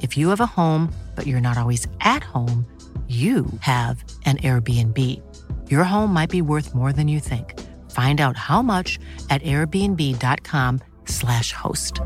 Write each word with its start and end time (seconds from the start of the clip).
If 0.00 0.16
you 0.16 0.30
have 0.30 0.40
a 0.40 0.46
home, 0.46 0.92
but 1.14 1.26
you're 1.26 1.40
not 1.40 1.58
always 1.58 1.86
at 2.00 2.22
home, 2.22 2.64
you 3.08 3.46
have 3.60 4.04
an 4.24 4.36
Airbnb. 4.38 4.96
Your 5.68 5.84
home 5.84 6.12
might 6.12 6.30
be 6.30 6.42
worth 6.42 6.74
more 6.74 6.92
than 6.92 7.08
you 7.08 7.20
think. 7.20 7.58
Find 7.90 8.20
out 8.20 8.36
how 8.36 8.62
much 8.62 8.98
at 9.30 9.42
airbnb.com/slash 9.42 11.52
host. 11.52 12.00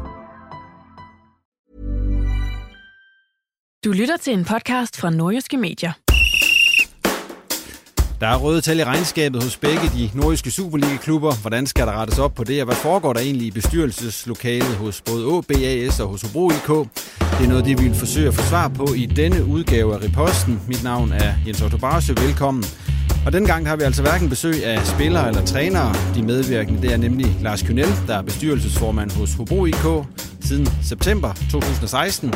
Du 3.84 3.92
lytter 3.92 4.16
til 4.16 4.32
en 4.32 4.44
podcast 4.44 4.96
fra 4.96 5.10
Nordjyske 5.10 5.56
Medier. 5.56 6.03
Der 8.20 8.26
er 8.26 8.36
røde 8.36 8.60
tal 8.60 8.78
i 8.78 8.84
regnskabet 8.84 9.42
hos 9.42 9.56
begge 9.56 9.90
de 9.96 10.10
nordiske 10.14 10.50
Superliga-klubber. 10.50 11.34
Hvordan 11.34 11.66
skal 11.66 11.86
der 11.86 11.92
rettes 11.92 12.18
op 12.18 12.34
på 12.34 12.44
det, 12.44 12.60
og 12.60 12.64
hvad 12.64 12.76
foregår 12.76 13.12
der 13.12 13.20
egentlig 13.20 13.46
i 13.46 13.50
bestyrelseslokalet 13.50 14.76
hos 14.76 15.00
både 15.00 15.26
OBAS 15.26 16.00
og 16.00 16.08
hos 16.08 16.22
Hobro 16.22 16.50
IK? 16.50 16.88
Det 17.18 17.44
er 17.44 17.48
noget, 17.48 17.64
de 17.64 17.78
vil 17.78 17.94
forsøge 17.94 18.28
at 18.28 18.34
få 18.34 18.42
svar 18.42 18.68
på 18.68 18.88
i 18.96 19.06
denne 19.06 19.44
udgave 19.44 19.94
af 19.94 19.98
Reposten. 20.04 20.60
Mit 20.68 20.84
navn 20.84 21.12
er 21.12 21.34
Jens 21.46 21.62
Otto 21.62 21.76
Barsø. 21.76 22.12
Velkommen. 22.12 22.64
Og 23.26 23.32
denne 23.32 23.48
gang 23.48 23.68
har 23.68 23.76
vi 23.76 23.82
altså 23.82 24.02
hverken 24.02 24.28
besøg 24.28 24.64
af 24.64 24.86
spillere 24.86 25.28
eller 25.28 25.44
trænere. 25.44 25.94
De 26.14 26.22
medvirkende 26.22 26.82
det 26.82 26.92
er 26.92 26.96
nemlig 26.96 27.36
Lars 27.42 27.62
Kynel, 27.62 27.94
der 28.06 28.14
er 28.14 28.22
bestyrelsesformand 28.22 29.10
hos 29.10 29.34
Hobro 29.34 29.64
IK 29.64 29.86
siden 30.40 30.68
september 30.82 31.32
2016. 31.50 32.34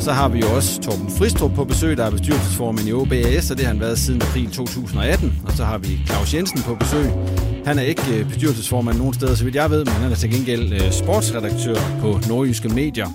Så 0.00 0.12
har 0.12 0.28
vi 0.28 0.38
jo 0.38 0.46
også 0.54 0.80
Torben 0.80 1.10
Fristrup 1.10 1.54
på 1.54 1.64
besøg, 1.64 1.96
der 1.96 2.04
er 2.04 2.10
bestyrelsesformand 2.10 2.88
i 2.88 2.92
OBAS, 2.92 3.50
og 3.50 3.56
det 3.56 3.66
har 3.66 3.72
han 3.72 3.80
været 3.80 3.98
siden 3.98 4.22
april 4.22 4.50
2018. 4.50 5.42
Og 5.46 5.52
så 5.52 5.64
har 5.64 5.78
vi 5.78 6.00
Claus 6.06 6.34
Jensen 6.34 6.62
på 6.62 6.74
besøg. 6.74 7.06
Han 7.64 7.78
er 7.78 7.82
ikke 7.82 8.26
bestyrelsesformand 8.28 8.98
nogen 8.98 9.14
steder, 9.14 9.34
så 9.34 9.44
vidt 9.44 9.54
jeg 9.54 9.70
ved, 9.70 9.84
men 9.84 9.94
han 9.94 10.12
er 10.12 10.16
til 10.16 10.30
gengæld 10.30 10.92
sportsredaktør 10.92 11.76
på 12.00 12.20
Nordjyske 12.28 12.68
Medier. 12.68 13.08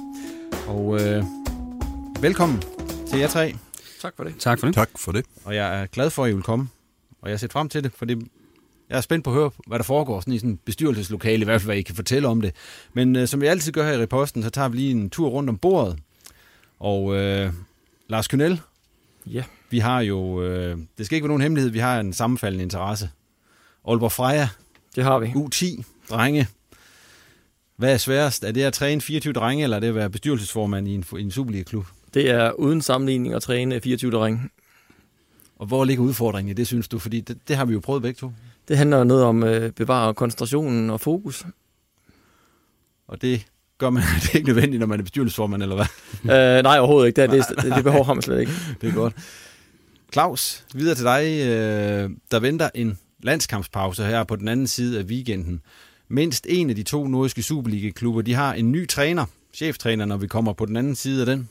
Og 0.68 1.02
øh, 1.02 1.24
velkommen 2.22 2.62
til 3.10 3.20
jer 3.20 3.28
tre. 3.28 3.54
Tak 4.02 4.14
for 4.16 4.24
det. 4.24 4.34
Tak 4.40 4.60
for 4.60 4.68
det. 4.68 4.76
Tak 4.76 4.90
for 4.98 5.12
det. 5.12 5.26
Og 5.44 5.56
jeg 5.56 5.82
er 5.82 5.86
glad 5.86 6.10
for, 6.10 6.24
at 6.24 6.32
I 6.32 6.34
vil 6.34 6.44
komme. 6.44 6.68
Og 7.22 7.30
jeg 7.30 7.34
har 7.34 7.38
set 7.38 7.52
frem 7.52 7.70
til 7.70 7.84
det, 7.84 7.92
fordi 7.96 8.16
jeg 8.90 8.98
er 8.98 9.02
spændt 9.02 9.24
på 9.24 9.30
at 9.30 9.36
høre, 9.36 9.52
hvad 9.68 9.80
der 9.80 9.84
foregår 9.84 10.20
sådan 10.20 10.34
i 10.34 10.40
sådan 10.40 10.60
bestyrelseslokale, 10.66 11.42
i 11.42 11.46
hvert 11.46 11.62
fald 11.62 11.68
hvad 11.68 11.78
I 11.78 11.82
kan 11.82 11.96
fortælle 11.96 12.28
om 12.28 12.42
det. 12.42 12.56
Men 12.94 13.16
øh, 13.16 13.28
som 13.28 13.42
vi 13.42 13.46
altid 13.48 13.72
gør 13.72 13.86
her 13.86 13.94
i 13.94 14.02
Reposten, 14.02 14.44
så 14.44 14.50
tager 14.50 14.70
vi 14.70 14.78
lige 14.78 14.92
en 14.92 15.10
tur 15.10 15.30
rundt 15.30 15.50
om 15.50 15.58
bordet. 15.58 15.98
Og 16.82 17.16
øh, 17.16 17.54
Lars 18.08 18.28
Kynel, 18.28 18.62
Ja. 19.26 19.44
vi 19.70 19.80
har 19.80 20.02
jo, 20.02 20.44
øh, 20.44 20.78
det 20.98 21.06
skal 21.06 21.16
ikke 21.16 21.24
være 21.24 21.30
nogen 21.30 21.42
hemmelighed, 21.42 21.72
vi 21.72 21.80
har 21.80 22.00
en 22.00 22.14
sammenfaldende 22.14 22.64
interesse. 22.64 23.10
Aalborg 23.88 24.12
Freja, 24.12 24.50
Det 24.96 25.04
har 25.04 25.20
vi. 25.20 25.28
U10, 25.28 25.84
drenge. 26.10 26.48
Hvad 27.76 27.94
er 27.94 27.98
sværest? 27.98 28.44
Er 28.44 28.52
det 28.52 28.62
at 28.64 28.74
træne 28.74 29.02
24 29.02 29.34
drenge, 29.34 29.64
eller 29.64 29.78
er 29.78 29.80
det 29.82 29.88
at 29.88 29.96
være 29.96 30.10
bestyrelsesformand 30.10 30.88
i 30.88 30.94
en, 30.96 31.06
i 31.18 31.22
en 31.22 31.32
Superliga-klub? 31.32 31.86
Det 32.14 32.30
er 32.30 32.52
uden 32.52 32.82
sammenligning 32.82 33.34
at 33.34 33.42
træne 33.42 33.82
24 33.82 34.12
drenge. 34.12 34.42
Og 35.56 35.68
hvor 35.68 35.86
ligger 35.86 36.04
udfordringen 36.04 36.52
i 36.52 36.54
det, 36.54 36.68
synes 36.68 36.88
du? 36.88 37.00
Fordi 37.00 37.22
det, 37.22 37.38
det 37.48 37.56
har 37.56 37.66
vi 37.66 37.74
jo 37.74 37.80
prøvet 37.80 38.02
begge 38.02 38.18
to. 38.18 38.32
Det 38.68 38.78
handler 38.78 39.04
noget 39.04 39.24
om 39.24 39.44
at 39.44 39.62
øh, 39.62 39.72
bevare 39.72 40.14
koncentrationen 40.14 40.90
og 40.90 41.02
fokus. 41.02 41.46
Og 43.08 43.22
det 43.22 43.48
gør 43.82 43.90
man 43.90 44.04
det 44.22 44.30
er 44.30 44.36
ikke 44.36 44.48
nødvendigt, 44.48 44.80
når 44.80 44.88
man 44.88 45.00
er 45.00 45.04
bestyrelsesformand, 45.04 45.64
eller 45.64 45.76
hvad? 45.76 46.58
uh, 46.60 46.64
nej, 46.64 46.80
overhovedet 46.80 47.08
ikke. 47.08 47.22
Det, 47.22 47.30
det, 47.32 47.46
det, 47.64 47.76
det 47.76 47.84
behov 47.84 48.06
har 48.06 48.14
man 48.14 48.22
slet 48.22 48.40
ikke. 48.40 48.52
Det 48.82 48.90
er 48.90 48.94
godt. 48.94 49.14
Claus, 50.14 50.64
videre 50.74 50.96
til 50.96 51.06
dig. 51.06 51.24
Øh, 51.48 52.10
der 52.32 52.40
venter 52.40 52.70
en 52.76 52.98
landskampspause 53.24 54.04
her 54.04 54.24
på 54.24 54.36
den 54.36 54.48
anden 54.48 54.68
side 54.68 55.00
af 55.00 55.04
weekenden. 55.04 55.62
Mindst 56.10 56.46
en 56.50 56.70
af 56.70 56.76
de 56.76 56.84
to 56.84 57.08
nordiske 57.08 57.44
Superliga-klubber, 57.44 58.22
de 58.22 58.34
har 58.34 58.54
en 58.54 58.72
ny 58.72 58.88
træner, 58.88 59.26
cheftræner, 59.54 60.06
når 60.06 60.18
vi 60.18 60.28
kommer 60.28 60.54
på 60.54 60.66
den 60.66 60.78
anden 60.78 60.96
side 60.96 61.22
af 61.22 61.26
den. 61.26 61.50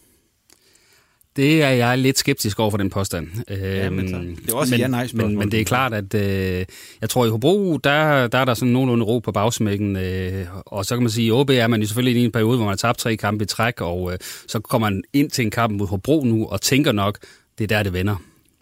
Det 1.37 1.63
er 1.63 1.69
jeg 1.71 1.99
lidt 1.99 2.19
skeptisk 2.19 2.59
over 2.61 2.71
for 2.71 2.79
den 2.79 2.91
påstand. 2.91 3.29
Ja, 3.51 3.91
men 3.91 4.09
så- 4.09 4.17
det 4.17 4.51
er 4.51 4.55
også 4.57 4.71
men, 4.75 4.81
ja-nej-spørgsmål. 4.81 5.29
men, 5.31 5.39
men 5.39 5.51
det 5.51 5.61
er 5.61 5.65
klart, 5.65 5.95
at 5.95 6.15
øh, 6.15 6.65
jeg 7.01 7.11
tror 7.11 7.27
i 7.27 7.29
Hobro, 7.29 7.77
der, 7.77 8.27
der 8.27 8.39
er 8.39 8.45
der 8.45 8.55
sådan 8.55 8.73
nogenlunde 8.73 9.05
ro 9.05 9.19
på 9.19 9.33
bagsmækken. 9.33 9.97
Øh, 9.97 10.47
og 10.67 10.85
så 10.87 10.95
kan 10.97 11.03
man 11.03 11.11
sige, 11.11 11.27
at 11.29 11.33
OB 11.33 11.51
er 11.51 11.67
man 11.67 11.81
jo 11.81 11.87
selvfølgelig 11.87 12.23
i 12.23 12.25
en 12.25 12.33
periode, 12.33 12.57
hvor 12.57 12.65
man 12.65 12.71
har 12.73 12.77
tabt 12.77 12.99
tre 12.99 13.17
kampe 13.17 13.45
i 13.45 13.47
træk, 13.47 13.81
og 13.81 14.13
øh, 14.13 14.19
så 14.49 14.61
kommer 14.61 14.91
man 14.91 15.03
ind 15.13 15.31
til 15.31 15.45
en 15.45 15.51
kamp 15.51 15.73
mod 15.79 15.87
Hobro 15.87 16.25
nu, 16.25 16.47
og 16.47 16.61
tænker 16.61 16.93
nok, 16.93 17.19
det 17.59 17.65
er 17.65 17.69
der, 17.77 17.83
det 17.83 17.93
vender. 17.93 18.17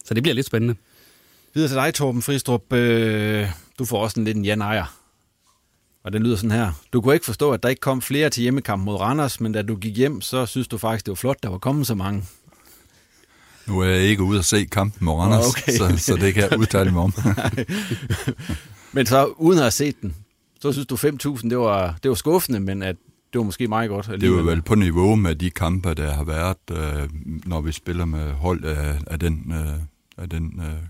Så 0.05 0.15
det 0.15 0.23
bliver 0.23 0.35
lidt 0.35 0.47
spændende. 0.47 0.75
Videre 1.55 1.69
til 1.71 1.77
dig, 1.77 1.95
Torben 1.95 2.23
Fristrup. 2.23 2.73
Øh, 2.73 3.47
du 3.79 3.85
får 3.85 4.03
også 4.03 4.21
en 4.21 4.25
lidt 4.25 4.37
en 4.37 4.45
ja-nejer. 4.45 4.95
Og 6.05 6.13
den 6.13 6.23
lyder 6.23 6.37
sådan 6.37 6.51
her. 6.51 6.73
Du 6.93 7.01
kunne 7.01 7.15
ikke 7.15 7.27
forstå, 7.27 7.51
at 7.51 7.63
der 7.63 7.69
ikke 7.69 7.81
kom 7.81 8.03
flere 8.03 8.31
til 8.31 8.41
hjemmekamp 8.43 8.83
mod 8.85 8.95
Randers, 9.01 9.41
men 9.41 9.53
da 9.53 9.63
du 9.63 9.77
gik 9.77 9.97
hjem, 9.97 10.21
så 10.21 10.47
synes 10.47 10.69
du 10.69 10.79
faktisk, 10.79 11.07
det 11.07 11.11
var 11.11 11.15
flot, 11.17 11.37
der 11.43 11.49
var 11.49 11.59
kommet 11.59 11.87
så 11.87 11.95
mange. 11.95 12.25
Nu 13.69 13.81
er 13.81 13.85
jeg 13.87 14.01
ikke 14.03 14.23
ude 14.23 14.39
at 14.39 14.45
se 14.45 14.65
kampen 14.65 15.05
med 15.05 15.13
Randers, 15.13 15.47
Okay. 15.49 15.73
så, 15.73 15.97
så 16.05 16.17
det 16.17 16.35
kan 16.35 16.43
jeg 16.51 16.59
udtale 16.63 16.91
mig 16.91 17.03
om. 17.03 17.13
Men 18.93 19.07
så 19.07 19.27
uden 19.27 19.59
at 19.59 19.63
have 19.65 19.71
set 19.71 20.03
den, 20.03 20.15
så 20.61 20.73
synes 20.73 20.87
du 20.87 20.95
5.000, 20.97 21.49
det 21.49 21.59
var, 21.59 21.97
det 22.03 22.09
var 22.09 22.15
skuffende, 22.15 22.61
men 22.61 22.83
at 22.83 22.97
det 23.33 23.39
var 23.39 23.45
måske 23.45 23.69
meget 23.69 23.89
godt. 23.91 24.07
Det 24.07 24.13
alligevel. 24.13 24.39
jo 24.45 24.51
vel 24.51 24.63
på 24.63 24.75
niveau 24.75 25.15
med 25.17 25.35
de 25.35 25.51
kampe, 25.51 25.95
der 25.95 26.13
har 26.15 26.25
været, 26.25 26.57
øh, 26.71 27.09
når 27.47 27.61
vi 27.61 27.73
spiller 27.73 28.05
med 28.05 28.33
hold 28.33 28.65
af, 28.65 28.99
af 29.07 29.19
den, 29.19 29.53
øh, 29.53 29.75
af 30.23 30.29
den 30.29 30.61
øh, 30.61 30.83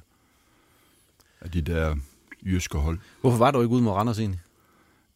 af 1.41 1.51
de 1.51 1.63
der 1.63 1.97
jyske 2.47 2.79
hold. 2.79 2.99
Hvorfor 3.21 3.39
var 3.39 3.51
du 3.51 3.61
ikke 3.63 3.75
ude 3.75 3.83
mod 3.83 3.93
Randers 3.93 4.19
egentlig? 4.19 4.41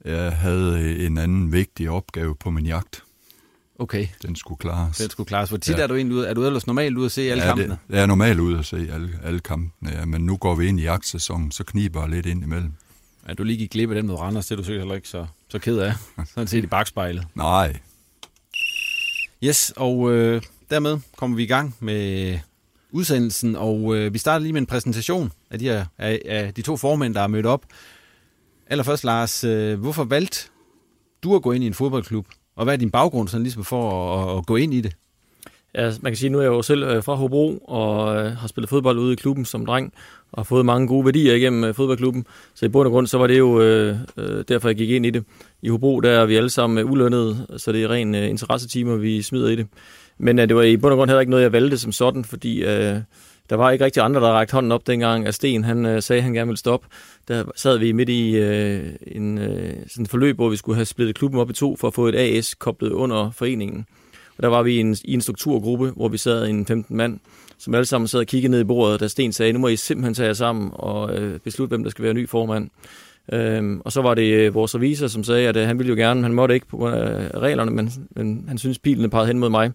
Jeg 0.04 0.32
havde 0.32 0.98
en 1.06 1.19
anden 1.19 1.52
vigtig 1.52 1.90
opgave 1.90 2.34
på 2.34 2.50
min 2.50 2.66
jagt. 2.66 3.02
Okay, 3.82 4.06
Den 4.23 4.37
skulle 4.37 4.58
klares. 4.58 4.96
den 4.96 5.11
skulle 5.11 5.26
klares. 5.26 5.49
Hvor 5.49 5.58
tit 5.58 5.76
Ja. 5.79 5.82
er 5.82 5.87
du 5.87 5.94
egentlig 5.94 6.17
ude? 6.17 6.29
Er 6.29 6.34
du 6.34 6.46
ellers 6.46 6.67
normalt 6.67 6.96
ude 6.96 7.06
at 7.06 7.12
se 7.12 7.23
alle 7.31 7.43
ja, 7.43 7.49
kampene? 7.49 7.79
det, 7.88 7.94
jeg 7.94 8.02
er 8.02 8.06
normalt 8.06 8.40
ude 8.40 8.58
at 8.58 8.64
se 8.67 8.76
alle, 8.93 9.19
alle 9.25 9.40
kampene, 9.40 9.90
ja, 9.93 10.05
men 10.05 10.26
nu 10.26 10.37
går 10.37 10.55
vi 10.55 10.67
ind 10.67 10.81
i 10.81 10.82
jagtsæsonen, 10.82 11.50
så 11.52 11.64
kniber 11.64 12.00
jeg 12.00 12.11
lidt 12.11 12.26
ind 12.26 12.43
imellem. 12.44 12.73
Ja, 13.29 13.34
du 13.34 13.44
lige 13.44 13.56
gik 13.56 13.70
glip 13.70 13.90
af 13.90 13.94
den 13.94 14.06
mod 14.06 14.17
Randers, 14.17 14.46
det 14.46 14.52
er 14.52 14.56
du 14.56 14.64
sikkert 14.64 14.81
heller 14.82 14.94
ikke 14.94 15.08
så, 15.08 15.26
så 15.49 15.58
ked 15.58 15.79
af. 15.79 15.93
Sådan 16.34 16.46
set 16.46 16.64
i 16.64 16.67
bagspejlet. 16.67 17.26
Nej, 17.34 17.76
Yes, 19.44 19.73
og 19.76 20.12
øh, 20.12 20.43
dermed 20.70 20.99
kommer 21.17 21.37
vi 21.37 21.43
i 21.43 21.46
gang 21.46 21.75
med 21.81 22.38
udsendelsen, 22.90 23.56
og 23.56 23.96
øh, 23.96 24.12
vi 24.14 24.19
starter 24.19 24.43
lige 24.43 24.52
med 24.52 24.61
en 24.61 24.67
præsentation 24.67 25.32
af 25.50 25.58
de, 25.58 25.64
her, 25.64 25.85
af, 25.99 26.23
af 26.26 26.55
de 26.55 26.62
to 26.62 26.76
formænd, 26.76 27.14
der 27.14 27.20
er 27.20 27.26
mødt 27.26 27.46
op. 27.46 27.64
Allerførst, 28.67 29.05
Lars, 29.05 29.44
øh, 29.44 29.81
hvorfor 29.81 30.05
valgte 30.05 30.38
du 31.23 31.37
at 31.37 31.43
gå 31.43 31.52
ind 31.52 31.64
i 31.64 31.67
en 31.67 31.75
fodboldklub, 31.75 32.26
og 32.56 32.64
hvad 32.64 32.75
er 32.75 32.78
din 32.78 32.90
baggrund 32.90 33.28
sådan 33.28 33.43
ligesom 33.43 33.64
for 33.64 34.14
at, 34.16 34.38
at 34.38 34.46
gå 34.46 34.56
ind 34.56 34.75
i 34.75 34.81
det? 34.81 34.93
Ja, 35.75 35.93
man 36.00 36.12
kan 36.12 36.16
sige, 36.16 36.31
nu 36.31 36.38
er 36.38 36.43
jeg 36.43 36.49
jo 36.49 36.62
selv 36.62 36.82
øh, 36.82 37.02
fra 37.02 37.14
Hobro 37.14 37.58
og 37.58 38.16
øh, 38.16 38.32
har 38.37 38.49
spillet 38.49 38.69
fodbold 38.69 38.99
ude 38.99 39.12
i 39.12 39.16
klubben 39.16 39.44
som 39.44 39.66
dreng 39.66 39.93
og 40.32 40.38
har 40.38 40.44
fået 40.44 40.66
mange 40.66 40.88
gode 40.88 41.04
værdier 41.04 41.34
igennem 41.34 41.64
øh, 41.64 41.75
fodboldklubben. 41.75 42.26
Så 42.54 42.66
i 42.66 42.69
bund 42.69 42.87
og 42.87 42.93
grund, 42.93 43.06
så 43.06 43.19
var 43.19 43.26
det 43.26 43.38
jo 43.38 43.60
øh, 43.60 43.96
øh, 44.16 44.44
derfor, 44.49 44.69
jeg 44.69 44.76
gik 44.76 44.90
ind 44.90 45.06
i 45.06 45.10
det. 45.10 45.25
I 45.62 45.69
Hobro, 45.69 46.00
der 46.00 46.10
er 46.10 46.26
vi 46.26 46.37
alle 46.37 46.50
sammen 46.50 46.84
ulønnede, 46.84 47.46
så 47.56 47.72
det 47.72 47.82
er 47.82 47.90
ren 47.90 48.14
øh, 48.14 48.28
interessetimer, 48.28 48.96
vi 48.96 49.22
smider 49.22 49.49
i 49.49 49.56
det. 49.56 49.66
Men 50.19 50.38
øh, 50.38 50.49
det 50.49 50.56
var 50.56 50.62
i 50.62 50.76
bund 50.76 50.93
og 50.93 50.96
grund 50.96 51.10
heller 51.10 51.20
ikke 51.20 51.31
noget, 51.31 51.43
jeg 51.43 51.52
valgte 51.52 51.78
som 51.78 51.93
sådan, 51.93 52.25
fordi 52.25 52.64
øh, 52.64 52.96
der 53.52 53.58
var 53.58 53.70
ikke 53.70 53.84
rigtig 53.84 54.02
andre, 54.02 54.20
der 54.20 54.28
rakte 54.28 54.52
hånden 54.52 54.72
op 54.72 54.87
dengang, 54.87 55.26
at 55.26 55.34
Sten 55.34 55.64
han 55.64 55.87
øh, 55.87 56.02
sagde, 56.02 56.19
at 56.19 56.25
han 56.25 56.32
gerne 56.32 56.49
ville 56.49 56.58
stoppe. 56.58 56.87
Der 57.28 57.44
sad 57.56 57.78
vi 57.78 57.93
midt 57.93 58.08
i 58.08 58.37
øh, 58.37 58.84
en 59.06 59.38
øh, 59.38 59.75
sådan 59.88 60.06
forløb, 60.06 60.37
hvor 60.37 60.49
vi 60.49 60.56
skulle 60.56 60.76
have 60.76 60.84
splittet 60.84 61.16
klubben 61.16 61.40
op 61.40 61.50
i 61.50 61.52
to 61.52 61.76
for 61.76 61.88
at 61.88 61.94
få 61.94 62.06
et 62.06 62.14
AS 62.14 62.54
koblet 62.54 62.90
under 62.90 63.31
foreningen. 63.31 63.87
Og 64.37 64.43
der 64.43 64.49
var 64.49 64.62
vi 64.62 64.76
i 64.76 64.81
en, 64.81 64.96
i 65.04 65.14
en 65.14 65.20
strukturgruppe, 65.20 65.90
hvor 65.96 66.08
vi 66.08 66.19
sad 66.19 66.49
en 66.49 66.66
15 66.66 66.96
mand, 66.96 67.20
som 67.58 67.75
alle 67.75 67.84
sammen 67.84 68.08
sad 68.08 68.20
og 68.20 68.26
kiggede 68.26 68.50
ned 68.50 68.60
i 68.60 68.64
bordet, 68.64 69.00
da 69.00 69.08
Sten 69.08 69.32
sagde, 69.32 69.52
nu 69.52 69.58
må 69.58 69.69
I 69.69 69.76
simpelthen 69.76 70.14
tage 70.14 70.26
jer 70.26 70.32
sammen 70.32 70.70
og 70.72 71.14
øh, 71.16 71.40
beslutte, 71.40 71.69
hvem 71.69 71.82
der 71.82 71.90
skal 71.90 72.04
være 72.04 72.14
ny 72.14 72.28
formand. 72.28 72.70
Øhm, 73.32 73.81
og 73.84 73.93
så 73.93 74.02
var 74.02 74.14
det 74.14 74.32
øh, 74.34 74.54
vores 74.54 74.75
revisor, 74.75 75.06
som 75.06 75.25
sagde, 75.25 75.49
at 75.49 75.56
øh, 75.56 75.66
han 75.66 75.78
ville 75.78 75.90
jo 75.90 75.96
gerne, 75.96 76.22
han 76.22 76.34
måtte 76.34 76.54
ikke 76.54 76.66
på 76.66 76.76
grund 76.76 76.94
af 76.94 77.38
reglerne, 77.38 77.70
men, 77.70 77.90
men 78.10 78.44
han 78.49 78.58
synes 78.58 78.78
pilene 78.78 79.10
pegede 79.10 79.26
hen 79.26 79.38
mod 79.38 79.50
mig. 79.50 79.72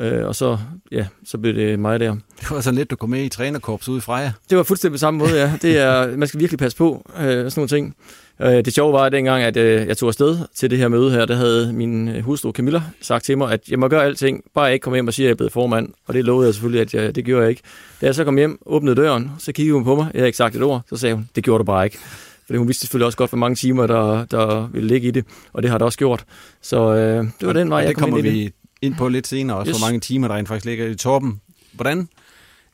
Øh, 0.00 0.26
og 0.26 0.34
så, 0.34 0.58
ja, 0.92 1.06
så 1.24 1.38
blev 1.38 1.54
det 1.54 1.78
mig 1.78 2.00
der. 2.00 2.16
Det 2.40 2.50
var 2.50 2.60
så 2.60 2.72
lidt, 2.72 2.90
du 2.90 2.96
kom 2.96 3.10
med 3.10 3.24
i 3.24 3.28
trænerkorps 3.28 3.88
ude 3.88 3.98
i 3.98 4.00
Freja. 4.00 4.32
Det 4.50 4.58
var 4.58 4.64
fuldstændig 4.64 4.94
på 4.94 4.98
samme 4.98 5.18
måde, 5.18 5.40
ja. 5.40 5.52
Det 5.62 5.78
er, 5.78 6.16
man 6.16 6.28
skal 6.28 6.40
virkelig 6.40 6.58
passe 6.58 6.78
på 6.78 7.10
øh, 7.18 7.24
sådan 7.24 7.52
nogle 7.56 7.68
ting. 7.68 7.96
Øh, 8.42 8.64
det 8.64 8.74
sjove 8.74 8.92
var 8.92 9.04
at 9.04 9.12
dengang, 9.12 9.42
at 9.42 9.56
øh, 9.56 9.86
jeg 9.86 9.96
tog 9.96 10.08
afsted 10.08 10.38
til 10.54 10.70
det 10.70 10.78
her 10.78 10.88
møde 10.88 11.10
her, 11.10 11.24
der 11.24 11.34
havde 11.34 11.72
min 11.72 12.08
øh, 12.08 12.24
hustru 12.24 12.52
Camilla 12.52 12.82
sagt 13.00 13.24
til 13.24 13.38
mig, 13.38 13.52
at 13.52 13.68
jeg 13.68 13.78
må 13.78 13.88
gøre 13.88 14.04
alting, 14.04 14.42
bare 14.54 14.64
jeg 14.64 14.72
ikke 14.72 14.84
komme 14.84 14.96
hjem 14.96 15.06
og 15.06 15.14
sige, 15.14 15.26
at 15.26 15.28
jeg 15.28 15.32
er 15.32 15.36
blevet 15.36 15.52
formand. 15.52 15.88
Og 16.06 16.14
det 16.14 16.24
lovede 16.24 16.46
jeg 16.46 16.54
selvfølgelig, 16.54 16.80
at 16.80 16.94
jeg, 16.94 17.14
det 17.14 17.24
gjorde 17.24 17.42
jeg 17.42 17.50
ikke. 17.50 17.62
Da 18.00 18.06
jeg 18.06 18.14
så 18.14 18.24
kom 18.24 18.36
hjem, 18.36 18.58
åbnede 18.66 18.96
døren, 18.96 19.30
så 19.38 19.52
kiggede 19.52 19.74
hun 19.74 19.84
på 19.84 19.94
mig. 19.96 20.06
Jeg 20.14 20.18
havde 20.18 20.28
ikke 20.28 20.36
sagt 20.36 20.56
et 20.56 20.62
ord. 20.62 20.82
Så 20.88 20.96
sagde 20.96 21.14
hun, 21.14 21.28
det 21.36 21.44
gjorde 21.44 21.58
du 21.58 21.64
bare 21.64 21.84
ikke. 21.84 21.98
Fordi 22.46 22.56
hun 22.56 22.68
vidste 22.68 22.80
selvfølgelig 22.80 23.06
også 23.06 23.18
godt, 23.18 23.30
hvor 23.30 23.38
mange 23.38 23.56
timer, 23.56 23.86
der, 23.86 24.24
der 24.24 24.68
ville 24.72 24.88
ligge 24.88 25.08
i 25.08 25.10
det. 25.10 25.24
Og 25.52 25.62
det 25.62 25.70
har 25.70 25.78
det 25.78 25.84
også 25.84 25.98
gjort. 25.98 26.24
Så 26.62 26.94
øh, 26.94 27.24
det 27.40 27.46
var 27.46 27.52
den 27.52 27.70
vej, 27.70 27.78
jeg 27.78 27.94
kom 27.94 28.02
kommer 28.02 28.18
ind 28.18 28.26
i 28.26 28.30
vi 28.30 28.44
det. 28.44 28.52
Ind 28.84 28.94
på 28.94 29.08
lidt 29.08 29.26
senere, 29.26 29.56
også 29.56 29.70
Yes. 29.70 29.78
hvor 29.78 29.86
mange 29.86 30.00
timer, 30.00 30.28
der 30.28 30.34
rent 30.34 30.48
faktisk 30.48 30.64
ligger 30.66 30.86
i 30.86 30.94
toppen. 30.94 31.40
Hvordan 31.72 32.08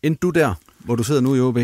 endte 0.02 0.18
du 0.20 0.30
der, 0.30 0.54
hvor 0.78 0.96
du 0.96 1.02
sidder 1.02 1.20
nu 1.20 1.34
i 1.34 1.40
OB? 1.40 1.58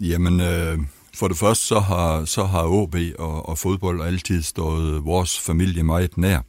Jamen, 0.00 0.40
øh, 0.40 0.78
for 1.14 1.28
det 1.28 1.36
første, 1.36 1.64
så 1.66 1.80
har, 1.80 2.24
så 2.24 2.44
har 2.44 2.64
OB 2.64 2.96
og, 3.18 3.48
og 3.48 3.58
fodbold 3.58 4.02
altid 4.02 4.42
stået 4.42 5.04
vores 5.04 5.40
familie 5.40 5.82
meget 5.82 6.18
nær. 6.18 6.40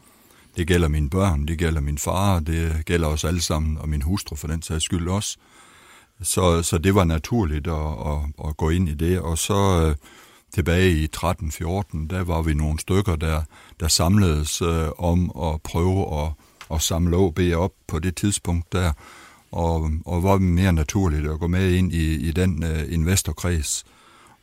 Det 0.57 0.67
gælder 0.67 0.87
mine 0.87 1.09
børn, 1.09 1.45
det 1.47 1.57
gælder 1.57 1.81
min 1.81 1.97
far, 1.97 2.39
det 2.39 2.85
gælder 2.85 3.07
os 3.07 3.23
alle 3.23 3.41
sammen, 3.41 3.77
og 3.77 3.89
min 3.89 4.01
hustru 4.01 4.35
for 4.35 4.47
den 4.47 4.61
sags 4.61 4.83
skyld 4.83 5.07
også. 5.09 5.37
Så, 6.21 6.61
så 6.63 6.77
det 6.77 6.95
var 6.95 7.03
naturligt 7.03 7.67
at, 7.67 7.73
at, 8.05 8.47
at 8.49 8.57
gå 8.57 8.69
ind 8.69 8.89
i 8.89 8.93
det. 8.93 9.19
Og 9.19 9.37
så 9.37 9.85
øh, 9.87 9.95
tilbage 10.53 10.91
i 10.91 11.07
13-14, 11.17 12.07
der 12.09 12.23
var 12.23 12.41
vi 12.41 12.53
nogle 12.53 12.79
stykker, 12.79 13.15
der, 13.15 13.41
der 13.79 13.87
samledes 13.87 14.61
øh, 14.61 14.87
om 14.97 15.31
at 15.43 15.61
prøve 15.61 16.23
at, 16.23 16.31
at 16.71 16.81
samle 16.81 17.17
OB 17.17 17.39
op 17.55 17.71
på 17.87 17.99
det 17.99 18.15
tidspunkt 18.15 18.73
der. 18.73 18.91
Og, 19.51 19.91
og 20.05 20.23
var 20.23 20.37
mere 20.37 20.73
naturligt 20.73 21.31
at 21.31 21.39
gå 21.39 21.47
med 21.47 21.71
ind 21.71 21.93
i, 21.93 22.27
i 22.27 22.31
den 22.31 22.63
øh, 22.63 22.93
investorkreds. 22.93 23.85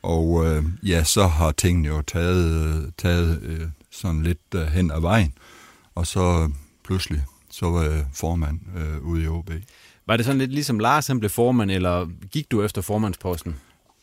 Og 0.01 0.45
øh, 0.45 0.63
ja, 0.83 1.03
så 1.03 1.27
har 1.27 1.51
tingene 1.51 1.87
jo 1.87 2.01
taget, 2.01 2.93
taget 2.97 3.41
øh, 3.41 3.61
sådan 3.91 4.23
lidt 4.23 4.39
øh, 4.55 4.67
hen 4.67 4.91
ad 4.91 5.01
vejen. 5.01 5.33
Og 5.95 6.07
så 6.07 6.51
pludselig, 6.83 7.23
så 7.49 7.69
var 7.69 7.83
jeg 7.83 8.05
formand 8.13 8.59
øh, 8.77 9.01
ude 9.01 9.23
i 9.23 9.27
OB. 9.27 9.51
Var 10.07 10.17
det 10.17 10.25
sådan 10.25 10.39
lidt 10.39 10.51
ligesom 10.51 10.79
Lars, 10.79 11.07
han 11.07 11.19
blev 11.19 11.29
formand, 11.29 11.71
eller 11.71 12.09
gik 12.31 12.51
du 12.51 12.63
efter 12.63 12.81
formandsposten? 12.81 13.55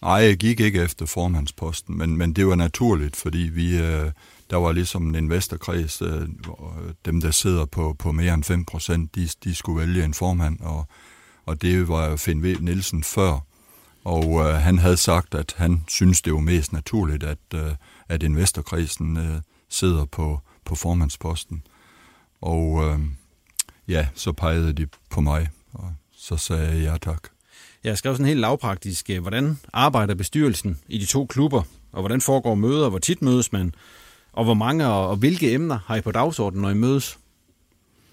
Nej, 0.03 0.13
jeg 0.13 0.37
gik 0.37 0.61
ikke 0.61 0.83
efter 0.83 1.07
formandsposten, 1.07 1.99
men, 1.99 2.17
men 2.17 2.33
det 2.33 2.47
var 2.47 2.55
naturligt, 2.55 3.17
fordi 3.17 3.39
vi, 3.39 3.79
øh, 3.79 4.11
der 4.53 4.59
var 4.59 4.73
ligesom 4.73 5.09
en 5.09 5.15
investorkreds, 5.15 6.03
øh, 6.03 6.23
øh, 6.23 6.29
dem 7.05 7.21
der 7.21 7.31
sidder 7.31 7.65
på, 7.65 7.97
på 7.99 8.13
mere 8.13 8.35
end 8.35 8.45
5 8.45 8.65
procent, 8.65 9.15
de, 9.15 9.29
de 9.45 9.55
skulle 9.55 9.81
vælge 9.81 10.05
en 10.05 10.15
formand, 10.15 10.61
og, 10.61 10.87
og 11.47 11.63
det 11.63 11.89
var 11.89 12.17
Finn 12.17 12.43
V. 12.43 12.57
Nielsen 12.61 13.05
før. 13.05 13.39
Og 14.05 14.25
øh, 14.25 14.55
han 14.55 14.79
havde 14.79 14.97
sagt, 14.97 15.35
at 15.35 15.55
han 15.57 15.85
synes, 15.89 16.23
det 16.23 16.33
var 16.33 16.39
mest 16.39 16.73
naturligt, 16.73 17.23
at, 17.23 17.39
øh, 17.55 17.73
at 18.09 18.23
investorkredsen 18.23 19.17
øh, 19.17 19.41
sidder 19.69 20.05
på, 20.05 20.41
på 20.65 20.75
formandsposten. 20.75 21.63
Og 22.41 22.85
øh, 22.85 22.99
ja, 23.89 24.09
så 24.15 24.33
pegede 24.33 24.73
de 24.73 24.87
på 25.11 25.21
mig, 25.21 25.49
og 25.73 25.93
så 26.17 26.37
sagde 26.37 26.69
jeg 26.69 26.83
ja 26.83 26.97
tak. 26.97 27.29
Jeg 27.85 27.99
skrev 27.99 28.15
sådan 28.15 28.27
helt 28.27 28.41
lavpraktisk, 28.41 29.11
øh, 29.11 29.21
hvordan 29.21 29.59
arbejder 29.73 30.15
bestyrelsen 30.15 30.79
i 30.89 30.99
de 30.99 31.07
to 31.07 31.27
klubber, 31.27 31.63
og 31.93 32.01
hvordan 32.01 32.21
foregår 32.21 32.55
møder, 32.55 32.89
hvor 32.89 32.99
tit 32.99 33.23
mødes 33.23 33.53
man, 33.53 33.75
og 34.33 34.45
hvor 34.45 34.55
mange 34.55 34.87
og, 34.87 35.09
og 35.09 35.17
hvilke 35.17 35.53
emner 35.53 35.79
har 35.87 35.97
I 35.97 36.01
på 36.01 36.11
dagsordenen, 36.13 36.63
når 36.63 36.71
I 36.71 36.75
mødes? 36.75 37.19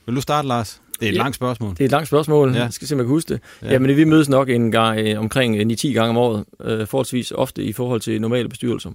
Vil 0.06 0.16
du 0.16 0.22
starte, 0.22 0.48
Lars? 0.48 0.82
Det 1.00 1.06
er 1.06 1.10
et 1.10 1.16
Ja. 1.16 1.22
langt 1.22 1.36
spørgsmål. 1.36 1.72
Det 1.72 1.82
er 1.82 1.86
et 1.86 1.92
langt 1.92 2.08
spørgsmål. 2.08 2.56
Ja. 2.56 2.62
Jeg 2.64 2.74
skal 2.74 2.88
se, 2.88 2.96
om 2.96 3.00
jeg 3.00 3.06
kan 3.06 3.10
huske 3.10 3.34
det. 3.34 3.42
Ja. 3.62 3.68
Ja. 3.68 3.74
Jamen, 3.74 3.98
vi 3.98 4.04
mødes 4.04 4.30
nok 4.30 4.50
en 4.50 4.72
gang, 4.72 5.00
øh, 5.00 5.20
omkring 5.20 5.56
øh, 5.58 5.66
9-10 5.66 5.88
gange 5.94 6.10
om 6.10 6.18
året, 6.18 6.46
øh, 6.62 6.88
forholdsvis 6.88 7.32
ofte 7.32 7.64
i 7.64 7.74
forhold 7.74 8.02
til 8.02 8.22
normale 8.22 8.50
bestyrelser. 8.50 8.92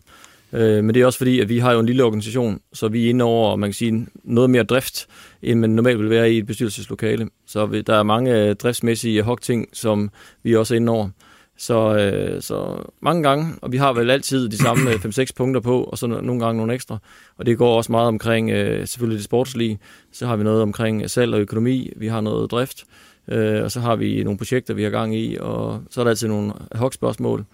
Øh, 0.52 0.84
men 0.84 0.94
det 0.94 1.02
er 1.02 1.06
også 1.06 1.18
fordi, 1.18 1.40
at 1.40 1.48
vi 1.48 1.58
har 1.58 1.72
jo 1.72 1.80
en 1.80 1.86
lille 1.86 2.04
organisation, 2.04 2.60
så 2.72 2.88
vi 2.88 3.04
er 3.06 3.10
inde 3.10 3.24
over, 3.24 3.56
man 3.56 3.68
kan 3.70 3.74
sige, 3.74 4.06
noget 4.24 4.50
mere 4.50 4.62
drift, 4.62 5.06
end 5.42 5.60
man 5.60 5.70
normalt 5.70 5.98
vil 5.98 6.10
være 6.10 6.32
i 6.32 6.38
et 6.38 6.46
bestyrelseslokale. 6.46 7.28
Så 7.46 7.82
der 7.86 7.94
er 7.94 8.02
mange 8.02 8.40
øh, 8.48 8.54
driftsmæssige 8.56 9.22
hok-ting, 9.22 9.68
som 9.72 10.10
vi 10.42 10.56
også 10.56 10.74
er 10.74 10.76
inde 10.76 10.92
over. 10.92 11.08
Så, 11.56 11.96
øh, 11.96 12.42
så 12.42 12.76
mange 13.00 13.22
gange, 13.22 13.54
og 13.62 13.72
vi 13.72 13.76
har 13.76 13.92
vel 13.92 14.10
altid 14.10 14.48
de 14.48 14.58
samme 14.58 14.90
øh, 14.90 14.96
5-6 14.96 15.26
punkter 15.36 15.60
på, 15.60 15.84
og 15.84 15.98
så 15.98 16.06
nogle 16.06 16.44
gange 16.44 16.56
nogle 16.56 16.74
ekstra. 16.74 16.98
Og 17.36 17.46
det 17.46 17.58
går 17.58 17.76
også 17.76 17.92
meget 17.92 18.08
omkring 18.08 18.50
øh, 18.50 18.86
selvfølgelig 18.86 19.16
det 19.16 19.24
sportslige. 19.24 19.78
Så 20.12 20.26
har 20.26 20.36
vi 20.36 20.44
noget 20.44 20.62
omkring 20.62 21.10
salg 21.10 21.34
og 21.34 21.40
økonomi, 21.40 21.92
vi 21.96 22.08
har 22.08 22.20
noget 22.20 22.50
drift, 22.50 22.84
øh, 23.28 23.62
og 23.62 23.70
så 23.70 23.80
har 23.80 23.96
vi 23.96 24.24
nogle 24.24 24.38
projekter, 24.38 24.74
vi 24.74 24.82
har 24.82 24.90
gang 24.90 25.16
i, 25.16 25.36
og 25.40 25.82
så 25.90 26.00
er 26.00 26.04
der 26.04 26.10
altid 26.10 26.28
nogle 26.28 26.52
ad 26.70 26.92
spørgsmål. 26.92 27.44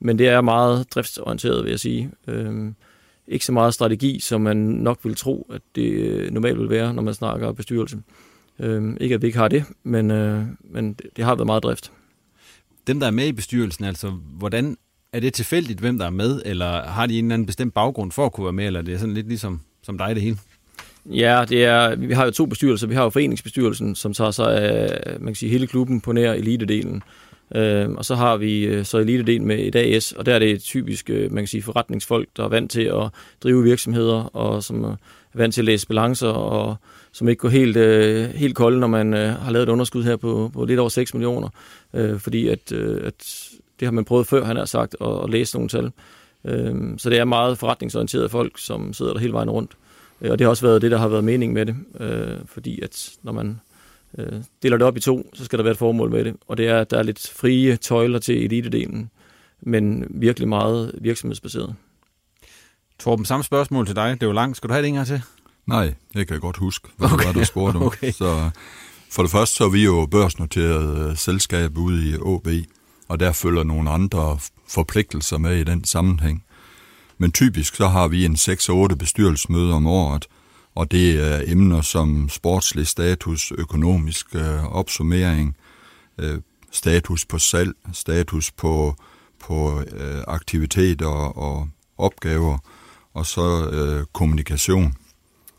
Men 0.00 0.18
det 0.18 0.28
er 0.28 0.40
meget 0.40 0.94
driftsorienteret, 0.94 1.64
vil 1.64 1.70
jeg 1.70 1.80
sige. 1.80 2.10
Øh, 2.28 2.72
ikke 3.28 3.44
så 3.44 3.52
meget 3.52 3.74
strategi, 3.74 4.20
som 4.20 4.40
man 4.40 4.56
nok 4.56 4.98
vil 5.04 5.14
tro, 5.14 5.50
at 5.54 5.62
det 5.74 5.90
øh, 5.90 6.30
normalt 6.30 6.58
vil 6.58 6.70
være, 6.70 6.94
når 6.94 7.02
man 7.02 7.14
snakker 7.14 7.52
bestyrelse. 7.52 7.98
Øh, 8.58 8.96
ikke 9.00 9.14
at 9.14 9.22
vi 9.22 9.26
ikke 9.26 9.38
har 9.38 9.48
det, 9.48 9.64
men, 9.82 10.10
øh, 10.10 10.42
men 10.60 10.92
det, 10.92 11.06
det 11.16 11.24
har 11.24 11.34
været 11.34 11.46
meget 11.46 11.62
drift. 11.62 11.92
Dem, 12.86 13.00
der 13.00 13.06
er 13.06 13.10
med 13.10 13.26
i 13.26 13.32
bestyrelsen, 13.32 13.84
altså, 13.84 14.10
hvordan 14.38 14.76
er 15.12 15.20
det 15.20 15.34
tilfældigt, 15.34 15.80
hvem 15.80 15.98
der 15.98 16.06
er 16.06 16.10
med, 16.10 16.42
eller 16.44 16.82
har 16.82 17.06
de 17.06 17.18
en 17.18 17.24
eller 17.24 17.34
anden 17.34 17.46
bestemt 17.46 17.74
baggrund 17.74 18.12
for 18.12 18.26
at 18.26 18.32
kunne 18.32 18.44
være 18.44 18.52
med, 18.52 18.66
eller 18.66 18.80
er 18.80 18.84
det 18.84 19.00
sådan 19.00 19.14
lidt 19.14 19.28
ligesom 19.28 19.60
som 19.82 19.98
dig 19.98 20.14
det 20.14 20.22
hele? 20.22 20.36
Ja, 21.10 21.44
det 21.48 21.64
er, 21.64 21.96
vi 21.96 22.12
har 22.12 22.24
jo 22.24 22.30
to 22.30 22.46
bestyrelser. 22.46 22.86
Vi 22.86 22.94
har 22.94 23.02
jo 23.02 23.10
foreningsbestyrelsen, 23.10 23.94
som 23.94 24.12
tager 24.12 24.30
sig 24.30 24.62
af 24.62 25.20
man 25.20 25.26
kan 25.26 25.34
sige, 25.34 25.50
hele 25.50 25.66
klubben 25.66 26.00
på 26.00 26.12
nær 26.12 26.32
elitedelen. 26.32 27.02
Øh, 27.54 27.90
og 27.90 28.04
så 28.04 28.14
har 28.14 28.36
vi 28.36 28.64
øh, 28.64 28.84
så 28.84 28.98
elitedelen 28.98 29.46
med 29.46 29.58
et 29.58 29.76
AS, 29.76 30.12
og 30.12 30.26
der 30.26 30.34
er 30.34 30.38
det 30.38 30.62
typisk 30.62 31.10
øh, 31.10 31.32
man 31.32 31.42
kan 31.42 31.48
sige, 31.48 31.62
forretningsfolk, 31.62 32.28
der 32.36 32.44
er 32.44 32.48
vant 32.48 32.70
til 32.70 32.82
at 32.82 33.08
drive 33.42 33.62
virksomheder, 33.62 34.36
og 34.36 34.62
som 34.62 34.84
er 34.84 34.96
vant 35.34 35.54
til 35.54 35.60
at 35.60 35.64
læse 35.64 35.86
balancer, 35.86 36.28
og 36.28 36.76
som 37.16 37.28
ikke 37.28 37.40
går 37.40 37.48
helt, 37.48 37.76
øh, 37.76 38.30
helt 38.30 38.54
kolde, 38.56 38.80
når 38.80 38.86
man 38.86 39.14
øh, 39.14 39.28
har 39.34 39.50
lavet 39.50 39.68
et 39.68 39.72
underskud 39.72 40.04
her 40.04 40.16
på, 40.16 40.50
på 40.54 40.64
lidt 40.64 40.80
over 40.80 40.88
6 40.88 41.14
millioner. 41.14 41.48
Øh, 41.94 42.20
fordi 42.20 42.48
at, 42.48 42.72
øh, 42.72 43.06
at 43.06 43.48
det 43.80 43.86
har 43.86 43.92
man 43.92 44.04
prøvet 44.04 44.26
før, 44.26 44.44
han 44.44 44.56
har 44.56 44.64
sagt, 44.64 44.96
at, 45.00 45.24
at 45.24 45.30
læse 45.30 45.56
nogle 45.56 45.68
tal. 45.68 45.92
Øh, 46.44 46.74
så 46.98 47.10
det 47.10 47.18
er 47.18 47.24
meget 47.24 47.58
forretningsorienterede 47.58 48.28
folk, 48.28 48.58
som 48.58 48.92
sidder 48.92 49.12
der 49.12 49.20
hele 49.20 49.32
vejen 49.32 49.50
rundt. 49.50 49.70
Øh, 50.20 50.30
Og 50.30 50.38
det 50.38 50.44
har 50.44 50.50
også 50.50 50.66
været 50.66 50.82
det, 50.82 50.90
der 50.90 50.98
har 50.98 51.08
været 51.08 51.24
mening 51.24 51.52
med 51.52 51.66
det, 51.66 51.76
øh, 52.00 52.38
fordi 52.46 52.80
at 52.80 53.10
når 53.22 53.32
man 53.32 53.60
øh, 54.18 54.32
deler 54.62 54.76
det 54.76 54.86
op 54.86 54.96
i 54.96 55.00
to, 55.00 55.30
så 55.34 55.44
skal 55.44 55.58
der 55.58 55.62
være 55.62 55.72
et 55.72 55.78
formål 55.78 56.10
med 56.10 56.24
det. 56.24 56.36
Og 56.48 56.56
det 56.56 56.68
er, 56.68 56.80
at 56.80 56.90
der 56.90 56.98
er 56.98 57.02
lidt 57.02 57.30
frie 57.36 57.76
tøjler 57.76 58.18
til 58.18 58.44
elitedelen, 58.44 59.10
men 59.60 60.06
virkelig 60.10 60.48
meget 60.48 60.92
virksomhedsbaseret. 61.00 61.74
Torben, 62.98 63.24
samme 63.24 63.44
spørgsmål 63.44 63.86
til 63.86 63.96
dig. 63.96 64.14
Det 64.14 64.22
er 64.22 64.26
jo 64.26 64.32
langt. 64.32 64.56
Skal 64.56 64.68
du 64.68 64.72
have 64.72 64.82
det 64.82 64.88
en 64.88 64.94
gang 64.94 65.06
til? 65.06 65.22
Nej, 65.66 65.94
det 66.14 66.26
kan 66.26 66.34
jeg 66.34 66.40
godt 66.40 66.56
huske, 66.56 66.88
hvad 66.96 67.12
okay. 67.12 67.18
det 67.18 67.26
var, 67.26 67.32
du 67.40 67.44
spurgte 67.44 67.76
om. 67.76 67.82
Okay. 67.86 68.12
Så 68.12 68.50
for 69.10 69.22
det 69.22 69.30
første 69.30 69.56
så 69.56 69.64
er 69.64 69.68
vi 69.68 69.84
jo 69.84 70.06
børsnoteret 70.10 71.10
øh, 71.10 71.16
selskab 71.16 71.78
ude 71.78 72.10
i 72.10 72.16
OB, 72.20 72.48
og 73.08 73.20
der 73.20 73.32
følger 73.32 73.64
nogle 73.64 73.90
andre 73.90 74.38
forpligtelser 74.68 75.38
med 75.38 75.56
i 75.56 75.64
den 75.64 75.84
sammenhæng. 75.84 76.44
Men 77.18 77.32
typisk 77.32 77.74
så 77.74 77.88
har 77.88 78.08
vi 78.08 78.24
en 78.24 78.34
6-8 78.34 78.94
bestyrelsesmøder 78.94 79.74
om 79.74 79.86
året, 79.86 80.26
og 80.74 80.90
det 80.90 81.32
er 81.32 81.42
emner 81.46 81.80
som 81.80 82.28
sportslig 82.28 82.86
status, 82.86 83.52
økonomisk 83.58 84.34
øh, 84.34 84.64
opsummering, 84.64 85.56
øh, 86.18 86.40
status 86.70 87.24
på 87.24 87.38
salg, 87.38 87.72
status 87.92 88.50
på, 88.50 88.94
på 89.40 89.80
øh, 89.80 90.22
aktiviteter 90.26 91.06
og 91.36 91.68
opgaver, 91.98 92.58
og 93.14 93.26
så 93.26 93.70
øh, 93.70 94.06
kommunikation. 94.12 94.94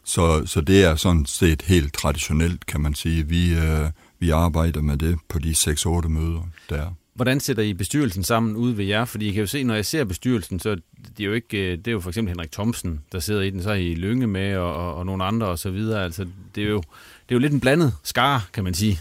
Så, 0.08 0.46
så 0.46 0.62
det 0.62 0.84
er 0.84 0.96
sådan 0.96 1.26
set 1.26 1.62
helt 1.62 1.94
traditionelt, 1.94 2.66
kan 2.66 2.82
man 2.82 2.96
sige. 2.96 3.28
Vi, 3.28 3.54
øh, 3.54 3.90
vi 4.20 4.30
arbejder 4.30 4.82
med 4.82 4.98
det 4.98 5.20
på 5.30 5.40
de 5.40 5.52
6-8 5.52 6.08
møder, 6.08 6.50
der 6.70 6.94
Hvordan 7.14 7.40
sætter 7.40 7.64
I 7.64 7.74
bestyrelsen 7.74 8.24
sammen 8.24 8.56
ude 8.56 8.78
ved 8.78 8.86
jer? 8.86 9.06
Fordi 9.06 9.28
I 9.28 9.32
kan 9.32 9.40
jo 9.40 9.48
se, 9.48 9.64
når 9.64 9.76
jeg 9.76 9.86
ser 9.86 10.04
bestyrelsen, 10.04 10.60
så 10.60 10.70
det 11.18 11.24
er 11.24 11.26
jo 11.26 11.34
ikke, 11.34 11.58
øh, 11.58 11.78
det 11.78 11.88
er 11.88 11.92
jo 11.92 12.00
for 12.00 12.10
eksempel 12.10 12.30
Henrik 12.30 12.52
Thomsen, 12.52 13.00
der 13.12 13.20
sidder 13.20 13.42
i 13.42 13.50
den, 13.50 13.64
så 13.64 13.70
er 13.70 13.76
I 13.76 13.96
Lønge 13.96 14.28
med, 14.28 14.56
og, 14.56 14.74
og, 14.74 14.96
og 14.96 15.06
nogle 15.06 15.24
andre 15.24 15.48
og 15.48 15.60
så 15.60 15.70
videre. 15.70 16.04
Altså, 16.04 16.26
det 16.56 16.64
er 16.64 16.68
jo, 16.68 16.78
det 16.78 17.30
er 17.30 17.36
jo 17.36 17.40
lidt 17.40 17.54
en 17.54 17.60
blandet 17.60 17.94
skar, 18.04 18.50
kan 18.54 18.64
man 18.64 18.74
sige. 18.74 19.00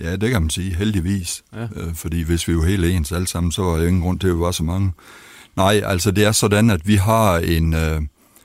Ja, 0.00 0.16
det 0.16 0.30
kan 0.30 0.42
man 0.42 0.50
sige, 0.50 0.74
heldigvis. 0.74 1.42
Ja. 1.54 1.62
Øh, 1.62 1.94
fordi 1.94 2.22
hvis 2.22 2.48
vi 2.48 2.52
jo 2.52 2.62
helt 2.62 2.84
ens 2.84 3.12
alle 3.12 3.26
sammen, 3.26 3.52
så 3.52 3.62
var 3.62 3.76
der 3.76 3.86
ingen 3.86 4.02
grund 4.02 4.20
til, 4.20 4.28
at 4.28 4.34
vi 4.34 4.40
var 4.40 4.50
så 4.50 4.62
mange. 4.62 4.92
Nej, 5.56 5.82
altså 5.84 6.10
det 6.10 6.24
er 6.24 6.32
sådan, 6.32 6.70
at 6.70 6.88
vi 6.88 6.96
har 6.96 7.38
en, 7.38 7.74
øh, 7.74 8.02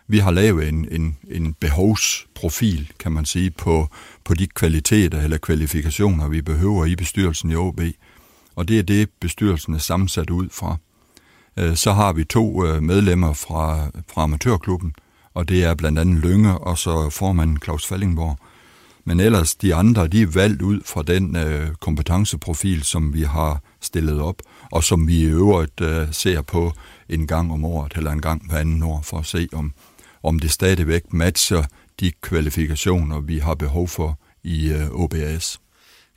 vi 0.08 0.18
har 0.18 0.32
lavet 0.32 0.68
en, 0.68 0.88
en, 0.92 1.18
en 1.32 1.54
behovsprofil, 1.54 2.92
kan 3.00 3.12
man 3.12 3.26
sige, 3.26 3.52
på, 3.52 3.90
på 4.24 4.34
de 4.34 4.48
kvaliteter 4.48 5.22
eller 5.22 5.38
kvalifikationer, 5.38 6.28
vi 6.28 6.42
behøver 6.42 6.86
i 6.86 6.96
bestyrelsen 6.96 7.52
i 7.52 7.56
OB. 7.56 7.82
Og 8.56 8.68
det 8.68 8.80
er 8.80 8.84
det, 8.84 9.10
bestyrelsen 9.20 9.74
er 9.74 9.78
sammensat 9.78 10.30
ud 10.30 10.50
fra. 10.52 10.78
Øh, 11.58 11.76
så 11.76 11.94
har 11.94 12.14
vi 12.14 12.24
to 12.24 12.66
øh, 12.66 12.84
medlemmer 12.84 13.34
fra, 13.34 13.90
fra 14.14 14.24
amatørklubben, 14.24 14.96
og 15.34 15.50
det 15.50 15.64
er 15.64 15.76
blandt 15.76 16.00
andet 16.00 16.24
Lønge 16.24 16.58
og 16.58 16.78
så 16.78 17.10
formanden 17.10 17.60
Claus 17.64 17.88
Fallingborg. 17.88 18.40
Men 19.08 19.20
ellers 19.20 19.56
de 19.56 19.76
andre, 19.76 20.08
de 20.08 20.22
er 20.22 20.28
valgt 20.28 20.62
ud 20.62 20.82
fra 20.86 21.04
den 21.04 21.36
øh, 21.36 21.68
kompetenceprofil, 21.80 22.84
som 22.84 23.14
vi 23.14 23.22
har 23.22 23.62
stillet 23.82 24.22
op, 24.22 24.42
og 24.72 24.84
som 24.84 25.08
vi 25.08 25.18
i 25.18 25.26
øvrigt 25.26 25.82
øh, 25.82 26.08
ser 26.12 26.42
på 26.42 26.74
en 27.10 27.28
gang 27.28 27.52
om 27.52 27.66
året 27.66 27.94
eller 27.96 28.12
en 28.12 28.22
gang 28.22 28.50
hver 28.50 28.58
anden 28.58 28.84
år, 28.84 29.02
for 29.04 29.18
at 29.18 29.26
se, 29.26 29.48
om, 29.54 29.74
om 30.26 30.40
det 30.40 30.52
stadigvæk 30.52 31.14
matcher 31.14 31.64
de 32.00 32.12
kvalifikationer, 32.22 33.20
vi 33.20 33.38
har 33.38 33.56
behov 33.56 33.88
for 33.88 34.20
i 34.44 34.74
øh, 34.74 34.90
OBAS. 34.92 35.60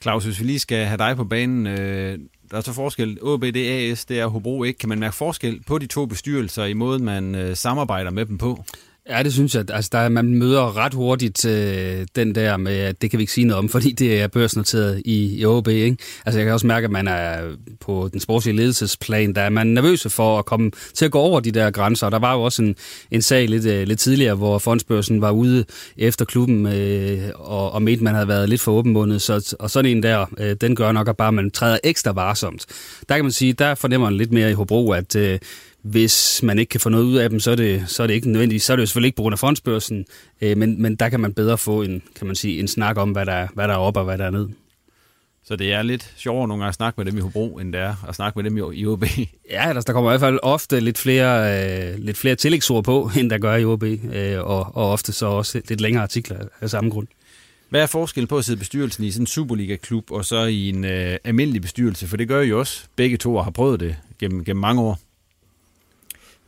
Claus, 0.03 0.25
hvis 0.25 0.41
vi 0.41 0.45
lige 0.45 0.59
skal 0.59 0.85
have 0.85 0.99
dig 0.99 1.17
på 1.17 1.25
banen, 1.25 1.67
øh, 1.67 2.19
der 2.51 2.57
er 2.57 2.61
så 2.61 2.73
forskel. 2.73 3.19
OBDAS, 3.23 4.05
det 4.05 4.21
er 4.21 4.27
Hobro 4.27 4.65
ikke. 4.65 4.79
Kan 4.79 4.89
man 4.89 4.99
mærke 4.99 5.17
forskel 5.17 5.63
på 5.67 5.79
de 5.79 5.87
to 5.87 6.07
bestyrelser 6.07 6.65
i 6.65 6.73
måden, 6.73 7.05
man 7.05 7.35
øh, 7.35 7.57
samarbejder 7.57 8.11
med 8.11 8.27
dem 8.27 8.39
på? 8.39 8.65
Ja, 9.09 9.23
det 9.23 9.33
synes 9.33 9.55
jeg. 9.55 9.65
Altså, 9.71 9.91
der, 9.93 10.09
man 10.09 10.35
møder 10.35 10.77
ret 10.77 10.95
hurtigt 10.95 11.45
øh, 11.45 12.07
den 12.17 12.35
der 12.35 12.57
med, 12.57 12.77
at 12.77 13.03
det 13.03 13.11
kan 13.11 13.19
vi 13.19 13.23
ikke 13.23 13.33
sige 13.33 13.47
noget 13.47 13.59
om, 13.59 13.69
fordi 13.79 13.93
det 13.93 14.21
er 14.21 14.27
børsnoteret 14.27 15.03
i, 15.05 15.41
i 15.41 15.45
OB. 15.45 15.69
Ikke? 15.69 15.97
Altså, 16.27 16.39
jeg 16.39 16.47
kan 16.47 16.53
også 16.53 16.67
mærke, 16.67 16.85
at 16.85 16.91
man 16.91 17.09
er 17.09 17.57
på 17.81 18.09
den 18.13 18.21
sportslige 18.21 18.57
ledelsesplan, 18.57 19.35
der 19.35 19.43
er 19.43 19.49
man 19.49 19.67
nervøs 19.67 20.07
for 20.11 20.39
at 20.39 20.45
komme 20.45 20.71
til 20.95 21.05
at 21.05 21.11
gå 21.11 21.19
over 21.19 21.41
de 21.41 21.51
der 21.51 21.71
grænser. 21.71 22.11
Der 22.11 22.19
var 22.19 22.35
jo 22.35 22.43
også 22.43 22.63
en, 22.63 22.77
en 23.11 23.23
sag 23.23 23.49
lidt, 23.49 23.67
øh, 23.67 23.87
lidt 23.87 23.99
tidligere, 23.99 24.35
hvor 24.35 24.59
fondsbørsen 24.59 25.21
var 25.21 25.31
ude 25.31 25.65
efter 25.97 26.25
klubben 26.25 26.67
øh, 26.67 27.31
og, 27.35 27.73
og 27.73 27.83
mente, 27.83 28.05
man 28.05 28.15
havde 28.15 28.29
været 28.29 28.49
lidt 28.49 28.61
for 28.61 28.73
åbenbundet. 28.73 29.23
Så, 29.23 29.57
og 29.59 29.71
sådan 29.71 29.91
en 29.91 30.03
der, 30.03 30.27
øh, 30.39 30.57
den 30.61 30.77
gør 30.77 30.93
nok 30.93 31.09
at 31.09 31.17
bare, 31.17 31.33
man 31.33 31.51
træder 31.51 31.79
ekstra 31.85 32.13
varsomt. 32.13 32.67
Der 33.09 33.15
kan 33.15 33.25
man 33.25 33.33
sige, 33.33 33.53
der 33.53 33.75
fornemmer 33.75 34.11
man 34.11 34.19
lidt 34.19 34.33
mere 34.33 34.51
i 34.51 34.55
Hobro, 34.55 34.91
at 34.91 35.17
øh, 35.17 35.39
hvis 35.91 36.43
man 36.43 36.59
ikke 36.59 36.71
kan 36.71 36.81
få 36.81 36.89
noget 36.89 37.05
ud 37.05 37.17
af 37.17 37.31
dem, 37.31 37.41
så 37.41 37.51
er 37.51 37.57
det, 37.57 37.85
så 37.87 38.03
er 38.03 38.07
det 38.07 38.15
ikke 38.15 38.31
nødvendigt. 38.31 38.63
Så 38.63 38.73
er 38.73 38.77
det 38.77 38.81
jo 38.81 38.87
selvfølgelig 38.87 39.09
ikke 39.09 39.17
på 39.17 39.23
grund 39.23 39.33
af 39.33 39.39
fondsbørsen, 39.39 40.07
øh, 40.41 40.57
men, 40.57 40.83
men 40.83 40.97
der 40.97 41.09
kan 41.09 41.21
man 41.21 41.35
bedre 41.35 41.59
få 41.59 41.83
en, 41.83 42.03
kan 42.17 42.27
man 42.27 42.37
sige, 42.37 42.61
en 42.61 42.69
snak 42.69 42.97
om, 42.97 43.11
hvad 43.11 43.27
der, 43.27 43.47
hvad 43.55 43.69
der 43.69 43.75
er 43.75 43.79
op 43.79 43.97
og 43.97 44.05
hvad 44.05 44.19
der 44.19 44.25
er 44.25 44.31
ned. 44.31 44.49
Så 45.45 45.57
det 45.57 45.73
er 45.73 45.83
lidt 45.83 46.13
sjovere 46.17 46.49
nogle 46.49 46.63
gange 46.63 46.69
at 46.69 46.75
snakke 46.75 47.01
med 47.01 47.13
dem 47.13 47.19
i 47.19 47.21
Hobro, 47.21 47.59
end 47.59 47.73
det 47.73 47.81
er 47.81 47.95
at 48.09 48.15
snakke 48.15 48.39
med 48.39 48.51
dem 48.51 48.73
i 48.73 48.87
OB. 48.87 49.05
Ja, 49.51 49.73
der, 49.75 49.81
der 49.81 49.93
kommer 49.93 50.11
i 50.11 50.13
hvert 50.13 50.21
fald 50.21 50.39
ofte 50.43 50.81
lidt 50.81 50.99
flere, 50.99 51.63
øh, 51.93 51.99
lidt 51.99 52.17
flere 52.17 52.35
tillægsord 52.35 52.85
på, 52.85 53.11
end 53.19 53.31
der 53.31 53.39
gør 53.39 53.57
i 53.57 53.65
OB, 53.65 53.83
øh, 53.83 54.39
og, 54.39 54.77
og 54.77 54.93
ofte 54.93 55.13
så 55.13 55.27
også 55.27 55.61
lidt 55.69 55.81
længere 55.81 56.03
artikler 56.03 56.39
af 56.61 56.71
samme 56.71 56.91
grund. 56.91 57.07
Hvad 57.69 57.83
er 57.83 57.87
forskellen 57.87 58.29
på 58.29 58.39
at 58.39 58.45
sidde 58.45 58.57
i 58.57 58.59
bestyrelsen 58.59 59.05
i 59.05 59.11
sådan 59.11 59.23
en 59.23 59.27
Superliga-klub, 59.27 60.11
og 60.11 60.25
så 60.25 60.45
i 60.45 60.69
en 60.69 60.85
øh, 60.85 61.17
almindelig 61.25 61.63
bestyrelse? 61.63 62.07
For 62.07 62.17
det 62.17 62.29
gør 62.29 62.41
I 62.41 62.53
også. 62.53 62.85
Begge 62.97 63.17
to 63.17 63.39
har 63.39 63.51
prøvet 63.51 63.81
det 63.81 63.97
gennem, 64.21 64.45
gennem 64.45 64.61
mange 64.61 64.83
år. 64.83 64.99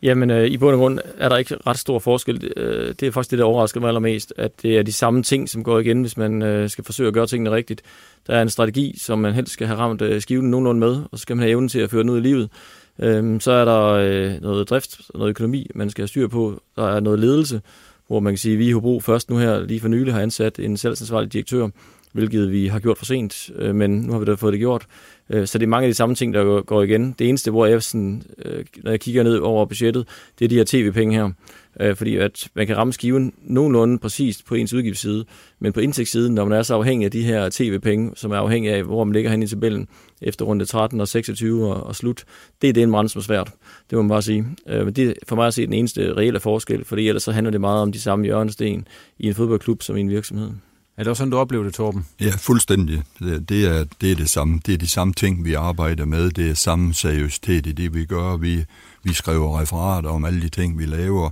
Jamen, 0.02 0.30
øh, 0.30 0.46
i 0.46 0.56
bund 0.56 0.74
og 0.74 0.78
grund 0.78 0.98
er 1.18 1.28
der 1.28 1.36
ikke 1.36 1.56
ret 1.66 1.78
stor 1.78 1.98
forskel. 1.98 2.52
Øh, 2.56 2.94
det 3.00 3.02
er 3.02 3.10
faktisk 3.10 3.30
det, 3.30 3.38
der 3.38 3.44
overrasker 3.44 3.80
mig 3.80 3.88
allermest, 3.88 4.32
at 4.36 4.62
det 4.62 4.78
er 4.78 4.82
de 4.82 4.92
samme 4.92 5.22
ting, 5.22 5.48
som 5.48 5.64
går 5.64 5.78
igen, 5.78 6.00
hvis 6.00 6.16
man 6.16 6.42
øh, 6.42 6.70
skal 6.70 6.84
forsøge 6.84 7.08
at 7.08 7.14
gøre 7.14 7.26
tingene 7.26 7.50
rigtigt. 7.50 7.82
Der 8.26 8.34
er 8.34 8.42
en 8.42 8.48
strategi, 8.50 8.94
som 8.98 9.18
man 9.18 9.32
helst 9.32 9.52
skal 9.52 9.66
have 9.66 9.78
ramt 9.78 10.02
øh, 10.02 10.20
skiven 10.20 10.50
nogenlunde 10.50 10.80
med, 10.80 11.02
og 11.12 11.18
så 11.18 11.22
skal 11.22 11.36
man 11.36 11.42
have 11.42 11.50
evnen 11.50 11.68
til 11.68 11.80
at 11.80 11.90
føre 11.90 12.02
den 12.02 12.10
ud 12.10 12.18
i 12.18 12.20
livet. 12.20 12.50
Øh, 12.98 13.40
så 13.40 13.52
er 13.52 13.64
der 13.64 13.82
øh, 13.84 14.42
noget 14.42 14.70
drift, 14.70 15.00
noget 15.14 15.30
økonomi, 15.30 15.70
man 15.74 15.90
skal 15.90 16.02
have 16.02 16.08
styr 16.08 16.28
på. 16.28 16.62
Der 16.76 16.88
er 16.88 17.00
noget 17.00 17.18
ledelse, 17.18 17.60
hvor 18.06 18.20
man 18.20 18.32
kan 18.32 18.38
sige, 18.38 18.52
at 18.52 18.58
vi 18.58 18.68
i 18.68 18.72
Hobro 18.72 19.00
først 19.00 19.30
nu 19.30 19.36
her 19.36 19.60
lige 19.60 19.80
for 19.80 19.88
nylig 19.88 20.14
har 20.14 20.20
ansat 20.20 20.58
en 20.58 20.76
salgsansvarlig 20.76 21.32
direktør, 21.32 21.68
hvilket 22.12 22.52
vi 22.52 22.66
har 22.66 22.78
gjort 22.78 22.98
for 22.98 23.04
sent, 23.04 23.50
øh, 23.56 23.74
men 23.74 23.90
nu 23.90 24.12
har 24.12 24.18
vi 24.18 24.24
da 24.24 24.34
fået 24.34 24.52
det 24.52 24.60
gjort. 24.60 24.86
Øh, 25.30 25.46
så 25.46 25.58
det 25.58 25.64
er 25.64 25.68
mange 25.68 25.86
af 25.86 25.90
de 25.90 25.94
samme 25.94 26.14
ting, 26.14 26.34
der 26.34 26.62
går 26.62 26.82
igen. 26.82 27.14
Det 27.18 27.28
eneste, 27.28 27.50
hvor 27.50 27.66
jeg, 27.66 27.82
sådan, 27.82 28.22
øh, 28.44 28.64
når 28.82 28.90
jeg 28.90 29.00
kigger 29.00 29.22
ned 29.22 29.36
over 29.38 29.66
budgettet, 29.66 30.08
det 30.38 30.44
er 30.44 30.48
de 30.48 30.56
her 30.56 30.64
tv-penge 30.66 31.14
her. 31.14 31.30
Øh, 31.80 31.96
fordi 31.96 32.16
at 32.16 32.48
man 32.54 32.66
kan 32.66 32.76
ramme 32.76 32.92
skiven 32.92 33.32
nogenlunde 33.42 33.98
præcist 33.98 34.46
på 34.46 34.54
ens 34.54 34.72
udgiftsside, 34.72 35.24
men 35.58 35.72
på 35.72 35.80
indtægtssiden, 35.80 36.34
når 36.34 36.44
man 36.44 36.58
er 36.58 36.62
så 36.62 36.74
afhængig 36.74 37.04
af 37.04 37.10
de 37.10 37.22
her 37.22 37.48
tv-penge, 37.52 38.12
som 38.16 38.30
er 38.30 38.36
afhængig 38.36 38.72
af, 38.72 38.82
hvor 38.82 39.04
man 39.04 39.12
ligger 39.12 39.30
hen 39.30 39.42
i 39.42 39.46
tabellen 39.46 39.88
efter 40.22 40.44
runde 40.44 40.64
13 40.64 41.00
og 41.00 41.08
26 41.08 41.66
og, 41.66 41.82
og 41.82 41.96
slut, 41.96 42.24
det 42.62 42.68
er 42.68 42.72
det 42.72 42.82
en 42.82 43.08
som 43.08 43.18
er 43.18 43.22
svært. 43.22 43.52
Det 43.90 43.96
må 43.96 44.02
man 44.02 44.08
bare 44.08 44.22
sige. 44.22 44.46
Øh, 44.68 44.84
men 44.84 44.94
det 44.94 45.08
er 45.08 45.12
for 45.28 45.36
mig 45.36 45.46
at 45.46 45.54
se 45.54 45.66
den 45.66 45.72
eneste 45.72 46.14
reelle 46.14 46.40
forskel, 46.40 46.84
fordi 46.84 47.08
ellers 47.08 47.22
så 47.22 47.32
handler 47.32 47.50
det 47.50 47.60
meget 47.60 47.82
om 47.82 47.92
de 47.92 48.00
samme 48.00 48.24
hjørnesten 48.24 48.86
i 49.18 49.26
en 49.26 49.34
fodboldklub 49.34 49.82
som 49.82 49.96
i 49.96 50.00
en 50.00 50.10
virksomhed. 50.10 50.50
Er 51.00 51.04
det 51.04 51.10
også 51.10 51.20
sådan, 51.20 51.30
du 51.30 51.38
oplever 51.38 51.64
det, 51.64 51.74
Torben? 51.74 52.06
Ja, 52.20 52.32
fuldstændig. 52.38 53.02
Det, 53.20 53.64
er, 53.64 53.84
det 54.00 54.12
er 54.12 54.16
det 54.16 54.30
samme. 54.30 54.60
Det 54.66 54.74
er 54.74 54.78
de 54.78 54.86
samme 54.86 55.14
ting, 55.14 55.44
vi 55.44 55.54
arbejder 55.54 56.04
med. 56.04 56.30
Det 56.30 56.50
er 56.50 56.54
samme 56.54 56.94
seriøsitet 56.94 57.66
i 57.66 57.72
det, 57.72 57.94
vi 57.94 58.04
gør. 58.04 58.36
Vi, 58.36 58.64
vi 59.02 59.12
skriver 59.12 59.60
referater 59.60 60.10
om 60.10 60.24
alle 60.24 60.40
de 60.40 60.48
ting, 60.48 60.78
vi 60.78 60.86
laver. 60.86 61.30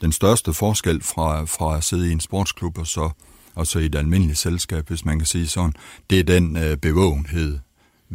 Den 0.00 0.12
største 0.12 0.52
forskel 0.52 1.02
fra, 1.02 1.44
fra 1.44 1.76
at 1.76 1.84
sidde 1.84 2.08
i 2.08 2.12
en 2.12 2.20
sportsklub 2.20 2.78
og 2.78 2.86
så, 2.86 3.10
og 3.54 3.66
så 3.66 3.78
i 3.78 3.86
et 3.86 3.94
almindeligt 3.94 4.38
selskab, 4.38 4.88
hvis 4.88 5.04
man 5.04 5.18
kan 5.18 5.26
sige 5.26 5.48
sådan, 5.48 5.74
det 6.10 6.20
er 6.20 6.24
den 6.24 6.56
øh, 6.56 6.76
bevågenhed, 6.76 7.58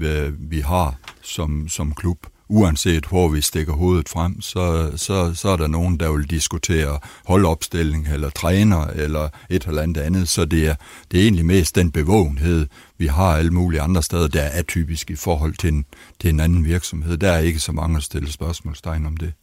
øh, 0.01 0.51
vi 0.51 0.60
har 0.60 0.95
som, 1.22 1.69
som 1.69 1.93
klub 1.93 2.27
uanset 2.53 3.05
hvor 3.05 3.27
vi 3.27 3.41
stikker 3.41 3.74
hovedet 3.74 4.10
frem, 4.10 4.41
så, 4.41 4.91
så, 4.95 5.33
så 5.33 5.50
er 5.50 5.57
der 5.57 5.67
nogen, 5.67 6.00
der 6.00 6.12
vil 6.12 6.29
diskutere 6.29 7.00
holdopstilling 7.25 8.07
eller 8.07 8.29
træner 8.29 8.88
eller 8.88 9.29
et 9.50 9.67
eller 9.67 9.81
andet 9.81 10.01
andet. 10.01 10.29
Så 10.29 10.45
det 10.45 10.67
er, 10.67 10.75
det 11.12 11.19
er 11.19 11.24
egentlig 11.24 11.45
mest 11.45 11.75
den 11.75 11.91
bevågenhed, 11.91 12.67
vi 12.98 13.07
har 13.07 13.36
alle 13.38 13.51
mulige 13.51 13.81
andre 13.81 14.03
steder, 14.03 14.27
der 14.27 14.41
er 14.41 14.60
atypisk 14.60 15.10
i 15.10 15.15
forhold 15.15 15.53
til 15.53 15.74
en, 15.74 15.86
til 16.19 16.29
en 16.29 16.39
anden 16.39 16.65
virksomhed. 16.65 17.17
Der 17.17 17.31
er 17.31 17.39
ikke 17.39 17.60
så 17.60 17.72
mange 17.72 17.98
at 17.98 18.03
stille 18.03 18.31
spørgsmålstegn 18.31 19.05
om 19.05 19.17
det. 19.17 19.33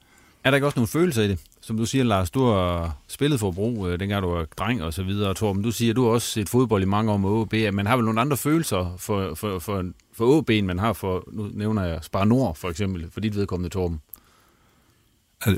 Er 0.45 0.51
der 0.51 0.57
ikke 0.57 0.67
også 0.67 0.79
nogle 0.79 0.89
følelser 0.89 1.23
i 1.23 1.29
det? 1.29 1.39
Som 1.61 1.77
du 1.77 1.87
siger, 1.87 2.05
Lars, 2.05 2.31
du 2.31 2.45
har 2.45 2.97
spillet 3.09 3.41
for 3.41 3.51
brug, 3.51 3.89
øh, 3.89 4.01
dengang 4.01 4.23
du 4.23 4.29
var 4.29 4.47
dreng 4.59 4.83
og 4.83 4.95
så 4.95 5.03
videre. 5.03 5.35
Torben, 5.35 5.63
du 5.63 5.71
siger, 5.71 5.95
du 5.95 6.05
har 6.05 6.11
også 6.11 6.29
set 6.29 6.49
fodbold 6.49 6.83
i 6.83 6.87
mange 6.87 7.13
år 7.13 7.17
med 7.17 7.31
OB. 7.31 7.55
Man 7.75 7.87
har 7.87 7.97
vel 7.97 8.05
nogle 8.05 8.21
andre 8.21 8.37
følelser 8.37 8.95
for, 8.99 9.35
for, 9.35 9.59
for, 9.59 9.85
for 10.21 10.39
OB, 10.39 10.51
end 10.51 10.67
man 10.67 10.79
har 10.79 10.93
for, 10.93 11.25
nu 11.33 11.51
nævner 11.55 11.85
jeg 11.85 11.99
Spar 12.03 12.25
Nord 12.25 12.57
for 12.57 12.71
eksempel, 12.71 13.07
for 13.13 13.21
dit 13.21 13.37
vedkommende, 13.37 13.69
Torben. 13.69 14.01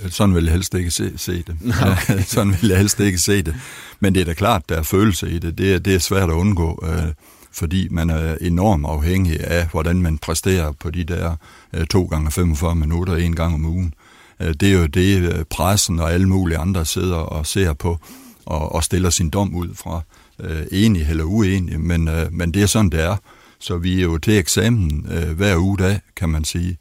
Sådan 0.08 0.34
vil 0.34 0.44
jeg 0.44 0.52
helst 0.52 0.74
ikke 0.74 0.90
se, 0.90 1.18
se 1.18 1.32
det. 1.42 1.56
Okay. 1.82 2.22
Sådan 2.34 2.56
vil 2.60 2.68
jeg 2.68 2.78
helst 2.78 3.00
ikke 3.00 3.18
se 3.18 3.42
det. 3.42 3.54
Men 4.00 4.14
det 4.14 4.20
er 4.20 4.24
da 4.24 4.34
klart, 4.34 4.68
der 4.68 4.76
er 4.76 4.82
følelser 4.82 5.26
i 5.26 5.38
det. 5.38 5.58
Det 5.58 5.74
er, 5.74 5.78
det 5.78 5.94
er 5.94 5.98
svært 5.98 6.30
at 6.30 6.34
undgå, 6.34 6.84
øh, 6.86 7.12
fordi 7.52 7.88
man 7.90 8.10
er 8.10 8.36
enormt 8.40 8.86
afhængig 8.86 9.40
af, 9.40 9.68
hvordan 9.70 10.02
man 10.02 10.18
præsterer 10.18 10.72
på 10.72 10.90
de 10.90 11.04
der 11.04 11.36
øh, 11.72 11.86
to 11.86 12.04
gange 12.04 12.30
45 12.30 12.74
minutter, 12.74 13.16
en 13.16 13.36
gang 13.36 13.54
om 13.54 13.64
ugen. 13.64 13.94
Øh, 14.40 14.54
det 14.54 14.68
er 14.68 14.78
jo 14.78 14.86
det, 14.86 15.32
øh, 15.32 15.44
pressen 15.44 16.00
og 16.00 16.12
alle 16.12 16.28
mulige 16.28 16.58
andre 16.58 16.84
sidder 16.84 17.16
og 17.16 17.46
ser 17.46 17.72
på 17.72 17.98
og, 18.46 18.72
og 18.72 18.84
stiller 18.84 19.10
sin 19.10 19.30
dom 19.30 19.54
ud 19.54 19.74
fra. 19.74 20.00
Øh, 20.40 20.66
enig 20.72 21.06
eller 21.10 21.24
uenig, 21.24 21.80
men, 21.80 22.08
øh, 22.08 22.32
men 22.32 22.54
det 22.54 22.62
er 22.62 22.66
sådan, 22.66 22.90
det 22.90 23.00
er. 23.00 23.16
Så 23.62 23.78
vi 23.78 23.98
er 23.98 24.02
jo 24.02 24.18
til 24.18 24.38
eksamen 24.38 25.06
øh, 25.12 25.36
hver 25.36 25.56
uge 25.56 25.78
dag, 25.78 26.00
kan 26.16 26.28
man 26.28 26.44
sige. 26.44 26.78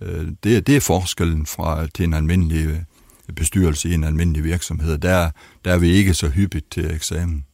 Øh, 0.00 0.28
det, 0.44 0.66
det 0.66 0.76
er 0.76 0.80
forskellen 0.80 1.46
fra 1.46 1.86
til 1.86 2.04
en 2.04 2.14
almindelig 2.14 2.66
øh, 2.66 2.76
bestyrelse 3.34 3.88
i 3.88 3.94
en 3.94 4.04
almindelig 4.04 4.44
virksomhed. 4.44 4.98
Der, 4.98 5.30
der 5.64 5.72
er 5.72 5.78
vi 5.78 5.90
ikke 5.90 6.14
så 6.14 6.28
hyppigt 6.28 6.70
til 6.70 6.94
eksamen, 6.94 7.44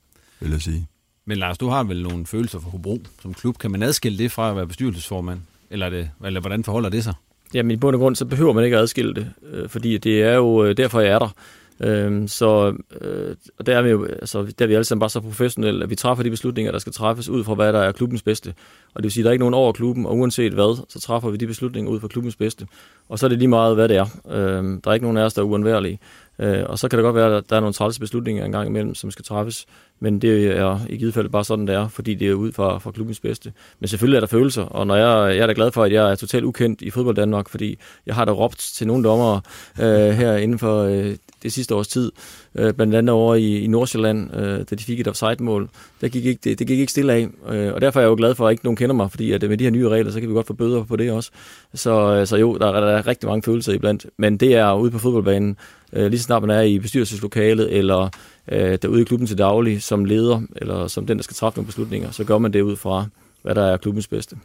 vil 0.40 0.50
jeg 0.50 0.62
sige. 0.62 0.86
Men 1.24 1.38
Lars, 1.38 1.58
du 1.58 1.68
har 1.68 1.84
vel 1.84 2.02
nogle 2.02 2.26
følelser 2.26 2.60
for 2.60 2.70
Hobro 2.70 3.02
som 3.22 3.34
klub. 3.34 3.58
Kan 3.58 3.70
man 3.70 3.82
adskille 3.82 4.18
det 4.18 4.32
fra 4.32 4.50
at 4.50 4.56
være 4.56 4.66
bestyrelsesformand? 4.66 5.40
Eller, 5.70 5.90
det, 5.90 6.10
eller 6.24 6.40
hvordan 6.40 6.64
forholder 6.64 6.88
det 6.88 7.04
sig? 7.04 7.14
Jamen 7.54 7.70
i 7.70 7.76
bund 7.76 7.96
og 7.96 8.00
grund, 8.00 8.16
så 8.16 8.24
behøver 8.24 8.52
man 8.52 8.64
ikke 8.64 8.76
at 8.76 8.82
adskille 8.82 9.14
det, 9.14 9.32
øh, 9.52 9.68
fordi 9.68 9.98
det 9.98 10.22
er 10.22 10.34
jo 10.34 10.64
øh, 10.64 10.76
derfor, 10.76 11.00
jeg 11.00 11.12
er 11.12 11.18
der. 11.18 11.34
Øhm, 11.80 12.28
så 12.28 12.74
øh, 13.00 13.36
og 13.58 13.66
der 13.66 13.78
er 13.78 13.82
vi 13.82 13.90
jo, 13.90 14.04
altså, 14.04 14.52
der 14.58 14.64
er 14.64 14.66
vi 14.66 14.74
alle 14.74 14.84
sammen 14.84 15.00
bare 15.00 15.10
så 15.10 15.20
professionelle, 15.20 15.84
at 15.84 15.90
vi 15.90 15.94
træffer 15.94 16.22
de 16.22 16.30
beslutninger, 16.30 16.72
der 16.72 16.78
skal 16.78 16.92
træffes 16.92 17.28
ud 17.28 17.44
fra, 17.44 17.54
hvad 17.54 17.72
der 17.72 17.80
er 17.80 17.92
klubbens 17.92 18.22
bedste. 18.22 18.54
Og 18.94 19.02
det 19.02 19.02
vil 19.02 19.12
sige, 19.12 19.22
at 19.22 19.24
der 19.24 19.30
er 19.30 19.32
ikke 19.32 19.42
nogen 19.42 19.54
over 19.54 19.72
klubben, 19.72 20.06
og 20.06 20.16
uanset 20.16 20.52
hvad, 20.52 20.84
så 20.88 21.00
træffer 21.00 21.30
vi 21.30 21.36
de 21.36 21.46
beslutninger 21.46 21.90
ud 21.92 22.00
fra 22.00 22.08
klubbens 22.08 22.36
bedste. 22.36 22.66
Og 23.08 23.18
så 23.18 23.26
er 23.26 23.28
det 23.28 23.38
lige 23.38 23.48
meget, 23.48 23.74
hvad 23.74 23.88
det 23.88 23.96
er. 23.96 24.06
Øhm, 24.30 24.80
der 24.80 24.90
er 24.90 24.94
ikke 24.94 25.04
nogen 25.04 25.16
af 25.16 25.22
os, 25.22 25.34
der 25.34 25.42
er 25.42 25.46
uundværlige. 25.46 25.98
Øh, 26.38 26.64
og 26.66 26.78
så 26.78 26.88
kan 26.88 26.98
det 26.98 27.04
godt 27.04 27.16
være, 27.16 27.36
at 27.36 27.50
der 27.50 27.56
er 27.56 27.60
nogle 27.60 27.74
trælse 27.74 28.00
beslutninger 28.00 28.44
engang 28.44 28.68
imellem, 28.68 28.94
som 28.94 29.10
skal 29.10 29.24
træffes. 29.24 29.66
Men 30.00 30.18
det 30.18 30.46
er 30.46 30.80
i 30.88 30.96
givet 30.96 31.14
fald 31.14 31.28
bare 31.28 31.44
sådan, 31.44 31.66
det 31.66 31.74
er, 31.74 31.88
fordi 31.88 32.14
det 32.14 32.28
er 32.28 32.34
ud 32.34 32.52
fra, 32.52 32.78
fra 32.78 32.90
klubbens 32.90 33.20
bedste. 33.20 33.52
Men 33.80 33.88
selvfølgelig 33.88 34.16
er 34.16 34.20
der 34.20 34.26
følelser, 34.26 34.62
og 34.62 34.86
når 34.86 34.96
jeg, 34.96 35.36
jeg 35.36 35.42
er 35.42 35.46
da 35.46 35.52
glad 35.56 35.72
for, 35.72 35.84
at 35.84 35.92
jeg 35.92 36.10
er 36.10 36.14
totalt 36.14 36.44
ukendt 36.44 36.82
i 36.82 36.90
fodbold 36.90 37.16
Danmark, 37.16 37.48
fordi 37.48 37.78
jeg 38.06 38.14
har 38.14 38.24
da 38.24 38.32
råbt 38.32 38.58
til 38.58 38.86
nogle 38.86 39.04
dommere 39.04 39.40
øh, 39.80 40.10
her 40.10 40.36
inden 40.36 40.58
for 40.58 40.82
øh, 40.82 41.16
det 41.46 41.52
sidste 41.52 41.74
års 41.74 41.88
tid, 41.88 42.12
øh, 42.54 42.74
blandt 42.74 42.94
andet 42.94 43.10
over 43.10 43.34
i, 43.34 43.58
i 43.60 43.66
Nordsjælland, 43.66 44.36
øh, 44.36 44.58
da 44.70 44.74
de 44.74 44.84
fik 44.84 45.00
et 45.00 45.08
offside-mål. 45.08 45.68
Der 46.00 46.08
gik 46.08 46.24
ikke, 46.24 46.40
det, 46.44 46.58
det 46.58 46.66
gik 46.66 46.78
ikke 46.78 46.92
stille 46.92 47.12
af, 47.12 47.28
øh, 47.48 47.74
og 47.74 47.80
derfor 47.80 48.00
er 48.00 48.04
jeg 48.04 48.10
jo 48.10 48.14
glad 48.16 48.34
for, 48.34 48.46
at 48.46 48.52
ikke 48.52 48.64
nogen 48.64 48.76
kender 48.76 48.94
mig, 48.94 49.10
fordi 49.10 49.32
at 49.32 49.42
øh, 49.42 49.50
med 49.50 49.58
de 49.58 49.64
her 49.64 49.70
nye 49.70 49.88
regler, 49.88 50.10
så 50.10 50.20
kan 50.20 50.28
vi 50.28 50.34
godt 50.34 50.46
få 50.46 50.52
bøder 50.52 50.84
på 50.84 50.96
det 50.96 51.10
også. 51.10 51.30
Så, 51.74 52.14
øh, 52.14 52.26
så 52.26 52.36
jo, 52.36 52.58
der 52.58 52.66
er, 52.66 52.80
der 52.80 52.88
er 52.88 53.06
rigtig 53.06 53.28
mange 53.28 53.42
følelser 53.42 53.72
iblandt, 53.72 54.06
men 54.18 54.36
det 54.36 54.54
er 54.54 54.74
ude 54.74 54.90
på 54.90 54.98
fodboldbanen, 54.98 55.56
øh, 55.92 56.06
lige 56.06 56.18
så 56.18 56.24
snart 56.24 56.42
man 56.42 56.50
er 56.50 56.62
i 56.62 56.78
bestyrelseslokalet, 56.78 57.76
eller 57.76 58.08
øh, 58.52 58.78
derude 58.82 59.00
i 59.00 59.04
klubben 59.04 59.26
til 59.26 59.38
daglig, 59.38 59.82
som 59.82 60.04
leder, 60.04 60.40
eller 60.56 60.86
som 60.86 61.06
den, 61.06 61.16
der 61.16 61.22
skal 61.22 61.34
træffe 61.34 61.58
nogle 61.58 61.66
beslutninger, 61.66 62.10
så 62.10 62.24
gør 62.24 62.38
man 62.38 62.52
det 62.52 62.60
ud 62.60 62.76
fra, 62.76 63.06
hvad 63.42 63.54
der 63.54 63.62
er 63.62 63.76
klubbens 63.76 64.08
bedste. 64.08 64.36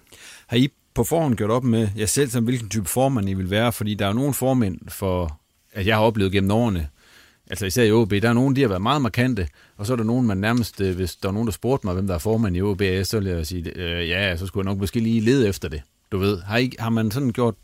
Har 0.48 0.58
I 0.58 0.70
på 0.93 1.03
forhånd 1.03 1.36
gjort 1.36 1.51
op 1.51 1.63
med 1.63 1.88
jer 1.98 2.05
selv, 2.05 2.29
som 2.29 2.43
hvilken 2.43 2.70
type 2.70 2.86
formand 2.89 3.29
I 3.29 3.34
vil 3.34 3.50
være? 3.50 3.72
Fordi 3.72 3.93
der 3.93 4.05
er 4.05 4.10
jo 4.10 4.15
nogle 4.15 4.34
formænd, 4.34 4.79
for, 4.89 5.40
at 5.74 5.88
jeg 5.88 5.96
har 5.96 6.04
oplevet 6.04 6.32
gennem 6.32 6.51
årene, 6.51 6.88
altså 7.50 7.66
især 7.66 7.84
i 7.84 7.92
OB, 7.92 8.12
der 8.12 8.30
er 8.30 8.34
nogen, 8.34 8.56
de 8.56 8.62
har 8.62 8.68
været 8.68 8.82
meget 8.82 9.01
markante, 9.01 9.48
og 9.78 9.86
så 9.86 9.94
er 9.94 9.98
der 9.98 10.04
nogen, 10.04 10.28
man 10.28 10.38
nærmest, 10.38 10.82
øh, 10.82 10.96
hvis 10.96 11.16
der 11.16 11.30
er 11.30 11.34
nogen, 11.34 11.48
der 11.48 11.54
spurgte 11.54 11.88
mig, 11.88 11.94
hvem 11.94 12.08
der 12.08 12.13
er 12.13 12.20
formand 12.20 12.58
i 12.58 12.62
OB, 12.62 12.82
så 13.04 13.20
vil 13.20 13.28
jeg 13.28 13.48
sige, 13.48 13.78
øh, 13.78 14.10
ja, 14.10 14.38
så 14.38 14.48
skulle 14.48 14.66
jeg 14.66 14.74
nok 14.74 14.80
måske 14.80 15.00
lige 15.00 15.22
lede 15.22 15.48
efter 15.48 15.70
det, 15.70 15.82
du 16.12 16.18
ved. 16.18 16.42
Har, 16.42 16.58
I, 16.58 16.72
har 16.80 16.90
man 16.90 17.12
sådan 17.12 17.32
gjort 17.32 17.56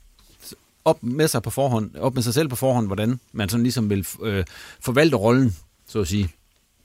op 0.86 1.04
med 1.04 1.28
sig 1.28 1.44
på 1.44 1.50
forhånd, 1.50 1.96
op 1.96 2.16
med 2.16 2.24
sig 2.24 2.34
selv 2.34 2.48
på 2.48 2.56
forhånd, 2.56 2.88
hvordan 2.88 3.20
man 3.32 3.50
sådan 3.50 3.64
ligesom 3.64 3.90
vil 3.90 4.08
øh, 4.24 4.44
forvalte 4.80 5.16
rollen, 5.18 5.56
så 5.88 6.00
at 6.00 6.08
sige? 6.08 6.30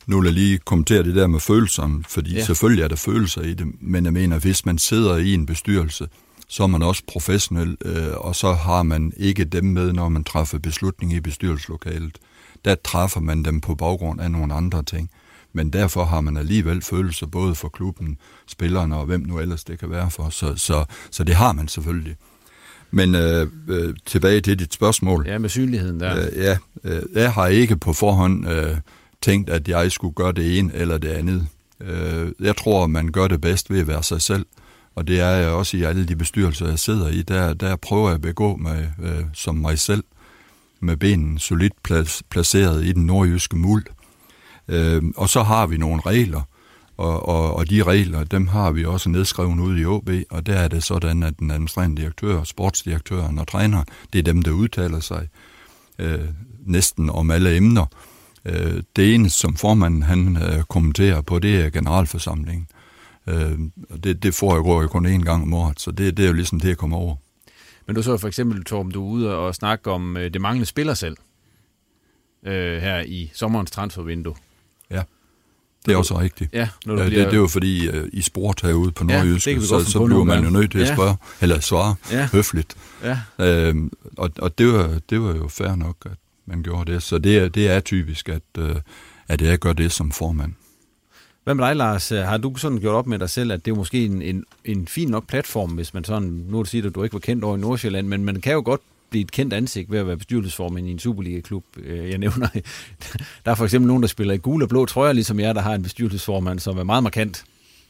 Nu 0.07 0.21
vil 0.21 0.27
jeg 0.27 0.35
lige 0.35 0.59
kommentere 0.59 1.03
det 1.03 1.15
der 1.15 1.27
med 1.27 1.41
følelserne, 1.41 2.05
fordi 2.09 2.35
ja. 2.35 2.45
selvfølgelig 2.45 2.83
er 2.83 2.89
der 2.89 2.97
følelser 2.97 3.43
i 3.43 3.55
det, 3.55 3.67
men 3.81 4.05
jeg 4.05 4.13
mener, 4.13 4.39
hvis 4.39 4.67
man 4.67 4.79
sidder 4.79 5.17
i 5.17 5.35
en 5.35 5.47
bestyrelse, 5.47 6.09
så 6.53 6.63
er 6.63 6.67
man 6.67 6.83
også 6.83 7.03
professionel, 7.07 7.77
øh, 7.85 8.13
og 8.17 8.37
så 8.37 8.53
har 8.53 8.83
man 8.83 9.13
ikke 9.17 9.45
dem 9.45 9.65
med, 9.65 9.93
når 9.93 10.09
man 10.09 10.25
træffer 10.25 10.59
beslutning 10.59 11.13
i 11.13 11.21
bestyrelseslokalet. 11.21 12.19
Der 12.65 12.75
træffer 12.85 13.21
man 13.21 13.43
dem 13.43 13.61
på 13.61 13.75
baggrund 13.75 14.21
af 14.21 14.31
nogle 14.31 14.55
andre 14.55 14.83
ting. 14.83 15.11
Men 15.53 15.71
derfor 15.71 16.05
har 16.05 16.21
man 16.21 16.37
alligevel 16.37 16.83
følelser 16.83 17.27
både 17.27 17.55
for 17.55 17.69
klubben, 17.69 18.19
spillerne 18.47 18.97
og 18.97 19.07
hvem 19.07 19.21
nu 19.21 19.39
ellers 19.39 19.65
det 19.65 19.79
kan 19.79 19.91
være 19.91 20.11
for. 20.11 20.29
Så, 20.29 20.57
så, 20.57 20.85
så 21.11 21.25
det 21.25 21.35
har 21.35 21.53
man 21.53 21.69
selvfølgelig. 21.69 22.17
Men 22.91 23.15
øh, 23.15 23.47
øh, 23.69 23.95
tilbage 24.07 24.41
til 24.41 24.59
dit 24.59 24.75
spørgsmål. 24.75 25.25
Ja, 25.27 25.39
med 25.39 25.49
synligheden 25.49 26.01
der. 26.01 26.27
Øh, 26.27 26.37
ja, 26.37 26.59
øh, 26.85 27.03
jeg 27.15 27.33
har 27.33 27.47
ikke 27.47 27.77
på 27.77 27.93
forhånd 27.93 28.49
øh, 28.49 28.77
tænkt, 29.23 29.51
at 29.51 29.69
jeg 29.69 29.93
skulle 29.93 30.15
gøre 30.15 30.33
det 30.33 30.59
ene 30.59 30.75
eller 30.75 30.99
det 30.99 31.09
andet. 31.09 31.47
Øh, 31.81 32.33
jeg 32.41 32.57
tror, 32.57 32.87
man 32.87 33.09
gør 33.09 33.29
det 33.29 33.41
bedst 33.41 33.71
ved 33.71 33.81
at 33.81 33.87
være 33.87 34.03
sig 34.03 34.23
selv. 34.23 34.47
Og 34.95 35.07
det 35.07 35.21
er 35.21 35.29
jeg 35.29 35.49
også 35.49 35.77
i 35.77 35.83
alle 35.83 36.05
de 36.05 36.17
bestyrelser, 36.17 36.69
jeg 36.69 36.79
sidder 36.79 37.09
i. 37.09 37.23
Der, 37.23 37.55
der 37.55 37.77
prøver 37.77 38.09
jeg 38.09 38.15
at 38.15 38.21
begå 38.21 38.57
mig 38.57 38.93
øh, 39.03 39.25
som 39.33 39.55
mig 39.55 39.79
selv, 39.79 40.05
med 40.81 40.97
benen 40.97 41.39
solidt 41.39 41.73
placeret 42.31 42.85
i 42.85 42.93
den 42.93 43.07
nordjyske 43.07 43.57
muld. 43.57 43.85
Øh, 44.69 45.03
og 45.17 45.29
så 45.29 45.43
har 45.43 45.67
vi 45.67 45.77
nogle 45.77 46.03
regler, 46.07 46.43
og, 46.97 47.29
og, 47.29 47.57
og 47.57 47.71
de 47.71 47.83
regler, 47.83 48.25
dem 48.25 48.47
har 48.47 48.71
vi 48.71 48.85
også 48.85 49.09
nedskrevet 49.09 49.61
ud 49.61 49.79
i 49.79 49.85
OB, 49.85 50.11
og 50.31 50.47
der 50.47 50.55
er 50.55 50.69
det 50.69 50.83
sådan, 50.83 51.23
at 51.23 51.39
den 51.39 51.51
administrerende 51.51 52.03
direktør, 52.03 52.45
sportsdirektøren 52.45 53.39
og 53.39 53.49
træner, 53.49 53.85
det 54.13 54.19
er 54.19 54.23
dem, 54.23 54.43
der 54.43 54.51
udtaler 54.51 55.01
sig 55.01 55.29
øh, 55.99 56.29
næsten 56.67 57.11
om 57.11 57.31
alle 57.31 57.57
emner. 57.57 57.87
Øh, 58.45 58.83
det 58.97 59.15
eneste, 59.15 59.39
som 59.39 59.57
formanden 59.57 60.03
han 60.03 60.37
øh, 60.37 60.63
kommenterer 60.63 61.21
på, 61.21 61.39
det 61.39 61.61
er 61.65 61.71
generalforsamlingen. 61.71 62.69
Øh, 62.71 62.82
det, 64.05 64.23
det 64.23 64.35
får 64.35 64.55
jeg 64.55 64.83
jo 64.83 64.89
kun 64.89 65.07
én 65.07 65.25
gang 65.25 65.43
om 65.43 65.55
året, 65.55 65.81
så 65.81 65.91
det, 65.91 66.17
det 66.17 66.23
er 66.23 66.27
jo 66.27 66.35
ligesom 66.35 66.61
det, 66.61 66.69
jeg 66.69 66.77
kommer 66.77 66.97
over. 66.97 67.17
Men 67.87 67.97
du 67.97 68.03
så 68.03 68.17
for 68.17 68.29
eksempel, 68.29 68.65
Torben, 68.65 68.93
du 68.93 69.07
er 69.07 69.11
ude 69.11 69.37
og 69.37 69.55
snakke 69.55 69.91
om 69.91 70.17
øh, 70.17 70.33
det 70.33 70.41
manglende 70.41 70.67
spiller 70.67 70.95
selv 70.95 71.17
øh, 72.47 72.83
her 72.83 73.01
i 73.01 73.31
sommerens 73.35 73.71
transfervindue. 73.71 74.35
Ja, 74.91 75.03
det 75.87 75.93
er 75.93 75.97
også 75.97 76.21
rigtigt. 76.21 76.53
Ja, 76.53 76.69
når 76.87 76.95
du 76.95 77.03
ja, 77.03 77.09
bliver... 77.09 77.23
det, 77.23 77.31
det 77.31 77.37
er 77.37 77.41
jo 77.41 77.49
fordi, 77.49 77.89
uh, 77.89 78.09
I 78.13 78.23
sport 78.23 78.61
herude 78.63 78.93
på 78.93 79.05
Nordjysk, 79.05 79.47
ja, 79.47 79.61
så, 79.61 79.85
så 79.85 80.05
bliver 80.05 80.25
man 80.25 80.45
jo 80.45 80.51
nødt 80.51 80.71
til 80.71 80.79
at 80.79 80.89
spørge, 80.89 81.17
eller 81.41 81.61
svare 81.61 81.95
ja. 82.11 82.29
høfligt. 82.33 82.77
Ja. 83.03 83.19
Øhm, 83.39 83.93
og 84.17 84.31
og 84.39 84.59
det, 84.59 84.73
var, 84.73 85.01
det 85.11 85.21
var 85.21 85.35
jo 85.35 85.49
fair 85.49 85.75
nok, 85.75 85.97
at 86.05 86.19
man 86.47 86.63
gjorde 86.63 86.93
det. 86.93 87.03
Så 87.03 87.19
det 87.19 87.39
er, 87.39 87.49
det 87.49 87.71
er 87.71 87.81
typisk, 87.81 88.29
at, 88.29 88.43
uh, 88.59 88.77
at 89.29 89.43
jeg 89.43 89.59
gør 89.59 89.73
det 89.73 89.93
som 89.93 90.11
formand. 90.11 90.53
Hvad 91.45 91.55
med 91.55 91.65
dig, 91.65 91.77
Lars? 91.77 92.09
Har 92.09 92.37
du 92.37 92.55
sådan 92.57 92.79
gjort 92.79 92.95
op 92.95 93.07
med 93.07 93.19
dig 93.19 93.31
selv, 93.31 93.53
at 93.53 93.65
det 93.65 93.71
er 93.71 93.75
måske 93.75 94.05
en, 94.05 94.23
en, 94.23 94.45
en 94.65 94.89
fin 94.89 95.09
nok 95.09 95.27
platform, 95.29 95.71
hvis 95.71 95.95
man 95.95 96.05
sådan, 96.05 96.29
nu 96.29 96.57
har 96.57 96.63
du 96.63 96.69
sige, 96.69 96.87
at 96.87 96.95
du 96.95 97.03
ikke 97.03 97.13
var 97.13 97.21
kendt 97.21 97.45
over 97.45 97.57
i 97.57 97.61
Nordsjælland, 97.61 98.07
men 98.07 98.25
man 98.25 98.41
kan 98.41 98.53
jo 98.53 98.63
godt 98.65 98.81
blive 99.11 99.25
et 99.25 99.33
kendt 99.33 99.53
ansigt 99.53 99.91
ved 99.91 99.99
at 99.99 100.07
være 100.07 100.17
bestyrelsesformand 100.17 100.89
i 100.89 100.91
en 100.91 100.99
Superliga-klub. 100.99 101.65
Øh, 101.77 102.11
jeg 102.11 102.19
nævner, 102.19 102.49
der 103.45 103.51
er 103.51 103.55
for 103.55 103.65
eksempel 103.65 103.87
nogen, 103.87 104.03
der 104.03 104.09
spiller 104.09 104.35
i 104.35 104.39
gule 104.39 104.65
og 104.65 104.69
blå 104.69 104.87
trøjer, 104.87 105.13
ligesom 105.13 105.41
jeg, 105.41 105.55
der 105.55 105.61
har 105.61 105.75
en 105.75 105.83
bestyrelsesformand, 105.83 106.59
som 106.59 106.79
er 106.79 106.85
meget 106.85 107.03
markant 107.03 107.45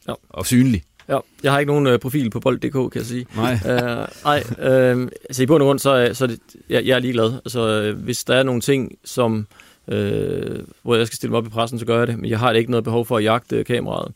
ja. 0.08 0.14
og 0.28 0.46
synlig. 0.46 0.82
Ja, 1.08 1.18
jeg 1.42 1.52
har 1.52 1.58
ikke 1.58 1.72
nogen 1.72 1.86
uh, 1.86 1.98
profil 1.98 2.30
på 2.30 2.40
bold.dk, 2.40 2.72
kan 2.72 2.90
jeg 2.94 3.06
sige. 3.06 3.26
Nej. 3.36 3.52
Uh, 3.52 4.06
nej, 4.24 4.42
uh, 4.48 5.08
altså 5.28 5.42
i 5.42 5.46
bund 5.46 5.62
og 5.62 5.66
grund, 5.66 5.78
så, 5.78 6.10
så 6.12 6.26
det, 6.26 6.38
jeg, 6.68 6.86
jeg 6.86 6.94
er 6.94 6.98
ligeglad. 6.98 7.32
Altså, 7.32 7.92
hvis 7.92 8.24
der 8.24 8.34
er 8.34 8.42
nogle 8.42 8.60
ting, 8.60 8.98
som, 9.04 9.46
Øh, 9.88 10.58
hvor 10.82 10.94
jeg 10.94 11.06
skal 11.06 11.16
stille 11.16 11.30
mig 11.30 11.38
op 11.38 11.46
i 11.46 11.50
pressen, 11.50 11.78
så 11.78 11.86
gør 11.86 11.98
jeg 11.98 12.06
det. 12.06 12.18
Men 12.18 12.30
jeg 12.30 12.38
har 12.38 12.52
ikke 12.52 12.70
noget 12.70 12.84
behov 12.84 13.06
for 13.06 13.16
at 13.16 13.24
jagte 13.24 13.64
kameraet. 13.64 14.12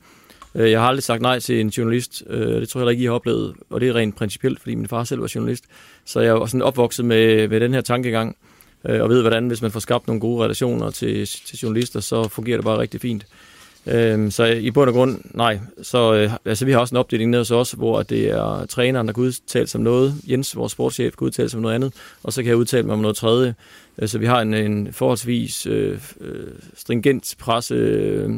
Øh, 0.54 0.70
jeg 0.70 0.80
har 0.80 0.88
aldrig 0.88 1.02
sagt 1.02 1.22
nej 1.22 1.38
til 1.38 1.60
en 1.60 1.68
journalist. 1.68 2.22
Øh, 2.26 2.60
det 2.60 2.68
tror 2.68 2.80
jeg 2.80 2.90
ikke, 2.90 3.02
I 3.02 3.06
har 3.06 3.12
oplevet. 3.12 3.54
Og 3.70 3.80
det 3.80 3.88
er 3.88 3.94
rent 3.94 4.16
principielt, 4.16 4.60
fordi 4.60 4.74
min 4.74 4.88
far 4.88 5.04
selv 5.04 5.20
var 5.20 5.32
journalist. 5.34 5.64
Så 6.04 6.20
jeg 6.20 6.34
var 6.34 6.46
sådan 6.46 6.62
opvokset 6.62 7.04
med, 7.04 7.48
med 7.48 7.60
den 7.60 7.74
her 7.74 7.80
tankegang. 7.80 8.36
Uh, 8.84 9.00
og 9.00 9.08
ved, 9.08 9.20
hvordan 9.20 9.46
hvis 9.46 9.62
man 9.62 9.70
får 9.70 9.80
skabt 9.80 10.06
nogle 10.06 10.20
gode 10.20 10.44
relationer 10.44 10.90
til, 10.90 11.26
til 11.26 11.58
journalister, 11.58 12.00
så 12.00 12.28
fungerer 12.28 12.56
det 12.56 12.64
bare 12.64 12.78
rigtig 12.78 13.00
fint. 13.00 13.26
Øhm, 13.86 14.30
så 14.30 14.44
i 14.44 14.70
bund 14.70 14.88
og 14.88 14.94
grund, 14.94 15.18
nej. 15.34 15.58
Så 15.82 16.14
øh, 16.14 16.30
altså, 16.44 16.64
vi 16.64 16.72
har 16.72 16.78
også 16.78 16.94
en 16.94 16.96
opdeling 16.96 17.30
nede 17.30 17.40
hos 17.40 17.50
os, 17.50 17.72
hvor 17.72 18.02
det 18.02 18.30
er 18.30 18.66
træneren, 18.66 19.06
der 19.06 19.12
kan 19.12 19.22
udtale 19.22 19.66
sig 19.66 19.78
om 19.78 19.84
noget. 19.84 20.14
Jens, 20.30 20.56
vores 20.56 20.72
sportschef, 20.72 21.16
kan 21.16 21.24
udtale 21.24 21.48
sig 21.48 21.58
om 21.58 21.62
noget 21.62 21.74
andet. 21.74 21.92
Og 22.22 22.32
så 22.32 22.42
kan 22.42 22.48
jeg 22.48 22.56
udtale 22.56 22.86
mig 22.86 22.92
om 22.92 23.00
noget 23.00 23.16
tredje. 23.16 23.54
Så 24.04 24.18
vi 24.18 24.26
har 24.26 24.40
en, 24.40 24.54
en 24.54 24.92
forholdsvis 24.92 25.66
øh, 25.66 26.00
øh 26.20 26.52
stringent 26.74 27.34
presse 27.38 27.74
øh, 27.74 28.30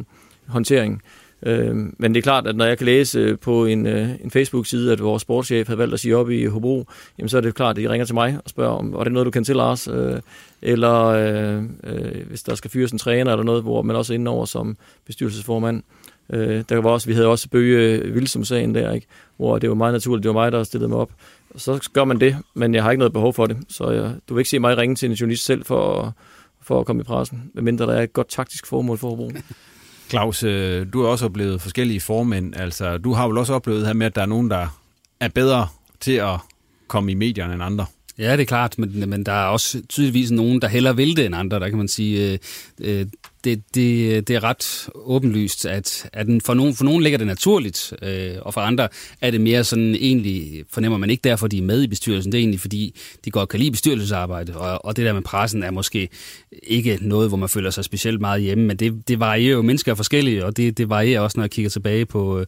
håndtering. 0.47 1.03
Øh, 1.43 1.77
men 1.77 2.15
det 2.15 2.17
er 2.17 2.23
klart, 2.23 2.47
at 2.47 2.57
når 2.57 2.65
jeg 2.65 2.79
kan 2.79 2.85
læse 2.85 3.19
øh, 3.19 3.39
på 3.39 3.65
en, 3.67 3.87
øh, 3.87 4.11
en 4.25 4.31
Facebook-side, 4.31 4.93
at 4.93 5.03
vores 5.03 5.23
sportschef 5.23 5.67
havde 5.67 5.79
valgt 5.79 5.95
at 5.95 6.01
sige 6.01 6.17
op 6.17 6.31
i 6.31 6.45
Hobro, 6.45 6.85
jamen 7.19 7.29
så 7.29 7.37
er 7.37 7.41
det 7.41 7.55
klart, 7.55 7.79
at 7.79 7.83
de 7.83 7.91
ringer 7.91 8.05
til 8.05 8.15
mig 8.15 8.39
og 8.45 8.51
spørger, 8.51 8.73
om 8.73 8.93
var 8.93 9.05
det 9.05 9.13
noget, 9.13 9.27
du 9.27 9.31
kan 9.31 9.45
til, 9.45 9.57
Lars? 9.57 9.89
Øh, 9.89 10.21
eller 10.63 11.05
øh, 11.05 11.63
øh, 11.85 12.29
hvis 12.29 12.43
der 12.43 12.55
skal 12.55 12.71
fyres 12.71 12.93
en 12.93 12.99
træner 12.99 13.33
eller 13.33 13.45
noget, 13.45 13.63
hvor 13.63 13.83
man 13.83 13.97
også 13.97 14.13
er 14.13 14.15
inde 14.15 14.31
over 14.31 14.45
som 14.45 14.77
bestyrelsesformand. 15.07 15.83
Øh, 16.33 16.65
der 16.69 16.77
var 16.77 16.91
også, 16.91 17.07
vi 17.07 17.15
havde 17.15 17.27
også 17.27 17.49
Bøge 17.49 18.13
Vilsum-sagen 18.13 18.75
der, 18.75 18.93
ikke? 18.93 19.07
hvor 19.37 19.59
det 19.59 19.69
var 19.69 19.75
meget 19.75 19.93
naturligt, 19.93 20.23
det 20.23 20.29
var 20.29 20.41
mig, 20.41 20.53
der 20.53 20.65
stillede 20.65 20.89
mig 20.89 20.99
op. 20.99 21.11
Og 21.55 21.61
så 21.61 21.89
gør 21.93 22.05
man 22.05 22.21
det, 22.21 22.37
men 22.55 22.75
jeg 22.75 22.83
har 22.83 22.91
ikke 22.91 22.99
noget 22.99 23.13
behov 23.13 23.35
for 23.35 23.47
det, 23.47 23.57
så 23.69 23.91
jeg, 23.91 24.15
du 24.29 24.35
vil 24.35 24.41
ikke 24.41 24.51
se 24.51 24.59
mig 24.59 24.79
ringe 24.79 24.95
til 24.95 25.11
en 25.11 25.15
journalist 25.15 25.45
selv 25.45 25.65
for, 25.65 26.15
for 26.63 26.81
at 26.81 26.87
komme 26.87 27.01
i 27.01 27.05
pressen, 27.05 27.51
medmindre 27.55 27.87
der 27.87 27.93
er 27.93 28.03
et 28.03 28.13
godt 28.13 28.29
taktisk 28.29 28.67
formål 28.67 28.99
for 28.99 29.11
at 29.11 29.17
bruge. 29.17 29.43
Claus, 30.11 30.43
øh, 30.43 30.87
du 30.93 31.03
har 31.03 31.09
også 31.09 31.25
oplevet 31.25 31.61
forskellige 31.61 32.01
formænd. 32.01 32.57
Altså, 32.57 32.99
du 32.99 33.13
har 33.13 33.29
vel 33.29 33.39
også 33.39 33.55
oplevet 33.55 33.87
her 33.87 33.93
med, 33.93 34.07
at 34.07 34.15
der 34.15 34.23
er 34.23 34.27
nogen, 34.27 34.51
der 34.51 34.67
er 35.21 35.29
bedre 35.29 35.69
til 36.01 36.13
at 36.13 36.39
komme 36.87 37.13
i 37.13 37.15
medierne 37.15 37.55
end 37.55 37.63
andre. 37.63 37.87
Ja, 38.19 38.33
det 38.33 38.41
er 38.41 38.47
klart, 38.47 38.79
men, 38.79 39.11
men 39.11 39.27
der 39.27 39.33
er 39.33 39.47
også 39.47 39.83
tydeligvis 39.89 40.31
nogen, 40.31 40.63
der 40.63 40.69
hellere 40.69 40.97
vil 40.97 41.17
det 41.17 41.27
end 41.27 41.35
andre. 41.35 41.61
Der 41.61 41.69
kan 41.69 41.79
man 41.79 41.89
sige, 41.89 42.33
øh, 42.33 42.39
øh, 42.81 43.07
det, 43.45 43.63
det, 43.75 44.29
det 44.29 44.37
er 44.37 44.45
ret 44.45 44.89
åbenlyst, 44.95 45.67
at, 45.67 46.11
at 46.13 46.27
for, 46.45 46.55
nogen, 46.55 46.75
for 46.75 46.85
nogen 46.85 47.03
ligger 47.03 47.19
det 47.19 47.27
naturligt, 47.27 47.93
øh, 48.03 48.35
og 48.41 48.55
for 48.55 48.61
andre 48.61 48.89
er 49.21 49.31
det 49.31 49.41
mere 49.41 49.65
sådan 49.65 49.95
egentlig, 49.95 50.65
fornemmer 50.71 50.99
man 50.99 51.11
ikke 51.11 51.21
derfor, 51.25 51.47
de 51.47 51.59
er 51.59 51.63
med 51.63 51.83
i 51.83 51.87
bestyrelsen. 51.87 52.33
Det 52.33 52.39
er 52.39 52.43
egentlig, 52.43 52.61
fordi 52.61 52.95
de 53.25 53.31
godt 53.31 53.49
kan 53.49 53.61
lide 53.61 53.71
bestyrelsesarbejde, 53.71 54.57
og, 54.57 54.85
og 54.85 54.97
det 54.97 55.05
der 55.05 55.13
med 55.13 55.23
pressen 55.23 55.63
er 55.63 55.71
måske 55.71 56.09
ikke 56.63 56.99
noget, 57.01 57.29
hvor 57.29 57.37
man 57.37 57.49
føler 57.49 57.71
sig 57.71 57.85
specielt 57.85 58.21
meget 58.21 58.43
hjemme, 58.43 58.65
men 58.65 58.77
det, 58.77 59.09
det 59.09 59.21
varierer 59.21 59.57
jo, 59.57 59.63
mennesker 59.63 59.93
er 59.93 59.97
forskellige, 59.97 60.45
og 60.45 60.57
det, 60.57 60.79
det 60.79 60.89
varierer 60.89 61.21
også, 61.21 61.39
når 61.39 61.45
jeg 61.45 61.51
kigger 61.51 61.71
tilbage 61.71 62.07
på, 62.07 62.41
øh, 62.41 62.47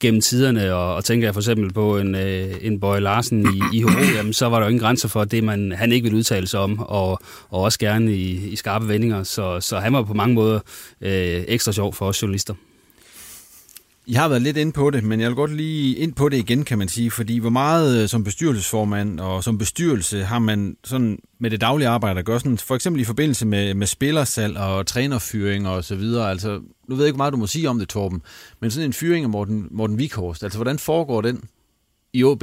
gennem 0.00 0.20
tiderne, 0.20 0.74
og, 0.74 0.94
og 0.94 1.04
tænker 1.04 1.26
jeg 1.26 1.34
for 1.34 1.40
eksempel 1.40 1.72
på 1.72 1.98
en, 1.98 2.14
øh, 2.14 2.54
en 2.60 2.80
Bøje 2.80 3.00
Larsen 3.00 3.46
i, 3.54 3.76
i 3.76 3.82
Hobro, 3.82 4.04
jamen, 4.16 4.32
så 4.32 4.48
var 4.48 4.58
der 4.58 4.66
jo 4.66 4.68
ingen 4.68 4.82
grænser 4.82 5.08
for 5.08 5.24
det, 5.24 5.44
man, 5.44 5.72
han 5.72 5.92
ikke 5.92 6.02
ville 6.02 6.18
udtale 6.18 6.46
sig 6.46 6.60
om, 6.60 6.78
og, 6.78 7.20
og 7.50 7.62
også 7.62 7.78
gerne 7.78 8.12
i, 8.12 8.48
i 8.48 8.56
skarpe 8.56 8.88
vendinger. 8.88 9.22
Så, 9.22 9.60
så 9.60 9.78
han 9.78 9.92
var 9.92 10.02
på 10.02 10.14
mange 10.14 10.34
måder 10.34 10.60
øh, 11.00 11.44
ekstra 11.48 11.72
sjov 11.72 11.94
for 11.94 12.06
os 12.06 12.22
journalister. 12.22 12.54
I 14.08 14.14
har 14.14 14.28
været 14.28 14.42
lidt 14.42 14.56
ind 14.56 14.72
på 14.72 14.90
det, 14.90 15.04
men 15.04 15.20
jeg 15.20 15.28
vil 15.28 15.36
godt 15.36 15.56
lige 15.56 15.96
ind 15.96 16.12
på 16.12 16.28
det 16.28 16.36
igen, 16.36 16.64
kan 16.64 16.78
man 16.78 16.88
sige, 16.88 17.10
fordi 17.10 17.38
hvor 17.38 17.50
meget 17.50 18.02
øh, 18.02 18.08
som 18.08 18.24
bestyrelsesformand 18.24 19.20
og 19.20 19.44
som 19.44 19.58
bestyrelse 19.58 20.24
har 20.24 20.38
man 20.38 20.76
sådan 20.84 21.18
med 21.40 21.50
det 21.50 21.60
daglige 21.60 21.88
arbejde 21.88 22.18
at 22.18 22.24
gøre, 22.24 22.40
sådan, 22.40 22.58
for 22.58 22.74
eksempel 22.74 23.02
i 23.02 23.04
forbindelse 23.04 23.46
med, 23.46 23.74
med 23.74 23.86
spillersalg 23.86 24.56
og 24.56 24.86
trænerfyring 24.86 25.68
og 25.68 25.84
så 25.84 25.94
videre. 25.94 26.30
Altså, 26.30 26.60
nu 26.88 26.94
ved 26.94 27.04
jeg 27.04 27.06
ikke, 27.06 27.16
hvor 27.16 27.24
meget 27.24 27.32
du 27.32 27.38
må 27.38 27.46
sige 27.46 27.70
om 27.70 27.78
det, 27.78 27.88
Torben, 27.88 28.22
men 28.60 28.70
sådan 28.70 28.88
en 28.88 28.92
fyring 28.92 29.24
af 29.24 29.30
Morten, 29.30 29.68
Morten 29.70 29.98
Vikhorst, 29.98 30.42
altså 30.42 30.58
hvordan 30.58 30.78
foregår 30.78 31.20
den 31.20 31.44
i 32.12 32.24
OB? 32.24 32.42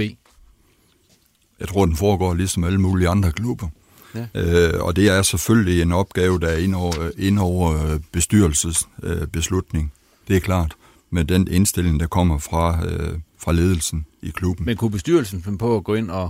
Jeg 1.60 1.68
tror, 1.68 1.86
den 1.86 1.96
foregår 1.96 2.34
ligesom 2.34 2.64
alle 2.64 2.82
mulige 2.82 3.10
andre 3.10 3.32
klubber. 3.32 3.68
Ja. 4.16 4.26
Øh, 4.36 4.84
og 4.84 4.96
det 4.96 5.10
er 5.10 5.22
selvfølgelig 5.22 5.82
en 5.82 5.92
opgave, 5.92 6.40
der 6.40 6.48
er 6.48 6.58
ind 6.58 6.76
over, 6.76 7.10
ind 7.18 7.40
over 7.40 7.92
øh, 7.92 8.00
bestyrelsesbeslutning. 8.12 9.84
Øh, 9.86 10.28
det 10.28 10.36
er 10.36 10.40
klart 10.40 10.76
med 11.10 11.26
den 11.26 11.48
indstilling, 11.48 12.00
der 12.00 12.08
kommer 12.08 12.38
fra, 12.38 12.86
øh, 12.86 13.20
fra 13.38 13.52
ledelsen 13.52 14.06
i 14.22 14.30
klubben. 14.30 14.66
Men 14.66 14.78
kunne 14.78 14.92
bestyrelsen 14.92 15.44
finde 15.44 15.58
på 15.58 15.78
at 15.78 15.84
gå 15.84 15.94
ind 15.94 16.12
og, 16.12 16.30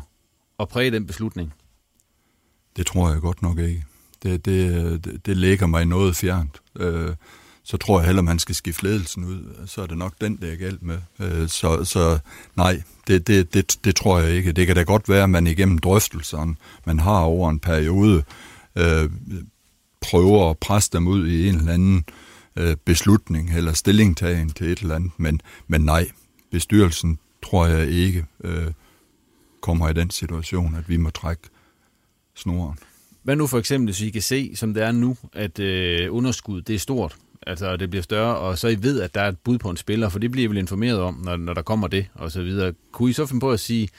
og 0.58 0.70
præge 0.70 0.92
den 0.92 1.08
beslutning? 1.08 1.54
Det 2.78 2.86
tror 2.86 3.12
jeg 3.12 3.22
godt 3.22 3.42
nok 3.42 3.60
ikke. 3.60 3.86
Det, 4.24 4.46
det, 4.46 5.06
det, 5.06 5.26
det 5.26 5.38
ligger 5.38 5.68
mig 5.68 5.86
noget 5.86 6.16
fjernt. 6.16 6.62
Øh, 6.76 7.10
så 7.64 7.78
tror 7.78 8.00
jeg 8.00 8.06
heller, 8.06 8.22
man 8.22 8.40
skal 8.40 8.56
skifte 8.56 8.84
ledelsen 8.84 9.24
ud. 9.24 9.66
Så 9.66 9.82
er 9.82 9.86
det 9.88 9.98
nok 9.98 10.14
den, 10.22 10.38
der 10.42 10.52
er 10.52 10.56
galt 10.56 10.84
med. 10.84 10.98
Øh, 11.20 11.50
så, 11.50 11.84
så 11.84 12.20
nej, 12.56 12.82
det, 13.08 13.28
det, 13.28 13.54
det, 13.54 13.78
det 13.84 13.96
tror 13.96 14.20
jeg 14.20 14.32
ikke. 14.32 14.52
Det 14.52 14.68
kan 14.68 14.76
da 14.76 14.84
godt 14.84 15.10
være, 15.10 15.24
at 15.24 15.30
man 15.30 15.48
igennem 15.48 15.78
drøftelserne, 15.78 16.56
man 16.86 17.00
har 17.00 17.20
over 17.20 17.50
en 17.50 17.60
periode, 17.60 18.24
øh, 18.76 19.10
prøver 20.02 20.50
at 20.50 20.58
presse 20.58 20.90
dem 20.94 21.08
ud 21.08 21.28
i 21.28 21.50
en 21.50 21.56
eller 21.56 21.74
anden 21.74 21.98
øh, 21.98 22.25
øh, 22.56 22.76
beslutning 22.86 23.58
eller 23.58 23.74
stillingtagen 23.74 24.50
til 24.50 24.68
et 24.68 24.80
eller 24.80 24.96
andet, 24.96 25.12
men, 25.18 25.42
men 25.68 25.82
nej, 25.82 26.10
bestyrelsen 26.52 27.20
tror 27.44 27.66
jeg 27.66 27.88
ikke 27.88 28.26
øh, 28.44 28.72
kommer 29.62 29.90
i 29.90 29.94
den 29.94 30.10
situation, 30.10 30.76
at 30.76 30.90
vi 30.90 30.98
må 30.98 31.10
trække 31.10 31.44
snoren. 32.36 32.78
Hvad 33.24 33.36
nu 33.36 33.48
for 33.48 33.60
eksempel, 33.60 33.88
hvis 33.88 34.02
I 34.02 34.10
kan 34.10 34.22
se, 34.22 34.56
som 34.56 34.74
det 34.74 34.84
er 34.84 34.92
nu, 34.92 35.18
at 35.34 35.60
øh, 35.60 36.14
underskud 36.14 36.62
det 36.62 36.76
er 36.76 36.80
stort, 36.80 37.16
altså 37.48 37.78
det 37.78 37.90
bliver 37.90 38.04
større, 38.04 38.38
og 38.38 38.58
så 38.58 38.68
I 38.68 38.84
ved, 38.84 39.02
at 39.02 39.16
der 39.16 39.22
er 39.22 39.30
et 39.30 39.40
bud 39.40 39.58
på 39.58 39.70
en 39.70 39.78
spiller, 39.78 40.10
for 40.10 40.20
det 40.20 40.32
bliver 40.32 40.48
I 40.48 40.50
vel 40.50 40.58
informeret 40.58 41.00
om, 41.00 41.14
når, 41.24 41.38
når 41.38 41.54
der 41.54 41.62
kommer 41.62 41.88
det, 41.88 42.06
og 42.14 42.32
så 42.32 42.42
videre. 42.42 42.74
Kunne 42.92 43.10
I 43.10 43.14
så 43.14 43.26
finde 43.26 43.40
på 43.40 43.52
at 43.52 43.60
sige, 43.60 43.90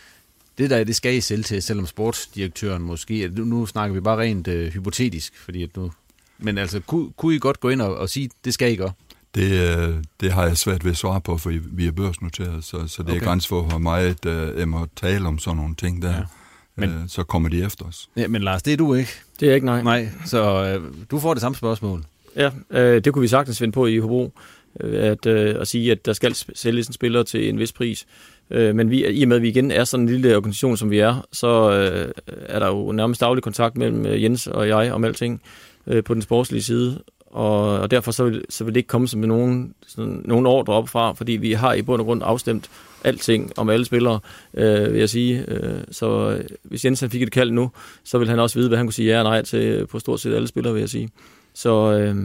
det 0.58 0.70
der, 0.70 0.84
det 0.84 0.96
skal 0.96 1.14
I 1.14 1.20
selv 1.20 1.44
til, 1.44 1.62
selvom 1.62 1.86
sportsdirektøren 1.86 2.82
måske, 2.82 3.28
nu, 3.28 3.44
nu 3.44 3.66
snakker 3.66 3.94
vi 3.94 4.00
bare 4.00 4.18
rent 4.18 4.48
øh, 4.48 4.72
hypotetisk, 4.72 5.36
fordi 5.36 5.62
at 5.62 5.76
nu 5.76 5.92
men 6.38 6.59
altså, 6.59 6.81
kunne, 6.81 7.11
kunne 7.16 7.35
I 7.35 7.38
godt 7.38 7.61
gå 7.61 7.68
ind 7.68 7.83
og, 7.83 7.96
og 7.96 8.09
sige, 8.09 8.31
det 8.44 8.55
skal 8.55 8.72
I 8.72 8.77
gøre? 8.77 8.92
Det, 9.35 9.79
øh, 9.79 9.94
det 10.20 10.33
har 10.33 10.46
jeg 10.46 10.57
svært 10.57 10.85
ved 10.85 10.90
at 10.90 10.96
svare 10.96 11.20
på, 11.20 11.38
for 11.38 11.53
vi 11.72 11.87
er 11.87 11.92
børsnoteret, 11.92 12.64
så, 12.64 12.87
så 12.87 13.03
det 13.03 13.11
okay. 13.11 13.20
er 13.20 13.25
grænse 13.25 13.49
for, 13.49 13.62
hvor 13.62 13.79
meget 13.79 14.27
uh, 14.27 14.59
jeg 14.59 14.68
må 14.68 14.87
tale 14.96 15.27
om 15.29 15.38
sådan 15.38 15.57
nogle 15.57 15.75
ting 15.75 16.03
der. 16.03 16.11
Ja. 16.11 16.22
Men, 16.77 16.90
uh, 16.90 17.03
så 17.09 17.22
kommer 17.22 17.49
de 17.49 17.64
efter 17.64 17.85
os. 17.85 18.09
Ja, 18.16 18.29
men 18.29 18.42
Lars, 18.42 18.62
det 18.62 18.72
er 18.72 18.77
du 18.77 18.94
ikke. 18.94 19.11
Det 19.40 19.51
er 19.51 19.55
ikke, 19.55 19.66
nej. 19.66 19.83
Nej, 19.83 20.09
så 20.25 20.75
uh, 20.77 20.94
du 21.11 21.18
får 21.18 21.35
det 21.35 21.40
samme 21.40 21.57
spørgsmål. 21.57 22.05
Ja, 22.37 22.51
øh, 22.70 23.05
det 23.05 23.12
kunne 23.12 23.22
vi 23.22 23.29
sagtens 23.29 23.59
finde 23.59 23.72
på 23.72 23.87
i 23.87 23.99
Hobro, 23.99 24.33
at, 24.81 25.27
øh, 25.27 25.55
at 25.61 25.68
sige, 25.68 25.92
at 25.92 26.07
der 26.07 26.12
skal 26.12 26.35
sælges 26.55 26.87
en 26.87 26.92
spiller 26.92 27.22
til 27.22 27.49
en 27.49 27.59
vis 27.59 27.72
pris. 27.72 28.07
Øh, 28.51 28.75
men 28.75 28.90
vi, 28.90 29.07
i 29.07 29.22
og 29.22 29.29
med, 29.29 29.37
at 29.37 29.42
vi 29.42 29.49
igen 29.49 29.70
er 29.70 29.85
sådan 29.85 30.09
en 30.09 30.12
lille 30.12 30.37
organisation, 30.37 30.77
som 30.77 30.90
vi 30.90 30.99
er, 30.99 31.27
så 31.33 31.72
øh, 31.72 32.12
er 32.27 32.59
der 32.59 32.66
jo 32.66 32.92
nærmest 32.92 33.20
daglig 33.20 33.42
kontakt 33.42 33.77
mellem 33.77 34.07
Jens 34.07 34.46
og 34.46 34.68
jeg 34.68 34.92
om 34.92 35.05
alting 35.05 35.42
øh, 35.87 36.05
på 36.05 36.14
den 36.14 36.22
sportslige 36.22 36.62
side, 36.62 37.03
og, 37.27 37.79
og 37.79 37.90
derfor 37.90 38.12
så 38.12 38.25
vil, 38.25 38.44
så 38.49 38.64
vil 38.64 38.75
det 38.75 38.79
ikke 38.79 38.87
komme 38.87 39.09
som 39.09 39.20
med 39.20 39.29
nogen, 39.29 39.75
sådan, 39.87 40.22
nogen 40.25 40.46
ordre 40.46 40.72
op 40.72 40.88
fra, 40.88 41.12
fordi 41.12 41.33
vi 41.33 41.53
har 41.53 41.75
i 41.75 41.83
bund 41.83 42.01
og 42.01 42.07
grund 42.07 42.22
afstemt 42.25 42.70
alting 43.05 43.53
om 43.57 43.68
alle 43.68 43.85
spillere, 43.85 44.20
øh, 44.55 44.92
vil 44.92 44.99
jeg 44.99 45.11
sige. 45.11 45.44
Øh, 45.49 45.81
så 45.90 46.31
øh, 46.31 46.44
hvis 46.62 46.85
Jensen 46.85 47.11
fik 47.11 47.22
et 47.22 47.33
kald 47.33 47.51
nu, 47.51 47.70
så 48.05 48.18
vil 48.18 48.29
han 48.29 48.38
også 48.38 48.59
vide, 48.59 48.68
hvad 48.68 48.79
han 48.79 48.87
kunne 48.87 48.92
sige 48.92 49.12
ja 49.12 49.18
og 49.18 49.25
nej 49.25 49.42
til 49.42 49.87
på 49.87 49.99
stort 49.99 50.20
set 50.20 50.35
alle 50.35 50.49
spillere, 50.49 50.72
vil 50.72 50.81
jeg 50.81 50.88
sige. 50.88 51.09
Så, 51.55 51.92
øh, 51.92 52.16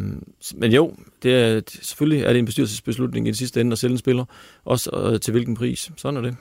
men 0.56 0.72
jo, 0.72 0.96
det 1.24 1.36
er, 1.36 1.62
selvfølgelig 1.82 2.24
er 2.24 2.30
det 2.30 2.40
en 2.40 2.46
bestyrelsesbeslutning 2.46 3.28
i 3.28 3.30
det 3.30 3.38
sidste 3.38 3.62
ende 3.62 3.72
at 3.72 3.80
sælge 3.80 3.92
en 3.92 3.98
spiller, 3.98 4.26
også 4.66 4.90
øh, 5.14 5.20
til 5.20 5.32
hvilken 5.32 5.56
pris. 5.56 5.92
Sådan 5.98 6.18
er 6.18 6.22
det. 6.22 6.36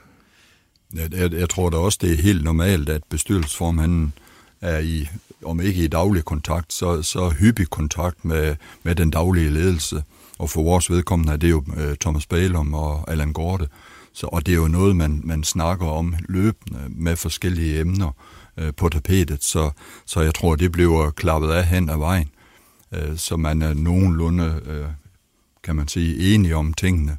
Jeg, 0.95 1.15
jeg, 1.15 1.33
jeg 1.33 1.49
tror 1.49 1.71
da 1.71 1.77
også, 1.77 1.99
det 2.03 2.13
er 2.13 2.23
helt 2.23 2.45
normalt, 2.45 2.89
at 2.89 3.03
bestyrelsesformanden 3.09 4.13
er 4.61 4.79
i 4.79 5.09
om 5.45 5.61
ikke 5.61 5.85
i 5.85 5.89
daglig 5.89 6.25
kontakt, 6.25 6.73
så, 6.73 7.03
så 7.03 7.29
hyppig 7.29 7.71
kontakt 7.71 8.25
med, 8.25 8.57
med 8.83 8.95
den 8.95 9.11
daglige 9.11 9.51
ledelse. 9.51 10.03
Og 10.39 10.51
for 10.51 10.63
vores 10.63 10.91
vedkommende 10.91 11.33
er 11.33 11.37
det 11.37 11.51
jo 11.51 11.65
øh, 11.77 11.97
Thomas 11.97 12.27
Balum 12.27 12.75
og 12.75 13.11
Allan 13.11 13.33
Gorte. 13.33 13.69
Så, 14.13 14.27
og 14.27 14.47
det 14.47 14.53
er 14.53 14.57
jo 14.57 14.69
noget, 14.69 14.97
man, 14.97 15.21
man 15.25 15.45
snakker 15.45 15.87
om 15.87 16.15
løbende 16.29 16.81
med 16.89 17.17
forskellige 17.17 17.81
emner 17.81 18.13
øh, 18.57 18.73
på 18.77 18.89
tapetet. 18.89 19.45
Så, 19.45 19.71
så 20.07 20.21
jeg 20.21 20.35
tror, 20.35 20.57
det 20.57 20.73
bliver 20.73 21.11
klappet 21.11 21.51
af 21.51 21.67
hen 21.67 21.89
ad 21.89 21.99
vejen. 21.99 22.29
øh, 22.93 23.17
så 23.17 23.37
man 23.37 23.63
er 23.63 23.75
nogenlunde, 23.75 24.61
øh, 24.67 24.87
kan 25.65 25.77
man 25.77 25.89
sige, 25.89 26.35
enige 26.35 26.57
om 26.57 26.75
tingene 26.75 27.19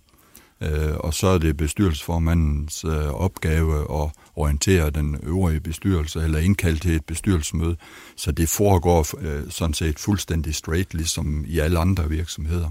øh, 0.61 0.95
og 0.97 1.13
så 1.13 1.27
er 1.27 1.37
det 1.37 1.57
bestyrelsesformandens 1.57 2.83
øh, 2.83 3.07
opgave 3.07 4.03
at 4.03 4.09
orientere 4.35 4.89
den 4.89 5.19
øvrige 5.23 5.59
bestyrelse 5.59 6.19
eller 6.19 6.39
indkalde 6.39 6.79
til 6.79 6.95
et 6.95 7.05
bestyrelsesmøde. 7.05 7.75
Så 8.15 8.31
det 8.31 8.49
foregår 8.49 9.07
øh, 9.21 9.43
sådan 9.49 9.73
set 9.73 9.99
fuldstændig 9.99 10.55
straight, 10.55 10.93
ligesom 10.93 11.45
i 11.47 11.59
alle 11.59 11.79
andre 11.79 12.09
virksomheder. 12.09 12.69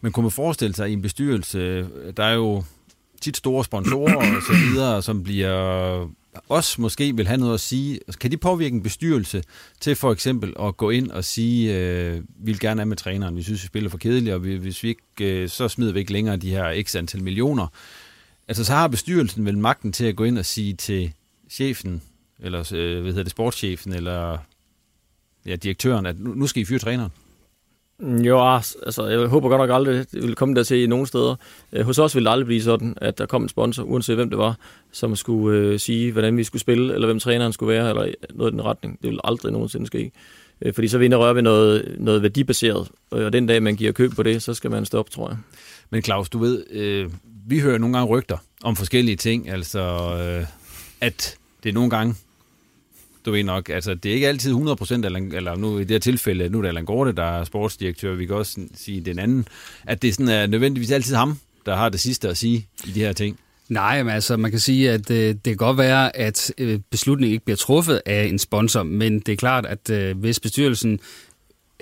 Men 0.00 0.12
kunne 0.12 0.24
man 0.24 0.30
forestille 0.30 0.74
sig 0.74 0.90
i 0.90 0.92
en 0.92 1.02
bestyrelse, 1.02 1.58
øh, 1.58 1.86
der 2.16 2.24
er 2.24 2.34
jo 2.34 2.64
tit 3.20 3.36
store 3.36 3.64
sponsorer 3.64 4.16
og 4.16 4.42
så 4.42 4.52
videre, 4.52 5.02
som 5.02 5.22
bliver 5.22 6.08
også 6.48 6.80
måske 6.80 7.16
vil 7.16 7.26
have 7.26 7.40
noget 7.40 7.54
at 7.54 7.60
sige. 7.60 7.94
Altså, 7.94 8.18
kan 8.18 8.30
de 8.30 8.36
påvirke 8.36 8.74
en 8.74 8.82
bestyrelse 8.82 9.42
til 9.80 9.96
for 9.96 10.12
eksempel 10.12 10.54
at 10.60 10.76
gå 10.76 10.90
ind 10.90 11.10
og 11.10 11.24
sige, 11.24 11.78
øh, 11.78 12.14
vi 12.14 12.52
vil 12.52 12.60
gerne 12.60 12.80
have 12.80 12.86
med 12.86 12.96
træneren, 12.96 13.36
vi 13.36 13.42
synes, 13.42 13.62
vi 13.62 13.66
spiller 13.66 13.90
for 13.90 13.98
kedeligt, 13.98 14.34
og 14.34 14.40
hvis 14.40 14.82
vi 14.82 14.88
ikke, 14.88 15.02
øh, 15.42 15.48
så 15.48 15.68
smider 15.68 15.92
vi 15.92 15.98
ikke 15.98 16.12
længere 16.12 16.36
de 16.36 16.50
her 16.50 16.82
x 16.82 16.96
antal 16.96 17.22
millioner. 17.22 17.66
Altså, 18.48 18.64
så 18.64 18.72
har 18.72 18.88
bestyrelsen 18.88 19.46
vel 19.46 19.58
magten 19.58 19.92
til 19.92 20.04
at 20.04 20.16
gå 20.16 20.24
ind 20.24 20.38
og 20.38 20.44
sige 20.44 20.74
til 20.74 21.12
chefen, 21.50 22.02
eller 22.40 22.72
øh, 22.74 23.00
hvad 23.00 23.10
hedder 23.10 23.22
det, 23.22 23.30
sportschefen, 23.30 23.92
eller 23.92 24.38
ja, 25.46 25.56
direktøren, 25.56 26.06
at 26.06 26.20
nu, 26.20 26.34
nu 26.34 26.46
skal 26.46 26.62
I 26.62 26.64
fyre 26.64 26.78
træneren? 26.78 27.10
Jo, 28.00 28.40
ah, 28.40 28.62
altså, 28.86 29.06
jeg 29.06 29.28
håber 29.28 29.48
godt 29.48 29.60
nok 29.60 29.70
aldrig, 29.70 30.12
det 30.12 30.22
vil 30.22 30.34
komme 30.34 30.54
der 30.54 30.62
til 30.62 30.82
i 30.82 30.86
nogen 30.86 31.06
steder. 31.06 31.36
Øh, 31.72 31.84
hos 31.84 31.98
os 31.98 32.14
ville 32.14 32.26
det 32.26 32.32
aldrig 32.32 32.46
blive 32.46 32.62
sådan, 32.62 32.94
at 32.96 33.18
der 33.18 33.26
kom 33.26 33.42
en 33.42 33.48
sponsor, 33.48 33.82
uanset 33.82 34.16
hvem 34.16 34.30
det 34.30 34.38
var, 34.38 34.56
som 34.92 35.16
skulle 35.16 35.58
øh, 35.58 35.78
sige, 35.78 36.12
hvordan 36.12 36.36
vi 36.36 36.44
skulle 36.44 36.60
spille, 36.60 36.94
eller 36.94 37.06
hvem 37.06 37.20
træneren 37.20 37.52
skulle 37.52 37.74
være, 37.74 37.88
eller 37.88 38.14
noget 38.34 38.50
i 38.50 38.52
den 38.52 38.64
retning. 38.64 38.98
Det 39.02 39.10
vil 39.10 39.20
aldrig 39.24 39.52
nogensinde 39.52 39.86
ske. 39.86 40.12
Øh, 40.62 40.74
fordi 40.74 40.88
så 40.88 40.98
vinder 40.98 41.18
røre 41.18 41.34
ved 41.34 41.42
noget, 41.42 41.96
noget 41.98 42.22
værdibaseret, 42.22 42.88
øh, 43.14 43.24
og 43.24 43.32
den 43.32 43.46
dag, 43.46 43.62
man 43.62 43.76
giver 43.76 43.92
køb 43.92 44.12
på 44.16 44.22
det, 44.22 44.42
så 44.42 44.54
skal 44.54 44.70
man 44.70 44.84
stoppe, 44.84 45.12
tror 45.12 45.28
jeg. 45.28 45.38
Men 45.90 46.02
Claus, 46.02 46.28
du 46.28 46.38
ved, 46.38 46.64
øh, 46.70 47.10
vi 47.46 47.58
hører 47.60 47.78
nogle 47.78 47.96
gange 47.96 48.08
rygter 48.16 48.36
om 48.62 48.76
forskellige 48.76 49.16
ting, 49.16 49.50
altså 49.50 49.80
øh, 50.20 50.46
at 51.00 51.36
det 51.64 51.74
nogle 51.74 51.90
gange, 51.90 52.14
du 53.24 53.30
ved 53.30 53.44
nok, 53.44 53.68
altså 53.68 53.94
det 53.94 54.10
er 54.10 54.14
ikke 54.14 54.28
altid 54.28 54.54
100%, 54.54 54.94
eller, 54.94 55.20
eller 55.32 55.56
nu 55.56 55.78
i 55.78 55.80
det 55.80 55.90
her 55.90 55.98
tilfælde, 55.98 56.48
nu 56.48 56.58
er 56.58 56.62
det 56.62 56.68
Allan 56.68 56.84
Gorte, 56.84 57.12
der 57.12 57.24
er 57.24 57.44
sportsdirektør, 57.44 58.14
vi 58.14 58.26
kan 58.26 58.36
også 58.36 58.60
sige 58.74 59.00
den 59.00 59.18
anden, 59.18 59.48
at 59.86 60.02
det 60.02 60.14
sådan 60.14 60.28
er 60.28 60.46
nødvendigvis 60.46 60.90
altid 60.90 61.14
ham, 61.14 61.38
der 61.66 61.76
har 61.76 61.88
det 61.88 62.00
sidste 62.00 62.28
at 62.28 62.36
sige 62.36 62.66
i 62.84 62.90
de 62.90 63.00
her 63.00 63.12
ting. 63.12 63.38
Nej, 63.68 64.02
men 64.02 64.14
altså 64.14 64.36
man 64.36 64.50
kan 64.50 64.60
sige, 64.60 64.90
at 64.90 65.10
øh, 65.10 65.16
det 65.16 65.42
kan 65.44 65.56
godt 65.56 65.78
være, 65.78 66.16
at 66.16 66.52
øh, 66.58 66.80
beslutningen 66.90 67.32
ikke 67.32 67.44
bliver 67.44 67.56
truffet 67.56 68.02
af 68.06 68.24
en 68.24 68.38
sponsor, 68.38 68.82
men 68.82 69.20
det 69.20 69.32
er 69.32 69.36
klart, 69.36 69.66
at 69.66 69.90
øh, 69.90 70.18
hvis 70.18 70.40
bestyrelsen 70.40 71.00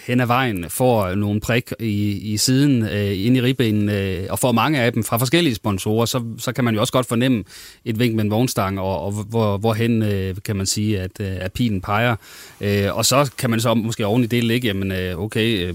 hen 0.06 0.20
ad 0.20 0.26
vejen 0.26 0.64
får 0.68 1.14
nogle 1.14 1.40
prik 1.40 1.72
i, 1.80 2.32
i 2.32 2.36
siden, 2.36 2.82
øh, 2.82 3.26
ind 3.26 3.36
i 3.36 3.42
ribben, 3.42 3.88
øh, 3.88 4.26
og 4.30 4.38
får 4.38 4.52
mange 4.52 4.80
af 4.80 4.92
dem 4.92 5.04
fra 5.04 5.16
forskellige 5.16 5.54
sponsorer, 5.54 6.06
så, 6.06 6.24
så 6.38 6.52
kan 6.52 6.64
man 6.64 6.74
jo 6.74 6.80
også 6.80 6.92
godt 6.92 7.06
fornemme 7.06 7.44
et 7.84 7.98
vink 7.98 8.14
med 8.14 8.24
en 8.24 8.30
vognstang, 8.30 8.80
og, 8.80 9.00
og 9.00 9.12
hvor, 9.12 9.56
hvorhen 9.56 10.02
øh, 10.02 10.36
kan 10.44 10.56
man 10.56 10.66
sige, 10.66 11.00
at, 11.00 11.20
øh, 11.20 11.36
at 11.40 11.52
pilen 11.52 11.80
peger. 11.80 12.16
Øh, 12.60 12.96
og 12.96 13.06
så 13.06 13.30
kan 13.38 13.50
man 13.50 13.60
så 13.60 13.74
måske 13.74 14.06
oven 14.06 14.24
i 14.24 14.26
det 14.26 14.44
ligge, 14.44 14.68
jamen 14.68 14.92
øh, 14.92 15.18
okay, 15.18 15.66
øh, 15.66 15.74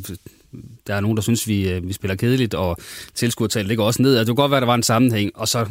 der 0.87 0.95
er 0.95 0.99
nogen, 0.99 1.17
der 1.17 1.23
synes, 1.23 1.47
vi, 1.47 1.69
øh, 1.69 1.87
vi 1.87 1.93
spiller 1.93 2.15
kedeligt, 2.15 2.53
og 2.53 2.77
tilskuertallet 3.13 3.67
ligger 3.67 3.83
også 3.83 4.01
ned. 4.01 4.17
Altså, 4.17 4.19
det 4.19 4.27
kunne 4.27 4.43
godt 4.43 4.51
være, 4.51 4.57
at 4.57 4.61
der 4.61 4.67
var 4.67 4.75
en 4.75 4.83
sammenhæng, 4.83 5.31
og 5.35 5.47
så 5.47 5.65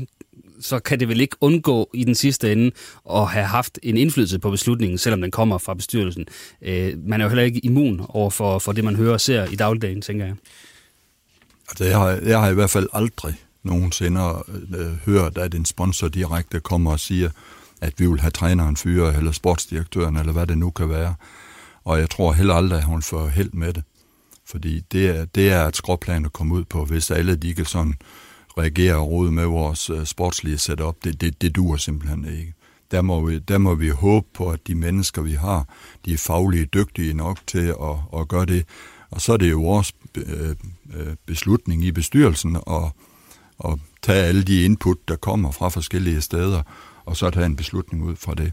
så 0.60 0.78
kan 0.78 1.00
det 1.00 1.08
vel 1.08 1.20
ikke 1.20 1.36
undgå 1.40 1.90
i 1.94 2.04
den 2.04 2.14
sidste 2.14 2.52
ende 2.52 2.70
at 3.10 3.26
have 3.26 3.46
haft 3.46 3.78
en 3.82 3.96
indflydelse 3.96 4.38
på 4.38 4.50
beslutningen, 4.50 4.98
selvom 4.98 5.20
den 5.20 5.30
kommer 5.30 5.58
fra 5.58 5.74
bestyrelsen. 5.74 6.26
Øh, 6.62 6.98
man 7.06 7.20
er 7.20 7.24
jo 7.24 7.28
heller 7.28 7.44
ikke 7.44 7.64
immun 7.64 8.06
over 8.08 8.30
for, 8.30 8.58
for 8.58 8.72
det, 8.72 8.84
man 8.84 8.96
hører 8.96 9.12
og 9.12 9.20
ser 9.20 9.44
i 9.44 9.56
dagligdagen, 9.56 10.02
tænker 10.02 10.26
jeg. 10.26 10.34
Altså, 11.68 11.84
jeg 11.84 11.98
har, 11.98 12.08
jeg 12.10 12.40
har 12.40 12.50
i 12.50 12.54
hvert 12.54 12.70
fald 12.70 12.88
aldrig 12.92 13.34
nogensinde 13.62 14.20
øh, 14.76 14.92
hørt, 15.06 15.38
at 15.38 15.54
en 15.54 15.64
sponsor 15.64 16.08
direkte 16.08 16.60
kommer 16.60 16.92
og 16.92 17.00
siger, 17.00 17.30
at 17.80 17.92
vi 17.98 18.06
vil 18.06 18.20
have 18.20 18.30
træneren 18.30 18.76
fyre, 18.76 19.16
eller 19.16 19.32
sportsdirektøren, 19.32 20.16
eller 20.16 20.32
hvad 20.32 20.46
det 20.46 20.58
nu 20.58 20.70
kan 20.70 20.88
være. 20.88 21.14
Og 21.84 21.98
jeg 21.98 22.10
tror 22.10 22.32
heller 22.32 22.54
aldrig, 22.54 22.78
at 22.78 22.84
hun 22.84 23.02
får 23.02 23.28
held 23.28 23.52
med 23.52 23.72
det. 23.72 23.82
Fordi 24.46 24.80
det 24.92 25.08
er, 25.08 25.24
det 25.24 25.52
er 25.52 25.66
et 25.66 25.76
skråplan 25.76 26.24
at 26.24 26.32
komme 26.32 26.54
ud 26.54 26.64
på, 26.64 26.84
hvis 26.84 27.10
alle 27.10 27.36
de 27.36 27.54
kan 27.54 27.64
sådan 27.64 27.94
reagere 28.58 28.94
og 28.94 29.10
rode 29.10 29.32
med 29.32 29.44
vores 29.44 29.90
øh, 29.90 30.06
sportslige 30.06 30.58
setup. 30.58 30.96
Det, 31.04 31.20
det, 31.20 31.42
det 31.42 31.56
dur 31.56 31.76
simpelthen 31.76 32.24
ikke. 32.24 32.54
Der 32.90 33.02
må, 33.02 33.26
vi, 33.26 33.38
der 33.38 33.58
må 33.58 33.74
vi 33.74 33.88
håbe 33.88 34.26
på, 34.34 34.50
at 34.50 34.66
de 34.66 34.74
mennesker, 34.74 35.22
vi 35.22 35.32
har, 35.32 35.68
de 36.04 36.12
er 36.12 36.18
faglige 36.18 36.64
dygtige 36.64 37.14
nok 37.14 37.38
til 37.46 37.66
at, 37.66 38.20
at 38.20 38.28
gøre 38.28 38.46
det. 38.46 38.64
Og 39.10 39.20
så 39.20 39.32
er 39.32 39.36
det 39.36 39.50
jo 39.50 39.60
vores 39.60 39.92
øh, 40.16 40.56
øh, 40.94 41.16
beslutning 41.26 41.84
i 41.84 41.92
bestyrelsen 41.92 42.56
at, 42.56 42.92
at 43.64 43.78
tage 44.02 44.24
alle 44.24 44.42
de 44.42 44.64
input, 44.64 45.08
der 45.08 45.16
kommer 45.16 45.50
fra 45.50 45.68
forskellige 45.68 46.20
steder, 46.20 46.62
og 47.04 47.16
så 47.16 47.30
tage 47.30 47.46
en 47.46 47.56
beslutning 47.56 48.04
ud 48.04 48.16
fra 48.16 48.34
det. 48.34 48.52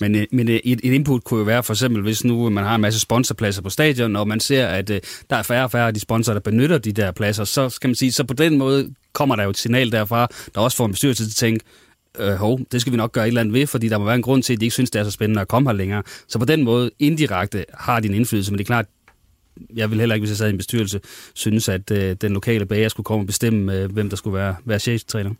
Men, 0.00 0.14
øh, 0.14 0.26
men 0.32 0.48
øh, 0.48 0.54
et, 0.54 0.80
et 0.84 0.92
input 0.92 1.24
kunne 1.24 1.38
jo 1.38 1.44
være 1.44 1.62
for 1.62 1.72
eksempel, 1.72 2.02
hvis 2.02 2.24
nu 2.24 2.50
man 2.50 2.64
har 2.64 2.74
en 2.74 2.80
masse 2.80 3.00
sponsorpladser 3.00 3.62
på 3.62 3.70
stadion, 3.70 4.16
og 4.16 4.28
man 4.28 4.40
ser, 4.40 4.66
at 4.66 4.90
øh, 4.90 5.00
der 5.30 5.36
er 5.36 5.42
færre 5.42 5.64
og 5.64 5.70
færre 5.70 5.86
af 5.86 5.94
de 5.94 6.00
sponsorer, 6.00 6.34
der 6.34 6.40
benytter 6.40 6.78
de 6.78 6.92
der 6.92 7.12
pladser, 7.12 7.44
så 7.44 7.68
skal 7.68 7.88
man 7.88 7.94
sige, 7.94 8.12
så 8.12 8.24
på 8.24 8.34
den 8.34 8.58
måde 8.58 8.94
kommer 9.12 9.36
der 9.36 9.44
jo 9.44 9.50
et 9.50 9.58
signal 9.58 9.92
derfra, 9.92 10.28
der 10.54 10.60
også 10.60 10.76
får 10.76 10.84
en 10.86 10.92
bestyrelse 10.92 11.24
til 11.24 11.30
at 11.30 11.34
tænke, 11.34 11.64
øh, 12.18 12.34
hov, 12.34 12.60
det 12.72 12.80
skal 12.80 12.92
vi 12.92 12.96
nok 12.96 13.12
gøre 13.12 13.24
et 13.24 13.28
eller 13.28 13.40
andet 13.40 13.54
ved, 13.54 13.66
fordi 13.66 13.88
der 13.88 13.98
må 13.98 14.04
være 14.04 14.14
en 14.14 14.22
grund 14.22 14.42
til, 14.42 14.52
at 14.52 14.60
de 14.60 14.64
ikke 14.64 14.74
synes, 14.74 14.90
det 14.90 15.00
er 15.00 15.04
så 15.04 15.10
spændende 15.10 15.40
at 15.40 15.48
komme 15.48 15.68
her 15.70 15.76
længere. 15.76 16.02
Så 16.28 16.38
på 16.38 16.44
den 16.44 16.64
måde, 16.64 16.90
indirekte, 16.98 17.64
har 17.74 18.00
de 18.00 18.08
en 18.08 18.14
indflydelse, 18.14 18.52
men 18.52 18.58
det 18.58 18.64
er 18.64 18.66
klart, 18.66 18.86
jeg 19.74 19.90
vil 19.90 19.98
heller 19.98 20.14
ikke, 20.14 20.22
hvis 20.22 20.30
jeg 20.30 20.36
sad 20.36 20.46
i 20.46 20.50
en 20.50 20.56
bestyrelse, 20.56 21.00
synes, 21.34 21.68
at 21.68 21.90
øh, 21.90 22.16
den 22.20 22.32
lokale 22.32 22.66
bager 22.66 22.88
skulle 22.88 23.04
komme 23.04 23.22
og 23.22 23.26
bestemme, 23.26 23.74
øh, 23.74 23.92
hvem 23.92 24.08
der 24.08 24.16
skulle 24.16 24.38
være, 24.38 24.56
være 24.64 24.78
cheftræner. 24.78 25.30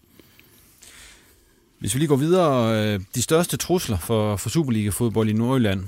Hvis 1.79 1.95
vi 1.95 1.99
lige 1.99 2.09
går 2.09 2.17
videre, 2.17 2.85
øh, 2.95 3.01
de 3.15 3.23
største 3.23 3.57
trusler 3.57 3.99
for, 3.99 4.37
for 4.37 4.49
Superliga-fodbold 4.49 5.29
i 5.29 5.33
Nordjylland, 5.33 5.85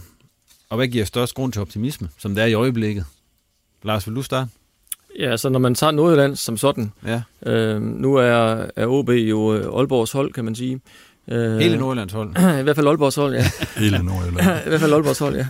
og 0.70 0.76
hvad 0.76 0.88
giver 0.88 1.04
størst 1.04 1.34
grund 1.34 1.52
til 1.52 1.62
optimisme, 1.62 2.08
som 2.18 2.34
det 2.34 2.42
er 2.42 2.46
i 2.46 2.54
øjeblikket? 2.54 3.04
Lars, 3.82 4.06
vil 4.06 4.16
du 4.16 4.22
starte? 4.22 4.50
Ja, 5.18 5.36
så 5.36 5.48
når 5.48 5.58
man 5.58 5.74
tager 5.74 5.90
Nordjylland 5.90 6.36
som 6.36 6.56
sådan, 6.56 6.92
ja. 7.06 7.22
øh, 7.46 7.82
nu 7.82 8.14
er, 8.14 8.66
er 8.76 8.86
OB 8.86 9.08
jo 9.10 9.54
øh, 9.54 9.78
Aalborgs 9.78 10.12
hold, 10.12 10.32
kan 10.32 10.44
man 10.44 10.54
sige. 10.54 10.80
Øh, 11.28 11.58
Hele 11.58 11.76
Nordjyllands 11.76 12.12
hold? 12.12 12.36
I 12.60 12.62
hvert 12.62 12.76
fald 12.76 12.86
Aalborgs 12.86 13.16
hold, 13.16 13.34
ja. 13.34 13.50
Hele 13.84 14.02
Nordjylland. 14.02 14.58
I 14.66 14.68
hvert 14.68 14.80
fald 14.80 14.92
Aalborgs 14.92 15.18
hold, 15.18 15.36
ja. 15.36 15.46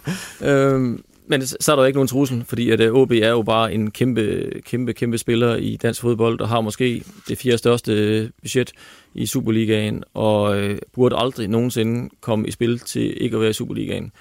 Øh, 0.52 0.98
men 1.30 1.46
så 1.46 1.72
er 1.72 1.76
der 1.76 1.82
jo 1.82 1.86
ikke 1.86 1.96
nogen 1.96 2.08
trussel, 2.08 2.44
fordi 2.44 2.70
at 2.70 2.80
øh, 2.80 2.92
OB 2.92 3.12
er 3.12 3.28
jo 3.28 3.42
bare 3.42 3.74
en 3.74 3.90
kæmpe, 3.90 4.52
kæmpe, 4.64 4.92
kæmpe 4.92 5.18
spiller 5.18 5.56
i 5.56 5.76
dansk 5.76 6.00
fodbold, 6.00 6.40
og 6.40 6.48
har 6.48 6.60
måske 6.60 7.04
det 7.28 7.38
fjerde 7.38 7.58
største 7.58 7.92
øh, 7.92 8.30
budget 8.42 8.72
i 9.14 9.26
Superligaen, 9.26 10.04
og 10.14 10.58
øh, 10.58 10.78
burde 10.92 11.16
aldrig 11.16 11.48
nogensinde 11.48 12.10
komme 12.20 12.48
i 12.48 12.50
spil 12.50 12.78
til 12.78 13.22
ikke 13.22 13.36
at 13.36 13.40
være 13.40 13.50
i 13.50 13.52
Superligaen. 13.52 14.12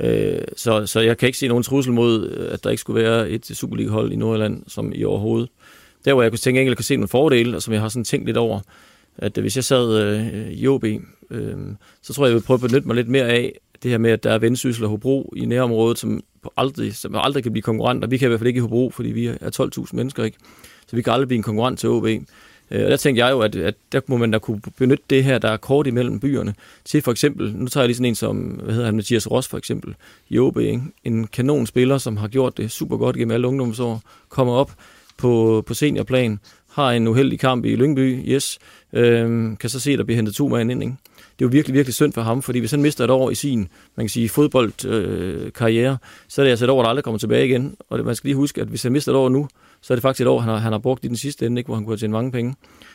Øh, 0.00 0.38
så, 0.56 0.86
så 0.86 1.00
jeg 1.00 1.18
kan 1.18 1.26
ikke 1.26 1.38
se 1.38 1.48
nogen 1.48 1.64
trussel 1.64 1.92
mod, 1.92 2.30
øh, 2.30 2.52
at 2.52 2.64
der 2.64 2.70
ikke 2.70 2.80
skulle 2.80 3.02
være 3.02 3.30
et 3.30 3.46
Superliga-hold 3.46 4.12
i 4.12 4.16
Nordjylland, 4.16 4.62
som 4.68 4.92
i 4.94 5.04
overhovedet. 5.04 5.48
Der, 6.04 6.12
hvor 6.12 6.22
jeg 6.22 6.32
kunne 6.32 6.38
tænke, 6.38 6.60
at 6.60 6.66
jeg 6.66 6.76
kan 6.76 6.84
se 6.84 6.96
nogle 6.96 7.08
fordele, 7.08 7.56
og 7.56 7.62
som 7.62 7.72
jeg 7.72 7.80
har 7.80 7.88
sådan 7.88 8.04
tænkt 8.04 8.26
lidt 8.26 8.36
over, 8.36 8.60
at 9.18 9.32
hvis 9.32 9.56
jeg 9.56 9.64
sad 9.64 10.02
øh, 10.02 10.52
i 10.52 10.66
OB, 10.66 10.84
øh, 11.30 11.56
så 12.02 12.14
tror 12.14 12.24
jeg, 12.24 12.30
jeg 12.30 12.34
vil 12.34 12.46
prøve 12.46 12.54
at 12.54 12.70
benytte 12.70 12.86
mig 12.86 12.96
lidt 12.96 13.08
mere 13.08 13.28
af 13.28 13.52
det 13.84 13.90
her 13.90 13.98
med, 13.98 14.10
at 14.10 14.24
der 14.24 14.30
er 14.30 14.38
Vendsyssel 14.38 14.84
og 14.84 14.90
Hobro 14.90 15.32
i 15.36 15.44
nærområdet, 15.44 15.98
som 15.98 16.20
aldrig, 16.56 16.94
som 16.94 17.14
aldrig 17.16 17.42
kan 17.42 17.52
blive 17.52 17.62
konkurrenter. 17.62 18.08
Vi 18.08 18.18
kan 18.18 18.26
i 18.26 18.28
hvert 18.28 18.40
fald 18.40 18.48
ikke 18.48 18.58
i 18.58 18.60
Hobro, 18.60 18.90
fordi 18.90 19.08
vi 19.08 19.26
er 19.26 19.70
12.000 19.78 19.88
mennesker, 19.92 20.24
ikke? 20.24 20.36
Så 20.86 20.96
vi 20.96 21.02
kan 21.02 21.12
aldrig 21.12 21.28
blive 21.28 21.36
en 21.36 21.42
konkurrent 21.42 21.78
til 21.78 21.88
OB. 21.88 22.06
Øh, 22.70 22.84
og 22.84 22.90
der 22.90 22.96
tænkte 22.96 23.24
jeg 23.24 23.32
jo, 23.32 23.40
at, 23.40 23.56
at 23.56 23.74
der 23.92 24.00
må 24.06 24.16
man 24.16 24.30
da 24.30 24.38
kunne 24.38 24.60
benytte 24.78 25.04
det 25.10 25.24
her, 25.24 25.38
der 25.38 25.48
er 25.48 25.56
kort 25.56 25.86
imellem 25.86 26.20
byerne, 26.20 26.54
til 26.84 27.02
for 27.02 27.10
eksempel, 27.10 27.54
nu 27.56 27.68
tager 27.68 27.82
jeg 27.82 27.88
lige 27.88 27.96
sådan 27.96 28.08
en 28.08 28.14
som, 28.14 28.36
hvad 28.36 28.74
hedder 28.74 28.86
han, 28.86 28.96
Mathias 28.96 29.30
Ross 29.30 29.48
for 29.48 29.58
eksempel, 29.58 29.94
i 30.28 30.38
OB, 30.38 30.58
ikke? 30.58 30.82
en 31.04 31.26
kanonspiller, 31.26 31.98
som 31.98 32.16
har 32.16 32.28
gjort 32.28 32.56
det 32.56 32.70
super 32.70 32.96
godt 32.96 33.16
gennem 33.16 33.34
alle 33.34 33.48
ungdomsår, 33.48 34.02
kommer 34.28 34.52
op 34.52 34.72
på, 35.16 35.64
på 35.66 35.74
seniorplan, 35.74 36.38
har 36.70 36.90
en 36.90 37.08
uheldig 37.08 37.40
kamp 37.40 37.64
i 37.64 37.76
Lyngby, 37.76 38.22
yes, 38.28 38.58
øhm, 38.92 39.56
kan 39.56 39.70
så 39.70 39.80
se, 39.80 39.92
at 39.92 39.98
der 39.98 40.04
bliver 40.04 40.16
hentet 40.16 40.34
to 40.34 40.48
mand 40.48 40.70
ind, 40.70 40.82
ikke? 40.82 40.94
Det 41.38 41.44
er 41.44 41.48
jo 41.48 41.50
virkelig, 41.52 41.74
virkelig 41.74 41.94
synd 41.94 42.12
for 42.12 42.22
ham, 42.22 42.42
fordi 42.42 42.58
hvis 42.58 42.70
han 42.70 42.82
mister 42.82 43.04
et 43.04 43.10
år 43.10 43.30
i 43.30 43.34
sin, 43.34 43.68
man 43.96 44.04
kan 44.04 44.08
sige, 44.08 44.28
fodboldkarriere, 44.28 45.92
øh, 45.92 45.98
så 46.28 46.42
er 46.42 46.44
det 46.44 46.50
altså 46.50 46.64
et 46.64 46.70
år, 46.70 46.82
der 46.82 46.88
aldrig 46.88 47.04
kommer 47.04 47.18
tilbage 47.18 47.46
igen. 47.46 47.76
Og 47.90 47.98
det, 47.98 48.06
man 48.06 48.14
skal 48.14 48.28
lige 48.28 48.36
huske, 48.36 48.60
at 48.60 48.66
hvis 48.66 48.82
han 48.82 48.92
mister 48.92 49.12
et 49.12 49.16
år 49.16 49.28
nu, 49.28 49.48
så 49.80 49.92
er 49.92 49.96
det 49.96 50.02
faktisk 50.02 50.20
et 50.20 50.26
år, 50.26 50.40
han 50.40 50.48
har, 50.48 50.58
han 50.58 50.72
har 50.72 50.78
brugt 50.78 51.04
i 51.04 51.08
den 51.08 51.16
sidste 51.16 51.46
ende, 51.46 51.60
ikke, 51.60 51.68
hvor 51.68 51.74
han 51.74 51.84
kunne 51.84 51.92
have 51.92 51.98
tjent 51.98 52.12
mange 52.12 52.32
penge. 52.32 52.54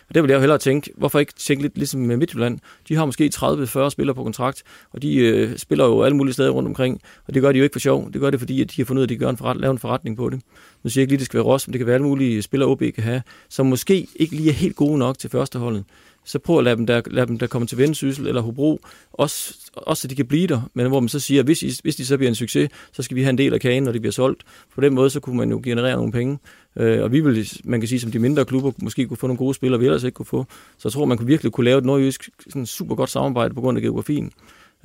Og 0.10 0.15
det 0.15 0.23
vil 0.23 0.30
jeg 0.30 0.36
jo 0.36 0.39
hellere 0.39 0.58
tænke, 0.58 0.91
hvorfor 0.97 1.19
ikke 1.19 1.34
tænke 1.34 1.62
lidt 1.62 1.78
ligesom 1.78 2.02
med 2.02 2.17
Midtjylland? 2.17 2.60
De 2.88 2.95
har 2.95 3.06
måske 3.06 3.32
30-40 3.36 3.89
spillere 3.89 4.15
på 4.15 4.23
kontrakt, 4.23 4.63
og 4.91 5.02
de 5.02 5.15
øh, 5.15 5.58
spiller 5.58 5.86
jo 5.86 6.04
alle 6.04 6.17
mulige 6.17 6.34
steder 6.34 6.49
rundt 6.49 6.67
omkring, 6.67 7.02
og 7.28 7.34
det 7.34 7.41
gør 7.41 7.52
de 7.52 7.58
jo 7.58 7.63
ikke 7.63 7.73
for 7.73 7.80
sjov. 7.80 8.12
Det 8.13 8.21
gør 8.21 8.30
det, 8.30 8.39
fordi 8.39 8.62
at 8.62 8.71
de 8.71 8.82
har 8.82 8.86
fundet 8.86 8.99
ud 8.99 9.04
af, 9.04 9.06
at 9.06 9.10
de 9.10 9.17
gør 9.17 9.30
en 9.30 9.38
forret, 9.38 9.58
lave 9.58 9.71
en 9.71 9.80
forretning 9.80 10.17
på 10.17 10.30
det. 10.30 10.41
Nu 10.84 10.89
siger 10.89 11.02
jeg 11.02 11.04
ikke 11.04 11.12
lige, 11.12 11.17
at 11.17 11.19
det 11.19 11.25
skal 11.25 11.38
være 11.38 11.45
Ross, 11.45 11.67
men 11.67 11.73
det 11.73 11.80
kan 11.80 11.88
være 11.88 11.95
alle 11.95 12.08
mulige 12.08 12.41
spillere, 12.41 12.69
OB 12.69 12.80
kan 12.80 13.04
have, 13.04 13.21
som 13.49 13.65
måske 13.65 14.08
ikke 14.15 14.36
lige 14.36 14.49
er 14.49 14.54
helt 14.54 14.75
gode 14.75 14.97
nok 14.97 15.17
til 15.17 15.30
førsteholdet 15.30 15.84
så 16.25 16.39
prøv 16.39 16.58
at 16.58 16.63
lade 16.63 16.75
dem, 16.75 16.86
der, 16.86 17.01
lade 17.05 17.27
dem 17.27 17.39
der 17.39 17.47
komme 17.47 17.67
til 17.67 17.77
Vendsyssel 17.77 18.27
eller 18.27 18.41
Hobro, 18.41 18.82
også, 19.13 19.55
også 19.75 20.01
så 20.01 20.08
de 20.08 20.15
kan 20.15 20.25
blive 20.25 20.47
der, 20.47 20.62
men 20.73 20.88
hvor 20.88 20.99
man 20.99 21.10
så 21.10 21.19
siger, 21.19 21.41
at 21.41 21.45
hvis, 21.45 21.63
I, 21.63 21.71
hvis 21.84 21.95
de 21.95 22.05
så 22.05 22.17
bliver 22.17 22.29
en 22.29 22.36
succes, 22.36 22.69
så 22.91 23.03
skal 23.03 23.15
vi 23.15 23.21
have 23.21 23.29
en 23.29 23.38
del 23.38 23.53
af 23.53 23.62
kagen, 23.62 23.84
når 23.84 23.91
de 23.91 23.99
bliver 23.99 24.13
solgt. 24.13 24.43
På 24.75 24.82
den 24.82 24.93
måde, 24.93 25.10
så 25.10 25.19
kunne 25.19 25.38
man 25.38 25.49
jo 25.49 25.62
generere 25.63 25.95
nogle 25.95 26.12
penge. 26.12 26.39
Øh, 26.75 27.03
og 27.03 27.12
vi 27.12 27.19
vil, 27.19 27.49
man 27.63 27.82
kan 27.82 27.88
sige, 27.88 27.99
som 27.99 28.12
de 28.12 28.19
mindre 28.19 28.45
klubber 28.45 28.71
måske 28.82 29.08
kunne 29.08 29.17
få 29.17 29.27
nogle 29.27 29.38
gode 29.38 29.53
spillere, 29.53 29.79
vi 29.79 29.86
ellers 29.86 30.03
ikke 30.03 30.15
kunne 30.15 30.25
få. 30.25 30.45
Så 30.77 30.88
jeg 30.88 30.91
tror, 30.93 31.05
man 31.05 31.17
kunne 31.17 31.27
virkelig 31.27 31.51
kunne 31.51 31.65
lave 31.65 31.77
et 31.77 31.86
nordjysk 31.86 32.29
sådan 32.49 32.65
super 32.65 32.95
godt 32.95 33.10
samarbejde 33.10 33.53
på 33.53 33.62
grund 33.62 33.77
af 33.77 33.82
geografien. 33.82 34.32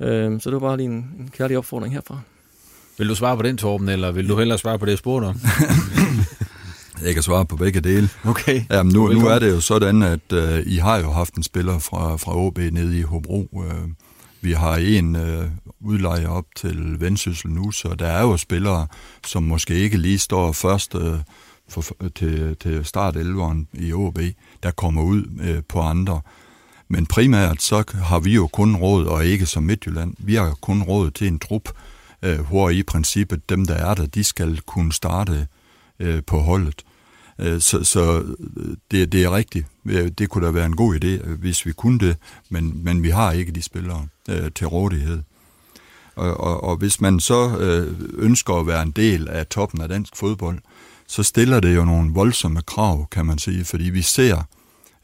Øh, 0.01 0.41
så 0.41 0.49
det 0.49 0.53
var 0.53 0.67
bare 0.67 0.77
lige 0.77 0.89
en, 0.89 1.11
en 1.19 1.29
kærlig 1.33 1.57
opfordring 1.57 1.93
herfra. 1.93 2.19
Vil 2.97 3.09
du 3.09 3.15
svare 3.15 3.37
på 3.37 3.43
den, 3.43 3.57
Torben, 3.57 3.89
eller 3.89 4.11
vil 4.11 4.29
du 4.29 4.37
hellere 4.37 4.57
svare 4.57 4.79
på 4.79 4.85
det, 4.85 4.91
jeg 4.91 4.99
spurgte 4.99 5.25
om? 5.25 5.35
Jeg 7.03 7.13
kan 7.13 7.23
svare 7.23 7.45
på 7.45 7.55
begge 7.55 7.81
dele. 7.81 8.09
Okay. 8.25 8.63
Jamen, 8.71 8.93
nu, 8.93 9.07
nu 9.07 9.27
er 9.27 9.39
det 9.39 9.49
jo 9.49 9.59
sådan, 9.61 10.03
at 10.03 10.33
uh, 10.33 10.59
I 10.65 10.75
har 10.75 10.97
jo 10.97 11.11
haft 11.11 11.33
en 11.33 11.43
spiller 11.43 11.79
fra, 11.79 12.15
fra 12.17 12.37
OB 12.37 12.57
nede 12.57 12.99
i 12.99 13.01
Hobro. 13.01 13.47
Uh, 13.51 13.65
vi 14.41 14.51
har 14.51 14.75
en 14.75 15.15
uh, 15.15 15.45
udlejer 15.79 16.27
op 16.27 16.45
til 16.55 17.01
Vendsyssel 17.01 17.51
nu, 17.51 17.71
så 17.71 17.95
der 17.99 18.07
er 18.07 18.21
jo 18.21 18.37
spillere, 18.37 18.87
som 19.25 19.43
måske 19.43 19.73
ikke 19.73 19.97
lige 19.97 20.19
står 20.19 20.51
først 20.51 20.95
uh, 20.95 21.15
for, 21.69 21.83
til, 22.15 22.55
til 22.59 22.85
start 22.85 23.15
11'eren 23.15 23.65
i 23.73 23.93
OB, 23.93 24.19
der 24.63 24.71
kommer 24.71 25.03
ud 25.03 25.23
uh, 25.25 25.63
på 25.69 25.79
andre. 25.81 26.21
Men 26.87 27.05
primært 27.05 27.61
så 27.61 27.83
har 28.03 28.19
vi 28.19 28.33
jo 28.33 28.47
kun 28.47 28.75
råd, 28.75 29.05
og 29.05 29.25
ikke 29.25 29.45
som 29.45 29.63
Midtjylland, 29.63 30.13
vi 30.19 30.35
har 30.35 30.57
kun 30.61 30.83
råd 30.83 31.11
til 31.11 31.27
en 31.27 31.39
trup, 31.39 31.69
uh, 32.27 32.47
hvor 32.47 32.69
i 32.69 32.83
princippet 32.83 33.49
dem, 33.49 33.65
der 33.65 33.75
er 33.75 33.93
der, 33.93 34.05
de 34.05 34.23
skal 34.23 34.59
kunne 34.65 34.93
starte 34.93 35.47
øh, 35.99 36.23
på 36.27 36.39
holdet. 36.39 36.83
Øh, 37.39 37.61
så 37.61 37.83
så 37.83 38.23
øh, 38.57 38.75
det, 38.91 39.11
det 39.11 39.23
er 39.23 39.35
rigtigt. 39.35 39.65
Det 40.17 40.29
kunne 40.29 40.45
da 40.45 40.51
være 40.51 40.65
en 40.65 40.75
god 40.75 40.95
idé, 40.95 41.27
øh, 41.27 41.39
hvis 41.39 41.65
vi 41.65 41.71
kunne 41.71 41.99
det, 41.99 42.17
men, 42.49 42.83
men 42.83 43.03
vi 43.03 43.09
har 43.09 43.31
ikke 43.31 43.51
de 43.51 43.61
spillere 43.61 44.07
øh, 44.29 44.51
til 44.51 44.67
rådighed. 44.67 45.21
Og, 46.15 46.37
og, 46.37 46.63
og 46.63 46.75
hvis 46.77 47.01
man 47.01 47.19
så 47.19 47.57
øh, 47.57 47.95
ønsker 48.17 48.53
at 48.53 48.67
være 48.67 48.83
en 48.83 48.91
del 48.91 49.27
af 49.27 49.47
toppen 49.47 49.81
af 49.81 49.89
dansk 49.89 50.15
fodbold, 50.15 50.59
så 51.07 51.23
stiller 51.23 51.59
det 51.59 51.75
jo 51.75 51.85
nogle 51.85 52.13
voldsomme 52.13 52.61
krav, 52.61 53.07
kan 53.11 53.25
man 53.25 53.37
sige, 53.37 53.65
fordi 53.65 53.83
vi 53.83 54.01
ser 54.01 54.47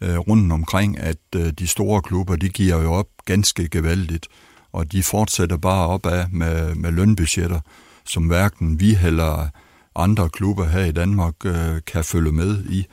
øh, 0.02 0.18
rundt 0.18 0.54
omkring, 0.54 1.00
at 1.00 1.18
øh, 1.36 1.52
de 1.52 1.68
store 1.68 2.02
klubber, 2.02 2.36
de 2.36 2.50
giver 2.50 2.82
jo 2.82 2.94
op 2.94 3.08
ganske 3.26 3.70
gevaldigt, 3.70 4.28
og 4.72 4.92
de 4.92 5.04
fortsætter 5.04 5.58
bare 5.58 5.88
opad 5.88 6.26
med, 6.32 6.76
med 6.76 6.92
lønbudgetter, 6.92 7.60
som 8.06 8.24
hverken 8.24 8.80
vi 8.80 8.94
heller 8.94 9.48
andre 9.96 10.30
klubber 10.30 10.66
her 10.66 10.86
i 10.86 10.92
Danmark 10.92 11.36
øh, 11.46 11.82
kan 11.88 12.04
følge 12.04 12.32
med 12.32 12.64
i. 12.66 12.86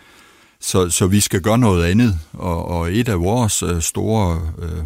Så, 0.60 0.90
så 0.90 1.06
vi 1.06 1.20
skal 1.20 1.40
gøre 1.40 1.58
noget 1.58 1.84
andet, 1.84 2.18
og, 2.32 2.64
og 2.64 2.92
et 2.94 3.08
af 3.08 3.20
vores 3.20 3.62
øh, 3.62 3.82
store 3.82 4.52
øh, 4.58 4.84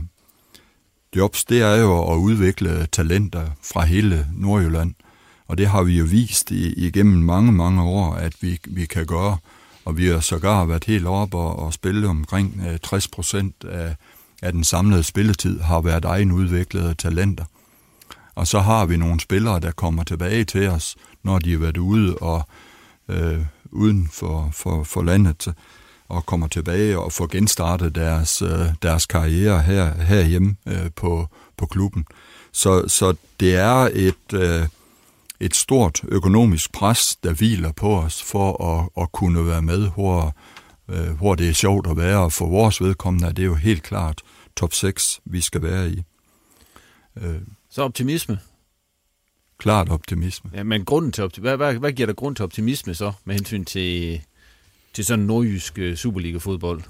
jobs, 1.16 1.44
det 1.44 1.62
er 1.62 1.74
jo 1.74 2.12
at 2.12 2.16
udvikle 2.16 2.86
talenter 2.92 3.46
fra 3.72 3.84
hele 3.84 4.26
Nordjylland. 4.36 4.94
Og 5.48 5.58
det 5.58 5.66
har 5.66 5.82
vi 5.82 5.98
jo 5.98 6.04
vist 6.04 6.50
i, 6.50 6.72
igennem 6.86 7.22
mange, 7.22 7.52
mange 7.52 7.82
år, 7.82 8.14
at 8.14 8.32
vi, 8.40 8.58
vi 8.66 8.86
kan 8.86 9.06
gøre. 9.06 9.36
Og 9.84 9.96
vi 9.96 10.06
har 10.06 10.20
sågar 10.20 10.64
været 10.64 10.84
helt 10.84 11.06
oppe 11.06 11.36
og, 11.36 11.58
og 11.58 11.72
spille 11.72 12.08
omkring 12.08 12.62
øh, 12.68 12.78
60 12.78 13.08
procent 13.08 13.64
af, 13.64 13.96
af 14.42 14.52
den 14.52 14.64
samlede 14.64 15.02
spilletid 15.02 15.60
har 15.60 15.80
været 15.80 16.04
egenudviklede 16.04 16.94
talenter. 16.94 17.44
Og 18.34 18.46
så 18.46 18.60
har 18.60 18.86
vi 18.86 18.96
nogle 18.96 19.20
spillere, 19.20 19.60
der 19.60 19.70
kommer 19.70 20.04
tilbage 20.04 20.44
til 20.44 20.68
os, 20.68 20.96
når 21.22 21.38
de 21.38 21.52
har 21.52 21.58
været 21.58 21.76
ude 21.76 22.16
og 22.16 22.46
øh, 23.08 23.40
uden 23.70 24.08
for, 24.12 24.50
for, 24.52 24.84
for 24.84 25.02
landet 25.02 25.54
og 26.08 26.26
kommer 26.26 26.48
tilbage 26.48 26.98
og 26.98 27.12
får 27.12 27.26
genstartet 27.26 27.94
deres, 27.94 28.42
øh, 28.42 28.66
deres 28.82 29.06
karriere 29.06 29.62
her, 29.62 29.94
herhjemme 29.94 30.56
øh, 30.68 30.90
på, 30.96 31.28
på 31.56 31.66
klubben. 31.66 32.06
Så, 32.52 32.88
så 32.88 33.14
det 33.40 33.54
er 33.56 33.88
et, 33.92 34.32
øh, 34.34 34.66
et 35.40 35.54
stort 35.54 36.00
økonomisk 36.08 36.72
pres, 36.72 37.16
der 37.16 37.32
hviler 37.32 37.72
på 37.72 37.98
os 37.98 38.22
for 38.22 38.64
at, 38.64 39.02
at 39.02 39.12
kunne 39.12 39.46
være 39.46 39.62
med, 39.62 39.90
hvor 39.94 40.34
øh, 40.88 41.10
hvor 41.18 41.34
det 41.34 41.48
er 41.48 41.52
sjovt 41.52 41.86
at 41.86 41.96
være, 41.96 42.18
og 42.18 42.32
for 42.32 42.46
vores 42.46 42.80
vedkommende 42.80 43.28
er 43.28 43.32
det 43.32 43.44
jo 43.44 43.54
helt 43.54 43.82
klart 43.82 44.22
top 44.56 44.72
6, 44.72 45.20
vi 45.24 45.40
skal 45.40 45.62
være 45.62 45.90
i. 45.90 46.02
Øh, 47.16 47.40
Så 47.70 47.82
optimisme? 47.82 48.38
Klart 49.62 49.88
optimisme. 49.88 50.50
Ja, 50.54 50.62
men 50.62 50.84
grunden 50.84 51.12
til 51.12 51.24
optimisme, 51.24 51.56
hvad, 51.56 51.56
hvad, 51.56 51.80
hvad 51.80 51.92
giver 51.92 52.06
der 52.06 52.12
grund 52.12 52.36
til 52.36 52.42
optimisme 52.42 52.94
så, 52.94 53.12
med 53.24 53.34
hensyn 53.34 53.64
til, 53.64 54.20
til 54.94 55.04
sådan 55.04 55.24
nordjysk 55.24 55.78
øh, 55.78 55.96
Superliga-fodbold? 55.96 56.82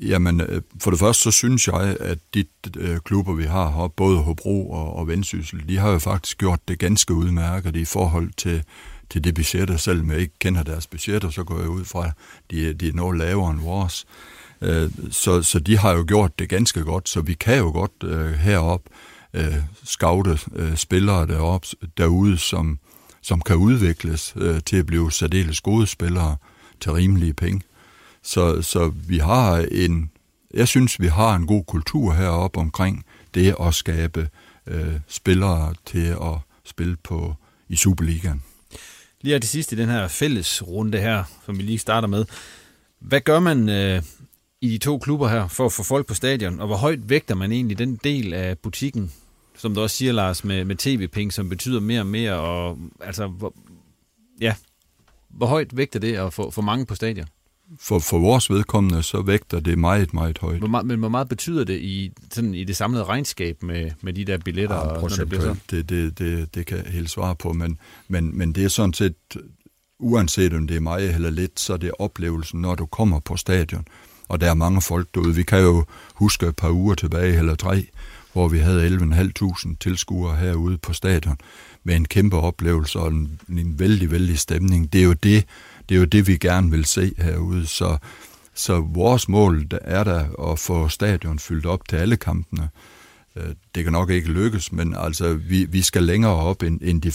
Jamen, 0.00 0.40
øh, 0.40 0.62
for 0.80 0.90
det 0.90 1.00
første 1.00 1.22
så 1.22 1.30
synes 1.30 1.68
jeg, 1.68 1.96
at 2.00 2.18
de 2.34 2.44
øh, 2.76 2.98
klubber, 3.00 3.34
vi 3.34 3.44
har 3.44 3.70
her, 3.70 3.88
både 3.88 4.18
Hobro 4.18 4.70
og, 4.70 4.96
og 4.96 5.08
Vendsyssel, 5.08 5.68
de 5.68 5.78
har 5.78 5.90
jo 5.90 5.98
faktisk 5.98 6.38
gjort 6.38 6.68
det 6.68 6.78
ganske 6.78 7.14
udmærket 7.14 7.76
i 7.76 7.84
forhold 7.84 8.30
til, 8.36 8.64
til 9.10 9.24
det 9.24 9.34
budget, 9.34 9.80
selvom 9.80 10.10
jeg 10.10 10.18
ikke 10.18 10.38
kender 10.38 10.62
deres 10.62 10.86
budgetter, 10.86 11.30
så 11.30 11.44
går 11.44 11.58
jeg 11.58 11.68
ud 11.68 11.84
fra, 11.84 12.06
at 12.06 12.12
de, 12.50 12.72
de 12.72 12.88
er 12.88 12.92
noget 12.92 13.18
lavere 13.18 13.50
end 13.50 13.60
vores. 13.60 14.06
Øh, 14.60 14.90
så, 15.10 15.42
så 15.42 15.58
de 15.58 15.78
har 15.78 15.92
jo 15.92 16.04
gjort 16.08 16.38
det 16.38 16.48
ganske 16.48 16.84
godt, 16.84 17.08
så 17.08 17.20
vi 17.20 17.34
kan 17.34 17.58
jo 17.58 17.70
godt 17.70 18.04
øh, 18.04 18.32
herop 18.32 18.82
øh, 19.34 19.54
skavte 19.84 20.38
øh, 20.56 20.76
spillere 20.76 21.26
derop, 21.26 21.64
derude, 21.98 22.38
som, 22.38 22.78
som 23.22 23.40
kan 23.40 23.56
udvikles 23.56 24.34
øh, 24.36 24.60
til 24.66 24.76
at 24.76 24.86
blive 24.86 25.12
særdeles 25.12 25.60
gode 25.60 25.86
spillere 25.86 26.36
til 26.80 26.92
rimelige 26.92 27.34
penge. 27.34 27.62
Så, 28.22 28.62
så 28.62 28.92
vi 29.08 29.18
har 29.18 29.66
en, 29.72 30.10
jeg 30.54 30.68
synes, 30.68 31.00
vi 31.00 31.06
har 31.06 31.34
en 31.34 31.46
god 31.46 31.64
kultur 31.64 32.12
heroppe 32.12 32.60
omkring 32.60 33.04
det 33.34 33.54
at 33.60 33.74
skabe 33.74 34.28
øh, 34.66 34.94
spillere 35.08 35.74
til 35.86 36.06
at 36.06 36.38
spille 36.64 36.96
på 37.02 37.34
i 37.68 37.76
Superligaen. 37.76 38.42
Lige 39.20 39.38
til 39.38 39.48
sidst 39.48 39.72
i 39.72 39.76
den 39.76 39.88
her 39.88 40.08
fælles 40.08 40.62
runde 40.66 40.98
her, 40.98 41.24
som 41.46 41.58
vi 41.58 41.62
lige 41.62 41.78
starter 41.78 42.08
med. 42.08 42.24
Hvad 43.00 43.20
gør 43.20 43.40
man 43.40 43.68
øh, 43.68 44.02
i 44.60 44.68
de 44.68 44.78
to 44.78 44.98
klubber 44.98 45.28
her 45.28 45.48
for 45.48 45.66
at 45.66 45.72
få 45.72 45.82
folk 45.82 46.06
på 46.06 46.14
stadion, 46.14 46.60
og 46.60 46.66
hvor 46.66 46.76
højt 46.76 47.08
vægter 47.08 47.34
man 47.34 47.52
egentlig 47.52 47.78
den 47.78 47.96
del 48.04 48.34
af 48.34 48.58
butikken, 48.58 49.12
som 49.62 49.74
du 49.74 49.80
også 49.80 49.96
siger, 49.96 50.12
Lars, 50.12 50.44
med, 50.44 50.64
med 50.64 50.76
tv-penge, 50.76 51.32
som 51.32 51.48
betyder 51.48 51.80
mere 51.80 52.00
og 52.00 52.06
mere, 52.06 52.34
og 52.34 52.78
altså, 53.00 53.26
hvor, 53.26 53.54
ja, 54.40 54.54
hvor 55.28 55.46
højt 55.46 55.76
vægter 55.76 56.00
det 56.00 56.14
at 56.14 56.32
få, 56.32 56.50
få 56.50 56.60
mange 56.60 56.86
på 56.86 56.94
stadion? 56.94 57.26
For, 57.80 57.98
for 57.98 58.18
vores 58.18 58.50
vedkommende, 58.50 59.02
så 59.02 59.22
vægter 59.22 59.60
det 59.60 59.78
meget, 59.78 60.14
meget 60.14 60.38
højt. 60.38 60.58
Hvor 60.58 60.68
meget, 60.68 60.86
men 60.86 60.98
hvor 60.98 61.08
meget 61.08 61.28
betyder 61.28 61.64
det 61.64 61.80
i, 61.80 62.12
sådan, 62.30 62.54
i 62.54 62.64
det 62.64 62.76
samlede 62.76 63.04
regnskab 63.04 63.62
med, 63.62 63.90
med 64.00 64.12
de 64.12 64.24
der 64.24 64.38
billetter? 64.38 64.76
Ja, 64.76 64.82
og, 64.82 65.10
det, 65.10 65.28
bliver 65.28 65.54
det, 65.70 65.88
det, 65.88 66.18
det, 66.18 66.54
det 66.54 66.66
kan 66.66 66.78
jeg 66.78 66.86
helt 66.92 67.10
svare 67.10 67.36
på, 67.36 67.52
men, 67.52 67.78
men, 68.08 68.38
men 68.38 68.52
det 68.52 68.64
er 68.64 68.68
sådan 68.68 68.92
set, 68.92 69.14
uanset 69.98 70.52
om 70.52 70.66
det 70.66 70.76
er 70.76 70.80
meget 70.80 71.14
eller 71.14 71.30
lidt, 71.30 71.60
så 71.60 71.72
er 71.72 71.76
det 71.76 71.90
oplevelsen, 71.98 72.60
når 72.60 72.74
du 72.74 72.86
kommer 72.86 73.20
på 73.20 73.36
stadion. 73.36 73.84
Og 74.28 74.40
der 74.40 74.50
er 74.50 74.54
mange 74.54 74.80
folk 74.80 75.08
derude. 75.14 75.34
Vi 75.34 75.42
kan 75.42 75.60
jo 75.60 75.84
huske 76.14 76.46
et 76.46 76.56
par 76.56 76.70
uger 76.70 76.94
tilbage, 76.94 77.38
eller 77.38 77.54
tre, 77.54 77.86
hvor 78.32 78.48
vi 78.48 78.58
havde 78.58 78.88
11.500 78.88 79.76
tilskuere 79.80 80.36
herude 80.36 80.78
på 80.78 80.92
stadion, 80.92 81.38
med 81.84 81.96
en 81.96 82.04
kæmpe 82.04 82.36
oplevelse 82.36 82.98
og 82.98 83.08
en, 83.08 83.40
en 83.48 83.78
vældig, 83.78 84.10
vældig 84.10 84.38
stemning. 84.38 84.92
Det 84.92 85.00
er 85.00 85.04
jo 85.04 85.12
det, 85.12 85.44
det 85.88 85.94
er 85.94 85.98
jo 85.98 86.04
det, 86.04 86.26
vi 86.26 86.36
gerne 86.36 86.70
vil 86.70 86.84
se 86.84 87.12
herude. 87.18 87.66
Så, 87.66 87.96
så 88.54 88.80
vores 88.80 89.28
mål 89.28 89.66
der 89.70 89.78
er 89.82 90.04
der 90.04 90.50
at 90.52 90.58
få 90.58 90.88
stadion 90.88 91.38
fyldt 91.38 91.66
op 91.66 91.88
til 91.88 91.96
alle 91.96 92.16
kampene. 92.16 92.68
Øh, 93.36 93.54
det 93.74 93.84
kan 93.84 93.92
nok 93.92 94.10
ikke 94.10 94.28
lykkes, 94.28 94.72
men 94.72 94.94
altså, 94.98 95.34
vi, 95.34 95.64
vi 95.64 95.82
skal 95.82 96.02
længere 96.02 96.36
op 96.36 96.62
end, 96.62 96.80
end 96.82 97.02
de 97.02 97.08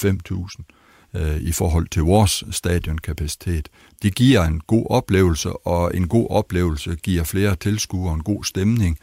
5.000 1.14 1.20
øh, 1.20 1.42
i 1.42 1.52
forhold 1.52 1.88
til 1.88 2.02
vores 2.02 2.44
stadionkapacitet. 2.52 3.70
Det 4.04 4.16
giver 4.16 4.44
en 4.44 4.62
god 4.68 4.86
oplevelse, 4.90 5.50
og 5.68 5.92
en 5.96 6.08
god 6.08 6.28
oplevelse 6.30 6.96
giver 6.96 7.24
flere 7.24 7.56
tilskuere 7.56 8.14
en 8.14 8.24
god 8.24 8.44
stemning, 8.44 8.98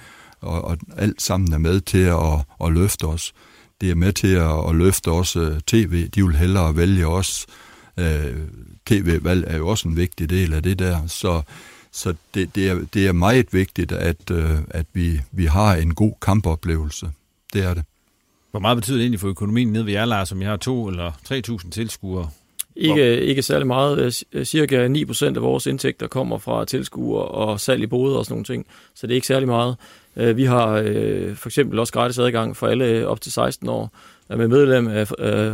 og, 0.44 0.64
og 0.64 0.78
alt 0.96 1.22
sammen 1.22 1.52
er 1.52 1.58
med 1.58 1.80
til 1.80 1.98
at, 1.98 2.44
at 2.64 2.72
løfte 2.72 3.04
os. 3.04 3.32
Det 3.80 3.90
er 3.90 3.94
med 3.94 4.12
til 4.12 4.34
at, 4.34 4.68
at 4.68 4.74
løfte 4.74 5.08
os 5.08 5.36
uh, 5.36 5.58
tv. 5.66 6.08
De 6.08 6.26
vil 6.26 6.36
hellere 6.36 6.76
vælge 6.76 7.06
os. 7.06 7.46
Uh, 7.96 8.04
tv-valg 8.86 9.44
er 9.46 9.56
jo 9.56 9.68
også 9.68 9.88
en 9.88 9.96
vigtig 9.96 10.30
del 10.30 10.54
af 10.54 10.62
det 10.62 10.78
der. 10.78 11.06
Så, 11.06 11.42
så 11.92 12.14
det, 12.34 12.54
det, 12.54 12.68
er, 12.68 12.78
det 12.94 13.06
er 13.06 13.12
meget 13.12 13.52
vigtigt, 13.52 13.92
at, 13.92 14.30
uh, 14.30 14.58
at 14.70 14.86
vi, 14.92 15.20
vi 15.32 15.44
har 15.44 15.74
en 15.74 15.94
god 15.94 16.12
kampoplevelse. 16.22 17.10
Det 17.52 17.64
er 17.64 17.74
det. 17.74 17.84
Hvor 18.50 18.60
meget 18.60 18.76
betyder 18.76 18.96
det 18.96 19.02
egentlig 19.02 19.20
for 19.20 19.28
økonomien 19.28 19.72
nede 19.72 19.86
ved 19.86 19.92
jer, 19.92 20.24
som 20.24 20.42
jeg 20.42 20.50
har 20.50 20.56
to 20.56 20.88
eller 20.88 21.12
3.000 21.12 21.70
tilskuere? 21.70 22.28
Ikke, 22.76 23.20
ikke 23.20 23.42
særlig 23.42 23.66
meget. 23.66 24.24
Cirka 24.44 24.88
9% 24.88 25.24
af 25.24 25.42
vores 25.42 25.66
indtægter 25.66 26.06
kommer 26.06 26.38
fra 26.38 26.64
tilskuere 26.64 27.24
og 27.24 27.60
salg 27.60 27.82
i 27.82 27.86
boder 27.86 28.16
og 28.16 28.24
sådan 28.24 28.34
nogle 28.34 28.44
ting. 28.44 28.66
Så 28.94 29.06
det 29.06 29.12
er 29.12 29.14
ikke 29.14 29.26
særlig 29.26 29.48
meget. 29.48 29.76
Øh, 30.16 30.36
vi 30.36 30.44
har 30.44 30.82
øh, 30.84 31.36
for 31.36 31.48
eksempel 31.48 31.78
også 31.78 31.92
gratis 31.92 32.18
adgang 32.18 32.56
for 32.56 32.66
alle 32.66 33.08
op 33.08 33.20
til 33.20 33.32
16 33.32 33.68
år. 33.68 33.92
Med 34.28 34.48
medlem 34.48 34.88
af 34.88 35.12
øh, 35.18 35.52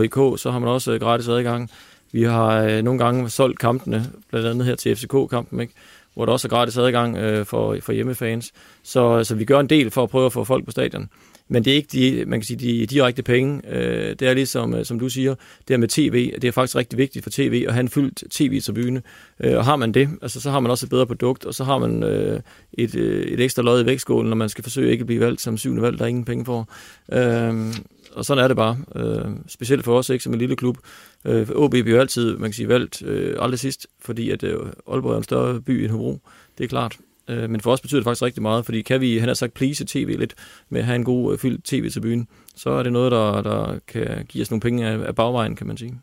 HIK, 0.00 0.14
så 0.14 0.50
har 0.50 0.58
man 0.58 0.68
også 0.68 0.92
øh, 0.92 1.00
gratis 1.00 1.28
adgang. 1.28 1.70
Vi 2.12 2.22
har 2.22 2.62
øh, 2.62 2.82
nogle 2.82 2.98
gange 2.98 3.30
solgt 3.30 3.58
kampene, 3.58 4.06
blandt 4.30 4.48
andet 4.48 4.66
her 4.66 4.74
til 4.74 4.96
FCK-kampen, 4.96 5.60
ikke? 5.60 5.72
hvor 6.14 6.24
der 6.24 6.32
også 6.32 6.48
er 6.48 6.50
gratis 6.50 6.76
adgang 6.76 7.16
for, 7.46 7.76
for 7.80 7.92
hjemmefans. 7.92 8.52
Så, 8.82 9.24
så 9.24 9.34
vi 9.34 9.44
gør 9.44 9.60
en 9.60 9.66
del 9.66 9.90
for 9.90 10.02
at 10.02 10.10
prøve 10.10 10.26
at 10.26 10.32
få 10.32 10.44
folk 10.44 10.64
på 10.64 10.70
stadion. 10.70 11.08
Men 11.52 11.64
det 11.64 11.70
er 11.70 11.74
ikke 11.76 11.88
de, 11.92 12.24
man 12.26 12.40
kan 12.40 12.46
sige, 12.46 12.56
de 12.56 12.86
direkte 12.86 13.22
penge. 13.22 13.60
Øh, 13.68 14.16
det 14.18 14.22
er 14.28 14.34
ligesom, 14.34 14.74
øh, 14.74 14.84
som 14.84 14.98
du 14.98 15.08
siger, 15.08 15.34
det 15.68 15.74
er 15.74 15.78
med 15.78 15.88
tv. 15.88 16.32
Det 16.34 16.44
er 16.44 16.52
faktisk 16.52 16.76
rigtig 16.76 16.98
vigtigt 16.98 17.22
for 17.22 17.30
tv 17.30 17.64
at 17.68 17.74
have 17.74 17.80
en 17.80 17.88
fyldt 17.88 18.24
tv-tribune. 18.30 19.02
Øh, 19.40 19.56
og 19.56 19.64
har 19.64 19.76
man 19.76 19.92
det, 19.92 20.08
altså, 20.22 20.40
så 20.40 20.50
har 20.50 20.60
man 20.60 20.70
også 20.70 20.86
et 20.86 20.90
bedre 20.90 21.06
produkt, 21.06 21.44
og 21.44 21.54
så 21.54 21.64
har 21.64 21.78
man 21.78 22.02
øh, 22.02 22.40
et, 22.72 22.94
øh, 22.94 23.22
et 23.22 23.40
ekstra 23.40 23.62
lod 23.62 23.82
i 23.82 23.86
vægtskålen, 23.86 24.28
når 24.28 24.36
man 24.36 24.48
skal 24.48 24.62
forsøge 24.62 24.92
ikke 24.92 25.02
at 25.02 25.06
blive 25.06 25.20
valgt 25.20 25.40
som 25.40 25.58
syvende 25.58 25.82
valg, 25.82 25.98
der 25.98 26.04
er 26.04 26.08
ingen 26.08 26.24
penge 26.24 26.44
for. 26.44 26.68
Øh, 27.12 27.74
og 28.12 28.24
sådan 28.24 28.44
er 28.44 28.48
det 28.48 28.56
bare. 28.56 28.78
Øh, 28.96 29.30
specielt 29.48 29.84
for 29.84 29.98
os, 29.98 30.10
ikke 30.10 30.24
som 30.24 30.32
en 30.32 30.38
lille 30.38 30.56
klub. 30.56 30.78
Øh, 31.24 31.48
OB 31.54 31.70
bliver 31.70 31.90
jo 31.90 32.00
altid, 32.00 32.36
man 32.36 32.50
kan 32.50 32.52
sige, 32.52 32.68
valgt 32.68 33.02
øh, 33.02 33.36
aldrig 33.38 33.58
sidst, 33.58 33.86
fordi 34.00 34.30
at 34.30 34.42
øh, 34.42 34.58
Aalborg 34.88 35.12
er 35.12 35.16
en 35.16 35.22
større 35.22 35.60
by 35.60 35.70
end 35.70 35.90
Hobro. 35.90 36.20
Det 36.58 36.64
er 36.64 36.68
klart. 36.68 36.98
Øh, 37.32 37.50
men 37.50 37.60
for 37.60 37.72
os 37.72 37.80
betyder 37.80 38.00
det 38.00 38.04
faktisk 38.04 38.22
rigtig 38.22 38.42
meget, 38.42 38.64
fordi 38.64 38.82
kan 38.82 39.00
vi, 39.00 39.18
han 39.18 39.28
har 39.28 39.34
sagt, 39.34 39.54
please 39.54 39.84
tv 39.88 40.16
lidt 40.18 40.34
med 40.68 40.80
at 40.80 40.86
have 40.86 40.96
en 40.96 41.04
god 41.04 41.32
øh, 41.32 41.38
fyldt 41.38 41.64
tv 41.64 41.90
til 41.90 42.00
byen, 42.00 42.28
så 42.56 42.70
er 42.70 42.82
det 42.82 42.92
noget, 42.92 43.12
der, 43.12 43.42
der 43.42 43.78
kan 43.88 44.26
give 44.28 44.42
os 44.42 44.50
nogle 44.50 44.60
penge 44.60 44.86
af, 44.86 44.98
af 45.06 45.14
bagvejen, 45.14 45.56
kan 45.56 45.66
man 45.66 45.76
sige. 45.76 45.94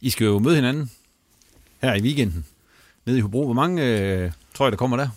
I 0.00 0.10
skal 0.10 0.24
jo 0.24 0.38
møde 0.38 0.54
hinanden 0.54 0.90
her 1.82 1.94
i 1.94 2.00
weekenden 2.00 2.44
nede 3.06 3.18
i 3.18 3.20
Hobro. 3.20 3.44
Hvor 3.44 3.54
mange 3.54 3.82
øh, 3.84 4.30
tror 4.54 4.66
jeg, 4.66 4.72
der 4.72 4.78
kommer 4.78 4.96
der? 4.96 5.08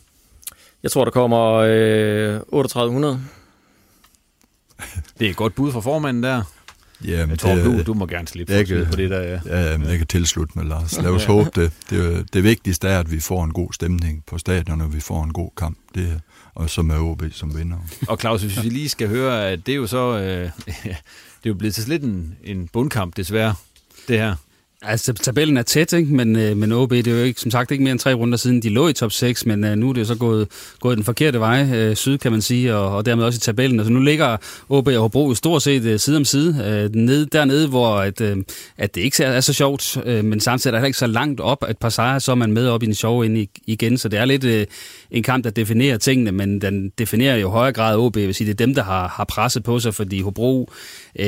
Jeg 0.84 0.92
tror, 0.92 1.04
der 1.04 1.12
kommer 1.12 1.54
øh, 1.54 2.40
3800. 2.40 3.22
Det 5.20 5.26
er 5.26 5.30
et 5.30 5.36
godt 5.36 5.56
bud 5.56 5.72
fra 5.72 5.80
formanden 5.80 6.24
der. 6.24 6.44
Jamen, 7.04 7.30
jeg 7.30 7.40
tror, 7.40 7.56
det, 7.56 7.66
du, 7.66 7.82
du 7.82 7.94
må 7.94 8.06
gerne 8.06 8.28
slippe 8.28 8.54
jeg 8.54 8.68
kan, 8.68 8.86
på 8.86 8.96
det 8.96 9.10
der. 9.10 9.22
Ja, 9.22 9.70
ja 9.72 9.78
men 9.78 9.90
jeg 9.90 9.98
kan 9.98 10.08
tilslutte 10.08 10.60
med 10.60 10.66
Lars. 10.66 10.98
Lad 11.02 11.12
os 11.12 11.22
ja. 11.22 11.28
håbe 11.28 11.50
det. 11.56 11.72
det. 11.90 12.34
Det 12.34 12.44
vigtigste 12.44 12.88
er, 12.88 13.00
at 13.00 13.12
vi 13.12 13.20
får 13.20 13.44
en 13.44 13.54
god 13.54 13.74
stemning 13.74 14.24
på 14.28 14.38
stadion, 14.38 14.82
og 14.82 14.94
vi 14.94 15.00
får 15.00 15.24
en 15.24 15.34
god 15.34 15.50
kamp. 15.58 15.78
Det, 15.96 16.22
og 16.56 16.70
så 16.70 16.82
med 16.82 16.98
OB 16.98 17.24
som 17.32 17.58
vinder. 17.58 17.78
Og 18.08 18.18
Claus, 18.20 18.42
hvis 18.42 18.64
vi 18.64 18.70
lige 18.70 18.90
skal 18.90 19.08
høre, 19.08 19.50
at 19.50 19.66
det 19.66 19.72
er 19.72 19.76
jo 19.76 19.88
så... 19.88 20.18
Øh, 20.18 20.50
det 21.44 21.46
er 21.46 21.50
jo 21.50 21.54
blevet 21.54 21.76
til 21.76 21.90
lidt 21.90 22.04
en, 22.04 22.38
en 22.44 22.68
bundkamp, 22.68 23.18
desværre, 23.18 23.56
det 24.08 24.20
her. 24.20 24.36
Altså, 24.88 25.14
tabellen 25.14 25.58
er 25.58 25.62
tæt, 25.62 25.94
ikke? 25.94 26.14
Men, 26.14 26.36
øh, 26.36 26.58
men 26.58 26.72
OB, 26.72 26.92
det 26.92 27.08
er 27.08 27.12
jo 27.12 27.24
ikke, 27.24 27.42
som 27.42 27.52
sagt 27.52 27.72
ikke 27.72 27.84
mere 27.84 27.92
end 27.92 28.00
tre 28.00 28.14
runder 28.14 28.38
siden, 28.38 28.62
de 28.62 28.70
lå 28.70 28.88
i 28.88 28.94
top 28.94 29.12
6, 29.12 29.46
men 29.46 29.64
øh, 29.64 29.76
nu 29.76 29.90
er 29.90 29.94
det 29.94 30.02
jo 30.02 30.06
så 30.06 30.16
gået, 30.16 30.48
gået 30.80 30.98
den 30.98 31.04
forkerte 31.04 31.40
vej 31.40 31.70
øh, 31.74 31.96
syd, 31.96 32.18
kan 32.18 32.32
man 32.32 32.42
sige, 32.42 32.76
og, 32.76 32.96
og 32.96 33.06
dermed 33.06 33.24
også 33.24 33.38
i 33.38 33.40
tabellen. 33.40 33.80
Altså, 33.80 33.94
nu 33.94 34.00
ligger 34.00 34.38
OB 34.70 34.88
og 34.88 34.94
Hobro 34.94 35.34
stort 35.34 35.62
set 35.62 35.84
øh, 35.84 36.00
side 36.00 36.18
om 36.18 36.26
side, 36.26 36.66
øh, 36.66 36.96
ned, 36.96 37.26
dernede, 37.26 37.68
hvor 37.68 37.96
at, 37.96 38.22
øh, 38.22 38.38
at 38.78 38.96
det 38.96 39.02
ikke 39.02 39.24
er 39.24 39.42
så 39.42 39.54
sjovt, 39.54 39.98
øh, 40.06 40.26
men 40.26 40.40
samtidig 40.40 40.76
er 40.76 40.80
det 40.80 40.88
ikke 40.88 41.00
så 41.00 41.08
langt 41.08 41.40
op, 41.40 41.66
at 41.68 41.78
par 41.78 41.90
sejre, 41.90 42.20
så 42.20 42.32
er 42.32 42.36
man 42.36 42.52
med 42.52 42.68
op 42.68 42.84
i 42.84 42.86
en 42.86 42.96
sjov 42.96 43.26
ind 43.26 43.48
igen, 43.66 43.98
så 43.98 44.10
det 44.10 44.20
er 44.20 44.26
lidt 44.26 44.44
øh, 44.44 44.66
en 45.12 45.24
kamp, 45.24 45.44
der 45.44 45.50
definerer 45.50 45.98
tingene, 45.98 46.32
men 46.32 46.62
den 46.62 46.92
definerer 46.98 47.36
jo 47.36 47.48
i 47.48 47.52
højere 47.52 47.74
grad 47.74 47.98
OB, 47.98 48.16
vil 48.16 48.36
sige, 48.36 48.46
det 48.48 48.62
er 48.62 48.66
dem, 48.66 48.76
der 48.76 48.84
har, 48.84 49.08
har 49.08 49.24
presset 49.24 49.64
på 49.64 49.80
sig, 49.80 49.94
fordi 49.94 50.22
Hobro, 50.22 50.72
øh, 51.20 51.26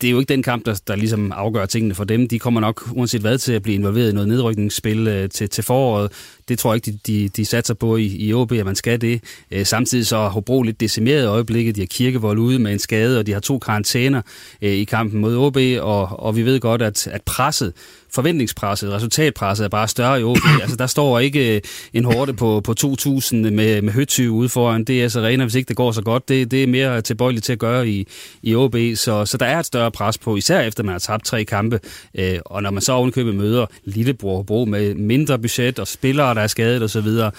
det 0.00 0.04
er 0.04 0.10
jo 0.10 0.18
ikke 0.18 0.28
den 0.28 0.42
kamp, 0.42 0.66
der, 0.66 0.80
der 0.86 0.96
ligesom 0.96 1.32
afgør 1.32 1.66
tingene 1.66 1.94
for 1.94 2.04
dem. 2.04 2.28
De 2.28 2.38
kommer 2.38 2.60
nok, 2.60 2.73
uanset 2.92 3.20
hvad, 3.20 3.38
til 3.38 3.52
at 3.52 3.62
blive 3.62 3.74
involveret 3.74 4.10
i 4.10 4.12
noget 4.12 4.28
nedrykningsspil 4.28 5.08
øh, 5.08 5.28
til, 5.28 5.48
til 5.48 5.64
foråret. 5.64 6.12
Det 6.48 6.58
tror 6.58 6.72
jeg 6.72 6.88
ikke, 6.88 6.98
de, 7.06 7.12
de, 7.12 7.28
de 7.28 7.44
satser 7.44 7.74
på 7.74 7.96
i, 7.96 8.06
i 8.06 8.34
OB, 8.34 8.52
at 8.52 8.66
man 8.66 8.74
skal 8.74 9.00
det. 9.00 9.22
Øh, 9.50 9.66
samtidig 9.66 10.06
så 10.06 10.16
har 10.16 10.28
Hobro 10.28 10.62
lidt 10.62 10.80
decimeret 10.80 11.22
i 11.22 11.26
øjeblikket. 11.26 11.76
De 11.76 11.80
har 11.80 11.86
kirkevold 11.86 12.38
ude 12.38 12.58
med 12.58 12.72
en 12.72 12.78
skade, 12.78 13.18
og 13.18 13.26
de 13.26 13.32
har 13.32 13.40
to 13.40 13.58
karantæner 13.58 14.22
øh, 14.62 14.72
i 14.72 14.84
kampen 14.84 15.20
mod 15.20 15.36
OB, 15.36 15.56
og, 15.80 16.20
og 16.20 16.36
vi 16.36 16.42
ved 16.42 16.60
godt, 16.60 16.82
at, 16.82 17.06
at 17.06 17.22
presset 17.22 17.72
forventningspresset, 18.14 18.92
resultatpresset 18.92 19.64
er 19.64 19.68
bare 19.68 19.88
større 19.88 20.20
i 20.20 20.24
OB. 20.24 20.36
altså, 20.62 20.76
der 20.76 20.86
står 20.86 21.18
ikke 21.18 21.56
øh, 21.56 21.60
en 21.92 22.04
hårde 22.04 22.34
på, 22.34 22.60
på 22.60 22.74
2.000 22.80 23.36
med, 23.36 23.82
med 23.82 23.92
høtyve 23.92 24.30
ude 24.30 24.48
foran 24.48 24.84
DS 24.84 25.16
Arena, 25.16 25.44
hvis 25.44 25.54
ikke 25.54 25.68
det 25.68 25.76
går 25.76 25.92
så 25.92 26.02
godt. 26.02 26.28
Det, 26.28 26.50
det 26.50 26.62
er 26.62 26.66
mere 26.66 27.00
tilbøjeligt 27.00 27.44
til 27.44 27.52
at 27.52 27.58
gøre 27.58 27.88
i, 27.88 28.08
i 28.42 28.54
OB, 28.54 28.76
så, 28.94 29.26
så 29.26 29.36
der 29.36 29.46
er 29.46 29.58
et 29.58 29.66
større 29.66 29.90
pres 29.90 30.18
på, 30.18 30.36
især 30.36 30.60
efter 30.60 30.82
man 30.82 30.92
har 30.92 30.98
tabt 30.98 31.24
tre 31.24 31.44
kampe. 31.44 31.80
Øh, 32.14 32.38
og 32.46 32.62
når 32.62 32.70
man 32.70 32.82
så 32.82 32.92
ovenikøbet 32.92 33.34
møder 33.34 33.66
Lillebror 33.84 34.36
Hobro 34.36 34.64
med 34.64 34.94
mindre 34.94 35.38
budget 35.38 35.78
og 35.78 35.88
spillere, 35.88 36.34
der 36.34 36.40
er 36.40 36.46
skadet 36.46 36.82
osv., 36.82 36.88
så, 36.88 37.00
videre, 37.00 37.30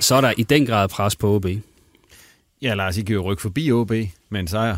så 0.00 0.14
er 0.14 0.20
der 0.20 0.32
i 0.36 0.42
den 0.42 0.66
grad 0.66 0.88
pres 0.88 1.16
på 1.16 1.34
OB. 1.34 1.46
Ja, 2.62 2.74
Lars, 2.74 2.96
I 2.96 3.02
kan 3.02 3.14
jo 3.14 3.22
rykke 3.22 3.42
forbi 3.42 3.72
OB 3.72 3.90
med 4.30 4.40
en 4.40 4.48
sejr. 4.48 4.76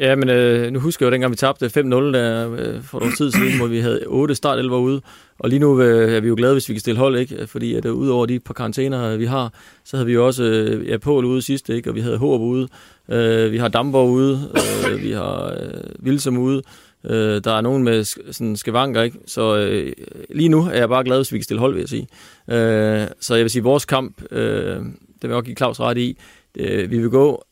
Ja, 0.00 0.16
men 0.16 0.28
øh, 0.28 0.72
nu 0.72 0.78
husker 0.80 1.06
jeg 1.06 1.10
jo, 1.10 1.12
dengang 1.12 1.30
vi 1.30 1.36
tabte 1.36 1.66
5-0 1.66 1.70
der, 1.80 2.52
øh, 2.52 2.82
for 2.82 2.98
nogle 2.98 3.14
tid 3.16 3.30
siden, 3.30 3.56
hvor 3.58 3.66
vi 3.66 3.80
havde 3.80 4.04
8 4.06 4.34
startelver 4.34 4.78
ude. 4.78 5.00
Og 5.38 5.48
lige 5.48 5.58
nu 5.58 5.80
øh, 5.82 6.12
er 6.12 6.20
vi 6.20 6.28
jo 6.28 6.34
glade, 6.36 6.52
hvis 6.52 6.68
vi 6.68 6.74
kan 6.74 6.80
stille 6.80 6.98
hold, 6.98 7.18
ikke? 7.18 7.46
Fordi 7.46 7.74
at, 7.74 7.84
øh, 7.84 7.94
udover 7.94 8.26
de 8.26 8.40
par 8.40 8.54
karantæner, 8.54 9.12
øh, 9.12 9.18
vi 9.18 9.24
har, 9.24 9.52
så 9.84 9.96
havde 9.96 10.06
vi 10.06 10.12
jo 10.12 10.26
også 10.26 10.44
øh, 10.44 10.88
ja, 10.88 10.98
Pål 10.98 11.24
ude 11.24 11.42
sidste, 11.42 11.76
ikke? 11.76 11.90
Og 11.90 11.94
vi 11.94 12.00
havde 12.00 12.16
Håb 12.16 12.40
ude. 12.40 12.68
Øh, 13.08 13.52
vi 13.52 13.58
har 13.58 13.68
Damborg 13.68 14.10
ude. 14.10 14.50
Øh, 14.90 15.02
vi 15.02 15.12
har 15.12 15.46
øh, 15.46 15.80
Vilsom 15.98 16.38
ude. 16.38 16.62
Øh, 17.04 17.44
der 17.44 17.52
er 17.52 17.60
nogen 17.60 17.84
med 17.84 18.04
sådan 18.32 18.56
skavanker, 18.56 19.02
ikke? 19.02 19.18
Så 19.26 19.56
øh, 19.56 19.92
lige 20.30 20.48
nu 20.48 20.62
er 20.62 20.78
jeg 20.78 20.88
bare 20.88 21.04
glad, 21.04 21.18
hvis 21.18 21.32
vi 21.32 21.38
kan 21.38 21.44
stille 21.44 21.60
hold, 21.60 21.74
vil 21.74 21.80
jeg 21.80 21.88
sige. 21.88 22.08
Øh, 22.50 23.06
så 23.20 23.34
jeg 23.34 23.42
vil 23.42 23.50
sige, 23.50 23.62
vores 23.62 23.84
kamp, 23.84 24.22
øh, 24.30 24.76
det 25.22 25.28
vil 25.28 25.28
jeg 25.28 25.36
også 25.36 25.44
give 25.44 25.56
Claus 25.56 25.80
ret 25.80 25.98
i, 25.98 26.18
øh, 26.56 26.90
vi 26.90 26.98
vil 26.98 27.10
gå 27.10 27.44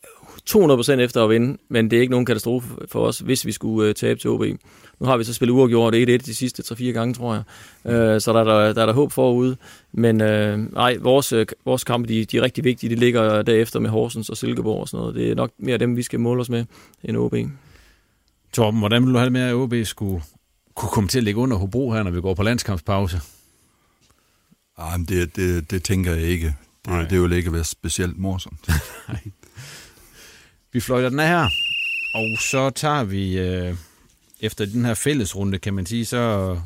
200% 0.51 0.93
efter 0.93 1.25
at 1.25 1.31
vinde, 1.31 1.59
men 1.69 1.91
det 1.91 1.97
er 1.97 2.01
ikke 2.01 2.11
nogen 2.11 2.27
katastrofe 2.27 2.69
for 2.89 3.01
os, 3.07 3.19
hvis 3.19 3.47
vi 3.47 3.53
skulle 3.53 3.89
øh, 3.89 3.95
tabe 3.95 4.21
til 4.21 4.31
OB. 4.31 4.43
Nu 5.01 5.07
har 5.07 5.17
vi 5.17 5.25
så 5.25 5.35
spillet 5.35 5.55
uafgjort 5.55 5.95
1-1 5.95 5.99
de 5.99 6.35
sidste 6.35 6.75
3-4 6.75 6.85
gange, 6.85 7.15
tror 7.15 7.35
jeg. 7.35 7.93
Øh, 7.93 8.21
så 8.21 8.33
der, 8.33 8.45
der, 8.45 8.73
der 8.73 8.83
er 8.83 8.87
der 8.87 8.93
håb 8.93 9.13
forude. 9.13 9.57
Men 9.93 10.21
øh, 10.21 10.73
nej, 10.73 10.97
vores, 11.01 11.33
øh, 11.33 11.47
vores 11.65 11.85
kampe, 11.85 12.09
de, 12.09 12.25
de 12.25 12.37
er 12.39 12.43
rigtig 12.43 12.65
vigtige. 12.65 12.91
De 12.91 12.95
ligger 12.95 13.43
derefter 13.43 13.81
med 13.81 13.91
Horsens 13.91 14.29
og 14.29 14.37
Silkeborg 14.37 14.81
og 14.81 14.89
sådan 14.89 15.01
noget. 15.01 15.15
Det 15.15 15.31
er 15.31 15.35
nok 15.35 15.51
mere 15.59 15.79
dem, 15.79 15.97
vi 15.97 16.03
skal 16.03 16.21
måle 16.21 16.41
os 16.41 16.51
med, 16.51 16.65
end 17.05 17.17
OB. 17.17 17.35
Torben, 18.53 18.81
hvordan 18.81 19.05
vil 19.07 19.13
du 19.13 19.19
have 19.19 19.25
det 19.25 19.33
med, 19.33 19.41
at 19.41 19.55
OB 19.55 19.75
skulle 19.85 20.23
kunne 20.75 20.91
komme 20.91 21.09
til 21.09 21.19
at 21.19 21.25
ligge 21.25 21.41
under 21.41 21.57
Hobro 21.57 21.93
her, 21.93 22.03
når 22.03 22.11
vi 22.11 22.21
går 22.21 22.35
på 22.35 22.43
landskampspause? 22.43 23.21
Ej, 24.79 24.97
det, 25.09 25.37
det, 25.37 25.71
det 25.71 25.83
tænker 25.83 26.15
jeg 26.15 26.23
ikke. 26.23 26.55
Det, 26.85 27.11
det 27.11 27.23
vil 27.23 27.33
ikke 27.33 27.53
være 27.53 27.65
specielt 27.65 28.19
morsomt. 28.19 28.69
Nej. 29.09 29.21
Vi 30.73 30.81
fløjter 30.81 31.09
den 31.09 31.21
af 31.21 31.29
her, 31.29 31.49
og 32.15 32.39
så 32.41 32.71
tager 32.71 33.05
vi, 33.05 33.39
øh, 33.39 33.75
efter 34.41 34.67
den 34.67 34.85
her 34.85 34.95
fællesrunde, 34.95 35.59
kan 35.59 35.75
man 35.75 35.87
sige, 35.87 36.05
så 36.05 36.57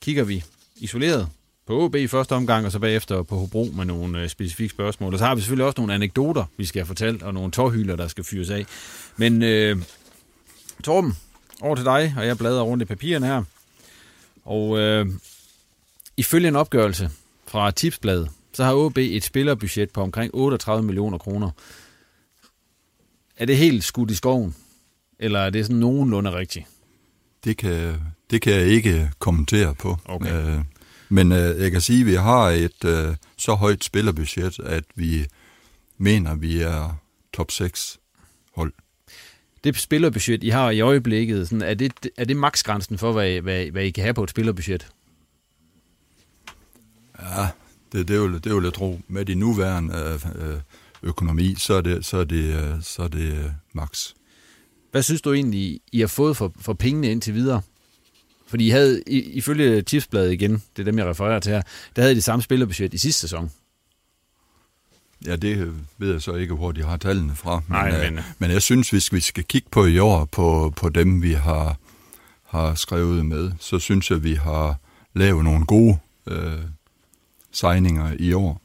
kigger 0.00 0.24
vi 0.24 0.44
isoleret 0.76 1.28
på 1.66 1.84
OB 1.84 1.94
i 1.94 2.06
første 2.06 2.32
omgang, 2.32 2.66
og 2.66 2.72
så 2.72 2.78
bagefter 2.78 3.22
på 3.22 3.36
Hobro 3.36 3.68
med 3.74 3.84
nogle 3.84 4.22
øh, 4.22 4.28
specifikke 4.28 4.74
spørgsmål. 4.74 5.12
Og 5.12 5.18
så 5.18 5.24
har 5.24 5.34
vi 5.34 5.40
selvfølgelig 5.40 5.66
også 5.66 5.80
nogle 5.80 5.94
anekdoter, 5.94 6.44
vi 6.56 6.64
skal 6.64 6.80
have 6.80 6.86
fortalt, 6.86 7.22
og 7.22 7.34
nogle 7.34 7.50
tårhylder, 7.50 7.96
der 7.96 8.08
skal 8.08 8.24
fyres 8.24 8.50
af. 8.50 8.66
Men 9.16 9.42
øh, 9.42 9.82
Torben, 10.84 11.16
over 11.60 11.74
til 11.74 11.84
dig, 11.84 12.14
og 12.16 12.26
jeg 12.26 12.38
bladrer 12.38 12.62
rundt 12.62 12.82
i 12.82 12.84
papirerne 12.84 13.26
her. 13.26 13.42
Og 14.44 14.78
øh, 14.78 15.06
ifølge 16.16 16.48
en 16.48 16.56
opgørelse 16.56 17.10
fra 17.46 17.70
Tipsbladet, 17.70 18.30
så 18.52 18.64
har 18.64 18.74
OB 18.74 18.98
et 18.98 19.24
spillerbudget 19.24 19.90
på 19.90 20.00
omkring 20.00 20.34
38 20.34 20.82
millioner 20.82 21.18
kroner. 21.18 21.50
Er 23.36 23.46
det 23.46 23.56
helt 23.56 23.84
skudt 23.84 24.10
i 24.10 24.14
skoven? 24.14 24.54
Eller 25.18 25.38
er 25.38 25.50
det 25.50 25.66
sådan 25.66 25.80
nogenlunde 25.80 26.32
rigtigt? 26.32 26.66
Det 27.44 27.56
kan, 27.56 27.94
det 28.30 28.42
kan 28.42 28.52
jeg 28.52 28.66
ikke 28.66 29.10
kommentere 29.18 29.74
på. 29.74 29.96
Okay. 30.04 30.56
Øh, 30.56 30.60
men 31.08 31.32
øh, 31.32 31.62
jeg 31.62 31.70
kan 31.70 31.80
sige, 31.80 32.00
at 32.00 32.06
vi 32.06 32.14
har 32.14 32.48
et 32.48 32.84
øh, 32.84 33.16
så 33.36 33.54
højt 33.54 33.84
spillerbudget, 33.84 34.60
at 34.60 34.84
vi 34.94 35.26
mener, 35.98 36.30
at 36.30 36.42
vi 36.42 36.60
er 36.60 37.00
top 37.32 37.50
6 37.50 37.98
hold. 38.54 38.72
Det 39.64 39.76
spillerbudget, 39.76 40.44
I 40.44 40.48
har 40.48 40.70
i 40.70 40.80
øjeblikket, 40.80 41.48
sådan, 41.48 41.62
er, 41.62 41.74
det, 41.74 42.08
er 42.16 42.24
det 42.24 42.36
maksgrænsen 42.36 42.98
for, 42.98 43.12
hvad, 43.12 43.40
hvad, 43.40 43.66
hvad 43.66 43.84
I 43.84 43.90
kan 43.90 44.04
have 44.04 44.14
på 44.14 44.24
et 44.24 44.30
spillerbudget? 44.30 44.88
Ja, 47.22 47.48
det, 47.92 48.08
det, 48.08 48.20
vil, 48.20 48.44
det 48.44 48.54
vil 48.54 48.64
jeg 48.64 48.74
tro. 48.74 49.00
Med 49.08 49.24
de 49.24 49.34
nuværende 49.34 50.18
øh, 50.36 50.60
økonomi, 51.02 51.54
så 51.58 51.74
er 51.74 51.80
det, 51.80 52.04
så 52.04 52.16
er 52.16 52.24
det, 52.24 52.78
så 52.84 53.02
er 53.02 53.08
det 53.08 53.32
øh, 53.32 53.44
max. 53.72 54.12
Hvad 54.90 55.02
synes 55.02 55.22
du 55.22 55.32
egentlig, 55.32 55.80
I 55.92 56.00
har 56.00 56.06
fået 56.06 56.36
for, 56.36 56.52
for 56.60 56.72
pengene 56.72 57.10
indtil 57.10 57.34
videre? 57.34 57.62
Fordi 58.46 58.66
I 58.66 58.70
havde, 58.70 59.02
ifølge 59.08 59.82
Tipsbladet 59.82 60.32
igen, 60.32 60.52
det 60.52 60.78
er 60.78 60.84
dem, 60.84 60.98
jeg 60.98 61.06
refererer 61.06 61.40
til 61.40 61.52
her, 61.52 61.62
der 61.96 62.02
havde 62.02 62.14
de 62.14 62.22
samme 62.22 62.42
spillerbudget 62.42 62.94
i 62.94 62.98
sidste 62.98 63.20
sæson. 63.20 63.50
Ja, 65.26 65.36
det 65.36 65.74
ved 65.98 66.12
jeg 66.12 66.22
så 66.22 66.34
ikke, 66.34 66.54
hvor 66.54 66.72
de 66.72 66.82
har 66.82 66.96
tallene 66.96 67.34
fra. 67.36 67.54
Men, 67.54 67.62
Nej, 67.68 68.10
men... 68.10 68.18
Øh, 68.18 68.24
men 68.38 68.50
jeg 68.50 68.62
synes, 68.62 68.90
hvis 68.90 69.12
vi 69.12 69.20
skal 69.20 69.44
kigge 69.44 69.68
på 69.70 69.86
i 69.86 69.98
år, 69.98 70.24
på, 70.24 70.72
på 70.76 70.88
dem, 70.88 71.22
vi 71.22 71.32
har, 71.32 71.76
har 72.44 72.74
skrevet 72.74 73.26
med, 73.26 73.52
så 73.60 73.78
synes 73.78 74.10
jeg, 74.10 74.24
vi 74.24 74.34
har 74.34 74.76
lavet 75.14 75.44
nogle 75.44 75.66
gode 75.66 75.98
øh, 76.26 76.62
signinger 77.52 78.12
i 78.18 78.32
år. 78.32 78.60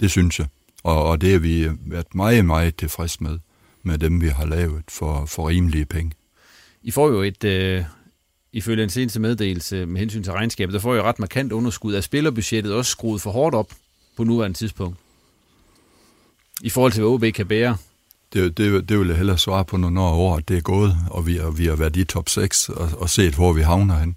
Det 0.00 0.10
synes 0.10 0.38
jeg. 0.38 0.46
Og, 0.82 1.04
og 1.04 1.20
det 1.20 1.32
har 1.32 1.38
vi 1.38 1.68
været 1.80 2.14
meget, 2.14 2.44
meget 2.44 2.76
tilfreds 2.76 3.20
med, 3.20 3.38
med 3.82 3.98
dem, 3.98 4.20
vi 4.20 4.28
har 4.28 4.46
lavet 4.46 4.82
for, 4.88 5.26
for 5.26 5.48
rimelige 5.48 5.86
penge. 5.86 6.12
I 6.82 6.90
får 6.90 7.08
jo 7.08 7.22
et, 7.22 7.44
øh, 7.44 7.84
ifølge 8.52 8.84
en 8.84 8.90
seneste 8.90 9.20
meddelelse 9.20 9.86
med 9.86 10.00
hensyn 10.00 10.22
til 10.22 10.32
regnskabet, 10.32 10.72
der 10.74 10.80
får 10.80 10.94
jo 10.94 11.02
ret 11.02 11.18
markant 11.18 11.52
underskud. 11.52 11.94
Er 11.94 12.00
spillerbudgettet 12.00 12.72
også 12.74 12.90
skruet 12.90 13.22
for 13.22 13.30
hårdt 13.30 13.54
op 13.54 13.72
på 14.16 14.24
nuværende 14.24 14.58
tidspunkt? 14.58 14.98
I 16.60 16.70
forhold 16.70 16.92
til, 16.92 17.02
hvad 17.02 17.10
OB 17.10 17.34
kan 17.34 17.46
bære? 17.46 17.76
Det, 18.32 18.58
det, 18.58 18.88
det 18.88 18.98
vil 18.98 19.08
jeg 19.08 19.16
hellere 19.16 19.38
svare 19.38 19.64
på, 19.64 19.76
når 19.76 20.10
året 20.10 20.48
det 20.48 20.56
er 20.56 20.60
gået, 20.60 20.96
og 21.10 21.26
vi, 21.26 21.38
og 21.38 21.58
vi 21.58 21.66
har 21.66 21.76
været 21.76 21.96
i 21.96 22.04
top 22.04 22.28
6 22.28 22.68
og, 22.68 22.88
og 22.96 23.10
set, 23.10 23.34
hvor 23.34 23.52
vi 23.52 23.62
havner 23.62 23.98
hen. 23.98 24.16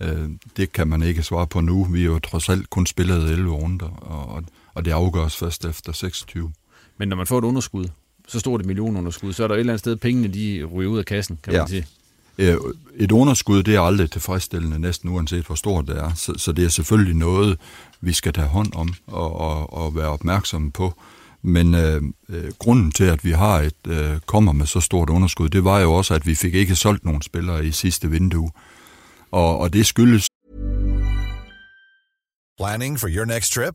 Øh, 0.00 0.30
det 0.56 0.72
kan 0.72 0.88
man 0.88 1.02
ikke 1.02 1.22
svare 1.22 1.46
på 1.46 1.60
nu. 1.60 1.84
Vi 1.84 2.02
har 2.02 2.10
jo 2.10 2.18
trods 2.18 2.48
alt 2.48 2.70
kun 2.70 2.86
spillet 2.86 3.30
11 3.30 3.50
runder, 3.50 3.86
og, 3.86 4.44
og 4.76 4.84
det 4.84 4.90
afgøres 4.90 5.36
først 5.36 5.64
efter 5.64 5.92
26. 5.92 6.52
Men 6.98 7.08
når 7.08 7.16
man 7.16 7.26
får 7.26 7.38
et 7.38 7.44
underskud, 7.44 7.88
så 8.28 8.40
stort 8.40 8.60
et 8.60 8.66
millionunderskud, 8.66 9.32
så 9.32 9.44
er 9.44 9.48
der 9.48 9.54
et 9.54 9.60
eller 9.60 9.72
andet 9.72 9.80
sted, 9.80 9.96
pengene 9.96 10.28
de 10.28 10.64
ryger 10.64 10.90
ud 10.90 10.98
af 10.98 11.04
kassen, 11.04 11.38
kan 11.42 11.52
ja. 11.52 11.58
man 11.58 11.68
sige. 11.68 11.86
Et 12.96 13.12
underskud, 13.12 13.62
det 13.62 13.74
er 13.74 13.80
aldrig 13.80 14.10
tilfredsstillende, 14.10 14.78
næsten 14.78 15.10
uanset 15.10 15.46
hvor 15.46 15.54
stort 15.54 15.86
det 15.86 15.98
er. 15.98 16.14
Så, 16.14 16.34
så 16.36 16.52
det 16.52 16.64
er 16.64 16.68
selvfølgelig 16.68 17.14
noget, 17.14 17.58
vi 18.00 18.12
skal 18.12 18.32
tage 18.32 18.46
hånd 18.46 18.72
om 18.74 18.94
og, 19.06 19.40
og, 19.40 19.72
og 19.72 19.96
være 19.96 20.08
opmærksomme 20.08 20.72
på. 20.72 20.94
Men 21.42 21.74
øh, 21.74 22.02
øh, 22.28 22.52
grunden 22.58 22.92
til, 22.92 23.04
at 23.04 23.24
vi 23.24 23.30
har 23.30 23.60
et 23.60 23.86
øh, 23.86 24.20
kommer 24.26 24.52
med 24.52 24.66
så 24.66 24.80
stort 24.80 25.10
underskud, 25.10 25.48
det 25.48 25.64
var 25.64 25.80
jo 25.80 25.92
også, 25.94 26.14
at 26.14 26.26
vi 26.26 26.34
fik 26.34 26.54
ikke 26.54 26.76
solgt 26.76 27.04
nogen 27.04 27.22
spillere 27.22 27.66
i 27.66 27.72
sidste 27.72 28.10
vindue. 28.10 28.50
Og, 29.30 29.58
og 29.58 29.72
det 29.72 29.86
skyldes... 29.86 30.26
Planning 32.58 33.00
for 33.00 33.08
your 33.08 33.24
next 33.24 33.52
trip? 33.52 33.74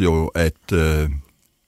Jo, 0.00 0.26
at 0.26 0.72
øh, 0.72 1.10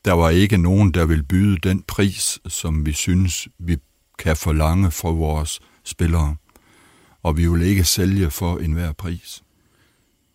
der 0.05 0.13
var 0.13 0.31
ikke 0.31 0.57
nogen, 0.57 0.95
der 0.95 1.07
vil 1.07 1.23
byde 1.23 1.59
den 1.59 1.83
pris, 1.83 2.39
som 2.49 2.87
vi 2.87 2.93
synes, 2.93 3.49
vi 3.59 3.77
kan 4.19 4.37
forlange 4.37 4.91
for 4.91 5.13
vores 5.13 5.61
spillere. 5.85 6.37
Og 7.23 7.37
vi 7.37 7.47
vil 7.47 7.63
ikke 7.63 7.85
sælge 7.85 8.31
for 8.31 8.59
enhver 8.59 8.93
pris. 8.93 9.43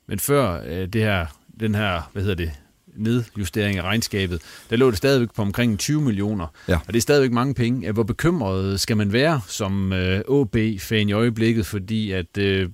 Men 0.08 0.20
før 0.20 0.62
øh, 0.66 0.88
det 0.88 1.02
her, 1.02 1.26
den 1.60 1.76
her, 1.76 2.10
hvad 2.14 2.22
hedder 2.22 2.36
det, 2.36 2.52
nedjustering 2.98 3.78
af 3.78 3.82
regnskabet, 3.82 4.42
der 4.70 4.76
lå 4.76 4.90
det 4.90 4.98
stadigvæk 4.98 5.30
på 5.36 5.42
omkring 5.42 5.80
20 5.80 6.02
millioner. 6.02 6.48
Ja. 6.68 6.76
Og 6.76 6.88
det 6.88 6.96
er 6.96 7.02
stadigvæk 7.02 7.32
mange 7.32 7.54
penge. 7.54 7.92
Hvor 7.92 8.04
bekymret 8.04 8.80
skal 8.80 8.98
man 8.98 9.14
være 9.14 9.42
som 9.48 9.94
øh, 9.94 10.22
OB-fan 10.28 11.10
i 11.10 11.14
øjeblikket, 11.14 11.66
fordi 11.66 12.12
at, 12.12 12.38
øh, 12.38 12.70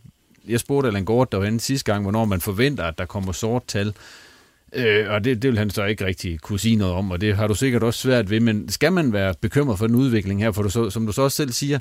jeg 0.47 0.59
spurgte 0.59 0.88
Allan 0.88 1.05
Gård 1.05 1.32
derhen 1.32 1.59
sidste 1.59 1.91
gang, 1.91 2.01
hvornår 2.01 2.26
man 2.26 2.41
forventer, 2.41 2.84
at 2.84 2.97
der 2.97 3.05
kommer 3.05 3.32
sort 3.32 3.63
tal. 3.67 3.93
Øh, 4.76 5.05
og 5.09 5.24
det, 5.24 5.41
det 5.41 5.49
vil 5.49 5.57
han 5.57 5.69
så 5.69 5.86
ikke 5.86 6.05
rigtig 6.05 6.39
kunne 6.39 6.59
sige 6.59 6.76
noget 6.76 6.93
om, 6.93 7.11
og 7.11 7.22
det 7.22 7.36
har 7.36 7.47
du 7.47 7.55
sikkert 7.55 7.84
også 7.84 7.99
svært 7.99 8.30
ved, 8.30 8.39
men 8.39 8.69
skal 8.69 8.93
man 8.93 9.13
være 9.13 9.34
bekymret 9.41 9.80
for 9.80 9.88
den 9.88 9.95
udvikling 9.95 10.41
her, 10.41 10.51
for 10.51 10.63
du 10.63 10.69
så, 10.69 10.89
som 10.89 11.05
du 11.05 11.11
så 11.11 11.22
også 11.22 11.38
selv 11.38 11.51
siger, 11.51 11.80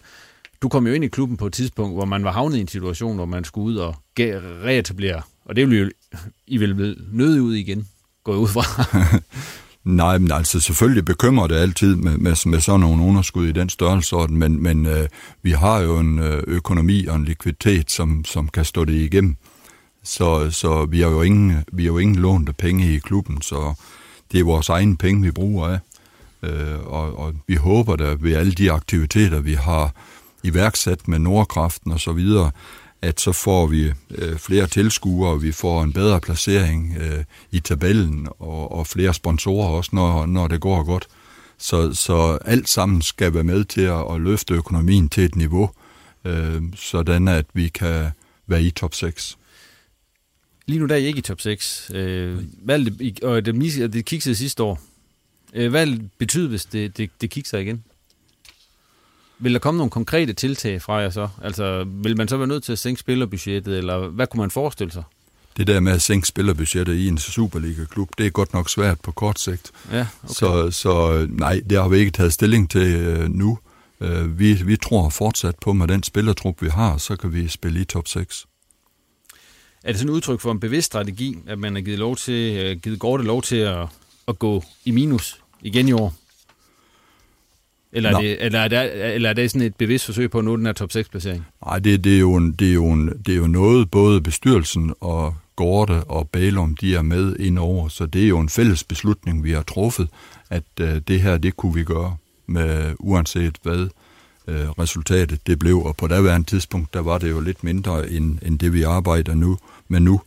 du 0.62 0.68
kom 0.68 0.86
jo 0.86 0.92
ind 0.92 1.04
i 1.04 1.08
klubben 1.08 1.36
på 1.36 1.46
et 1.46 1.52
tidspunkt, 1.52 1.94
hvor 1.94 2.04
man 2.04 2.24
var 2.24 2.32
havnet 2.32 2.56
i 2.56 2.60
en 2.60 2.68
situation, 2.68 3.16
hvor 3.16 3.24
man 3.24 3.44
skulle 3.44 3.64
ud 3.64 3.76
og 3.76 3.96
reetablere, 4.18 5.22
og 5.44 5.56
det 5.56 5.70
ville 5.70 5.90
I 6.46 6.56
vil 6.56 6.96
nødt 7.12 7.40
ud 7.40 7.54
igen, 7.54 7.88
gå 8.24 8.34
ud 8.34 8.48
fra. 8.48 8.84
Nej, 9.84 10.18
men 10.18 10.32
altså 10.32 10.60
selvfølgelig 10.60 11.04
bekymrer 11.04 11.46
det 11.46 11.54
altid 11.54 11.96
med, 11.96 12.18
med, 12.18 12.48
med 12.48 12.60
sådan 12.60 12.80
nogle 12.80 13.02
underskud 13.02 13.46
i 13.46 13.52
den 13.52 13.68
størrelsesorden, 13.68 14.36
men, 14.36 14.62
men 14.62 14.86
øh, 14.86 15.08
vi 15.42 15.50
har 15.50 15.80
jo 15.80 15.98
en 15.98 16.18
øh, 16.18 16.42
økonomi 16.46 17.06
og 17.06 17.16
en 17.16 17.24
likviditet, 17.24 17.90
som, 17.90 18.24
som 18.24 18.48
kan 18.48 18.64
stå 18.64 18.84
det 18.84 18.92
igennem. 18.92 19.36
Så, 20.02 20.50
så 20.50 20.84
vi 20.84 21.00
har 21.00 21.10
jo 21.10 21.22
ingen, 21.22 21.64
vi 21.72 21.82
har 21.82 21.92
jo 21.92 21.98
ingen 21.98 22.16
lånte 22.16 22.52
penge 22.52 22.94
i 22.94 22.98
klubben, 22.98 23.42
så 23.42 23.74
det 24.32 24.40
er 24.40 24.44
vores 24.44 24.68
egne 24.68 24.96
penge, 24.96 25.22
vi 25.22 25.30
bruger 25.30 25.68
af. 25.68 25.78
Øh, 26.42 26.86
og, 26.86 27.18
og 27.18 27.34
vi 27.46 27.54
håber 27.54 27.96
da 27.96 28.16
ved 28.20 28.34
alle 28.34 28.52
de 28.52 28.72
aktiviteter, 28.72 29.40
vi 29.40 29.54
har 29.54 29.92
iværksat 30.42 31.08
med 31.08 31.18
Nordkraften 31.18 31.92
og 31.92 32.00
så 32.00 32.12
videre, 32.12 32.50
at 33.02 33.20
så 33.20 33.32
får 33.32 33.66
vi 33.66 33.92
øh, 34.10 34.38
flere 34.38 34.66
tilskuere, 34.66 35.40
vi 35.40 35.52
får 35.52 35.82
en 35.82 35.92
bedre 35.92 36.20
placering 36.20 36.96
øh, 37.00 37.24
i 37.50 37.60
tabellen 37.60 38.28
og, 38.38 38.72
og 38.72 38.86
flere 38.86 39.14
sponsorer 39.14 39.68
også, 39.68 39.90
når, 39.92 40.26
når 40.26 40.48
det 40.48 40.60
går 40.60 40.84
godt. 40.84 41.08
Så, 41.58 41.94
så 41.94 42.38
alt 42.44 42.68
sammen 42.68 43.02
skal 43.02 43.34
være 43.34 43.44
med 43.44 43.64
til 43.64 43.80
at, 43.80 44.14
at 44.14 44.20
løfte 44.20 44.54
økonomien 44.54 45.08
til 45.08 45.24
et 45.24 45.36
niveau, 45.36 45.70
øh, 46.24 46.62
sådan 46.74 47.28
at 47.28 47.46
vi 47.54 47.68
kan 47.68 48.10
være 48.46 48.62
i 48.62 48.70
top 48.70 48.94
6. 48.94 49.38
Lige 50.70 50.80
nu 50.80 50.86
der 50.86 50.94
er 50.94 50.98
I 50.98 51.06
ikke 51.06 51.18
i 51.18 51.22
top 51.22 51.40
6. 51.40 51.90
Øh, 51.94 52.38
hvad 52.62 52.78
det, 52.78 53.24
og 53.24 53.46
det, 53.46 53.92
det 53.92 54.04
kiksede 54.04 54.34
sidste 54.34 54.62
år. 54.62 54.80
Øh, 55.54 55.70
hvad 55.70 55.86
betyder 56.18 56.48
hvis 56.48 56.64
det, 56.64 56.96
det, 56.96 57.10
det 57.20 57.30
kikser 57.30 57.58
igen? 57.58 57.84
Vil 59.38 59.52
der 59.52 59.58
komme 59.58 59.78
nogle 59.78 59.90
konkrete 59.90 60.32
tiltag 60.32 60.82
fra 60.82 60.94
jer 60.94 61.10
så? 61.10 61.28
Altså, 61.42 61.84
vil 61.84 62.16
man 62.16 62.28
så 62.28 62.36
være 62.36 62.46
nødt 62.46 62.64
til 62.64 62.72
at 62.72 62.78
sænke 62.78 63.00
spillerbudgettet, 63.00 63.78
eller 63.78 64.08
hvad 64.08 64.26
kunne 64.26 64.38
man 64.38 64.50
forestille 64.50 64.92
sig? 64.92 65.02
Det 65.56 65.66
der 65.66 65.80
med 65.80 65.92
at 65.92 66.02
sænke 66.02 66.28
spillerbudgettet 66.28 66.94
i 66.94 67.08
en 67.08 67.18
Superliga-klub, 67.18 68.08
det 68.18 68.26
er 68.26 68.30
godt 68.30 68.52
nok 68.52 68.70
svært 68.70 69.00
på 69.00 69.12
kort 69.12 69.40
sigt. 69.40 69.70
Ja, 69.92 70.06
okay. 70.22 70.34
så, 70.34 70.70
så 70.70 71.26
nej, 71.30 71.60
det 71.70 71.78
har 71.78 71.88
vi 71.88 71.98
ikke 71.98 72.10
taget 72.10 72.32
stilling 72.32 72.70
til 72.70 72.94
øh, 72.94 73.28
nu. 73.28 73.58
Øh, 74.00 74.38
vi, 74.38 74.52
vi 74.52 74.76
tror 74.76 75.08
fortsat 75.08 75.54
på, 75.60 75.72
med 75.72 75.88
den 75.88 76.02
spillertrup, 76.02 76.62
vi 76.62 76.68
har, 76.68 76.96
så 76.96 77.16
kan 77.16 77.32
vi 77.32 77.48
spille 77.48 77.80
i 77.80 77.84
top 77.84 78.08
6. 78.08 78.46
Er 79.84 79.92
det 79.92 79.98
sådan 79.98 80.10
et 80.10 80.14
udtryk 80.14 80.40
for 80.40 80.52
en 80.52 80.60
bevidst 80.60 80.86
strategi, 80.86 81.38
at 81.46 81.58
man 81.58 81.74
har 81.74 81.82
givet, 81.82 81.98
lov 81.98 82.16
til, 82.16 82.56
øh, 82.56 82.76
givet 82.76 82.98
Gorte 82.98 83.24
lov 83.24 83.42
til 83.42 83.56
at, 83.56 83.86
at 84.28 84.38
gå 84.38 84.64
i 84.84 84.90
minus 84.90 85.40
igen 85.62 85.88
i 85.88 85.92
år? 85.92 86.14
Eller 87.92 88.16
er, 88.16 88.20
det, 88.20 88.44
eller, 88.44 88.58
er 88.58 88.68
det, 88.68 89.14
eller 89.14 89.28
er 89.28 89.32
det 89.32 89.50
sådan 89.50 89.66
et 89.66 89.76
bevidst 89.76 90.06
forsøg 90.06 90.30
på 90.30 90.38
at 90.38 90.44
nå 90.44 90.56
den 90.56 90.66
her 90.66 90.72
top 90.72 90.90
6-placering? 90.96 91.46
Nej, 91.66 91.78
det, 91.78 92.04
det, 92.04 92.14
er 92.14 92.18
jo 92.18 92.34
en, 92.34 92.52
det, 92.52 92.68
er 92.68 92.74
jo 92.74 92.92
en, 92.92 93.08
det 93.26 93.32
er 93.32 93.36
jo 93.36 93.46
noget, 93.46 93.90
både 93.90 94.20
bestyrelsen 94.20 94.94
og 95.00 95.34
Gorte 95.56 96.04
og 96.04 96.28
Balum, 96.28 96.76
de 96.76 96.94
er 96.94 97.02
med 97.02 97.36
ind 97.36 97.58
over, 97.58 97.88
så 97.88 98.06
det 98.06 98.24
er 98.24 98.28
jo 98.28 98.40
en 98.40 98.48
fælles 98.48 98.84
beslutning, 98.84 99.44
vi 99.44 99.50
har 99.50 99.62
truffet, 99.62 100.08
at 100.50 100.62
uh, 100.80 100.88
det 101.08 101.20
her, 101.20 101.38
det 101.38 101.56
kunne 101.56 101.74
vi 101.74 101.84
gøre, 101.84 102.16
med 102.46 102.94
uanset 102.98 103.56
hvad 103.62 103.88
uh, 104.48 104.54
resultatet 104.54 105.46
det 105.46 105.58
blev, 105.58 105.78
og 105.78 105.96
på 105.96 106.06
daværende 106.06 106.46
tidspunkt, 106.46 106.94
der 106.94 107.00
var 107.00 107.18
det 107.18 107.30
jo 107.30 107.40
lidt 107.40 107.64
mindre 107.64 108.10
end, 108.10 108.38
end 108.42 108.58
det, 108.58 108.72
vi 108.72 108.82
arbejder 108.82 109.34
nu 109.34 109.58
med 109.88 110.00
nu. 110.00 110.20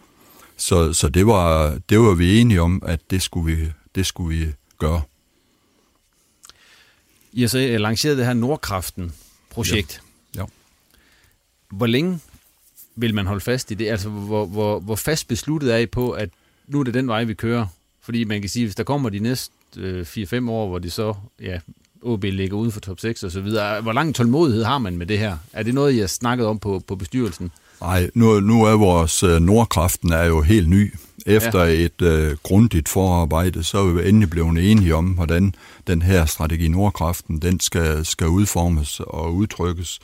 Så, 0.57 0.93
så 0.93 1.09
det, 1.09 1.27
var, 1.27 1.77
det 1.89 1.99
var 1.99 2.13
vi 2.13 2.39
enige 2.39 2.61
om, 2.61 2.83
at 2.85 2.99
det 3.09 3.21
skulle 3.21 3.55
vi, 3.55 3.71
det 3.95 4.05
skulle 4.05 4.37
vi 4.37 4.53
gøre. 4.77 5.01
I 7.33 7.41
har 7.41 7.47
så 7.47 7.59
øh, 7.59 7.79
lanceret 7.79 8.17
det 8.17 8.25
her 8.25 8.33
Nordkraften-projekt. 8.33 10.01
Ja. 10.35 10.41
ja. 10.41 10.45
Hvor 11.69 11.85
længe 11.85 12.19
vil 12.95 13.15
man 13.15 13.25
holde 13.25 13.41
fast 13.41 13.71
i 13.71 13.73
det? 13.73 13.89
Altså, 13.89 14.09
hvor, 14.09 14.45
hvor, 14.45 14.79
hvor 14.79 14.95
fast 14.95 15.27
besluttet 15.27 15.73
er 15.73 15.77
I 15.77 15.85
på, 15.85 16.11
at 16.11 16.29
nu 16.67 16.79
er 16.79 16.83
det 16.83 16.93
den 16.93 17.07
vej, 17.07 17.23
vi 17.23 17.33
kører? 17.33 17.67
Fordi 18.01 18.23
man 18.23 18.41
kan 18.41 18.49
sige, 18.49 18.65
hvis 18.65 18.75
der 18.75 18.83
kommer 18.83 19.09
de 19.09 19.19
næste 19.19 19.53
øh, 19.77 20.01
4-5 20.01 20.49
år, 20.49 20.67
hvor 20.67 20.79
de 20.79 20.89
så, 20.89 21.13
ja, 21.41 21.59
OB 22.03 22.23
ligger 22.23 22.57
ude 22.57 22.71
for 22.71 22.79
top 22.79 22.99
6 22.99 23.23
og 23.23 23.31
så 23.31 23.41
videre. 23.41 23.81
Hvor 23.81 23.93
lang 23.93 24.15
tålmodighed 24.15 24.63
har 24.63 24.77
man 24.77 24.97
med 24.97 25.05
det 25.05 25.19
her? 25.19 25.37
Er 25.53 25.63
det 25.63 25.73
noget, 25.73 25.93
I 25.93 25.99
har 25.99 26.07
snakket 26.07 26.47
om 26.47 26.59
på, 26.59 26.81
på 26.87 26.95
bestyrelsen? 26.95 27.51
Nej, 27.81 28.09
nu, 28.13 28.39
nu 28.39 28.63
er 28.63 28.77
vores 28.77 29.23
øh, 29.23 29.39
Nordkraften 29.41 30.11
er 30.13 30.23
jo 30.23 30.41
helt 30.41 30.69
ny. 30.69 30.93
Efter 31.25 31.63
ja. 31.63 31.85
et 31.85 32.01
øh, 32.01 32.37
grundigt 32.43 32.89
forarbejde, 32.89 33.63
så 33.63 33.77
er 33.77 33.91
vi 33.91 34.09
endelig 34.09 34.29
blevet 34.29 34.71
enige 34.71 34.95
om, 34.95 35.05
hvordan 35.05 35.55
den 35.87 36.01
her 36.01 36.25
strategi 36.25 36.67
Nordkraften, 36.67 37.41
den 37.41 37.59
skal, 37.59 38.05
skal 38.05 38.27
udformes 38.27 38.99
og 38.99 39.35
udtrykkes 39.35 39.99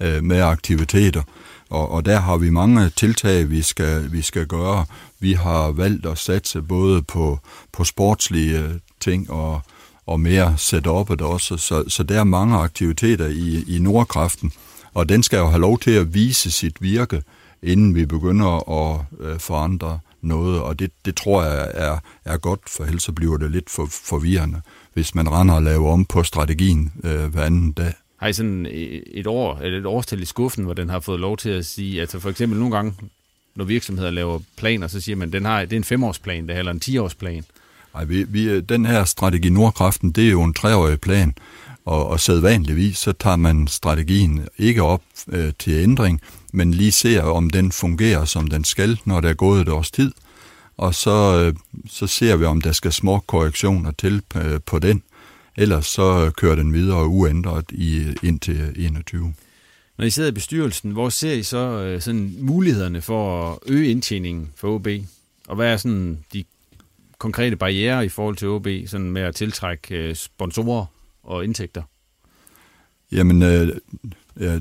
øh, 0.00 0.24
med 0.24 0.40
aktiviteter. 0.40 1.22
Og, 1.70 1.90
og 1.90 2.04
der 2.04 2.20
har 2.20 2.36
vi 2.36 2.50
mange 2.50 2.90
tiltag, 2.90 3.50
vi 3.50 3.62
skal, 3.62 4.12
vi 4.12 4.22
skal 4.22 4.46
gøre. 4.46 4.84
Vi 5.20 5.32
har 5.32 5.70
valgt 5.70 6.06
at 6.06 6.18
satse 6.18 6.62
både 6.62 7.02
på, 7.02 7.38
på 7.72 7.84
sportslige 7.84 8.80
ting 9.00 9.30
og, 9.30 9.60
og 10.06 10.20
mere 10.20 10.54
setup'et 10.58 11.24
også. 11.24 11.56
Så, 11.56 11.84
så 11.88 12.02
der 12.02 12.20
er 12.20 12.24
mange 12.24 12.56
aktiviteter 12.56 13.26
i, 13.26 13.76
i 13.76 13.78
Nordkraften, 13.78 14.52
og 14.94 15.08
den 15.08 15.22
skal 15.22 15.38
jo 15.38 15.46
have 15.46 15.60
lov 15.60 15.78
til 15.78 15.90
at 15.90 16.14
vise 16.14 16.50
sit 16.50 16.82
virke, 16.82 17.22
inden 17.62 17.94
vi 17.94 18.06
begynder 18.06 18.70
at 18.70 19.04
øh, 19.20 19.38
forandre 19.38 19.98
noget, 20.22 20.60
og 20.60 20.78
det, 20.78 20.90
det 21.04 21.16
tror 21.16 21.42
jeg 21.44 21.70
er, 21.74 21.98
er 22.24 22.36
godt, 22.36 22.60
for 22.68 22.84
ellers 22.84 23.02
så 23.02 23.12
bliver 23.12 23.36
det 23.36 23.50
lidt 23.50 23.70
for, 23.70 23.86
forvirrende, 23.90 24.60
hvis 24.94 25.14
man 25.14 25.30
render 25.30 25.54
og 25.54 25.62
laver 25.62 25.92
om 25.92 26.04
på 26.04 26.22
strategien 26.22 26.92
øh, 27.04 27.24
hver 27.24 27.44
anden 27.44 27.72
dag. 27.72 27.94
Har 28.16 28.28
I 28.28 28.32
sådan 28.32 28.66
et 29.14 29.26
år, 29.26 29.58
eller 29.58 29.78
et 29.78 29.86
årstal 29.86 30.22
i 30.22 30.24
skuffen, 30.24 30.64
hvor 30.64 30.74
den 30.74 30.88
har 30.88 31.00
fået 31.00 31.20
lov 31.20 31.36
til 31.36 31.50
at 31.50 31.66
sige, 31.66 32.00
altså 32.00 32.20
for 32.20 32.30
eksempel 32.30 32.58
nogle 32.58 32.76
gange, 32.76 32.94
når 33.54 33.64
virksomheder 33.64 34.10
laver 34.10 34.40
planer, 34.56 34.86
så 34.86 35.00
siger 35.00 35.16
man, 35.16 35.32
den 35.32 35.44
har, 35.44 35.60
det 35.60 35.72
er 35.72 35.76
en 35.76 35.84
femårsplan, 35.84 36.46
det 36.48 36.54
er, 36.54 36.58
eller 36.58 36.72
en 36.72 36.80
tiårsplan. 36.80 37.44
Nej, 37.94 38.04
vi, 38.04 38.22
vi, 38.22 38.44
øh, 38.44 38.62
den 38.68 38.86
her 38.86 39.04
strategi 39.04 39.50
Nordkraften, 39.50 40.12
det 40.12 40.26
er 40.26 40.30
jo 40.30 40.42
en 40.42 40.54
treårig 40.54 41.00
plan, 41.00 41.34
og, 41.84 42.06
og 42.08 42.20
sædvanligvis 42.20 42.98
så 42.98 43.12
tager 43.12 43.36
man 43.36 43.66
strategien 43.66 44.48
ikke 44.58 44.82
op 44.82 45.02
øh, 45.28 45.52
til 45.58 45.72
ændring, 45.72 46.20
men 46.52 46.74
lige 46.74 46.92
ser, 46.92 47.22
om 47.22 47.50
den 47.50 47.72
fungerer, 47.72 48.24
som 48.24 48.46
den 48.46 48.64
skal, 48.64 49.00
når 49.04 49.20
der 49.20 49.28
er 49.28 49.34
gået 49.34 49.60
et 49.60 49.68
års 49.68 49.90
tid. 49.90 50.12
Og 50.76 50.94
så, 50.94 51.40
øh, 51.40 51.54
så 51.90 52.06
ser 52.06 52.36
vi, 52.36 52.44
om 52.44 52.60
der 52.60 52.72
skal 52.72 52.92
små 52.92 53.18
korrektioner 53.18 53.90
til 53.90 54.22
øh, 54.36 54.60
på 54.66 54.78
den. 54.78 55.02
Ellers 55.56 55.86
så 55.86 56.24
øh, 56.24 56.32
kører 56.32 56.54
den 56.54 56.72
videre 56.72 57.06
uændret 57.06 57.64
i, 57.70 57.96
øh, 57.96 58.16
indtil 58.22 58.72
21. 58.76 59.34
Når 59.98 60.04
I 60.04 60.10
sidder 60.10 60.28
i 60.28 60.32
bestyrelsen, 60.32 60.90
hvor 60.90 61.08
ser 61.08 61.32
I 61.32 61.42
så 61.42 61.58
øh, 61.58 62.00
sådan 62.00 62.34
mulighederne 62.38 63.02
for 63.02 63.52
at 63.52 63.58
øge 63.66 63.90
indtjeningen 63.90 64.50
for 64.56 64.74
OB? 64.74 64.88
Og 65.48 65.56
hvad 65.56 65.72
er 65.72 65.76
sådan 65.76 66.18
de 66.32 66.44
konkrete 67.22 67.56
barriere 67.56 68.04
i 68.04 68.08
forhold 68.08 68.36
til 68.36 68.48
OB, 68.48 68.66
sådan 68.86 69.10
med 69.10 69.22
at 69.22 69.34
tiltrække 69.34 69.94
øh, 69.94 70.14
sponsorer 70.14 70.86
og 71.22 71.44
indtægter? 71.44 71.82
Jamen, 73.12 73.42
øh, 73.42 73.68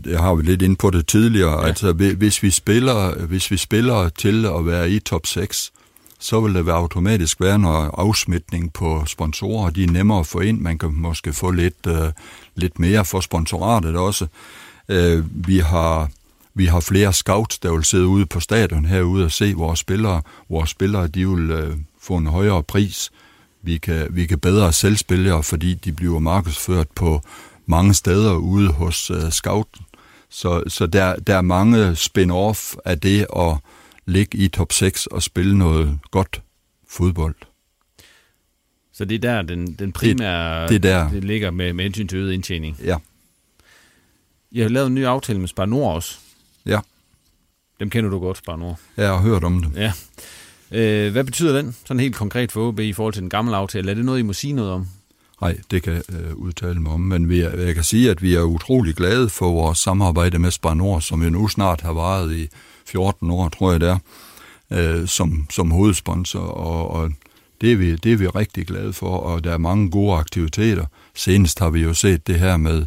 jeg 0.06 0.20
har 0.20 0.30
jo 0.30 0.36
lidt 0.36 0.62
ind 0.62 0.78
på 0.78 0.90
det 0.90 1.08
tidligere. 1.08 1.62
Ja. 1.62 1.68
Altså, 1.68 1.94
hvis 1.94 2.44
vi, 2.44 2.50
spiller, 2.50 3.26
hvis 3.26 3.52
vi 3.52 3.58
spiller 3.58 4.10
til 4.10 4.46
at 4.46 4.66
være 4.66 4.92
i 4.92 5.00
top 5.00 5.26
6, 5.26 5.72
så 6.20 6.42
vil 6.42 6.54
der 6.54 6.62
være 6.62 6.76
automatisk 6.76 7.42
være 7.42 7.60
noget 7.60 7.92
afsmitning 7.94 8.74
på 8.74 9.04
sponsorer. 9.06 9.70
De 9.70 9.84
er 9.84 9.92
nemmere 9.92 10.20
at 10.20 10.28
få 10.28 10.40
ind. 10.40 10.60
Man 10.60 10.78
kan 10.78 10.94
måske 10.94 11.34
få 11.34 11.52
lidt, 11.52 11.88
uh, 11.88 12.10
lidt 12.56 12.80
mere 12.80 13.06
for 13.06 13.20
sponsoratet 13.20 13.96
også. 13.96 14.28
Uh, 14.90 15.48
vi 15.48 15.60
har 15.60 16.10
vi 16.54 16.66
har 16.66 16.80
flere 16.80 17.14
scouts, 17.14 17.60
der 17.60 17.72
vil 17.72 17.84
sidde 17.84 18.08
ude 18.08 18.26
på 18.26 18.40
stadion 18.40 18.86
herude 18.86 19.26
og 19.26 19.32
se 19.32 19.54
vores 19.54 19.80
spillere. 19.80 20.22
Vores 20.50 20.70
spillere, 20.70 21.08
de 21.08 21.30
vil 21.30 21.52
uh, 21.52 21.78
få 22.02 22.18
en 22.18 22.28
højere 22.28 22.64
pris. 22.64 23.12
Vi 23.62 23.78
kan, 23.78 24.08
vi 24.10 24.26
kan 24.26 24.40
bedre 24.40 24.74
spille, 24.98 25.44
fordi 25.44 25.74
de 25.74 25.92
bliver 25.92 26.20
markedsført 26.20 26.88
på 26.96 27.22
mange 27.66 27.94
steder 27.94 28.34
ude 28.34 28.72
hos 28.72 29.12
uh, 29.12 29.30
scouten. 29.30 29.86
Så, 30.30 30.64
så 30.68 30.88
der, 30.88 31.16
der 31.16 31.38
er 31.38 31.42
mange 31.42 31.96
spin-off 31.96 32.76
af 32.86 33.00
det 33.00 33.28
at 33.36 33.58
ligge 34.06 34.38
i 34.38 34.48
top 34.48 34.72
6 34.72 35.08
og 35.08 35.24
spille 35.24 35.58
noget 35.58 36.00
godt 36.12 36.42
fodbold. 36.90 37.36
Så 38.94 39.06
det 39.06 39.16
er 39.16 39.20
der, 39.20 39.42
den, 39.42 39.74
den 39.74 39.92
primære 39.92 40.62
det, 40.62 40.70
det, 40.70 40.84
der. 40.84 41.10
det 41.10 41.24
ligger 41.24 41.52
med, 41.52 41.74
med 41.74 41.86
hensyn 41.86 42.08
til 42.08 42.18
øget 42.18 42.34
indtjening? 42.34 42.78
Ja. 42.84 42.98
I 44.52 44.60
har 44.60 44.70
lavet 44.70 44.88
en 44.88 44.96
ny 44.96 45.06
aftale 45.06 45.40
med 45.40 45.48
Spar 45.48 45.66
Nord 45.66 45.96
også? 45.96 46.18
Ja. 46.66 46.80
Dem 47.80 47.90
kender 47.90 48.10
du 48.10 48.20
godt, 48.20 48.38
Spar 48.38 48.56
Nord? 48.56 48.80
Ja, 48.98 49.04
jeg 49.04 49.12
har 49.12 49.22
hørt 49.22 49.44
om 49.44 49.62
dem. 49.62 49.72
Ja. 49.76 49.94
Øh, 50.72 51.12
hvad 51.12 51.24
betyder 51.24 51.62
den 51.62 51.76
sådan 51.86 52.00
helt 52.00 52.16
konkret 52.16 52.52
for 52.52 52.68
OB 52.68 52.80
i 52.80 52.94
forhold 52.94 53.14
til 53.14 53.22
den 53.22 53.30
gamle 53.30 53.56
aftale? 53.56 53.92
Er 53.92 53.96
det 53.96 54.06
noget, 54.06 54.20
I 54.20 54.24
må 54.24 54.34
sige 54.34 54.54
noget 54.54 54.72
om? 54.72 54.88
Nej, 55.42 55.58
det 55.72 55.84
kan 55.84 55.94
jeg 55.94 56.04
øh, 56.10 56.36
udtale 56.36 56.80
mig 56.80 56.92
om, 56.92 57.00
men 57.02 57.30
vi 57.30 57.42
er, 57.42 57.58
jeg 57.58 57.76
kan 57.76 57.84
sige, 57.84 58.12
at 58.12 58.22
vi 58.22 58.36
er 58.36 58.44
utrolig 58.44 58.96
glade 58.96 59.30
for 59.30 59.52
vores 59.52 59.78
samarbejde 59.78 60.40
med 60.40 60.52
Spar 60.52 60.74
Nord, 60.74 61.02
som 61.02 61.24
jo 61.24 61.30
nu 61.30 61.48
snart 61.48 61.82
har 61.82 61.94
varet 61.94 62.36
i 62.36 62.50
14 62.86 63.32
år, 63.32 63.50
tror 63.50 63.72
jeg 63.72 63.82
det 63.82 63.90
er, 63.90 63.98
øh, 64.72 65.08
som, 65.08 65.48
som 65.50 65.72
hovedsponsor, 65.72 66.40
og, 66.40 66.92
og 66.92 67.12
det, 67.62 67.72
er 67.72 67.76
vi, 67.76 67.96
det 67.96 68.14
er 68.14 68.18
vi 68.18 68.28
rigtig 68.28 68.68
glade 68.68 68.94
for, 68.94 69.18
og 69.18 69.44
der 69.44 69.52
er 69.52 69.58
mange 69.58 69.92
gode 69.92 70.16
aktiviteter. 70.16 70.86
Senest 71.16 71.60
har 71.60 71.70
vi 71.70 71.82
jo 71.82 71.94
set 71.94 72.28
det 72.28 72.40
her 72.40 72.58
med, 72.58 72.86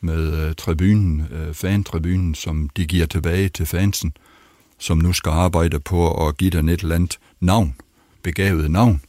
med 0.00 0.46
øh, 0.46 0.54
tribunen, 0.54 1.26
øh, 1.32 1.54
fan-tribunen, 1.54 2.34
som 2.34 2.68
de 2.76 2.86
giver 2.86 3.06
tilbage 3.06 3.48
til 3.48 3.66
fansen, 3.66 4.12
som 4.78 4.98
nu 4.98 5.12
skal 5.12 5.30
arbejde 5.30 5.80
på 5.80 6.28
at 6.28 6.36
give 6.36 6.50
den 6.50 6.68
et 6.68 6.80
eller 6.80 6.94
andet 6.94 7.18
navn, 7.40 7.74
begavet 8.22 8.70
navn. 8.70 9.00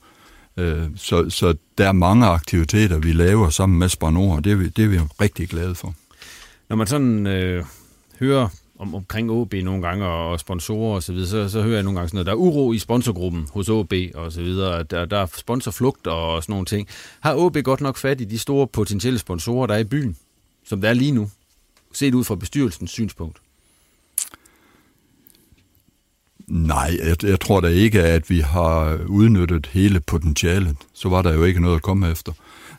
Øh, 0.58 0.88
så, 0.96 1.30
så 1.30 1.56
der 1.78 1.88
er 1.88 1.92
mange 1.92 2.26
aktiviteter, 2.26 2.98
vi 2.98 3.12
laver 3.12 3.50
sammen 3.50 3.80
med 3.80 3.90
Spanor, 3.90 4.36
og 4.36 4.44
det 4.44 4.52
er 4.52 4.56
vi, 4.56 4.70
det 4.70 4.84
er 4.86 4.90
vi 4.90 5.00
rigtig 5.22 5.50
glade 5.50 5.76
for. 5.76 5.94
Når 6.70 6.76
man 6.76 6.88
sådan 6.88 7.28
øh, 7.28 7.66
hører 8.20 8.48
om, 8.80 8.96
omkring 8.96 9.32
OB 9.32 9.54
nogle 9.54 9.88
gange, 9.88 10.06
og 10.06 10.40
sponsorer 10.40 10.96
og 10.96 11.04
så 11.04 11.14
videre, 11.14 11.28
så, 11.28 11.50
så 11.50 11.62
hører 11.62 11.76
jeg 11.76 11.84
nogle 11.84 12.00
gange 12.00 12.10
sådan 12.10 12.16
noget, 12.16 12.26
der 12.26 12.32
er 12.32 12.38
uro 12.38 12.74
i 12.74 12.80
sponsorgruppen 12.80 13.48
hos 13.54 13.70
OB 13.70 13.94
og 14.16 14.32
så 14.32 14.42
videre, 14.42 14.84
der, 14.84 15.06
der 15.06 15.18
er 15.18 15.28
sponsorflugt 15.38 16.08
og 16.08 16.44
sådan 16.44 16.54
nogle 16.54 16.66
ting. 16.66 16.88
Har 17.20 17.36
OB 17.36 17.58
godt 17.64 17.82
nok 17.82 17.98
fat 17.98 18.22
i 18.22 18.26
de 18.26 18.40
store 18.40 18.68
potentielle 18.68 19.20
sponsorer, 19.20 19.68
der 19.68 19.74
er 19.74 19.80
i 19.80 19.84
byen, 19.84 20.18
som 20.66 20.82
der 20.82 20.90
er 20.90 20.94
lige 20.94 21.12
nu, 21.12 21.30
set 21.94 22.14
ud 22.14 22.24
fra 22.24 22.36
bestyrelsens 22.36 22.92
synspunkt? 22.92 23.38
Nej, 26.50 26.98
jeg, 27.04 27.24
jeg 27.24 27.40
tror 27.40 27.62
da 27.62 27.68
ikke, 27.68 28.04
at 28.04 28.30
vi 28.30 28.40
har 28.40 29.00
udnyttet 29.08 29.70
hele 29.72 30.00
potentialet. 30.00 30.78
Så 30.94 31.10
var 31.10 31.22
der 31.22 31.34
jo 31.34 31.44
ikke 31.44 31.62
noget 31.62 31.76
at 31.76 31.82
komme 31.82 32.12
efter. 32.12 32.32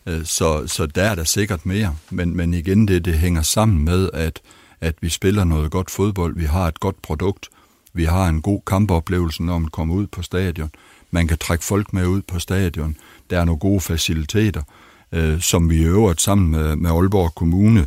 Øh, 0.06 0.24
så, 0.24 0.66
så 0.66 0.86
der 0.86 1.02
er 1.02 1.14
der 1.14 1.24
sikkert 1.24 1.66
mere. 1.66 1.96
Men, 2.10 2.36
men 2.36 2.54
igen, 2.54 2.88
det, 2.88 3.04
det 3.04 3.18
hænger 3.18 3.42
sammen 3.42 3.84
med, 3.84 4.10
at, 4.14 4.40
at 4.80 4.94
vi 5.00 5.08
spiller 5.08 5.44
noget 5.44 5.70
godt 5.70 5.90
fodbold. 5.90 6.36
Vi 6.36 6.44
har 6.44 6.68
et 6.68 6.80
godt 6.80 7.02
produkt. 7.02 7.48
Vi 7.92 8.04
har 8.04 8.28
en 8.28 8.42
god 8.42 8.60
kampoplevelse, 8.66 9.42
når 9.42 9.58
man 9.58 9.70
kommer 9.70 9.94
ud 9.94 10.06
på 10.06 10.22
stadion. 10.22 10.70
Man 11.10 11.26
kan 11.26 11.38
trække 11.38 11.64
folk 11.64 11.92
med 11.92 12.06
ud 12.06 12.22
på 12.22 12.38
stadion. 12.38 12.96
Der 13.30 13.40
er 13.40 13.44
nogle 13.44 13.58
gode 13.58 13.80
faciliteter, 13.80 14.62
øh, 15.12 15.40
som 15.40 15.70
vi 15.70 15.76
i 15.76 15.84
øvrigt 15.84 16.20
sammen 16.20 16.50
med, 16.50 16.76
med 16.76 16.90
Aalborg 16.90 17.34
Kommune 17.34 17.80
øh, 17.80 17.86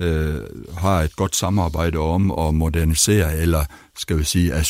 Øh, 0.00 0.40
har 0.78 1.02
et 1.02 1.16
godt 1.16 1.36
samarbejde 1.36 1.98
om 1.98 2.30
at 2.30 2.54
modernisere, 2.54 3.36
eller 3.36 3.64
skal 3.96 4.18
vi 4.18 4.24
sige, 4.24 4.54
at 4.54 4.66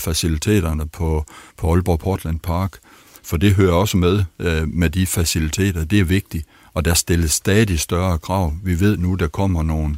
faciliteterne 0.00 0.88
på, 0.88 1.24
på 1.56 1.72
Aalborg 1.72 1.98
Portland 1.98 2.40
Park. 2.40 2.78
For 3.24 3.36
det 3.36 3.54
hører 3.54 3.72
også 3.72 3.96
med 3.96 4.24
øh, 4.38 4.68
med 4.68 4.90
de 4.90 5.06
faciliteter. 5.06 5.84
Det 5.84 6.00
er 6.00 6.04
vigtigt, 6.04 6.46
og 6.74 6.84
der 6.84 6.94
stilles 6.94 7.32
stadig 7.32 7.80
større 7.80 8.18
krav. 8.18 8.52
Vi 8.64 8.80
ved 8.80 8.96
nu, 8.96 9.14
der 9.14 9.28
kommer 9.28 9.62
nogle, 9.62 9.96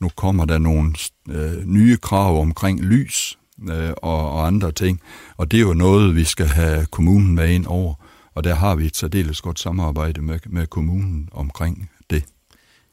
nu 0.00 0.08
kommer 0.16 0.44
der 0.44 0.58
nogle 0.58 0.94
øh, 1.28 1.66
nye 1.66 1.96
krav 1.96 2.40
omkring 2.40 2.80
lys 2.80 3.38
øh, 3.70 3.90
og, 4.02 4.32
og 4.32 4.46
andre 4.46 4.72
ting, 4.72 5.00
og 5.36 5.50
det 5.50 5.56
er 5.56 5.62
jo 5.62 5.74
noget, 5.74 6.16
vi 6.16 6.24
skal 6.24 6.46
have 6.46 6.86
kommunen 6.86 7.34
med 7.34 7.48
ind 7.48 7.66
over, 7.66 7.94
og 8.34 8.44
der 8.44 8.54
har 8.54 8.74
vi 8.74 8.86
et 8.86 8.96
særdeles 8.96 9.40
godt 9.40 9.60
samarbejde 9.60 10.22
med, 10.22 10.38
med 10.46 10.66
kommunen 10.66 11.28
omkring. 11.32 11.90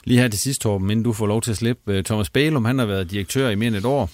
Lige 0.09 0.21
her 0.21 0.27
til 0.27 0.39
sidst, 0.39 0.61
Torben, 0.61 0.89
inden 0.89 1.03
du 1.03 1.13
får 1.13 1.27
lov 1.27 1.41
til 1.41 1.51
at 1.51 1.57
slippe. 1.57 1.93
Øh, 1.93 2.03
Thomas 2.03 2.29
Bælum, 2.29 2.65
han 2.65 2.79
har 2.79 2.85
været 2.85 3.11
direktør 3.11 3.49
i 3.49 3.55
mere 3.55 3.67
end 3.67 3.75
et 3.75 3.85
år. 3.85 4.09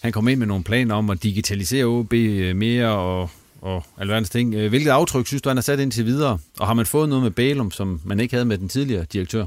Han 0.00 0.12
kom 0.12 0.28
ind 0.28 0.38
med 0.38 0.46
nogle 0.46 0.64
planer 0.64 0.94
om 0.94 1.10
at 1.10 1.22
digitalisere 1.22 1.84
OB 1.84 2.12
øh, 2.12 2.56
mere 2.56 2.88
og, 2.88 3.30
og 3.60 3.84
alverdens 3.98 4.30
ting. 4.30 4.54
Øh, 4.54 4.68
hvilket 4.68 4.90
aftryk 4.90 5.26
synes 5.26 5.42
du, 5.42 5.48
han 5.48 5.56
har 5.56 5.62
sat 5.62 5.80
indtil 5.80 6.04
videre? 6.06 6.38
Og 6.58 6.66
har 6.66 6.74
man 6.74 6.86
fået 6.86 7.08
noget 7.08 7.22
med 7.22 7.30
Bælum, 7.30 7.70
som 7.70 8.00
man 8.04 8.20
ikke 8.20 8.34
havde 8.34 8.44
med 8.44 8.58
den 8.58 8.68
tidligere 8.68 9.04
direktør? 9.12 9.46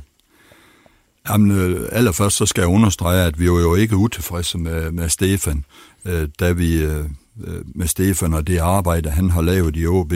Jamen, 1.30 1.78
allerførst 1.92 2.36
så 2.38 2.46
skal 2.46 2.62
jeg 2.62 2.70
understrege, 2.70 3.24
at 3.24 3.40
vi 3.40 3.52
var 3.52 3.60
jo 3.60 3.76
ikke 3.76 3.96
utilfredse 3.96 4.58
med, 4.58 4.92
med 4.92 5.10
Stefan, 5.10 5.66
da 6.40 6.52
vi 6.52 6.88
med 7.66 7.88
Stefan 7.88 8.34
og 8.34 8.48
det 8.48 8.58
arbejde, 8.58 9.10
han 9.10 9.30
har 9.30 9.42
lavet 9.42 9.78
i 9.78 9.88
OB. 9.88 10.14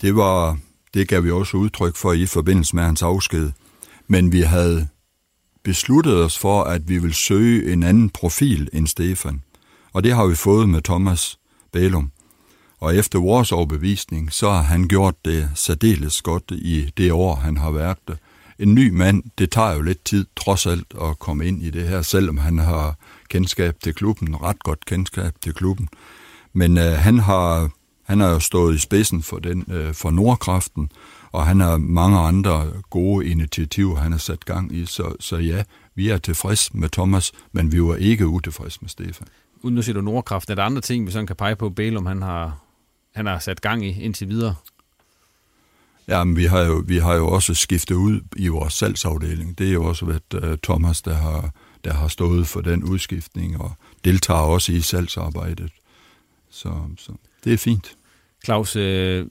Det 0.00 0.16
var 0.16 0.58
det 0.94 1.08
gav 1.08 1.24
vi 1.24 1.30
også 1.30 1.56
udtryk 1.56 1.96
for 1.96 2.12
i 2.12 2.26
forbindelse 2.26 2.76
med 2.76 2.84
hans 2.84 3.02
afsked. 3.02 3.50
Men 4.08 4.32
vi 4.32 4.40
havde 4.40 4.88
besluttet 5.62 6.24
os 6.24 6.38
for, 6.38 6.62
at 6.62 6.88
vi 6.88 6.98
vil 6.98 7.14
søge 7.14 7.72
en 7.72 7.82
anden 7.82 8.10
profil 8.10 8.68
end 8.72 8.86
Stefan. 8.86 9.42
Og 9.92 10.04
det 10.04 10.12
har 10.12 10.26
vi 10.26 10.34
fået 10.34 10.68
med 10.68 10.82
Thomas 10.82 11.38
Bælum. 11.72 12.10
Og 12.80 12.96
efter 12.96 13.18
vores 13.18 13.52
overbevisning, 13.52 14.32
så 14.32 14.50
har 14.50 14.62
han 14.62 14.88
gjort 14.88 15.14
det 15.24 15.50
særdeles 15.54 16.22
godt 16.22 16.50
i 16.50 16.90
det 16.96 17.12
år, 17.12 17.34
han 17.34 17.56
har 17.56 17.70
været 17.70 17.98
det. 18.08 18.18
En 18.58 18.74
ny 18.74 18.90
mand, 18.90 19.22
det 19.38 19.50
tager 19.50 19.72
jo 19.72 19.82
lidt 19.82 20.04
tid, 20.04 20.26
trods 20.36 20.66
alt, 20.66 20.94
at 21.02 21.18
komme 21.18 21.46
ind 21.46 21.62
i 21.62 21.70
det 21.70 21.88
her, 21.88 22.02
selvom 22.02 22.38
han 22.38 22.58
har 22.58 22.96
kendskab 23.28 23.76
til 23.82 23.94
klubben, 23.94 24.42
ret 24.42 24.62
godt 24.62 24.84
kendskab 24.84 25.32
til 25.42 25.54
klubben. 25.54 25.88
Men 26.52 26.78
øh, 26.78 26.92
han 26.92 27.18
har 27.18 27.70
han 28.12 28.20
har 28.20 28.30
jo 28.30 28.40
stået 28.40 28.74
i 28.74 28.78
spidsen 28.78 29.22
for, 29.22 29.38
den, 29.38 29.64
øh, 29.72 29.94
for 29.94 30.10
Nordkraften, 30.10 30.90
og 31.32 31.46
han 31.46 31.60
har 31.60 31.76
mange 31.76 32.18
andre 32.18 32.72
gode 32.90 33.26
initiativer, 33.26 33.96
han 33.96 34.12
har 34.12 34.18
sat 34.18 34.44
gang 34.44 34.76
i. 34.76 34.86
Så, 34.86 35.14
så 35.20 35.36
ja, 35.36 35.64
vi 35.94 36.08
er 36.08 36.18
tilfreds 36.18 36.74
med 36.74 36.88
Thomas, 36.88 37.32
men 37.52 37.72
vi 37.72 37.82
var 37.82 37.94
ikke 37.94 38.26
utilfreds 38.26 38.82
med 38.82 38.88
Stefan. 38.88 39.26
Uden 39.62 39.74
nu 39.74 39.82
siger 39.82 39.94
du 39.94 40.00
Nordkraft, 40.00 40.50
er 40.50 40.54
der 40.54 40.62
andre 40.62 40.80
ting, 40.80 41.06
vi 41.06 41.12
sådan 41.12 41.26
kan 41.26 41.36
pege 41.36 41.56
på, 41.56 41.70
Bælum 41.70 42.06
han 42.06 42.22
har, 42.22 42.58
han 43.14 43.26
har 43.26 43.38
sat 43.38 43.60
gang 43.60 43.86
i 43.86 44.02
indtil 44.02 44.28
videre? 44.28 44.54
Jamen, 46.08 46.36
vi 46.36 46.44
har, 46.44 46.60
jo, 46.60 46.84
vi 46.86 46.98
har 46.98 47.14
jo 47.14 47.28
også 47.28 47.54
skiftet 47.54 47.94
ud 47.94 48.20
i 48.36 48.48
vores 48.48 48.74
salgsafdeling. 48.74 49.58
Det 49.58 49.68
er 49.68 49.72
jo 49.72 49.84
også 49.84 50.06
været 50.06 50.50
uh, 50.50 50.58
Thomas, 50.62 51.02
der 51.02 51.14
har, 51.14 51.50
der 51.84 51.92
har 51.92 52.08
stået 52.08 52.46
for 52.46 52.60
den 52.60 52.84
udskiftning, 52.84 53.60
og 53.60 53.72
deltager 54.04 54.40
også 54.40 54.72
i 54.72 54.80
salgsarbejdet. 54.80 55.70
Så, 56.50 56.74
så 56.98 57.12
det 57.44 57.52
er 57.52 57.58
fint. 57.58 57.96
Claus, 58.44 58.76
øh, 58.76 59.26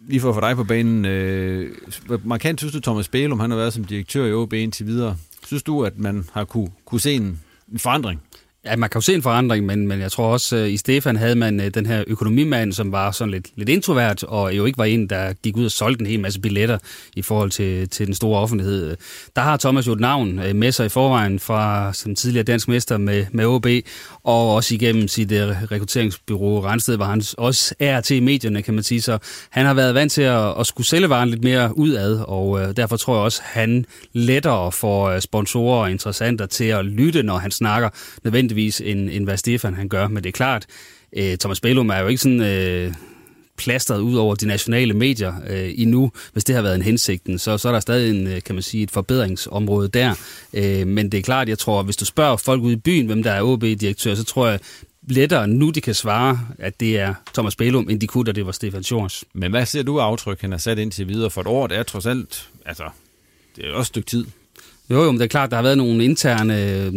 lige 0.00 0.20
for 0.20 0.28
at 0.28 0.34
få 0.34 0.40
dig 0.40 0.56
på 0.56 0.64
banen, 0.64 1.04
øh, 1.04 1.76
markant 2.24 2.60
synes 2.60 2.72
du, 2.72 2.80
Thomas 2.80 3.08
Bælum, 3.08 3.40
han 3.40 3.50
har 3.50 3.56
været 3.56 3.72
som 3.72 3.84
direktør 3.84 4.26
i 4.26 4.32
OB 4.32 4.52
indtil 4.52 4.86
videre. 4.86 5.16
Synes 5.46 5.62
du, 5.62 5.84
at 5.84 5.98
man 5.98 6.28
har 6.32 6.44
kunne, 6.44 6.70
kunne 6.84 7.00
se 7.00 7.14
en, 7.14 7.40
en 7.72 7.78
forandring? 7.78 8.22
Ja, 8.64 8.76
man 8.76 8.90
kan 8.90 8.98
jo 8.98 9.02
se 9.02 9.14
en 9.14 9.22
forandring, 9.22 9.66
men, 9.66 9.88
men 9.88 10.00
jeg 10.00 10.12
tror 10.12 10.32
også, 10.32 10.56
øh, 10.56 10.70
i 10.70 10.76
Stefan 10.76 11.16
havde 11.16 11.34
man 11.34 11.60
øh, 11.60 11.74
den 11.74 11.86
her 11.86 12.04
økonomimand, 12.06 12.72
som 12.72 12.92
var 12.92 13.10
sådan 13.10 13.30
lidt, 13.30 13.48
lidt 13.56 13.68
introvert, 13.68 14.22
og 14.22 14.56
jo 14.56 14.64
ikke 14.64 14.78
var 14.78 14.84
en, 14.84 15.06
der 15.06 15.32
gik 15.32 15.56
ud 15.56 15.64
og 15.64 15.70
solgte 15.70 16.00
en 16.00 16.06
hel 16.06 16.20
masse 16.20 16.40
billetter 16.40 16.78
i 17.16 17.22
forhold 17.22 17.50
til, 17.50 17.88
til 17.88 18.06
den 18.06 18.14
store 18.14 18.40
offentlighed. 18.40 18.96
Der 19.36 19.42
har 19.42 19.56
Thomas 19.56 19.86
jo 19.86 19.92
et 19.92 20.00
navn 20.00 20.38
øh, 20.38 20.56
med 20.56 20.72
sig 20.72 20.86
i 20.86 20.88
forvejen 20.88 21.38
fra 21.38 21.92
som 21.92 22.14
tidligere 22.14 22.44
dansk 22.44 22.68
mester 22.68 22.98
med, 22.98 23.26
med 23.32 23.46
OB, 23.46 23.66
og 24.22 24.54
også 24.54 24.74
igennem 24.74 25.08
sit 25.08 25.32
rekrutteringsbyrå 25.32 26.64
Rensted, 26.64 26.96
hvor 26.96 27.04
han 27.04 27.22
også 27.38 27.74
er 27.78 28.00
til 28.00 28.16
i 28.16 28.20
medierne, 28.20 28.62
kan 28.62 28.74
man 28.74 28.84
sige. 28.84 29.00
Så 29.00 29.18
han 29.50 29.66
har 29.66 29.74
været 29.74 29.94
vant 29.94 30.12
til 30.12 30.22
at, 30.22 30.60
at 30.60 30.66
skulle 30.66 30.86
sælge 30.86 31.08
varen 31.08 31.28
lidt 31.28 31.44
mere 31.44 31.78
udad, 31.78 32.24
og 32.28 32.76
derfor 32.76 32.96
tror 32.96 33.14
jeg 33.14 33.24
også, 33.24 33.40
han 33.44 33.84
lettere 34.12 34.72
får 34.72 35.20
sponsorer 35.20 35.82
og 35.82 35.90
interessenter 35.90 36.46
til 36.46 36.64
at 36.64 36.84
lytte, 36.84 37.22
når 37.22 37.38
han 37.38 37.50
snakker 37.50 37.88
nødvendigt 38.24 38.51
nødvendigvis, 38.52 38.80
end, 38.80 39.10
end 39.10 39.24
hvad 39.24 39.36
Stefan 39.36 39.74
han 39.74 39.88
gør. 39.88 40.08
Men 40.08 40.22
det 40.22 40.28
er 40.28 40.32
klart, 40.32 40.66
øh, 41.16 41.36
Thomas 41.38 41.60
Bellum 41.60 41.90
er 41.90 41.98
jo 41.98 42.06
ikke 42.08 42.22
sådan... 42.22 42.40
Øh, 42.40 42.94
plastret 43.56 44.00
ud 44.00 44.16
over 44.16 44.34
de 44.34 44.46
nationale 44.46 44.94
medier 44.94 45.34
øh, 45.48 45.72
endnu, 45.76 46.12
hvis 46.32 46.44
det 46.44 46.54
har 46.54 46.62
været 46.62 46.74
en 46.74 46.82
hensigten, 46.82 47.38
så, 47.38 47.58
så 47.58 47.68
er 47.68 47.72
der 47.72 47.80
stadig 47.80 48.10
en, 48.10 48.26
øh, 48.26 48.42
kan 48.42 48.54
man 48.54 48.62
sige, 48.62 48.82
et 48.82 48.90
forbedringsområde 48.90 49.88
der. 49.88 50.14
Øh, 50.54 50.86
men 50.86 51.12
det 51.12 51.18
er 51.18 51.22
klart, 51.22 51.48
jeg 51.48 51.58
tror, 51.58 51.82
hvis 51.82 51.96
du 51.96 52.04
spørger 52.04 52.36
folk 52.36 52.62
ude 52.62 52.72
i 52.72 52.76
byen, 52.76 53.06
hvem 53.06 53.22
der 53.22 53.30
er 53.30 53.42
OB-direktør, 53.42 54.14
så 54.14 54.24
tror 54.24 54.48
jeg 54.48 54.60
lettere 55.08 55.48
nu, 55.48 55.70
de 55.70 55.80
kan 55.80 55.94
svare, 55.94 56.40
at 56.58 56.80
det 56.80 56.98
er 56.98 57.14
Thomas 57.34 57.56
Bælum, 57.56 57.88
end 57.90 58.00
de 58.00 58.06
kunne, 58.06 58.24
da 58.24 58.32
det 58.32 58.46
var 58.46 58.52
Stefan 58.52 58.82
Sjors. 58.82 59.24
Men 59.32 59.50
hvad 59.50 59.66
ser 59.66 59.82
du 59.82 59.98
aftryk, 59.98 60.40
han 60.40 60.50
har 60.50 60.58
sat 60.58 60.78
indtil 60.78 61.08
videre 61.08 61.30
for 61.30 61.40
et 61.40 61.46
år? 61.46 61.66
Det 61.66 61.76
er 61.78 61.82
trods 61.82 62.06
alt, 62.06 62.48
altså, 62.66 62.84
det 63.56 63.68
er 63.68 63.72
også 63.72 63.80
et 63.80 63.86
stykke 63.86 64.10
tid. 64.10 64.26
Jo, 64.92 65.04
jo, 65.04 65.12
men 65.12 65.20
det 65.20 65.24
er 65.24 65.28
klart, 65.28 65.50
der 65.50 65.56
har 65.56 65.62
været 65.62 65.78
nogle 65.78 66.04
interne 66.04 66.62
øh, 66.62 66.92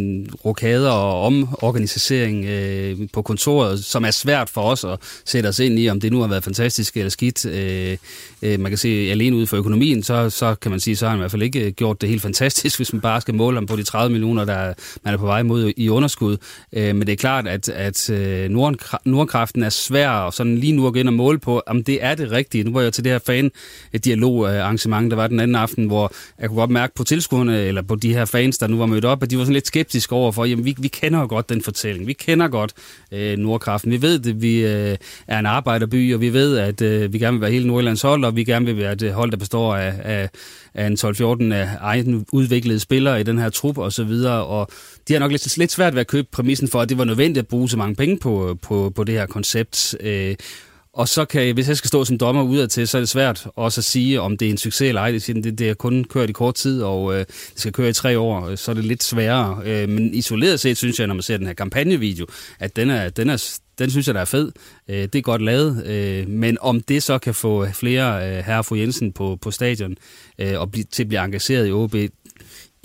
rokader 0.45 0.91
og 0.91 1.21
omorganisering 1.21 2.45
øh, 2.45 2.97
på 3.13 3.21
kontoret, 3.21 3.85
som 3.85 4.05
er 4.05 4.11
svært 4.11 4.49
for 4.49 4.61
os 4.61 4.83
at 4.83 4.99
sætte 5.25 5.47
os 5.47 5.59
ind 5.59 5.79
i, 5.79 5.89
om 5.89 5.99
det 5.99 6.11
nu 6.11 6.19
har 6.19 6.27
været 6.27 6.43
fantastisk 6.43 6.97
eller 6.97 7.09
skidt. 7.09 7.45
Øh, 7.45 7.97
øh, 8.41 8.59
man 8.59 8.71
kan 8.71 8.77
se, 8.77 9.07
alene 9.11 9.35
ud 9.35 9.45
for 9.45 9.57
økonomien, 9.57 10.03
så, 10.03 10.29
så 10.29 10.55
kan 10.55 10.71
man 10.71 10.79
sige, 10.79 10.95
så 10.95 11.05
har 11.05 11.09
han 11.09 11.19
i 11.19 11.21
hvert 11.21 11.31
fald 11.31 11.41
ikke 11.41 11.65
øh, 11.65 11.71
gjort 11.71 12.01
det 12.01 12.09
helt 12.09 12.21
fantastisk, 12.21 12.77
hvis 12.79 12.93
man 12.93 13.01
bare 13.01 13.21
skal 13.21 13.35
måle 13.35 13.57
ham 13.57 13.65
på 13.65 13.75
de 13.75 13.83
30 13.83 14.11
millioner, 14.11 14.45
der 14.45 14.73
man 15.03 15.13
er 15.13 15.17
på 15.17 15.25
vej 15.25 15.43
mod 15.43 15.73
i 15.77 15.89
underskud. 15.89 16.37
Øh, 16.73 16.95
men 16.95 17.07
det 17.07 17.13
er 17.13 17.17
klart, 17.17 17.47
at, 17.47 17.69
at 17.69 18.09
øh, 18.09 18.49
Nordkraften 19.05 19.63
er 19.63 19.69
svær 19.69 20.09
og 20.09 20.33
sådan 20.33 20.57
lige 20.57 20.73
nu 20.73 20.87
at 20.87 20.93
gå 20.93 20.99
ind 20.99 21.07
og 21.07 21.13
måle 21.13 21.39
på, 21.39 21.61
om 21.67 21.83
det 21.83 22.03
er 22.03 22.15
det 22.15 22.31
rigtige. 22.31 22.63
Nu 22.63 22.73
var 22.73 22.81
jeg 22.81 22.93
til 22.93 23.03
det 23.03 23.11
her 23.11 23.19
fan-dialog-arrangement, 23.19 25.11
der 25.11 25.15
var 25.15 25.27
den 25.27 25.39
anden 25.39 25.55
aften, 25.55 25.85
hvor 25.85 26.11
jeg 26.39 26.49
kunne 26.49 26.59
godt 26.59 26.71
mærke 26.71 26.95
på 26.95 27.03
tilskuerne, 27.03 27.61
eller 27.61 27.84
på 27.87 27.95
de 27.95 28.13
her 28.13 28.25
fans, 28.25 28.57
der 28.57 28.67
nu 28.67 28.77
var 28.77 28.85
mødt 28.85 29.05
op, 29.05 29.23
at 29.23 29.29
de 29.29 29.37
var 29.37 29.43
sådan 29.43 29.53
lidt 29.53 29.67
skeptiske 29.67 30.15
over 30.15 30.31
for, 30.31 30.45
jamen 30.45 30.65
vi, 30.65 30.75
vi 30.79 30.87
kender 30.87 31.19
jo 31.19 31.27
godt 31.27 31.49
den 31.49 31.61
fortælling, 31.61 32.07
vi 32.07 32.13
kender 32.13 32.47
godt 32.47 32.73
øh, 33.11 33.37
Nordkraften, 33.37 33.91
vi 33.91 34.01
ved 34.01 34.19
det, 34.19 34.41
vi 34.41 34.65
øh, 34.65 34.97
er 35.27 35.39
en 35.39 35.45
arbejderby, 35.45 36.13
og 36.13 36.21
vi 36.21 36.33
ved, 36.33 36.57
at 36.57 36.81
øh, 36.81 37.13
vi 37.13 37.19
gerne 37.19 37.33
vil 37.37 37.41
være 37.41 37.51
hele 37.51 37.67
Nordjyllands 37.67 38.01
hold, 38.01 38.25
og 38.25 38.35
vi 38.35 38.43
gerne 38.43 38.65
vil 38.65 38.77
være 38.77 38.93
et 38.93 39.13
hold, 39.13 39.31
der 39.31 39.37
består 39.37 39.75
af, 39.75 39.93
af, 40.03 40.29
af 40.73 40.87
en 40.87 40.93
12-14 40.93 41.53
af 41.53 41.61
øh, 41.61 41.67
egen 41.81 42.25
udviklede 42.31 42.79
spillere 42.79 43.19
i 43.19 43.23
den 43.23 43.39
her 43.39 43.49
trup 43.49 43.77
og 43.77 43.93
så 43.93 44.03
videre, 44.03 44.45
og 44.45 44.67
de 45.07 45.13
har 45.13 45.19
nok 45.19 45.31
lidt, 45.31 45.57
lidt 45.57 45.71
svært 45.71 45.93
ved 45.93 46.01
at 46.01 46.07
købe 46.07 46.27
præmissen 46.31 46.67
for, 46.67 46.81
at 46.81 46.89
det 46.89 46.97
var 46.97 47.03
nødvendigt 47.03 47.43
at 47.43 47.47
bruge 47.47 47.69
så 47.69 47.77
mange 47.77 47.95
penge 47.95 48.17
på, 48.19 48.57
på, 48.61 48.91
på 48.95 49.03
det 49.03 49.15
her 49.15 49.25
koncept. 49.25 49.95
Øh, 49.99 50.35
og 50.95 51.07
så 51.07 51.25
kan, 51.25 51.53
hvis 51.53 51.67
jeg 51.67 51.77
skal 51.77 51.87
stå 51.87 52.05
som 52.05 52.17
dommer 52.17 52.43
udad 52.43 52.67
til, 52.67 52.87
så 52.87 52.97
er 52.97 53.01
det 53.01 53.09
svært 53.09 53.47
også 53.55 53.81
at 53.81 53.85
sige, 53.85 54.21
om 54.21 54.37
det 54.37 54.45
er 54.45 54.49
en 54.49 54.57
succes 54.57 54.87
eller 54.87 55.01
ej. 55.01 55.11
Det, 55.11 55.27
det, 55.27 55.59
det 55.59 55.69
er 55.69 55.73
kun 55.73 56.03
kørt 56.03 56.29
i 56.29 56.33
kort 56.33 56.55
tid, 56.55 56.81
og 56.81 57.13
øh, 57.13 57.19
det 57.19 57.53
skal 57.55 57.73
køre 57.73 57.89
i 57.89 57.93
tre 57.93 58.19
år, 58.19 58.47
øh, 58.47 58.57
så 58.57 58.71
er 58.71 58.75
det 58.75 58.85
lidt 58.85 59.03
sværere. 59.03 59.61
Øh, 59.65 59.89
men 59.89 60.13
isoleret 60.13 60.59
set 60.59 60.77
synes 60.77 60.99
jeg, 60.99 61.07
når 61.07 61.13
man 61.13 61.21
ser 61.21 61.37
den 61.37 61.47
her 61.47 61.53
kampagnevideo, 61.53 62.25
at 62.59 62.75
den 62.75 62.89
er, 62.89 63.09
den 63.09 63.29
er, 63.29 63.59
den 63.79 63.91
synes 63.91 64.07
jeg, 64.07 64.15
der 64.15 64.21
er 64.21 64.25
fed. 64.25 64.51
Øh, 64.87 64.97
det 64.97 65.15
er 65.15 65.21
godt 65.21 65.41
lavet, 65.41 65.85
øh, 65.85 66.29
men 66.29 66.57
om 66.61 66.81
det 66.81 67.03
så 67.03 67.17
kan 67.17 67.33
få 67.33 67.67
flere 67.73 68.37
øh, 68.37 68.43
herre 68.45 68.63
fru 68.63 68.75
Jensen 68.75 69.11
på, 69.11 69.37
på 69.41 69.51
stadion 69.51 69.95
øh, 70.39 70.59
og 70.59 70.71
blive, 70.71 70.85
til 70.91 71.03
at 71.03 71.07
blive 71.07 71.25
engageret 71.25 71.67
i 71.67 71.71
OB, 71.71 71.95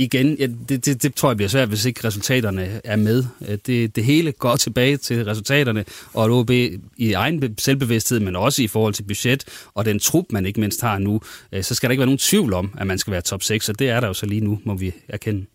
igen, 0.00 0.36
ja, 0.38 0.46
det, 0.68 0.86
det, 0.86 1.02
det 1.02 1.14
tror 1.14 1.30
jeg 1.30 1.36
bliver 1.36 1.48
svært, 1.48 1.68
hvis 1.68 1.84
ikke 1.84 2.04
resultaterne 2.04 2.80
er 2.84 2.96
med. 2.96 3.24
Det, 3.66 3.96
det 3.96 4.04
hele 4.04 4.32
går 4.32 4.56
tilbage 4.56 4.96
til 4.96 5.24
resultaterne, 5.24 5.84
og 6.12 6.24
at 6.24 6.30
OB 6.30 6.50
i 6.96 7.12
egen 7.12 7.58
selvbevidsthed, 7.58 8.20
men 8.20 8.36
også 8.36 8.62
i 8.62 8.66
forhold 8.66 8.94
til 8.94 9.02
budget, 9.02 9.44
og 9.74 9.84
den 9.84 9.98
trup, 9.98 10.24
man 10.30 10.46
ikke 10.46 10.60
mindst 10.60 10.80
har 10.80 10.98
nu, 10.98 11.20
så 11.62 11.74
skal 11.74 11.88
der 11.88 11.92
ikke 11.92 12.00
være 12.00 12.06
nogen 12.06 12.18
tvivl 12.18 12.52
om, 12.52 12.74
at 12.78 12.86
man 12.86 12.98
skal 12.98 13.10
være 13.10 13.20
top 13.20 13.42
6, 13.42 13.68
og 13.68 13.78
det 13.78 13.88
er 13.88 14.00
der 14.00 14.06
jo 14.06 14.14
så 14.14 14.26
lige 14.26 14.40
nu, 14.40 14.60
må 14.64 14.74
vi 14.74 14.92
erkende. 15.08 15.46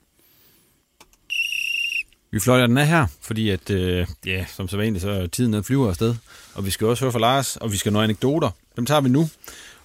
Vi 2.31 2.39
fløjter 2.39 2.67
den 2.67 2.77
af 2.77 2.87
her, 2.87 3.07
fordi 3.21 3.49
at, 3.49 3.69
øh, 3.69 4.07
ja, 4.25 4.45
som 4.55 4.67
så 4.67 4.77
vanligt, 4.77 5.01
så 5.01 5.09
er 5.09 5.27
tiden 5.27 5.53
den 5.53 5.63
flyver 5.63 5.89
afsted. 5.89 6.15
Og 6.53 6.65
vi 6.65 6.71
skal 6.71 6.87
også 6.87 7.03
høre 7.03 7.11
fra 7.11 7.19
Lars, 7.19 7.55
og 7.55 7.71
vi 7.71 7.77
skal 7.77 7.93
nå 7.93 8.01
anekdoter. 8.01 8.49
Dem 8.75 8.85
tager 8.85 9.01
vi 9.01 9.09
nu. 9.09 9.29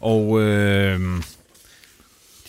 Og 0.00 0.40
øh, 0.40 1.00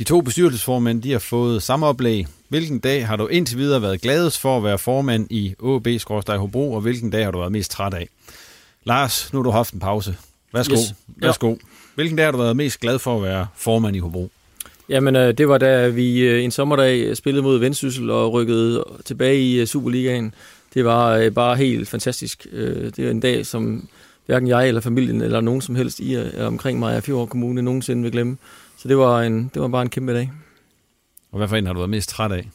de 0.01 0.05
to 0.05 0.21
bestyrelsesformænd, 0.21 1.01
de 1.01 1.11
har 1.11 1.19
fået 1.19 1.63
samme 1.63 1.85
oplæg. 1.85 2.27
Hvilken 2.49 2.79
dag 2.79 3.07
har 3.07 3.15
du 3.15 3.27
indtil 3.27 3.57
videre 3.57 3.81
været 3.81 4.01
gladest 4.01 4.39
for 4.39 4.57
at 4.57 4.63
være 4.63 4.77
formand 4.77 5.27
i 5.29 5.55
AB 5.63 5.87
Hobro, 6.39 6.73
og 6.73 6.81
hvilken 6.81 7.09
dag 7.09 7.23
har 7.23 7.31
du 7.31 7.39
været 7.39 7.51
mest 7.51 7.71
træt 7.71 7.93
af? 7.93 8.09
Lars, 8.83 9.33
nu 9.33 9.39
har 9.39 9.43
du 9.43 9.49
haft 9.49 9.73
en 9.73 9.79
pause. 9.79 10.15
Værsgo. 10.53 10.73
Yes. 10.73 10.93
Værsgo. 11.07 11.49
Ja. 11.49 11.55
Hvilken 11.95 12.17
dag 12.17 12.25
har 12.25 12.31
du 12.31 12.37
været 12.37 12.55
mest 12.55 12.79
glad 12.79 12.99
for 12.99 13.17
at 13.17 13.23
være 13.23 13.47
formand 13.55 13.95
i 13.95 13.99
Hobro? 13.99 14.29
Jamen, 14.89 15.15
øh, 15.15 15.37
det 15.37 15.47
var 15.47 15.57
da 15.57 15.87
vi 15.87 16.19
øh, 16.19 16.43
en 16.43 16.51
sommerdag 16.51 17.17
spillede 17.17 17.43
mod 17.43 17.57
Vendsyssel 17.57 18.09
og 18.09 18.33
rykkede 18.33 18.83
tilbage 19.05 19.41
i 19.41 19.59
øh, 19.59 19.67
Superligaen. 19.67 20.33
Det 20.73 20.85
var 20.85 21.29
bare 21.29 21.55
helt 21.55 21.87
fantastisk. 21.87 22.47
Det 22.95 22.99
er 22.99 23.11
en 23.11 23.19
dag, 23.19 23.45
som 23.45 23.87
hverken 24.25 24.47
jeg 24.47 24.67
eller 24.67 24.81
familien 24.81 25.21
eller 25.21 25.41
nogen 25.41 25.61
som 25.61 25.75
helst 25.75 25.99
i 25.99 26.17
omkring 26.39 26.79
mig 26.79 26.95
af 26.95 27.03
Fjord 27.03 27.29
Kommune 27.29 27.61
nogensinde 27.61 28.03
vil 28.03 28.11
glemme. 28.11 28.37
Så 28.81 28.87
det 28.87 28.97
var, 28.97 29.21
en, 29.21 29.51
det 29.53 29.61
var 29.61 29.67
bare 29.67 29.81
en 29.81 29.89
kæmpe 29.89 30.13
dag. 30.13 30.31
Og 31.31 31.37
hvad 31.37 31.47
for 31.47 31.55
en 31.55 31.65
har 31.65 31.73
du 31.73 31.79
været 31.79 31.89
mest 31.89 32.09
træt 32.09 32.31
af? 32.31 32.49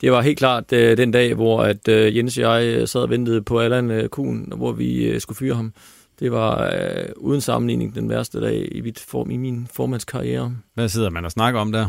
Det 0.00 0.12
var 0.12 0.22
helt 0.22 0.38
klart 0.38 0.72
uh, 0.72 0.78
den 0.78 1.10
dag, 1.10 1.34
hvor 1.34 1.62
at 1.62 1.88
uh, 1.88 2.16
Jens 2.16 2.38
og 2.38 2.64
jeg 2.64 2.88
sad 2.88 3.00
og 3.00 3.10
ventede 3.10 3.42
på 3.42 3.60
Allan 3.60 3.90
uh, 3.90 4.06
Kuhn, 4.06 4.52
hvor 4.56 4.72
vi 4.72 5.14
uh, 5.14 5.20
skulle 5.20 5.36
fyre 5.36 5.54
ham. 5.54 5.72
Det 6.20 6.32
var 6.32 6.72
uh, 6.72 7.24
uden 7.24 7.40
sammenligning 7.40 7.94
den 7.94 8.08
værste 8.08 8.40
dag 8.40 8.68
i, 8.72 8.80
mit 8.80 8.98
form, 9.08 9.30
i 9.30 9.36
min 9.36 9.68
formandskarriere. 9.72 10.56
Hvad 10.74 10.88
sidder 10.88 11.10
man 11.10 11.24
og 11.24 11.30
snakker 11.30 11.60
om 11.60 11.72
der? 11.72 11.88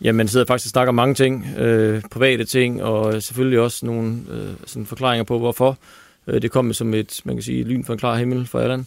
Ja, 0.00 0.12
man 0.12 0.28
sidder 0.28 0.46
faktisk 0.46 0.66
og 0.66 0.70
snakker 0.70 0.88
om 0.88 0.94
mange 0.94 1.14
ting. 1.14 1.44
Uh, 1.44 2.00
private 2.10 2.44
ting, 2.44 2.82
og 2.82 3.22
selvfølgelig 3.22 3.60
også 3.60 3.86
nogle 3.86 4.10
uh, 4.10 4.66
sådan 4.66 4.86
forklaringer 4.86 5.24
på, 5.24 5.38
hvorfor. 5.38 5.78
Uh, 6.26 6.34
det 6.34 6.50
kom 6.50 6.72
som 6.72 6.94
et, 6.94 7.20
man 7.24 7.36
kan 7.36 7.42
sige, 7.42 7.64
lyn 7.64 7.84
for 7.84 7.92
en 7.92 7.98
klar 7.98 8.16
himmel 8.16 8.46
for 8.46 8.60
Allan. 8.60 8.86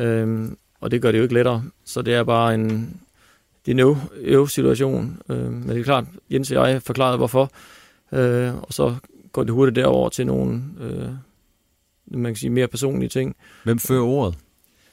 Uh, 0.00 0.52
og 0.80 0.90
det 0.90 1.02
gør 1.02 1.12
det 1.12 1.18
jo 1.18 1.22
ikke 1.22 1.34
lettere. 1.34 1.64
Så 1.84 2.02
det 2.02 2.14
er 2.14 2.24
bare 2.24 2.54
en, 2.54 2.96
det 3.66 3.80
er 3.80 3.86
en 3.86 3.96
øv-situation. 4.14 5.18
Øh, 5.28 5.52
men 5.52 5.68
det 5.68 5.78
er 5.78 5.84
klart, 5.84 6.04
Jens 6.30 6.50
og 6.50 6.70
jeg 6.70 6.82
forklarede 6.82 7.16
hvorfor, 7.16 7.50
øh, 8.12 8.54
og 8.54 8.72
så 8.72 8.94
går 9.32 9.44
det 9.44 9.52
hurtigt 9.52 9.76
derover 9.76 10.08
til 10.08 10.26
nogle 10.26 10.62
øh, 10.80 11.08
man 12.06 12.32
kan 12.32 12.36
sige, 12.36 12.50
mere 12.50 12.68
personlige 12.68 13.08
ting. 13.08 13.36
Hvem 13.64 13.78
fører 13.78 14.02
ordet 14.02 14.38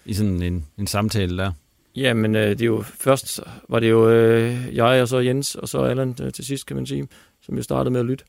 i 0.05 0.13
sådan 0.13 0.41
en, 0.41 0.65
en 0.77 0.87
samtale 0.87 1.37
der? 1.37 1.51
Jamen, 1.95 2.35
øh, 2.35 2.49
det 2.49 2.61
er 2.61 2.65
jo, 2.65 2.81
først 2.81 3.39
var 3.69 3.79
det 3.79 3.89
jo 3.89 4.09
øh, 4.09 4.75
jeg, 4.75 5.01
og 5.01 5.07
så 5.07 5.17
Jens, 5.19 5.55
og 5.55 5.69
så 5.69 5.79
Allan 5.79 6.15
øh, 6.21 6.33
til 6.33 6.45
sidst, 6.45 6.65
kan 6.65 6.75
man 6.75 6.85
sige, 6.85 7.07
som 7.41 7.55
jo 7.55 7.63
startede 7.63 7.91
med 7.91 7.99
at 7.99 8.05
lytte. 8.05 8.25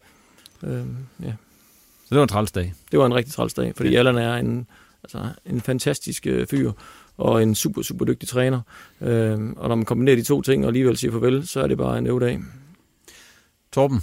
Øh, 0.63 0.83
ja. 1.23 1.33
Så 2.05 2.11
det 2.11 2.17
var 2.17 2.23
en 2.23 2.29
træls 2.29 2.53
dag? 2.53 2.75
Det 2.91 2.99
var 2.99 3.07
en 3.07 3.15
rigtig 3.15 3.35
træls 3.35 3.55
dag, 3.55 3.73
fordi 3.77 3.91
ja. 3.91 3.99
Allan 3.99 4.19
er 4.19 4.35
en, 4.35 4.67
altså, 5.05 5.29
en 5.47 5.61
fantastisk 5.61 6.27
øh, 6.27 6.47
fyr, 6.47 6.73
og 7.19 7.43
en 7.43 7.55
super, 7.55 7.83
super 7.83 8.05
dygtig 8.05 8.29
træner. 8.29 8.61
Øh, 9.01 9.39
og 9.57 9.69
når 9.69 9.75
man 9.75 9.85
kombinerer 9.85 10.17
de 10.17 10.23
to 10.23 10.43
ting 10.43 10.65
og 10.65 10.69
alligevel 10.69 10.97
siger 10.97 11.13
farvel, 11.13 11.47
så 11.47 11.61
er 11.61 11.67
det 11.67 11.79
bare 11.79 11.99
en 11.99 12.07
øvedag. 12.07 12.41
Torben, 13.73 14.03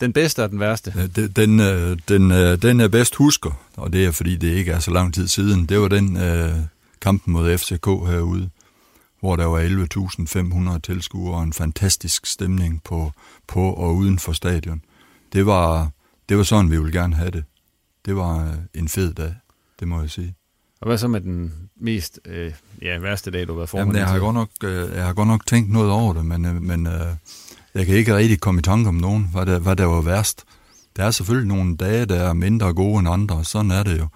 den 0.00 0.12
bedste 0.12 0.44
og 0.44 0.50
den 0.50 0.60
værste? 0.60 1.10
Den, 1.16 1.28
den, 1.30 1.60
øh, 1.60 1.98
den, 2.08 2.30
øh, 2.32 2.62
den 2.62 2.80
er 2.80 2.88
bedst 2.88 3.14
husker, 3.14 3.62
og 3.76 3.92
det 3.92 4.04
er 4.04 4.10
fordi, 4.10 4.36
det 4.36 4.48
ikke 4.48 4.72
er 4.72 4.78
så 4.78 4.90
lang 4.90 5.14
tid 5.14 5.28
siden. 5.28 5.66
Det 5.66 5.80
var 5.80 5.88
den 5.88 6.16
uh, 6.16 6.58
kampen 7.00 7.32
mod 7.32 7.58
FCK 7.58 7.86
herude, 7.86 8.50
hvor 9.20 9.36
der 9.36 9.44
var 9.44 10.72
11.500 10.74 10.78
tilskuere 10.78 11.34
og 11.34 11.42
en 11.42 11.52
fantastisk 11.52 12.26
stemning 12.26 12.82
på, 12.84 13.12
på 13.46 13.72
og 13.72 13.96
uden 13.96 14.18
for 14.18 14.32
stadion. 14.32 14.82
Det 15.32 15.46
var, 15.46 15.90
det 16.28 16.36
var 16.36 16.42
sådan, 16.42 16.70
vi 16.70 16.78
ville 16.78 17.00
gerne 17.00 17.14
have 17.14 17.30
det. 17.30 17.44
Det 18.04 18.16
var 18.16 18.56
en 18.74 18.88
fed 18.88 19.14
dag, 19.14 19.34
det 19.80 19.88
må 19.88 20.00
jeg 20.00 20.10
sige. 20.10 20.34
Og 20.80 20.86
hvad 20.86 20.98
så 20.98 21.08
med 21.08 21.20
den 21.20 21.52
mest 21.80 22.20
øh, 22.24 22.52
ja, 22.82 22.98
værste 22.98 23.30
dag, 23.30 23.46
du 23.46 23.52
har 23.52 23.56
været 23.56 23.68
formand? 23.68 23.88
Jamen, 23.88 24.00
jeg 24.00 24.08
har, 24.08 24.18
godt 24.18 24.34
nok, 24.34 24.50
øh, 24.64 24.96
jeg 24.96 25.04
har 25.04 25.12
godt 25.12 25.28
nok 25.28 25.46
tænkt 25.46 25.72
noget 25.72 25.90
over 25.90 26.12
det, 26.12 26.24
men, 26.24 26.44
øh, 26.44 26.62
men 26.62 26.86
øh, 26.86 27.06
jeg 27.74 27.86
kan 27.86 27.94
ikke 27.94 28.16
rigtig 28.16 28.40
komme 28.40 28.58
i 28.58 28.62
tanke 28.62 28.88
om 28.88 28.94
nogen, 28.94 29.28
hvad 29.32 29.46
der, 29.46 29.58
hvad 29.58 29.76
der 29.76 29.84
var 29.84 30.00
værst. 30.00 30.44
Der 30.96 31.04
er 31.04 31.10
selvfølgelig 31.10 31.56
nogle 31.56 31.76
dage, 31.76 32.06
der 32.06 32.20
er 32.20 32.32
mindre 32.32 32.74
gode 32.74 32.98
end 32.98 33.08
andre, 33.08 33.44
sådan 33.44 33.70
er 33.70 33.82
det 33.82 33.98
jo. 33.98 34.08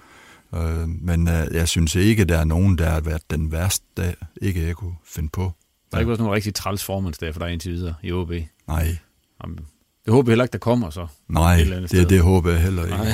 Øh, 0.58 0.88
men 0.88 1.28
øh, 1.28 1.46
jeg 1.52 1.68
synes 1.68 1.94
ikke, 1.94 2.24
der 2.24 2.38
er 2.38 2.44
nogen, 2.44 2.78
der 2.78 2.88
har 2.90 3.00
været 3.00 3.22
den 3.30 3.52
værste 3.52 3.84
dag, 3.96 4.14
ikke 4.42 4.66
jeg 4.66 4.76
kunne 4.76 4.94
finde 5.06 5.28
på. 5.28 5.52
Der 5.90 5.96
er 5.96 6.00
ikke 6.00 6.12
også 6.12 6.22
nogen 6.22 6.34
rigtig 6.34 6.54
træls 6.54 6.84
formandsdag 6.84 7.32
for 7.32 7.40
dig 7.40 7.52
indtil 7.52 7.72
videre 7.72 7.94
i 8.02 8.12
OB? 8.12 8.32
Nej. 8.68 8.96
Jamen, 9.42 9.58
det 10.04 10.12
håber 10.12 10.30
jeg 10.30 10.32
heller 10.32 10.44
ikke, 10.44 10.52
der 10.52 10.58
kommer 10.58 10.90
så. 10.90 11.06
Nej, 11.28 11.56
det, 11.90 12.10
det 12.10 12.20
håber 12.20 12.50
jeg 12.50 12.60
heller 12.60 12.84
ikke. 12.84 12.96
Nej. 12.96 13.12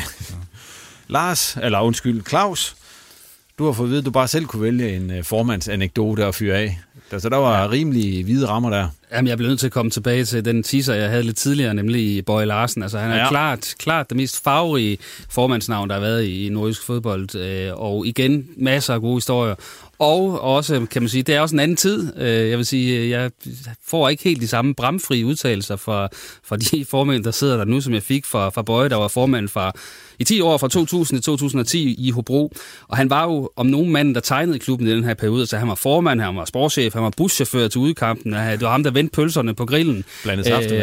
Lars, 1.08 1.56
eller 1.56 1.80
undskyld, 1.80 2.26
Claus, 2.28 2.76
du 3.58 3.64
har 3.64 3.72
fået 3.72 3.86
at 3.86 3.90
vide, 3.90 3.98
at 3.98 4.04
du 4.04 4.10
bare 4.10 4.28
selv 4.28 4.44
kunne 4.46 4.62
vælge 4.62 4.96
en 4.96 5.10
uh, 5.10 5.24
formandsanekdote 5.24 6.24
at 6.24 6.34
fyre 6.34 6.56
af. 6.56 6.78
Så 7.18 7.28
der 7.28 7.36
var 7.36 7.62
ja. 7.62 7.70
rimelig 7.70 8.24
hvide 8.24 8.48
rammer 8.48 8.70
der. 8.70 8.88
Jamen, 9.12 9.28
jeg 9.28 9.36
blev 9.36 9.48
nødt 9.48 9.60
til 9.60 9.66
at 9.66 9.72
komme 9.72 9.90
tilbage 9.90 10.24
til 10.24 10.44
den 10.44 10.62
teaser, 10.62 10.94
jeg 10.94 11.10
havde 11.10 11.22
lidt 11.22 11.36
tidligere, 11.36 11.74
nemlig 11.74 12.24
Bøje 12.24 12.46
Larsen. 12.46 12.82
Altså, 12.82 12.98
han 12.98 13.10
er 13.10 13.16
ja. 13.16 13.28
klart, 13.28 13.74
klart 13.78 14.08
det 14.08 14.16
mest 14.16 14.44
farverige 14.44 14.98
formandsnavn, 15.30 15.88
der 15.88 15.94
har 15.94 16.00
været 16.00 16.24
i, 16.24 16.46
i 16.46 16.48
nordisk 16.48 16.82
fodbold. 16.82 17.34
Øh, 17.34 17.72
og 17.74 18.06
igen, 18.06 18.48
masser 18.56 18.94
af 18.94 19.00
gode 19.00 19.16
historier. 19.16 19.54
Og 19.98 20.40
også, 20.40 20.86
kan 20.90 21.02
man 21.02 21.08
sige, 21.08 21.22
det 21.22 21.34
er 21.34 21.40
også 21.40 21.54
en 21.54 21.60
anden 21.60 21.76
tid. 21.76 22.12
Øh, 22.16 22.50
jeg 22.50 22.58
vil 22.58 22.66
sige, 22.66 23.10
jeg 23.10 23.30
får 23.86 24.08
ikke 24.08 24.24
helt 24.24 24.40
de 24.40 24.48
samme 24.48 24.74
bramfri 24.74 25.24
udtalelser 25.24 25.76
fra, 25.76 26.08
fra 26.44 26.56
de 26.56 26.84
formænd, 26.90 27.24
der 27.24 27.30
sidder 27.30 27.56
der 27.56 27.64
nu, 27.64 27.80
som 27.80 27.94
jeg 27.94 28.02
fik 28.02 28.26
fra, 28.26 28.48
fra 28.48 28.62
Bøje, 28.62 28.88
der 28.88 28.96
var 28.96 29.08
formand 29.08 29.48
fra 29.48 29.72
i 30.18 30.24
10 30.24 30.40
år 30.40 30.58
fra 30.58 30.68
2000 30.68 31.16
til 31.16 31.22
2010 31.22 31.94
i 31.98 32.10
Hobro. 32.10 32.52
Og 32.88 32.96
han 32.96 33.10
var 33.10 33.24
jo 33.24 33.50
om 33.56 33.66
nogen 33.66 33.92
mand, 33.92 34.14
der 34.14 34.20
tegnede 34.20 34.58
klubben 34.58 34.88
i 34.88 34.90
den 34.90 35.04
her 35.04 35.14
periode. 35.14 35.46
Så 35.46 35.56
han 35.56 35.68
var 35.68 35.74
formand, 35.74 36.20
han 36.20 36.36
var 36.36 36.44
sportschef, 36.44 36.94
han 36.94 37.02
var 37.02 37.12
buschauffør 37.16 37.68
til 37.68 37.78
udkampen. 37.78 38.32
Det 38.32 38.60
var 38.60 38.70
ham, 38.70 38.82
der 38.82 38.90
vendte 38.90 39.14
pølserne 39.14 39.54
på 39.54 39.66
grillen. 39.66 40.04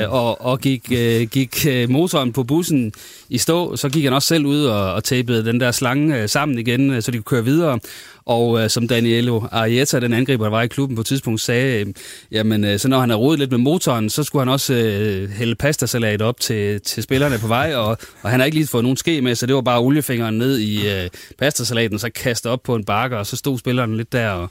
Øh, 0.04 0.14
og, 0.14 0.42
og 0.42 0.60
gik, 0.60 0.92
øh, 0.92 1.22
gik 1.22 1.66
øh, 1.68 1.90
motoren 1.90 2.34
på 2.34 2.44
bussen 2.44 2.94
i 3.30 3.38
stå. 3.38 3.76
Så 3.76 3.90
gik 3.90 4.04
han 4.04 4.14
også 4.14 4.28
selv 4.28 4.46
ud 4.46 4.64
og, 4.64 4.94
og 4.94 5.04
tapede 5.04 5.46
den 5.46 5.60
der 5.60 5.72
slange 5.72 6.22
øh, 6.22 6.30
sammen 6.30 6.60
igen, 6.60 6.92
øh, 6.92 7.02
så 7.02 7.12
de 7.12 7.18
kunne 7.18 7.24
køre 7.24 7.46
videre. 7.46 7.80
Og 8.26 8.62
øh, 8.64 8.70
som 8.70 8.88
Danielo 8.88 9.42
Arietta, 9.52 10.00
den 10.00 10.14
angriber, 10.14 10.46
der 10.46 10.50
var 10.50 10.62
i 10.62 10.68
klubben 10.68 10.96
på 10.96 11.02
et 11.02 11.06
tidspunkt, 11.06 11.42
sagde, 11.42 11.80
øh, 11.80 11.94
jamen 12.32 12.64
øh, 12.64 12.80
så 12.80 12.88
når 12.88 13.00
han 13.00 13.10
har 13.10 13.18
rodet 13.18 13.40
lidt 13.40 13.52
med 13.52 13.60
motoren, 13.60 14.10
så 14.10 14.24
skulle 14.24 14.42
han 14.42 14.50
også 14.50 14.74
øh, 14.74 15.30
hælde 15.30 15.56
pastasalat 15.56 16.22
op 16.22 16.40
til, 16.40 16.82
til 16.82 17.04
spillerne 17.04 17.38
på 17.38 17.48
vej, 17.48 17.76
og, 17.76 17.98
og 18.22 18.30
han 18.30 18.40
har 18.40 18.46
ikke 18.46 18.58
lige 18.58 18.68
fået 18.68 18.84
nogen 18.84 18.98
ske 18.98 19.22
med, 19.26 19.36
så 19.36 19.45
det 19.45 19.55
var 19.55 19.61
bare 19.61 19.80
oliefingeren 19.80 20.38
ned 20.38 20.57
i 20.57 20.89
øh, 20.89 21.09
pastasalaten, 21.38 21.99
så 21.99 22.09
kastet 22.09 22.51
op 22.51 22.63
på 22.63 22.76
en 22.76 22.86
bakke, 22.86 23.17
og 23.17 23.26
så 23.26 23.36
stod 23.36 23.59
spilleren 23.59 23.97
lidt 23.97 24.11
der 24.11 24.30
og 24.30 24.49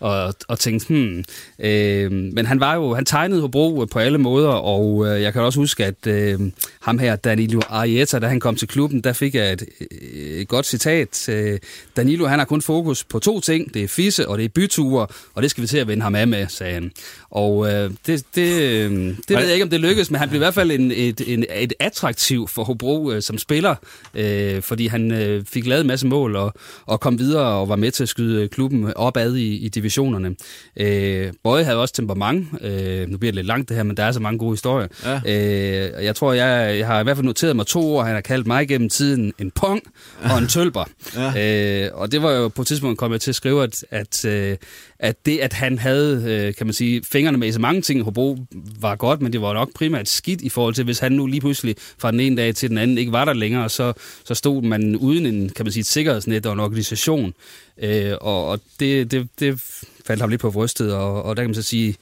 og, 0.00 0.34
og 0.48 0.58
tænkte, 0.58 0.88
hmm. 0.88 1.24
Øh, 1.58 2.12
men 2.12 2.46
han 2.46 2.60
var 2.60 2.74
jo, 2.74 2.94
han 2.94 3.04
tegnede 3.04 3.40
Hobro 3.40 3.86
på 3.90 3.98
alle 3.98 4.18
måder, 4.18 4.48
og 4.48 5.06
øh, 5.06 5.22
jeg 5.22 5.32
kan 5.32 5.42
også 5.42 5.60
huske, 5.60 5.84
at 5.84 6.06
øh, 6.06 6.40
ham 6.80 6.98
her, 6.98 7.16
Danilo 7.16 7.60
Arietta, 7.68 8.18
da 8.18 8.26
han 8.26 8.40
kom 8.40 8.56
til 8.56 8.68
klubben, 8.68 9.00
der 9.00 9.12
fik 9.12 9.34
jeg 9.34 9.52
et, 9.52 9.64
et 9.90 10.48
godt 10.48 10.66
citat. 10.66 11.28
Øh, 11.28 11.58
Danilo, 11.96 12.26
han 12.26 12.38
har 12.38 12.46
kun 12.46 12.62
fokus 12.62 13.04
på 13.04 13.18
to 13.18 13.40
ting. 13.40 13.74
Det 13.74 13.84
er 13.84 13.88
fisse, 13.88 14.28
og 14.28 14.38
det 14.38 14.44
er 14.44 14.48
byture, 14.48 15.06
og 15.34 15.42
det 15.42 15.50
skal 15.50 15.62
vi 15.62 15.66
til 15.66 15.78
at 15.78 15.88
vende 15.88 16.02
ham 16.02 16.14
af 16.14 16.28
med, 16.28 16.46
sagde 16.48 16.74
han. 16.74 16.92
Og 17.30 17.72
øh, 17.72 17.90
det, 18.06 18.24
det, 18.34 18.62
øh, 18.62 18.90
det 19.28 19.36
ved 19.36 19.44
jeg 19.44 19.52
ikke, 19.52 19.64
om 19.64 19.70
det 19.70 19.80
lykkedes, 19.80 20.10
men 20.10 20.18
han 20.18 20.28
blev 20.28 20.38
i 20.38 20.44
hvert 20.44 20.54
fald 20.54 20.70
en, 20.70 20.90
et, 20.90 21.20
en, 21.26 21.44
et 21.54 21.72
attraktiv 21.80 22.48
for 22.48 22.64
Hobro 22.64 23.10
øh, 23.10 23.22
som 23.22 23.38
spiller, 23.38 23.74
øh, 24.14 24.62
fordi 24.62 24.86
han 24.86 25.12
øh, 25.12 25.44
fik 25.44 25.66
lavet 25.66 25.80
en 25.80 25.86
masse 25.86 26.06
mål 26.06 26.36
og, 26.36 26.52
og 26.86 27.00
kom 27.00 27.18
videre 27.18 27.46
og 27.46 27.68
var 27.68 27.76
med 27.76 27.90
til 27.90 28.02
at 28.02 28.08
skyde 28.08 28.48
klubben 28.48 28.92
opad 28.96 29.36
i, 29.36 29.56
i 29.56 29.68
divisionen 29.68 29.89
divisionerne. 29.90 30.36
Øh, 30.76 31.32
Bøje 31.44 31.64
havde 31.64 31.78
også 31.78 31.94
temperament. 31.94 32.48
Øh, 32.60 33.08
nu 33.08 33.18
bliver 33.18 33.32
det 33.32 33.34
lidt 33.34 33.46
langt 33.46 33.68
det 33.68 33.76
her, 33.76 33.84
men 33.84 33.96
der 33.96 34.04
er 34.04 34.12
så 34.12 34.20
mange 34.20 34.38
gode 34.38 34.52
historier. 34.52 34.88
Ja. 35.04 35.20
Øh, 35.26 36.04
jeg 36.04 36.16
tror, 36.16 36.32
jeg, 36.32 36.78
jeg 36.78 36.86
har 36.86 37.00
i 37.00 37.02
hvert 37.02 37.16
fald 37.16 37.26
noteret 37.26 37.56
mig 37.56 37.66
to 37.66 37.94
ord. 37.94 38.04
Han 38.04 38.14
har 38.14 38.20
kaldt 38.20 38.46
mig 38.46 38.68
gennem 38.68 38.88
tiden 38.88 39.32
en 39.38 39.50
pong 39.50 39.82
og 40.22 40.38
en 40.38 40.46
tølper. 40.54 40.84
ja. 41.16 41.86
øh, 41.86 41.90
og 41.94 42.12
det 42.12 42.22
var 42.22 42.30
jo 42.32 42.48
på 42.48 42.62
et 42.62 42.68
tidspunkt 42.68 42.98
kommet 42.98 43.14
jeg 43.14 43.20
til 43.20 43.30
at 43.30 43.34
skrive, 43.34 43.62
at, 43.62 43.84
at, 43.90 44.24
øh, 44.24 44.56
at 44.98 45.26
det, 45.26 45.38
at 45.38 45.52
han 45.52 45.78
havde, 45.78 46.24
øh, 46.26 46.54
kan 46.54 46.66
man 46.66 46.72
sige, 46.72 47.02
fingrene 47.12 47.38
med 47.38 47.48
i 47.48 47.52
så 47.52 47.60
mange 47.60 47.82
ting 47.82 48.00
i 48.00 48.02
Hobro, 48.02 48.38
var 48.80 48.96
godt, 48.96 49.22
men 49.22 49.32
det 49.32 49.42
var 49.42 49.54
nok 49.54 49.70
primært 49.74 50.08
skidt 50.08 50.40
i 50.40 50.48
forhold 50.48 50.74
til, 50.74 50.84
hvis 50.84 50.98
han 50.98 51.12
nu 51.12 51.26
lige 51.26 51.40
pludselig 51.40 51.74
fra 51.98 52.10
den 52.10 52.20
ene 52.20 52.36
dag 52.36 52.54
til 52.54 52.70
den 52.70 52.78
anden 52.78 52.98
ikke 52.98 53.12
var 53.12 53.24
der 53.24 53.32
længere, 53.32 53.68
så, 53.68 53.92
så 54.24 54.34
stod 54.34 54.62
man 54.62 54.96
uden 54.96 55.26
en, 55.26 55.48
kan 55.48 55.64
man 55.64 55.72
sige, 55.72 55.80
et 55.80 55.86
sikkerhedsnet 55.86 56.46
og 56.46 56.52
en 56.52 56.60
organisation. 56.60 57.34
Øh, 57.82 58.12
og 58.20 58.46
og 58.46 58.60
det, 58.80 59.10
det, 59.10 59.28
det 59.40 59.60
faldt 60.06 60.20
ham 60.20 60.30
lidt 60.30 60.40
på 60.40 60.50
brystet, 60.50 60.94
og, 60.94 61.22
og 61.22 61.36
der 61.36 61.42
kan 61.42 61.50
man 61.50 61.54
så 61.54 61.62
sige, 61.62 61.96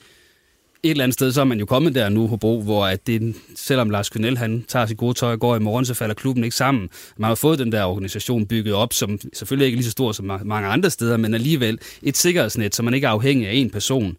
et 0.83 0.91
eller 0.91 1.03
andet 1.03 1.13
sted, 1.13 1.31
så 1.31 1.41
er 1.41 1.45
man 1.45 1.59
jo 1.59 1.65
kommet 1.65 1.95
der 1.95 2.09
nu, 2.09 2.27
Hobro, 2.27 2.61
hvor 2.61 2.85
at 2.85 3.07
det, 3.07 3.35
selvom 3.55 3.89
Lars 3.89 4.09
Kønel, 4.09 4.37
han 4.37 4.65
tager 4.67 4.85
sit 4.85 4.97
gode 4.97 5.13
tøj 5.13 5.31
og 5.31 5.39
går 5.39 5.55
i 5.55 5.59
morgen, 5.59 5.85
så 5.85 5.93
falder 5.93 6.15
klubben 6.15 6.43
ikke 6.43 6.55
sammen. 6.55 6.89
Man 7.17 7.27
har 7.27 7.35
fået 7.35 7.59
den 7.59 7.71
der 7.71 7.83
organisation 7.83 8.45
bygget 8.45 8.73
op, 8.73 8.93
som 8.93 9.19
selvfølgelig 9.33 9.65
ikke 9.65 9.75
er 9.75 9.77
lige 9.77 9.85
så 9.85 9.91
stor 9.91 10.11
som 10.11 10.25
mange 10.43 10.67
andre 10.67 10.89
steder, 10.89 11.17
men 11.17 11.33
alligevel 11.33 11.79
et 12.03 12.17
sikkerhedsnet, 12.17 12.75
så 12.75 12.83
man 12.83 12.93
ikke 12.93 13.07
er 13.07 13.11
afhængig 13.11 13.47
af 13.47 13.53
en 13.53 13.69
person. 13.69 14.17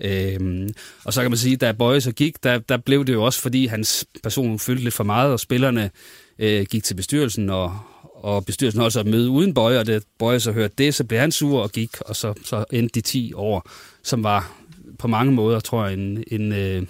Øhm, 0.00 0.68
og 1.04 1.12
så 1.12 1.22
kan 1.22 1.30
man 1.30 1.38
sige, 1.38 1.56
da 1.56 1.72
Bøje 1.72 2.00
så 2.00 2.12
gik, 2.12 2.42
der, 2.42 2.58
der 2.58 2.76
blev 2.76 3.04
det 3.04 3.12
jo 3.12 3.24
også, 3.24 3.40
fordi 3.40 3.66
hans 3.66 4.06
person 4.22 4.58
fyldte 4.58 4.84
lidt 4.84 4.94
for 4.94 5.04
meget, 5.04 5.32
og 5.32 5.40
spillerne 5.40 5.90
øh, 6.38 6.66
gik 6.70 6.84
til 6.84 6.94
bestyrelsen, 6.94 7.50
og, 7.50 7.78
og 8.22 8.44
bestyrelsen 8.44 8.80
holdt 8.80 8.92
sig 8.92 9.06
møde 9.06 9.30
uden 9.30 9.54
Bøje, 9.54 9.78
og 9.78 9.86
det 9.86 10.02
Bøje 10.18 10.40
så 10.40 10.52
hørte 10.52 10.74
det, 10.78 10.94
så 10.94 11.04
blev 11.04 11.20
han 11.20 11.32
sur 11.32 11.62
og 11.62 11.70
gik, 11.70 12.00
og 12.00 12.16
så, 12.16 12.34
så 12.44 12.64
endte 12.72 12.94
de 12.94 13.00
10 13.00 13.32
år, 13.34 13.70
som 14.02 14.24
var 14.24 14.52
på 14.98 15.08
mange 15.08 15.32
måder, 15.32 15.60
tror 15.60 15.84
jeg, 15.84 15.94
en, 15.94 16.24
en, 16.26 16.52
øh, 16.52 16.82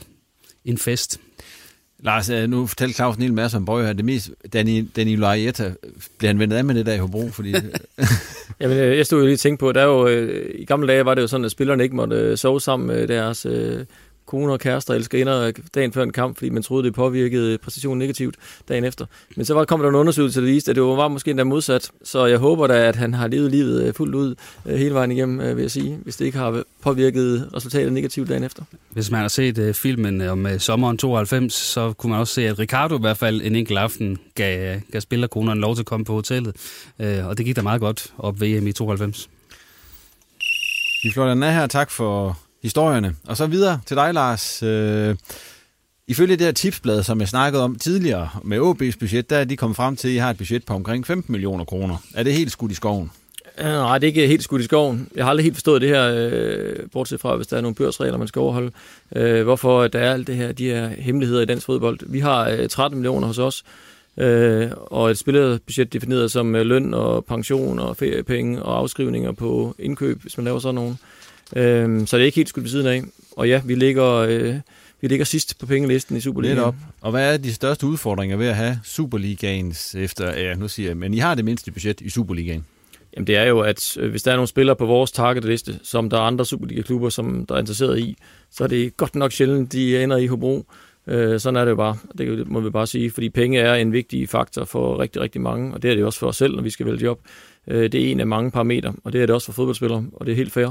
en 0.65 0.79
fest. 0.79 1.21
Lars, 2.03 2.31
øh, 2.31 2.51
nu 2.51 2.67
fortæller 2.67 2.95
Claus 2.95 3.17
en 3.17 3.23
hel 3.23 3.35
masse 3.35 3.57
om 3.57 3.65
Bøje 3.65 3.87
her. 3.87 3.93
Det 3.93 4.05
mest, 4.05 4.31
Danny, 4.53 4.87
Danny 4.97 5.23
Arietta, 5.23 5.73
bliver 6.19 6.29
han 6.29 6.39
vendt 6.39 6.55
af 6.55 6.65
med 6.65 6.75
det 6.75 6.87
der 6.87 6.95
i 6.95 6.99
Hobro? 6.99 7.29
Fordi... 7.31 7.55
Jamen, 8.61 8.77
øh, 8.79 8.97
jeg 8.97 9.07
stod 9.07 9.19
jo 9.19 9.25
lige 9.25 9.35
og 9.35 9.39
tænkte 9.39 9.61
på, 9.61 9.73
der 9.73 9.81
er 9.81 9.85
jo, 9.85 10.07
i 10.55 10.65
gamle 10.65 10.89
dage 10.89 11.05
var 11.05 11.15
det 11.15 11.23
jo 11.23 11.27
sådan, 11.27 11.45
at 11.45 11.51
spillerne 11.51 11.83
ikke 11.83 11.97
måtte 11.97 12.37
sove 12.37 12.61
sammen 12.61 12.87
med 12.87 13.09
deres 13.09 13.47
koner, 14.31 14.57
kærester, 14.57 14.95
elskerinder 14.95 15.53
dagen 15.75 15.93
før 15.93 16.03
en 16.03 16.13
kamp, 16.13 16.37
fordi 16.37 16.51
man 16.51 16.63
troede, 16.63 16.85
det 16.85 16.95
påvirkede 16.95 17.59
præstationen 17.59 17.99
negativt 17.99 18.35
dagen 18.69 18.85
efter. 18.85 19.07
Men 19.37 19.45
så 19.45 19.55
var, 19.55 19.65
kom 19.65 19.81
der 19.81 19.89
en 19.89 19.95
undersøgelse, 19.95 20.41
der 20.41 20.47
viste, 20.47 20.71
at 20.71 20.77
det 20.77 20.85
var 20.85 21.09
måske 21.09 21.31
endda 21.31 21.45
modsat. 21.45 21.91
Så 22.03 22.27
jeg 22.27 22.39
håber 22.39 22.67
da, 22.67 22.89
at 22.89 22.97
han 22.97 23.15
har 23.15 23.29
levet 23.29 23.51
livet 23.51 23.83
øh, 23.83 23.95
fuldt 23.95 24.15
ud 24.15 24.35
øh, 24.67 24.79
hele 24.79 24.95
vejen 24.95 25.11
igennem, 25.11 25.41
øh, 25.41 25.57
vil 25.57 25.63
jeg 25.63 25.71
sige, 25.71 25.99
hvis 26.03 26.17
det 26.17 26.25
ikke 26.25 26.39
har 26.39 26.63
påvirket 26.83 27.51
resultatet 27.57 27.93
negativt 27.93 28.29
dagen 28.29 28.45
efter. 28.45 28.63
Hvis 28.91 29.11
man 29.11 29.21
har 29.21 29.29
set 29.29 29.77
filmen 29.77 30.21
om 30.21 30.47
sommeren 30.59 30.99
92, 30.99 31.55
så 31.55 31.93
kunne 31.93 32.11
man 32.11 32.21
også 32.21 32.35
se, 32.35 32.49
at 32.49 32.59
Ricardo 32.59 32.97
i 32.97 33.01
hvert 33.01 33.17
fald 33.17 33.43
en 33.43 33.57
enkelt 33.57 33.79
aften 33.79 34.19
gav, 34.35 34.81
gav 34.93 35.01
spillerkonerne 35.01 35.61
lov 35.61 35.75
til 35.75 35.83
at 35.83 35.87
komme 35.87 36.05
på 36.05 36.13
hotellet. 36.13 36.57
og 36.99 37.39
det 37.39 37.47
gik 37.47 37.57
da 37.57 37.63
meget 37.63 37.81
godt 37.81 38.13
op 38.19 38.41
ved 38.41 38.49
EM 38.49 38.67
i 38.67 38.73
92. 38.73 39.29
Vi 41.03 41.13
flår 41.13 41.29
den 41.29 41.43
af 41.43 41.55
her. 41.55 41.67
Tak 41.67 41.91
for 41.91 42.39
historierne. 42.63 43.15
Og 43.27 43.37
så 43.37 43.47
videre 43.47 43.81
til 43.87 43.97
dig, 43.97 44.15
Lars. 44.15 44.63
Øh, 44.63 45.17
ifølge 46.09 46.37
det 46.37 46.47
her 46.47 46.53
tipsblad, 46.53 47.03
som 47.03 47.21
jeg 47.21 47.29
snakkede 47.29 47.65
om 47.65 47.75
tidligere 47.75 48.29
med 48.45 48.59
OB's 48.59 48.99
budget, 48.99 49.31
der 49.31 49.39
er 49.39 49.45
de 49.45 49.57
kommet 49.57 49.77
frem 49.77 49.97
til, 49.97 50.09
at 50.09 50.15
I 50.15 50.17
har 50.17 50.31
et 50.31 50.37
budget 50.37 50.65
på 50.65 50.75
omkring 50.75 51.07
15 51.07 51.33
millioner 51.33 51.65
kroner. 51.65 51.97
Er 52.15 52.23
det 52.23 52.35
helt 52.35 52.53
skudt 52.53 52.73
i 52.73 52.75
skoven? 52.75 53.11
Øh, 53.59 53.67
nej, 53.67 53.99
det 53.99 54.07
er 54.07 54.09
ikke 54.09 54.27
helt 54.27 54.43
skudt 54.43 54.61
i 54.61 54.65
skoven. 54.65 55.09
Jeg 55.17 55.25
har 55.25 55.31
aldrig 55.31 55.45
helt 55.45 55.57
forstået 55.57 55.83
det 55.83 55.89
her, 55.89 56.13
øh, 56.15 56.77
bortset 56.93 57.21
fra, 57.21 57.37
hvis 57.37 57.47
der 57.47 57.57
er 57.57 57.61
nogle 57.61 57.75
børsregler, 57.75 58.19
man 58.19 58.29
skal 58.29 58.41
overholde. 58.41 58.71
Øh, 59.17 59.43
hvorfor 59.43 59.89
der 59.89 59.99
er 59.99 60.13
alt 60.13 60.27
det 60.27 60.37
her, 60.37 60.53
de 60.53 60.65
her 60.65 60.89
hemmeligheder 60.89 61.43
i 61.43 61.47
dansk 61.47 61.67
fodbold. 61.67 61.99
Vi 62.07 62.21
har 62.21 62.49
øh, 62.49 62.69
13 62.69 62.99
millioner 62.99 63.27
hos 63.27 63.39
os, 63.39 63.65
øh, 64.17 64.71
og 64.75 65.11
et 65.11 65.19
spillerbudget 65.19 65.93
defineret 65.93 66.31
som 66.31 66.55
øh, 66.55 66.67
løn 66.67 66.95
og 66.95 67.25
pension 67.25 67.79
og 67.79 67.97
feriepenge 67.97 68.63
og 68.63 68.79
afskrivninger 68.79 69.33
på 69.33 69.75
indkøb, 69.79 70.23
hvis 70.23 70.37
man 70.37 70.45
laver 70.45 70.59
sådan 70.59 70.75
nogle. 70.75 70.97
Øhm, 71.57 72.07
så 72.07 72.17
det 72.17 72.23
er 72.23 72.27
ikke 72.27 72.37
helt 72.37 72.49
skudt 72.49 72.63
ved 72.63 72.71
siden 72.71 72.87
af. 72.87 73.03
Og 73.37 73.49
ja, 73.49 73.63
vi 73.65 73.75
ligger, 73.75 74.07
øh, 74.15 74.55
vi 75.01 75.09
ligger 75.09 75.25
sidst 75.25 75.59
på 75.59 75.67
pengelisten 75.67 76.17
i 76.17 76.21
Superligaen. 76.21 76.59
op. 76.59 76.75
Og 77.01 77.11
hvad 77.11 77.35
er 77.35 77.37
de 77.37 77.55
største 77.55 77.87
udfordringer 77.87 78.37
ved 78.37 78.47
at 78.47 78.57
have 78.57 78.81
Superligaens 78.85 79.95
efter, 79.95 80.41
ja, 80.41 80.55
nu 80.55 80.69
siger 80.69 80.89
jeg, 80.89 80.97
men 80.97 81.15
I 81.15 81.19
har 81.19 81.35
det 81.35 81.45
mindste 81.45 81.73
budget 81.73 82.01
i 82.01 82.11
Superligaen? 82.11 82.65
Jamen 83.17 83.27
det 83.27 83.37
er 83.37 83.45
jo, 83.45 83.61
at 83.61 83.97
øh, 83.97 84.11
hvis 84.11 84.23
der 84.23 84.31
er 84.33 84.37
nogle 84.37 84.49
spillere 84.49 84.77
på 84.77 84.87
vores 84.87 85.13
targetliste, 85.13 85.81
som 85.83 86.11
der 86.11 86.17
er 86.17 86.23
andre 86.23 86.47
Superliga-klubber, 86.47 87.09
som 87.09 87.47
der 87.47 87.55
er 87.55 87.59
interesseret 87.59 87.99
i, 87.99 88.17
så 88.51 88.65
er 88.65 88.69
det 88.69 88.97
godt 88.97 89.15
nok 89.15 89.33
sjældent, 89.33 89.73
de 89.73 90.03
ender 90.03 90.17
i 90.17 90.27
Hobro. 90.27 90.67
Øh, 91.11 91.41
sådan 91.41 91.57
er 91.57 91.65
det 91.65 91.71
jo 91.71 91.77
bare. 91.77 91.97
Det 92.19 92.49
må 92.49 92.61
vi 92.61 92.71
bare 92.71 92.87
sige, 92.87 93.11
fordi 93.11 93.31
penge 93.31 93.59
er 93.59 93.75
en 93.75 93.93
vigtig 93.93 94.29
faktor 94.29 94.65
for 94.65 94.99
rigtig, 94.99 95.23
rigtig 95.23 95.41
mange, 95.41 95.75
og 95.75 95.83
det 95.83 95.91
er 95.91 95.95
det 95.95 96.05
også 96.05 96.19
for 96.19 96.27
os 96.27 96.37
selv, 96.37 96.57
når 96.57 96.63
vi 96.63 96.71
skal 96.71 96.87
vælge 96.87 97.05
job. 97.05 97.21
Øh, 97.67 97.93
det 97.93 97.95
er 97.95 98.11
en 98.13 98.21
af 98.21 98.27
mange 98.27 98.51
parametre, 98.51 98.95
og 99.05 99.13
det 99.13 99.23
er 99.23 99.27
det 99.27 99.35
også 99.35 99.47
for 99.47 99.53
fodboldspillere, 99.53 100.05
og 100.13 100.27
det 100.27 100.33
er 100.33 100.37
helt 100.37 100.53
fair. 100.53 100.69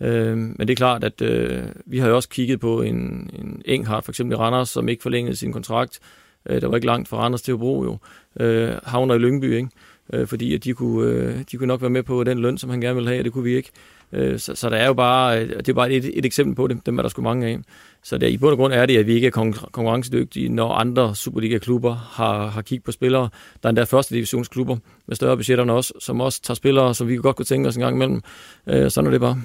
Øh, 0.00 0.36
men 0.36 0.58
det 0.58 0.70
er 0.70 0.74
klart, 0.74 1.04
at 1.04 1.22
øh, 1.22 1.62
vi 1.86 1.98
har 1.98 2.08
jo 2.08 2.16
også 2.16 2.28
kigget 2.28 2.60
på 2.60 2.82
en, 2.82 2.94
en 3.38 3.62
Enghardt, 3.64 4.04
for 4.04 4.12
eksempel 4.12 4.34
i 4.34 4.36
Randers, 4.36 4.68
som 4.68 4.88
ikke 4.88 5.02
forlængede 5.02 5.36
sin 5.36 5.52
kontrakt. 5.52 6.00
Øh, 6.48 6.60
der 6.60 6.68
var 6.68 6.76
ikke 6.76 6.86
langt 6.86 7.08
fra 7.08 7.16
Randers 7.16 7.42
til 7.42 7.54
Hobro 7.54 7.84
jo. 7.84 7.98
Øh, 8.44 8.72
havner 8.84 9.14
i 9.14 9.18
Lyngby, 9.18 9.56
ikke? 9.56 9.68
Øh, 10.12 10.26
fordi 10.26 10.54
at 10.54 10.64
de, 10.64 10.74
kunne, 10.74 11.10
øh, 11.10 11.38
de 11.50 11.56
kunne 11.56 11.66
nok 11.66 11.80
være 11.80 11.90
med 11.90 12.02
på 12.02 12.24
den 12.24 12.38
løn, 12.38 12.58
som 12.58 12.70
han 12.70 12.80
gerne 12.80 12.94
ville 12.94 13.08
have, 13.08 13.20
og 13.20 13.24
det 13.24 13.32
kunne 13.32 13.44
vi 13.44 13.56
ikke. 13.56 13.70
Øh, 14.12 14.38
så, 14.38 14.54
så 14.54 14.70
der 14.70 14.76
er 14.76 14.86
jo 14.86 14.94
bare, 14.94 15.42
øh, 15.42 15.48
det 15.48 15.68
er 15.68 15.72
bare 15.72 15.92
et, 15.92 16.18
et 16.18 16.24
eksempel 16.24 16.54
på 16.54 16.66
det, 16.66 16.86
dem 16.86 16.98
er 16.98 17.02
der 17.02 17.08
sgu 17.08 17.22
mange 17.22 17.46
af. 17.46 17.58
Så 18.04 18.18
der, 18.18 18.26
i 18.26 18.36
bund 18.36 18.50
og 18.52 18.56
grund 18.56 18.72
er 18.72 18.86
det, 18.86 18.98
at 18.98 19.06
vi 19.06 19.14
ikke 19.14 19.26
er 19.26 19.30
konkurrencedygtige, 19.72 20.48
når 20.48 20.72
andre 20.72 21.14
Superliga-klubber 21.14 21.94
har, 21.94 22.46
har 22.46 22.62
kigget 22.62 22.84
på 22.84 22.92
spillere. 22.92 23.28
Der 23.62 23.68
er 23.68 23.68
endda 23.68 23.84
første 23.84 24.14
divisionsklubber 24.14 24.76
med 25.06 25.16
større 25.16 25.36
budgetter 25.36 25.72
også, 25.72 25.92
som 26.00 26.20
også 26.20 26.42
tager 26.42 26.54
spillere, 26.54 26.94
som 26.94 27.08
vi 27.08 27.16
godt 27.16 27.36
kunne 27.36 27.46
tænke 27.46 27.68
os 27.68 27.76
en 27.76 27.82
gang 27.82 27.96
imellem. 27.96 28.22
Øh, 28.66 28.90
sådan 28.90 29.06
er 29.06 29.10
det 29.10 29.20
bare. 29.20 29.42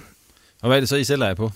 Og 0.62 0.68
hvad 0.68 0.78
er 0.78 0.80
det 0.82 0.90
så, 0.90 0.96
I 0.96 1.04
selv 1.04 1.22
er 1.22 1.34
på? 1.34 1.52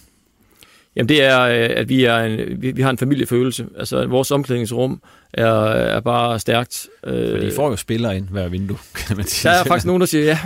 Jamen 0.96 1.10
det 1.10 1.24
er, 1.24 1.42
øh, 1.42 1.70
at 1.70 1.90
vi, 1.90 2.06
er 2.06 2.18
en, 2.18 2.62
vi, 2.62 2.72
vi 2.72 2.82
har 2.82 2.90
en 2.90 2.98
familiefølelse. 2.98 3.66
Altså 3.78 4.06
vores 4.06 4.32
omklædningsrum 4.32 5.02
er, 5.34 5.54
er 5.66 6.00
bare 6.00 6.40
stærkt. 6.40 6.88
Fordi 7.04 7.48
I 7.48 7.52
får 7.52 7.70
jo 7.70 7.76
spillere 7.76 8.18
ind 8.18 8.28
hver 8.28 8.48
vindue, 8.48 8.78
kan 9.08 9.18
man 9.18 9.26
sige. 9.26 9.52
Der 9.52 9.58
er 9.58 9.64
faktisk 9.64 9.86
nogen, 9.86 10.00
der 10.00 10.06
siger 10.08 10.24
ja. 10.26 10.40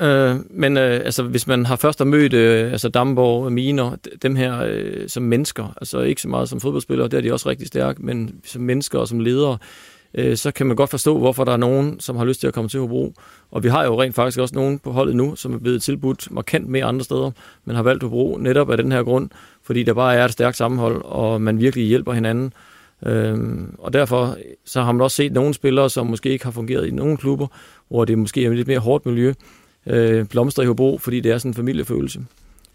ja. 0.00 0.06
øh, 0.06 0.36
men 0.50 0.76
øh, 0.76 1.00
altså, 1.04 1.22
hvis 1.22 1.46
man 1.46 1.66
har 1.66 1.76
først 1.76 2.04
mødt 2.04 2.32
øh, 2.32 2.72
altså 2.72 2.88
Damborg 2.88 3.44
og 3.44 3.52
Miner, 3.52 3.96
dem 4.22 4.36
her 4.36 4.64
øh, 4.66 5.08
som 5.08 5.22
mennesker, 5.22 5.74
altså 5.76 6.00
ikke 6.00 6.22
så 6.22 6.28
meget 6.28 6.48
som 6.48 6.60
fodboldspillere, 6.60 7.08
der 7.08 7.16
er 7.16 7.20
de 7.20 7.32
også 7.32 7.48
rigtig 7.48 7.66
stærke, 7.66 8.02
men 8.02 8.34
som 8.44 8.62
mennesker 8.62 8.98
og 8.98 9.08
som 9.08 9.20
ledere, 9.20 9.58
øh, 10.14 10.36
så 10.36 10.50
kan 10.50 10.66
man 10.66 10.76
godt 10.76 10.90
forstå, 10.90 11.18
hvorfor 11.18 11.44
der 11.44 11.52
er 11.52 11.56
nogen, 11.56 12.00
som 12.00 12.16
har 12.16 12.24
lyst 12.24 12.40
til 12.40 12.46
at 12.46 12.54
komme 12.54 12.68
til 12.68 12.80
Hobro. 12.80 13.14
Og 13.50 13.64
vi 13.64 13.68
har 13.68 13.84
jo 13.84 14.02
rent 14.02 14.14
faktisk 14.14 14.38
også 14.38 14.54
nogen 14.54 14.78
på 14.78 14.92
holdet 14.92 15.16
nu, 15.16 15.36
som 15.36 15.54
er 15.54 15.58
blevet 15.58 15.82
tilbudt 15.82 16.30
markant 16.30 16.68
mere 16.68 16.84
andre 16.84 17.04
steder, 17.04 17.30
men 17.64 17.76
har 17.76 17.82
valgt 17.82 18.02
Hobro 18.02 18.36
netop 18.40 18.70
af 18.70 18.76
den 18.76 18.92
her 18.92 19.02
grund, 19.02 19.30
fordi 19.66 19.82
der 19.82 19.94
bare 19.94 20.14
er 20.14 20.24
et 20.24 20.32
stærkt 20.32 20.56
sammenhold, 20.56 21.02
og 21.04 21.42
man 21.42 21.58
virkelig 21.58 21.86
hjælper 21.86 22.12
hinanden. 22.12 22.52
Øhm, 23.06 23.74
og 23.78 23.92
derfor 23.92 24.36
så 24.64 24.82
har 24.82 24.92
man 24.92 25.00
også 25.00 25.14
set 25.14 25.32
nogle 25.32 25.54
spillere, 25.54 25.90
som 25.90 26.06
måske 26.06 26.28
ikke 26.28 26.44
har 26.44 26.52
fungeret 26.52 26.86
i 26.86 26.90
nogle 26.90 27.16
klubber, 27.16 27.46
hvor 27.88 28.04
det 28.04 28.18
måske 28.18 28.44
er 28.44 28.50
et 28.50 28.56
lidt 28.56 28.68
mere 28.68 28.78
hårdt 28.78 29.06
miljø, 29.06 29.32
øh, 29.86 30.24
blomstre 30.24 30.62
i 30.62 30.66
Hobro, 30.66 30.98
fordi 30.98 31.20
det 31.20 31.32
er 31.32 31.38
sådan 31.38 31.50
en 31.50 31.54
familiefølelse. 31.54 32.20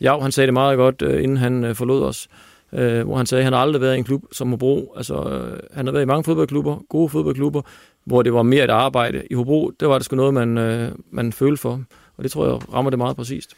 Ja, 0.02 0.20
han 0.20 0.32
sagde 0.32 0.46
det 0.46 0.54
meget 0.54 0.78
godt, 0.78 1.02
øh, 1.02 1.24
inden 1.24 1.38
han 1.38 1.64
øh, 1.64 1.76
forlod 1.76 2.04
os 2.04 2.28
øh, 2.74 3.06
hvor 3.06 3.18
han 3.18 3.26
sagde, 3.26 3.40
at 3.40 3.44
han 3.44 3.54
har 3.54 3.60
aldrig 3.60 3.82
været 3.82 3.96
i 3.96 3.98
en 3.98 4.04
klub 4.04 4.24
som 4.32 4.50
Hobro. 4.50 4.94
Altså, 4.98 5.16
øh, 5.16 5.60
han 5.74 5.86
har 5.86 5.92
været 5.92 6.04
i 6.04 6.08
mange 6.08 6.24
fodboldklubber, 6.24 6.78
gode 6.90 7.10
fodboldklubber, 7.10 7.62
hvor 8.06 8.22
det 8.22 8.34
var 8.34 8.44
mere 8.44 8.64
et 8.64 8.70
arbejde. 8.70 9.24
I 9.32 9.34
Hobro, 9.34 9.72
det 9.80 9.90
var 9.90 9.98
det 9.98 10.06
sgu 10.06 10.16
noget, 10.16 10.34
man, 10.34 10.58
øh, 10.58 10.92
man 11.12 11.34
følte 11.34 11.62
for, 11.62 11.84
og 12.18 12.24
det 12.24 12.32
tror 12.32 12.46
jeg 12.46 12.74
rammer 12.74 12.90
det 12.90 12.98
meget 12.98 13.16
præcist. 13.16 13.54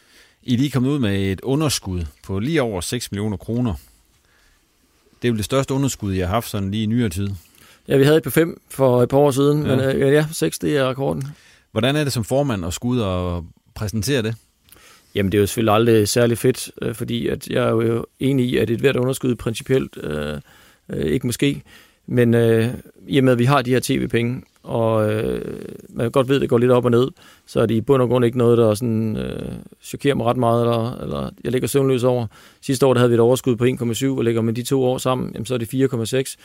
I 0.46 0.54
er 0.54 0.58
lige 0.58 0.72
kommet 0.72 0.90
ud 0.90 1.00
med 1.00 1.32
et 1.32 1.42
underskud 1.42 2.06
på 2.24 2.40
lige 2.40 2.62
over 2.62 2.82
6 2.82 3.12
millioner 3.12 3.38
kroner. 3.38 3.74
Det 5.22 5.28
er 5.28 5.32
jo 5.32 5.38
det 5.38 5.46
største 5.46 5.74
underskud, 5.74 6.14
jeg 6.14 6.28
har 6.28 6.34
haft 6.34 6.50
sådan 6.50 6.72
lige 6.72 6.84
i 6.84 6.86
nyere 6.86 7.10
tid. 7.10 7.30
Ja, 7.88 7.98
vi 7.98 8.04
havde 8.04 8.18
et 8.18 8.24
på 8.24 8.30
5 8.30 8.62
for 8.70 9.04
et 9.04 9.10
par 9.10 9.18
år 9.18 9.32
siden, 9.32 9.66
ja. 9.66 9.76
men 9.76 9.80
øh, 9.80 10.14
ja, 10.14 10.26
6 10.32 10.60
det 10.60 10.78
er 10.78 10.90
rekorden. 10.90 11.28
Hvordan 11.72 11.96
er 11.96 12.04
det 12.04 12.14
som 12.14 12.24
formand 12.24 12.66
at 12.66 12.74
skulle 12.74 12.96
ud 12.96 13.02
og 13.02 13.46
præsentere 13.76 14.22
det? 14.22 14.36
Jamen, 15.16 15.32
det 15.32 15.38
er 15.38 15.42
jo 15.42 15.48
selvfølgelig 15.48 15.74
aldrig 15.74 16.08
særlig 16.08 16.38
fedt, 16.38 16.72
øh, 16.82 16.96
fordi 16.96 17.28
at 17.28 17.48
jeg 17.48 17.64
er 17.64 17.70
jo 17.70 18.06
enig 18.20 18.46
i, 18.46 18.58
at 18.58 18.70
et 18.70 18.80
hvert 18.80 18.96
underskud 18.96 19.36
principielt 19.36 19.98
øh, 19.98 20.38
øh, 20.90 21.06
ikke 21.06 21.28
måske. 21.28 21.62
Men 22.08 22.34
øh, 22.34 22.68
i 23.08 23.18
og 23.18 23.24
med, 23.24 23.34
at 23.34 23.40
vi 23.40 23.46
har 23.46 23.62
de 23.62 23.72
her 23.72 23.80
tv-penge, 23.84 24.42
og 24.64 25.12
øh, 25.12 25.66
man 25.90 26.12
godt 26.12 26.30
ved, 26.30 26.36
at 26.36 26.42
det 26.42 26.50
går 26.50 26.58
lidt 26.58 26.72
op 26.72 26.86
og 26.86 26.92
ned, 26.92 27.08
så 27.46 27.62
er 27.62 27.66
det 27.66 27.76
i 27.76 27.82
bund 27.82 28.02
og 28.02 28.10
grund 28.10 28.26
ikke 28.26 28.38
noget, 28.38 28.58
der 28.58 28.74
sådan, 28.74 29.18
øh, 29.18 29.52
chokerer 29.82 30.16
mig 30.16 30.26
ret 30.26 30.38
meget, 30.38 30.62
eller, 30.62 31.02
eller 31.02 31.30
jeg 31.44 31.52
ligger 31.52 31.68
søvnløs 31.68 32.04
over. 32.04 32.28
Sidste 32.62 32.86
år 32.86 32.94
der 32.94 33.00
havde 33.00 33.10
vi 33.10 33.14
et 33.14 33.20
overskud 33.20 33.56
på 33.56 33.66
1,7, 33.66 34.18
og 34.18 34.24
ligger 34.24 34.42
med 34.42 34.54
de 34.54 34.64
to 34.64 34.84
år 34.84 34.98
sammen, 34.98 35.32
jamen, 35.34 35.46
så 35.46 35.54
er 35.54 35.58
det 35.58 35.74
4,6. 35.74 36.36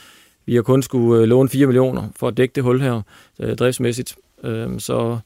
Vi 0.46 0.54
har 0.54 0.62
kun 0.62 0.82
skulle 0.82 1.22
øh, 1.22 1.28
låne 1.28 1.48
4 1.48 1.66
millioner 1.66 2.08
for 2.16 2.28
at 2.28 2.36
dække 2.36 2.52
det 2.52 2.62
hul 2.62 2.80
her, 2.80 3.02
øh, 3.40 3.56
driftsmæssigt. 3.56 4.16
Øh, 4.44 4.80
så, 4.80 5.18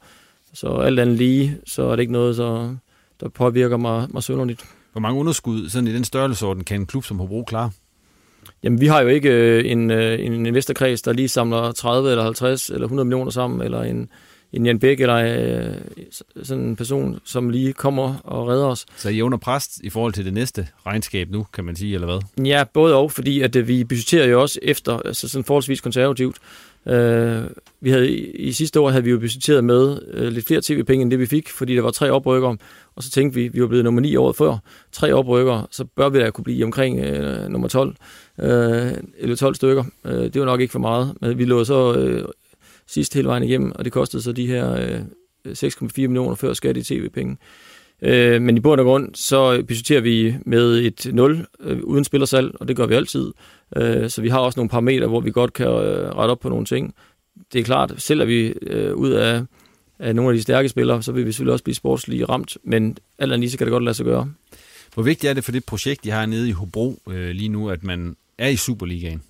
så 0.55 0.69
alt 0.69 1.01
andet 1.01 1.17
lige, 1.17 1.59
så 1.67 1.83
er 1.83 1.97
det 1.97 2.01
ikke 2.01 2.13
noget, 2.13 2.37
så 2.37 2.77
der 3.21 3.29
påvirker 3.29 3.77
mig, 3.77 4.07
mig 4.11 4.23
sønderligt. 4.23 4.65
Hvor 4.93 5.01
mange 5.01 5.21
underskud 5.21 5.69
sådan 5.69 5.87
i 5.87 5.93
den 5.93 6.05
størrelsesorden 6.05 6.65
kan 6.65 6.81
en 6.81 6.87
klub 6.87 7.05
som 7.05 7.19
Hobro 7.19 7.45
klare? 7.45 7.71
Jamen, 8.63 8.81
vi 8.81 8.87
har 8.87 9.01
jo 9.01 9.09
ikke 9.09 9.31
øh, 9.31 9.71
en, 9.71 9.91
øh, 9.91 10.21
en 10.21 10.47
investorkreds, 10.47 11.03
der 11.03 11.13
lige 11.13 11.29
samler 11.29 11.73
30 11.73 12.11
eller 12.11 12.25
50 12.25 12.71
eller 12.71 12.85
100 12.85 13.05
millioner 13.05 13.31
sammen, 13.31 13.63
eller 13.63 13.83
en, 13.83 14.09
en 14.53 14.67
Jan 14.67 14.79
Bæk 14.79 15.01
eller 15.01 15.17
øh, 15.17 15.75
sådan 16.43 16.65
en 16.65 16.77
person, 16.77 17.21
som 17.25 17.51
lige 17.51 17.73
kommer 17.73 18.15
og 18.25 18.49
redder 18.49 18.67
os. 18.67 18.87
Så 18.97 19.09
I 19.09 19.19
er 19.19 19.25
under 19.25 19.39
pres 19.39 19.81
i 19.85 19.91
forhold 19.91 20.13
til 20.13 20.25
det 20.25 20.33
næste 20.33 20.69
regnskab 20.87 21.31
nu, 21.31 21.47
kan 21.53 21.65
man 21.65 21.77
sige, 21.77 21.95
eller 21.95 22.07
hvad? 22.07 22.47
Ja, 22.47 22.65
både 22.65 22.95
og, 22.95 23.13
fordi 23.13 23.41
at 23.41 23.57
øh, 23.57 23.69
vi 23.69 23.85
budgeterer 23.85 24.27
jo 24.27 24.43
også 24.43 24.59
efter, 24.63 24.99
altså 24.99 25.29
sådan 25.29 25.45
forholdsvis 25.45 25.81
konservativt. 25.81 26.37
Øh, 26.87 27.43
vi 27.81 27.91
havde, 27.91 28.11
i, 28.11 28.53
sidste 28.53 28.81
år 28.81 28.91
havde 28.91 29.05
vi 29.05 29.11
jo 29.11 29.19
budgetteret 29.19 29.65
med 29.65 29.99
øh, 30.11 30.33
lidt 30.33 30.47
flere 30.47 30.61
tv-penge, 30.61 31.03
end 31.03 31.11
det 31.11 31.19
vi 31.19 31.27
fik, 31.27 31.49
fordi 31.49 31.77
der 31.77 31.83
var 31.83 31.91
tre 31.91 32.11
oprykker, 32.11 32.57
og 32.97 33.03
så 33.03 33.11
tænkte 33.11 33.41
vi, 33.41 33.49
vi 33.49 33.61
var 33.61 33.67
blevet 33.67 33.85
nummer 33.85 34.01
9 34.01 34.17
året 34.17 34.37
før, 34.37 34.59
tre 34.93 35.13
oprykker, 35.13 35.69
så 35.71 35.85
bør 35.85 36.09
vi 36.09 36.19
da 36.19 36.31
kunne 36.31 36.45
blive 36.45 36.65
omkring 36.65 37.01
øh, 37.01 37.49
nummer 37.49 37.69
12, 37.69 37.95
øh, 38.39 38.93
eller 39.19 39.37
12 39.37 39.55
stykker. 39.55 39.85
Øh, 40.05 40.25
det 40.25 40.41
var 40.41 40.47
nok 40.47 40.61
ikke 40.61 40.73
for 40.73 40.79
meget, 40.79 41.15
men 41.21 41.39
vi 41.39 41.45
lå 41.45 41.65
så 41.65 41.95
øh, 41.95 42.25
sidst 42.87 43.15
hele 43.15 43.29
vejen 43.29 43.43
igennem, 43.43 43.73
og 43.75 43.85
det 43.85 43.93
kostede 43.93 44.23
så 44.23 44.33
de 44.33 44.47
her 44.47 44.73
øh, 44.73 45.01
6,4 45.49 45.91
millioner 45.97 46.35
før 46.35 46.53
skat 46.53 46.77
i 46.77 46.83
tv-penge. 46.83 47.37
Øh, 48.03 48.43
men 48.43 48.57
i 48.57 48.61
bund 48.61 48.81
og 48.81 48.87
grund, 48.87 49.15
så 49.15 49.63
budgeterer 49.69 50.01
vi 50.01 50.35
med 50.47 50.79
et 50.79 51.15
0 51.15 51.47
øh, 51.61 51.79
uden 51.83 52.05
spillersal, 52.05 52.53
og 52.61 52.69
det 52.69 52.77
gør 52.77 52.87
vi 52.87 52.95
altid. 52.95 53.33
Øh, 53.77 54.11
så 54.11 54.23
vi 54.23 54.29
har 54.29 54.39
også 54.39 54.59
nogle 54.59 54.69
parametre, 54.69 55.07
hvor 55.07 55.21
vi 55.21 55.31
godt 55.31 55.53
kan 55.53 55.67
øh, 55.67 56.17
rette 56.17 56.33
op 56.33 56.41
på 56.41 56.49
nogle 56.49 56.65
ting. 56.65 56.95
Det 57.53 57.59
er 57.59 57.65
klart, 57.65 57.95
selv 57.99 58.21
er 58.21 58.25
vi 58.25 58.55
øh, 58.63 58.95
ud 58.95 59.11
af, 59.11 59.43
af 59.99 60.17
nogle 60.17 60.31
af 60.31 60.37
de 60.37 60.43
stærke 60.43 60.69
spillere, 60.69 61.03
så 61.03 61.13
vil 61.13 61.27
vi 61.27 61.33
selvfølgelig 61.33 61.53
også 61.53 61.65
blive 61.65 61.75
sportslige 61.75 62.25
ramt, 62.25 62.57
men 62.65 62.99
alt 63.19 63.33
andet 63.33 63.41
lige, 63.41 63.51
så 63.51 63.59
kan 63.59 63.67
det 63.67 63.73
godt 63.73 63.85
lade 63.85 63.95
sig 63.95 64.07
gøre. 64.07 64.33
Hvor 64.95 65.03
vigtigt 65.03 65.31
er 65.31 65.35
det 65.35 65.45
for 65.45 65.53
det 65.53 65.65
projekt, 65.65 66.05
de 66.05 66.11
har 66.11 66.27
nede 66.27 66.49
i 66.49 66.53
Hobro 66.53 66.99
øh, 67.11 67.31
lige 67.31 67.49
nu, 67.49 67.71
at 67.71 67.85
man 67.85 68.17
er 68.43 68.49
i 68.49 68.57
Superligaen? 68.57 69.23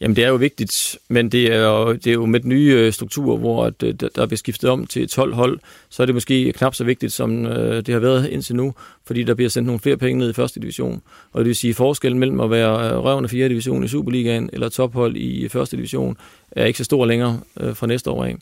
Jamen 0.00 0.16
det 0.16 0.24
er 0.24 0.28
jo 0.28 0.34
vigtigt, 0.34 0.98
men 1.08 1.28
det 1.28 1.52
er 1.52 1.58
jo, 1.58 1.92
det 1.92 2.06
er 2.06 2.12
jo 2.12 2.26
med 2.26 2.40
den 2.40 2.48
nye 2.48 2.74
øh, 2.78 2.92
struktur, 2.92 3.36
hvor 3.36 3.64
at, 3.64 3.82
øh, 3.82 3.94
der 3.94 4.26
bliver 4.26 4.36
skiftet 4.36 4.70
om 4.70 4.86
til 4.86 5.08
12 5.08 5.34
hold, 5.34 5.58
så 5.88 6.02
er 6.02 6.06
det 6.06 6.14
måske 6.14 6.52
knap 6.52 6.74
så 6.74 6.84
vigtigt, 6.84 7.12
som 7.12 7.46
øh, 7.46 7.76
det 7.76 7.88
har 7.88 7.98
været 7.98 8.28
indtil 8.28 8.56
nu, 8.56 8.74
fordi 9.06 9.22
der 9.22 9.34
bliver 9.34 9.48
sendt 9.48 9.66
nogle 9.66 9.80
flere 9.80 9.96
penge 9.96 10.18
ned 10.18 10.30
i 10.30 10.32
første 10.32 10.60
division. 10.60 11.02
Og 11.32 11.38
det 11.38 11.46
vil 11.46 11.56
sige, 11.56 11.70
at 11.70 11.76
forskellen 11.76 12.18
mellem 12.18 12.40
at 12.40 12.50
være 12.50 12.96
røvende 12.96 13.28
4. 13.28 13.48
division 13.48 13.84
i 13.84 13.88
Superligaen 13.88 14.50
eller 14.52 14.68
tophold 14.68 15.16
i 15.16 15.48
første 15.48 15.76
division 15.76 16.16
er 16.50 16.64
ikke 16.64 16.78
så 16.78 16.84
stor 16.84 17.06
længere 17.06 17.40
fra 17.74 17.86
næste 17.86 18.10
år 18.10 18.24
af. 18.24 18.36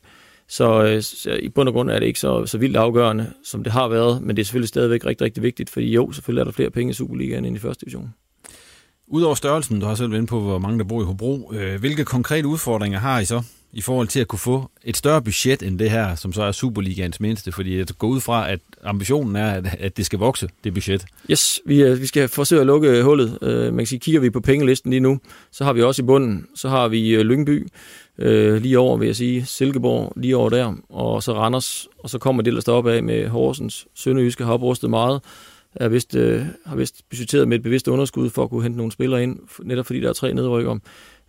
Så, 0.49 0.99
så 1.01 1.33
i 1.43 1.49
bund 1.49 1.69
og 1.69 1.73
grund 1.73 1.91
er 1.91 1.99
det 1.99 2.07
ikke 2.07 2.21
så, 2.21 2.47
så 2.47 2.59
vildt 2.59 2.77
afgørende, 2.77 3.33
som 3.45 3.65
det 3.65 3.73
har 3.73 3.89
været, 3.89 4.23
men 4.23 4.37
det 4.37 4.43
er 4.43 4.45
selvfølgelig 4.45 4.69
stadigvæk 4.69 5.07
rigtig, 5.07 5.25
rigtig 5.25 5.43
vigtigt, 5.43 5.71
fordi 5.71 5.93
jo, 5.93 6.13
selvfølgelig 6.13 6.41
er 6.41 6.45
der 6.45 6.53
flere 6.53 6.71
penge 6.71 6.91
i 6.91 6.95
Superligaen 6.95 7.45
end 7.45 7.57
i 7.57 7.59
første 7.59 7.85
division. 7.85 8.15
Udover 9.09 9.35
størrelsen, 9.35 9.81
du 9.81 9.87
har 9.87 9.95
selv 9.95 10.11
været 10.11 10.19
inde 10.19 10.29
på, 10.29 10.41
hvor 10.41 10.59
mange 10.59 10.79
der 10.79 10.85
bor 10.85 11.03
i 11.03 11.05
Hobro, 11.05 11.53
øh, 11.55 11.81
hvilke 11.81 12.05
konkrete 12.05 12.49
udfordringer 12.49 12.99
har 12.99 13.21
I 13.21 13.25
så 13.25 13.43
i 13.73 13.81
forhold 13.81 14.09
til 14.09 14.21
at 14.21 14.29
kunne 14.29 14.39
få 14.39 14.71
et 14.85 14.97
større 14.97 15.23
budget 15.23 15.63
end 15.63 15.79
det 15.79 15.91
her, 15.91 16.15
som 16.15 16.33
så 16.33 16.43
er 16.43 16.53
Superligaens 16.53 17.21
mindste? 17.21 17.53
Fordi 17.53 17.79
jeg 17.79 17.87
går 17.99 18.09
ud 18.09 18.21
fra, 18.21 18.51
at 18.51 18.61
ambitionen 18.85 19.37
er, 19.37 19.51
at, 19.51 19.77
at 19.81 19.97
det 19.97 20.07
skal 20.07 20.19
vokse, 20.19 20.49
det 20.65 20.75
budget. 20.75 21.05
Yes, 21.31 21.61
vi, 21.67 21.83
øh, 21.83 22.01
vi 22.01 22.07
skal 22.07 22.29
forsøge 22.29 22.61
at 22.61 22.67
lukke 22.67 22.89
øh, 22.89 23.05
hullet. 23.05 23.39
Øh, 23.43 23.65
man 23.65 23.79
kan 23.79 23.87
sige, 23.87 23.99
kigger 23.99 24.21
vi 24.21 24.31
på 24.31 24.41
pengelisten 24.41 24.91
lige 24.91 25.01
nu, 25.01 25.21
så 25.53 25.65
har 25.65 25.73
vi 25.73 25.83
også 25.83 26.03
i 26.03 26.05
bunden, 26.05 26.47
så 26.55 26.69
har 26.69 26.89
vi 26.89 27.15
øh, 27.15 27.21
Lyngby, 27.21 27.69
øh, 28.19 28.63
lige 28.63 28.79
over, 28.79 28.97
vil 28.97 29.07
jeg 29.07 29.17
sige, 29.17 29.47
Silkeborg, 29.47 30.13
lige 30.17 30.37
over 30.37 30.51
der, 30.51 30.75
og 30.89 31.23
så 31.23 31.33
Randers, 31.33 31.89
og 31.99 32.11
så 32.11 32.19
kommer 32.19 32.43
det 32.43 32.49
ellers 32.49 32.65
deroppe 32.65 32.93
af 32.93 33.03
med 33.03 33.29
Horsens. 33.29 33.87
Sønderjyske 33.95 34.45
har 34.45 34.53
oprustet 34.53 34.91
meget, 34.91 35.21
er 35.77 35.89
vist, 35.89 36.15
øh, 36.17 36.47
har 36.67 36.77
vist 36.77 37.09
budgetteret 37.11 37.49
med 37.49 37.57
et 37.57 37.63
bevidst 37.63 37.89
underskud 37.89 38.31
for 38.31 38.43
at 38.43 38.51
kunne 38.51 38.63
hente 38.63 38.77
nogle 38.77 38.93
spillere 38.93 39.23
ind, 39.23 39.39
netop 39.63 39.87
fordi 39.87 40.01
der 40.01 40.09
er 40.09 40.13
tre 40.13 40.35
nedrykker. 40.35 40.79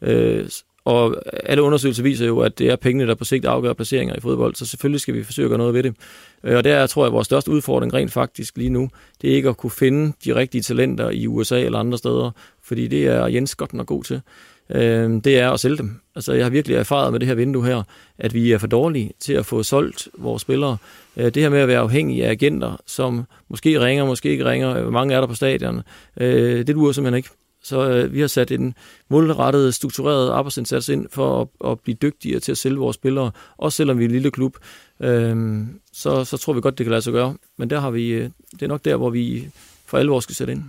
Øh, 0.02 0.50
og 0.86 1.16
alle 1.44 1.64
undersøgelser 1.64 2.04
viser 2.04 2.26
jo, 2.26 2.40
at 2.40 2.60
det 2.60 2.70
er 2.70 2.76
pengene, 2.76 3.08
der 3.08 3.16
på 3.16 3.24
sigt 3.24 3.46
afgør 3.46 3.74
placeringer 3.74 4.16
i 4.16 4.20
fodbold, 4.20 4.56
så 4.56 4.66
selvfølgelig 4.66 5.02
skal 5.02 5.14
vi 5.14 5.24
forsøge 5.24 5.46
at 5.46 5.50
gøre 5.50 5.58
noget 5.58 5.74
ved 5.74 5.84
det. 5.84 5.96
Øh, 6.44 6.58
og 6.58 6.64
der 6.64 6.76
er, 6.76 6.88
tror 6.88 7.04
jeg, 7.04 7.08
at 7.08 7.14
vores 7.14 7.26
største 7.26 7.52
udfordring 7.52 7.94
rent 7.94 8.12
faktisk 8.12 8.58
lige 8.58 8.70
nu, 8.70 8.90
det 9.22 9.32
er 9.32 9.36
ikke 9.36 9.50
at 9.50 9.58
kunne 9.58 9.72
finde 9.72 10.14
de 10.26 10.36
rigtige 10.36 10.62
talenter 10.62 11.10
i 11.10 11.28
USA 11.28 11.62
eller 11.62 11.80
andre 11.80 11.98
steder, 11.98 12.32
fordi 12.64 12.88
det 12.88 13.08
er 13.08 13.28
Jens 13.28 13.56
godt 13.56 13.74
nok 13.74 13.88
god 13.88 14.04
til 14.04 14.22
øh, 14.70 15.24
det 15.24 15.40
er 15.40 15.52
at 15.52 15.60
sælge 15.60 15.78
dem. 15.78 16.02
Altså, 16.16 16.34
jeg 16.34 16.46
har 16.46 16.50
virkelig 16.50 16.78
erfaret 16.78 17.12
med 17.12 17.20
det 17.20 17.28
her 17.28 17.36
vindue 17.36 17.66
her, 17.66 17.84
at 18.18 18.34
vi 18.34 18.52
er 18.52 18.58
for 18.58 18.68
dårlige 18.68 19.12
til 19.20 19.34
at 19.34 19.46
få 19.46 19.64
solgt 19.64 20.08
vores 20.18 20.42
spillere. 20.42 20.78
Øh, 21.18 21.26
det 21.26 21.38
her 21.38 21.50
med 21.50 21.60
at 21.60 21.68
være 21.68 21.80
afhængig 21.80 22.24
af 22.26 22.32
agenter, 22.32 22.78
som 22.86 23.24
måske 23.50 23.80
ringer, 23.80 24.06
måske 24.06 24.30
ikke 24.30 24.46
ringer, 24.46 24.76
øh, 24.76 24.82
hvor 24.82 24.92
mange 24.92 25.16
er 25.16 25.20
der 25.20 25.28
på 25.28 25.36
stadion, 25.36 25.82
øh, 26.18 26.68
det 26.68 26.76
duer 26.76 26.92
simpelthen 26.92 27.18
ikke. 27.18 27.30
Så 27.64 27.90
øh, 27.90 28.14
vi 28.14 28.20
har 28.20 28.28
sat 28.28 28.52
en 28.52 28.76
målrettet, 29.10 29.74
struktureret 29.74 30.32
arbejdsindsats 30.32 30.90
ind 30.90 31.08
for 31.12 31.42
at, 31.42 31.72
at 31.72 31.80
blive 31.80 31.96
dygtigere 32.02 32.40
til 32.40 32.52
at 32.52 32.58
sælge 32.58 32.78
vores 32.78 32.96
spillere, 32.96 33.32
også 33.58 33.76
selvom 33.76 34.00
vi 34.00 34.04
er 34.04 34.08
en 34.08 34.12
lille 34.12 34.32
klub. 34.32 34.58
Øh, 35.00 35.64
så, 35.94 36.24
så 36.24 36.38
tror 36.38 36.54
vi 36.54 36.62
godt, 36.62 36.78
det 36.78 36.86
kan 36.86 36.92
lade 36.92 37.02
sig 37.02 37.14
gøre. 37.14 37.36
Men 37.58 37.70
der 37.70 37.80
har 37.80 37.92
vi, 37.92 38.08
øh, 38.08 38.30
det 38.52 38.62
er 38.62 38.68
nok 38.68 38.86
der, 38.86 38.96
hvor 38.96 39.10
vi 39.10 39.48
for 39.86 39.98
alvor 39.98 40.20
skal 40.20 40.36
sætte 40.36 40.54
ind. 40.54 40.64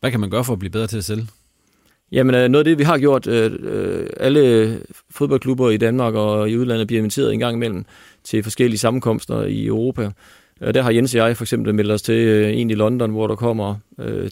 Hvad 0.00 0.10
kan 0.10 0.20
man 0.20 0.30
gøre 0.30 0.44
for 0.44 0.52
at 0.52 0.58
blive 0.58 0.70
bedre 0.70 0.86
til 0.86 0.98
at 0.98 1.04
sælge? 1.04 1.26
Jamen, 2.14 2.34
øh, 2.34 2.48
noget 2.48 2.58
af 2.58 2.64
det, 2.64 2.78
vi 2.78 2.84
har 2.84 2.98
gjort, 2.98 3.26
øh, 3.26 3.52
øh, 3.60 4.06
alle 4.16 4.80
fodboldklubber 5.10 5.70
i 5.70 5.76
Danmark 5.76 6.14
og 6.14 6.50
i 6.50 6.56
udlandet 6.56 6.86
bliver 6.86 7.00
inviteret 7.00 7.32
en 7.32 7.38
gang 7.38 7.56
imellem 7.56 7.84
til 8.24 8.42
forskellige 8.42 8.78
sammenkomster 8.78 9.42
i 9.42 9.66
Europa. 9.66 10.10
Der 10.74 10.82
har 10.82 10.90
Jens 10.90 11.14
og 11.14 11.28
jeg 11.28 11.36
for 11.36 11.44
eksempel 11.44 11.74
meldt 11.74 11.90
os 11.90 12.02
til 12.02 12.14
øh, 12.14 12.58
en 12.58 12.70
i 12.70 12.74
London, 12.74 13.10
hvor 13.10 13.26
der 13.26 13.34
kommer 13.34 13.74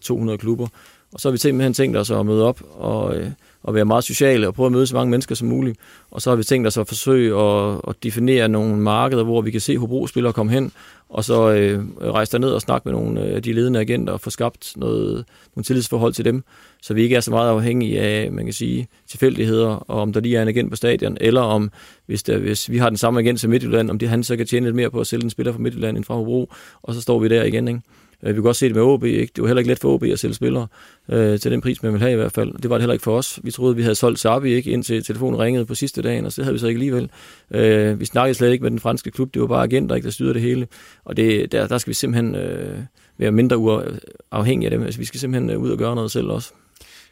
200 0.02 0.38
klubber. 0.38 0.66
Og 1.12 1.20
så 1.20 1.28
har 1.28 1.32
vi 1.32 1.38
simpelthen 1.38 1.74
tænkt 1.74 1.96
os 1.96 2.10
at 2.10 2.26
møde 2.26 2.44
op 2.44 2.62
og, 2.74 3.16
og 3.62 3.74
være 3.74 3.84
meget 3.84 4.04
sociale 4.04 4.46
og 4.48 4.54
prøve 4.54 4.66
at 4.66 4.72
møde 4.72 4.86
så 4.86 4.96
mange 4.96 5.10
mennesker 5.10 5.34
som 5.34 5.48
muligt. 5.48 5.78
Og 6.10 6.22
så 6.22 6.30
har 6.30 6.36
vi 6.36 6.44
tænkt 6.44 6.66
os 6.66 6.78
at 6.78 6.88
forsøge 6.88 7.40
at, 7.40 7.80
at 7.88 7.94
definere 8.02 8.48
nogle 8.48 8.76
markeder, 8.76 9.24
hvor 9.24 9.40
vi 9.40 9.50
kan 9.50 9.60
se 9.60 9.78
Hobro-spillere 9.78 10.32
komme 10.32 10.52
hen, 10.52 10.72
og 11.08 11.24
så 11.24 11.50
øh, 11.50 11.84
rejse 12.00 12.38
ned 12.38 12.50
og 12.50 12.60
snakke 12.60 12.88
med 12.88 12.98
nogle 12.98 13.20
af 13.20 13.42
de 13.42 13.52
ledende 13.52 13.80
agenter 13.80 14.12
og 14.12 14.20
få 14.20 14.30
skabt 14.30 14.72
noget, 14.76 15.24
nogle 15.56 15.64
tillidsforhold 15.64 16.12
til 16.12 16.24
dem, 16.24 16.44
så 16.82 16.94
vi 16.94 17.02
ikke 17.02 17.16
er 17.16 17.20
så 17.20 17.30
meget 17.30 17.50
afhængige 17.50 18.00
af, 18.00 18.32
man 18.32 18.44
kan 18.44 18.54
sige, 18.54 18.88
tilfældigheder, 19.08 19.68
og 19.68 20.00
om 20.00 20.12
der 20.12 20.20
lige 20.20 20.36
er 20.36 20.42
en 20.42 20.48
agent 20.48 20.70
på 20.70 20.76
stadion, 20.76 21.16
eller 21.20 21.40
om, 21.40 21.70
hvis, 22.06 22.22
der, 22.22 22.38
hvis 22.38 22.70
vi 22.70 22.78
har 22.78 22.88
den 22.88 22.98
samme 22.98 23.20
agent 23.20 23.40
som 23.40 23.50
Midtjylland, 23.50 23.90
om 23.90 23.98
det, 23.98 24.08
han 24.08 24.24
så 24.24 24.36
kan 24.36 24.46
tjene 24.46 24.66
lidt 24.66 24.76
mere 24.76 24.90
på 24.90 25.00
at 25.00 25.06
sælge 25.06 25.24
en 25.24 25.30
spiller 25.30 25.52
fra 25.52 25.60
Midtjylland 25.60 25.96
end 25.96 26.04
fra 26.04 26.14
Hobro, 26.14 26.52
og 26.82 26.94
så 26.94 27.00
står 27.00 27.18
vi 27.18 27.28
der 27.28 27.44
igen, 27.44 27.68
ikke? 27.68 27.80
Øh, 28.22 28.36
vi 28.36 28.40
kunne 28.40 28.50
også 28.50 28.58
se 28.58 28.66
det 28.66 28.74
med 28.74 28.82
OB. 28.82 29.04
Ikke? 29.04 29.32
Det 29.36 29.42
var 29.42 29.48
heller 29.48 29.60
ikke 29.60 29.70
let 29.70 29.78
for 29.78 29.94
OB 29.94 30.02
at 30.02 30.18
sælge 30.18 30.34
spillere 30.34 30.66
øh, 31.08 31.38
til 31.38 31.50
den 31.50 31.60
pris, 31.60 31.82
man 31.82 31.92
ville 31.92 32.04
have 32.04 32.12
i 32.12 32.16
hvert 32.16 32.32
fald. 32.32 32.52
Det 32.62 32.70
var 32.70 32.76
det 32.76 32.82
heller 32.82 32.92
ikke 32.92 33.02
for 33.02 33.18
os. 33.18 33.40
Vi 33.42 33.50
troede, 33.50 33.76
vi 33.76 33.82
havde 33.82 33.94
solgt 33.94 34.20
Sabi, 34.20 34.52
ikke, 34.54 34.70
indtil 34.70 35.04
telefonen 35.04 35.40
ringede 35.40 35.66
på 35.66 35.74
sidste 35.74 36.02
dagen, 36.02 36.26
og 36.26 36.32
så 36.32 36.42
havde 36.42 36.54
vi 36.54 36.58
så 36.58 36.66
ikke 36.66 36.78
alligevel. 36.78 37.10
Øh, 37.50 38.00
vi 38.00 38.04
snakkede 38.04 38.34
slet 38.34 38.52
ikke 38.52 38.62
med 38.62 38.70
den 38.70 38.80
franske 38.80 39.10
klub. 39.10 39.34
Det 39.34 39.42
var 39.42 39.48
bare 39.48 39.64
agenter, 39.64 39.94
ikke, 39.96 40.04
der 40.06 40.12
styrede 40.12 40.34
det 40.34 40.42
hele. 40.42 40.66
Og 41.04 41.16
det, 41.16 41.52
der, 41.52 41.66
der 41.66 41.78
skal 41.78 41.90
vi 41.90 41.94
simpelthen 41.94 42.34
øh, 42.34 42.78
være 43.18 43.32
mindre 43.32 43.58
uafhængige 43.58 44.66
af 44.66 44.70
dem. 44.70 44.82
Altså, 44.82 45.00
vi 45.00 45.04
skal 45.04 45.20
simpelthen 45.20 45.50
øh, 45.50 45.58
ud 45.58 45.70
og 45.70 45.78
gøre 45.78 45.94
noget 45.94 46.10
selv 46.10 46.26
også. 46.26 46.52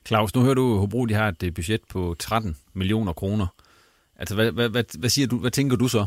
Claus, 0.07 0.35
nu 0.35 0.43
hører 0.43 0.55
du, 0.55 0.77
Hobro 0.77 1.07
de 1.07 1.15
har 1.15 1.29
et 1.29 1.43
øh, 1.43 1.55
budget 1.55 1.81
på 1.91 2.17
13 2.19 2.57
millioner 2.75 3.13
kroner. 3.13 3.47
Altså, 4.17 4.35
hvad, 4.35 4.53
hvad, 4.53 4.69
hvad, 4.69 4.85
hvad, 4.99 5.11
siger 5.11 5.29
du, 5.29 5.39
hvad 5.39 5.51
tænker 5.51 5.77
du 5.77 5.89
så? 5.89 6.07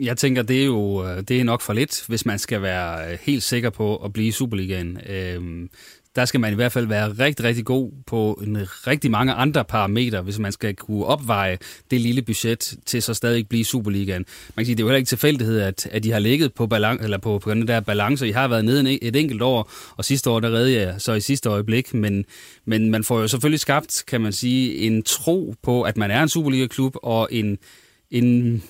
Jeg 0.00 0.16
tænker, 0.16 0.42
det 0.42 0.60
er 0.60 0.64
jo 0.64 1.06
øh, 1.06 1.22
det 1.28 1.40
er 1.40 1.44
nok 1.44 1.60
for 1.60 1.72
lidt, 1.72 2.04
hvis 2.08 2.26
man 2.26 2.38
skal 2.38 2.62
være 2.62 3.12
øh, 3.12 3.18
helt 3.22 3.42
sikker 3.42 3.70
på 3.70 3.96
at 3.96 4.12
blive 4.12 4.28
i 4.28 4.30
Superligaen. 4.30 4.98
Øhm, 5.06 5.70
der 6.16 6.24
skal 6.24 6.40
man 6.40 6.52
i 6.52 6.56
hvert 6.56 6.72
fald 6.72 6.86
være 6.86 7.08
rigtig, 7.08 7.44
rigtig 7.44 7.64
god 7.64 7.90
på 8.06 8.42
en 8.46 8.58
rigtig 8.86 9.10
mange 9.10 9.32
andre 9.32 9.64
parametre, 9.64 10.22
hvis 10.22 10.38
man 10.38 10.52
skal 10.52 10.76
kunne 10.76 11.04
opveje 11.04 11.58
det 11.90 12.00
lille 12.00 12.22
budget 12.22 12.74
til 12.86 13.02
så 13.02 13.14
stadig 13.14 13.48
blive 13.48 13.64
Superligaen. 13.64 14.24
Man 14.56 14.64
kan 14.64 14.66
sige, 14.66 14.74
det 14.74 14.80
er 14.80 14.84
jo 14.84 14.88
heller 14.88 14.96
ikke 14.96 15.08
tilfældighed, 15.08 15.60
at, 15.60 15.88
at 15.90 16.02
de 16.02 16.12
har 16.12 16.18
ligget 16.18 16.54
på, 16.54 16.66
balance, 16.66 17.04
eller 17.04 17.18
på, 17.18 17.38
på 17.38 17.54
den 17.54 17.68
der 17.68 17.80
balance. 17.80 18.28
I 18.28 18.30
har 18.30 18.48
været 18.48 18.64
nede 18.64 19.04
et 19.04 19.16
enkelt 19.16 19.42
år, 19.42 19.70
og 19.96 20.04
sidste 20.04 20.30
år, 20.30 20.40
der 20.40 20.50
redde 20.50 20.80
jeg 20.80 20.94
så 20.98 21.12
i 21.12 21.20
sidste 21.20 21.48
øjeblik. 21.48 21.94
Men, 21.94 22.24
men 22.64 22.90
man 22.90 23.04
får 23.04 23.20
jo 23.20 23.28
selvfølgelig 23.28 23.60
skabt, 23.60 24.04
kan 24.06 24.20
man 24.20 24.32
sige, 24.32 24.76
en 24.76 25.02
tro 25.02 25.54
på, 25.62 25.82
at 25.82 25.96
man 25.96 26.10
er 26.10 26.22
en 26.22 26.28
Superliga-klub, 26.28 26.96
og 27.02 27.28
en, 27.30 27.58
en, 28.10 28.62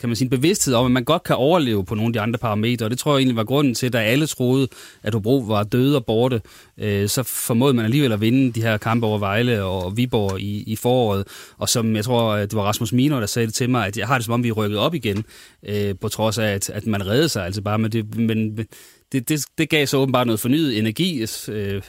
kan 0.00 0.08
man 0.08 0.16
sige, 0.16 0.26
en 0.26 0.30
bevidsthed 0.30 0.74
om, 0.74 0.86
at 0.86 0.92
man 0.92 1.04
godt 1.04 1.22
kan 1.22 1.36
overleve 1.36 1.84
på 1.84 1.94
nogle 1.94 2.08
af 2.08 2.12
de 2.12 2.20
andre 2.20 2.38
parametre. 2.38 2.86
Og 2.86 2.90
det 2.90 2.98
tror 2.98 3.12
jeg 3.12 3.18
egentlig 3.18 3.36
var 3.36 3.44
grunden 3.44 3.74
til, 3.74 3.92
da 3.92 3.98
alle 3.98 4.26
troede, 4.26 4.68
at 5.02 5.14
Hobro 5.14 5.36
var 5.38 5.62
døde 5.62 5.96
og 5.96 6.06
borte, 6.06 6.42
øh, 6.78 7.08
så 7.08 7.22
formåede 7.22 7.74
man 7.74 7.84
alligevel 7.84 8.12
at 8.12 8.20
vinde 8.20 8.52
de 8.52 8.62
her 8.62 8.76
kampe 8.76 9.06
over 9.06 9.18
Vejle 9.18 9.64
og 9.64 9.96
Viborg 9.96 10.40
i, 10.40 10.62
i 10.62 10.76
foråret. 10.76 11.26
Og 11.58 11.68
som 11.68 11.96
jeg 11.96 12.04
tror, 12.04 12.36
det 12.36 12.54
var 12.54 12.62
Rasmus 12.62 12.92
Mino, 12.92 13.20
der 13.20 13.26
sagde 13.26 13.46
det 13.46 13.54
til 13.54 13.70
mig, 13.70 13.86
at 13.86 13.96
jeg 13.98 14.06
har 14.06 14.14
det 14.14 14.24
som 14.24 14.34
om, 14.34 14.42
vi 14.42 14.48
er 14.48 14.52
rykket 14.52 14.78
op 14.78 14.94
igen, 14.94 15.24
øh, 15.62 15.94
på 16.00 16.08
trods 16.08 16.38
af, 16.38 16.46
at, 16.46 16.70
at 16.70 16.86
man 16.86 17.06
reddede 17.06 17.28
sig 17.28 17.44
altså 17.44 17.62
bare 17.62 17.78
med 17.78 17.90
det. 17.90 18.16
Men, 18.16 18.66
det, 19.12 19.28
det, 19.28 19.44
det 19.58 19.68
gav 19.68 19.86
så 19.86 19.96
åbenbart 19.96 20.26
noget 20.26 20.40
fornyet 20.40 20.78
energi, 20.78 21.26
øh, 21.48 21.82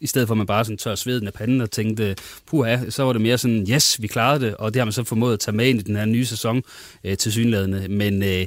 i 0.00 0.06
stedet 0.06 0.28
for 0.28 0.34
at 0.34 0.38
man 0.38 0.46
bare 0.46 0.64
sådan 0.64 0.78
tør 0.78 0.94
sveden 0.94 1.26
af 1.26 1.32
panden 1.32 1.60
og 1.60 1.70
tænkte, 1.70 2.16
puha, 2.46 2.90
så 2.90 3.02
var 3.02 3.12
det 3.12 3.22
mere 3.22 3.38
sådan, 3.38 3.66
yes, 3.70 4.02
vi 4.02 4.06
klarede 4.06 4.46
det, 4.46 4.56
og 4.56 4.74
det 4.74 4.80
har 4.80 4.84
man 4.84 4.92
så 4.92 5.04
formået 5.04 5.32
at 5.32 5.40
tage 5.40 5.56
med 5.56 5.68
ind 5.68 5.80
i 5.80 5.82
den 5.82 5.96
her 5.96 6.04
nye 6.04 6.26
sæson 6.26 6.62
øh, 7.04 7.16
til 7.16 7.32
synlædende. 7.32 7.88
Men 7.88 8.22
øh, 8.22 8.46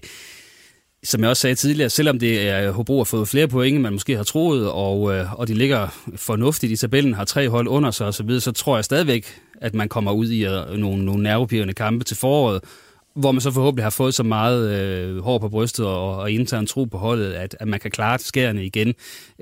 som 1.03 1.21
jeg 1.21 1.29
også 1.29 1.41
sagde 1.41 1.55
tidligere, 1.55 1.89
selvom 1.89 2.19
det 2.19 2.49
er 2.49 2.67
øh, 2.67 2.73
Hobro 2.73 2.97
har 2.97 3.03
fået 3.03 3.27
flere 3.27 3.47
point, 3.47 3.81
man 3.81 3.93
måske 3.93 4.15
har 4.15 4.23
troet, 4.23 4.71
og, 4.71 5.15
øh, 5.15 5.39
og 5.39 5.47
de 5.47 5.53
ligger 5.53 5.87
fornuftigt 6.15 6.71
i 6.71 6.75
tabellen, 6.75 7.13
har 7.13 7.25
tre 7.25 7.49
hold 7.49 7.67
under 7.67 7.91
sig 7.91 8.07
osv., 8.07 8.29
så, 8.29 8.39
så 8.39 8.51
tror 8.51 8.77
jeg 8.77 8.85
stadigvæk, 8.85 9.41
at 9.61 9.73
man 9.73 9.89
kommer 9.89 10.11
ud 10.11 10.29
i 10.29 10.45
uh, 10.45 10.77
nogle, 10.77 11.05
nogle 11.05 11.23
nervepirrende 11.23 11.73
kampe 11.73 12.03
til 12.05 12.17
foråret, 12.17 12.63
hvor 13.15 13.31
man 13.31 13.41
så 13.41 13.51
forhåbentlig 13.51 13.85
har 13.85 13.89
fået 13.89 14.13
så 14.13 14.23
meget 14.23 14.79
øh, 14.79 15.23
hår 15.23 15.37
på 15.37 15.49
brystet 15.49 15.85
og, 15.85 16.17
og 16.17 16.31
intern 16.31 16.67
tro 16.67 16.85
på 16.85 16.97
holdet, 16.97 17.33
at, 17.33 17.55
at 17.59 17.67
man 17.67 17.79
kan 17.79 17.91
klare 17.91 18.19
skærene 18.19 18.65
igen. 18.65 18.93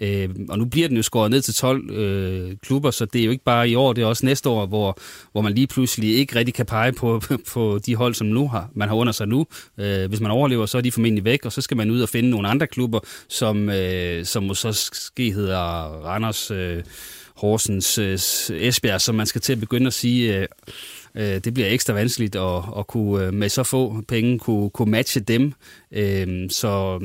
Øh, 0.01 0.29
og 0.49 0.57
nu 0.57 0.65
bliver 0.65 0.87
den 0.87 0.97
jo 0.97 1.03
skåret 1.03 1.31
ned 1.31 1.41
til 1.41 1.53
12 1.53 1.89
øh, 1.89 2.57
klubber, 2.63 2.91
så 2.91 3.05
det 3.05 3.21
er 3.21 3.25
jo 3.25 3.31
ikke 3.31 3.43
bare 3.43 3.69
i 3.69 3.75
år, 3.75 3.93
det 3.93 4.01
er 4.01 4.05
også 4.05 4.25
næste 4.25 4.49
år, 4.49 4.65
hvor, 4.65 4.99
hvor 5.31 5.41
man 5.41 5.53
lige 5.53 5.67
pludselig 5.67 6.17
ikke 6.17 6.35
rigtig 6.35 6.53
kan 6.53 6.65
pege 6.65 6.93
på, 6.93 7.21
på 7.53 7.79
de 7.85 7.95
hold, 7.95 8.13
som 8.13 8.27
nu 8.27 8.47
har, 8.47 8.69
man 8.73 8.87
har 8.87 8.95
under 8.95 9.13
sig 9.13 9.27
nu. 9.27 9.45
Øh, 9.77 10.09
hvis 10.09 10.19
man 10.19 10.31
overlever, 10.31 10.65
så 10.65 10.77
er 10.77 10.81
de 10.81 10.91
formentlig 10.91 11.25
væk, 11.25 11.45
og 11.45 11.51
så 11.51 11.61
skal 11.61 11.77
man 11.77 11.91
ud 11.91 12.01
og 12.01 12.09
finde 12.09 12.29
nogle 12.29 12.47
andre 12.47 12.67
klubber, 12.67 12.99
som, 13.29 13.69
øh, 13.69 14.25
som 14.25 14.55
så 14.55 14.71
ske 14.93 15.31
hedder 15.33 15.59
Randers, 16.05 16.51
øh, 16.51 16.83
Horsens, 17.35 17.97
øh, 17.97 18.19
Esbjerg, 18.49 19.01
som 19.01 19.15
man 19.15 19.25
skal 19.25 19.41
til 19.41 19.53
at 19.53 19.59
begynde 19.59 19.87
at 19.87 19.93
sige... 19.93 20.37
Øh, 20.37 20.47
Øh, 21.15 21.39
det 21.43 21.53
bliver 21.53 21.69
ekstra 21.69 21.93
vanskeligt 21.93 22.35
at, 22.35 22.63
at 22.77 22.87
kunne 22.87 23.25
øh, 23.25 23.33
med 23.33 23.49
så 23.49 23.63
få 23.63 24.01
penge 24.07 24.39
kunne, 24.39 24.69
kunne 24.69 24.91
matche 24.91 25.21
dem. 25.21 25.53
Øh, 25.91 26.49
så 26.49 26.99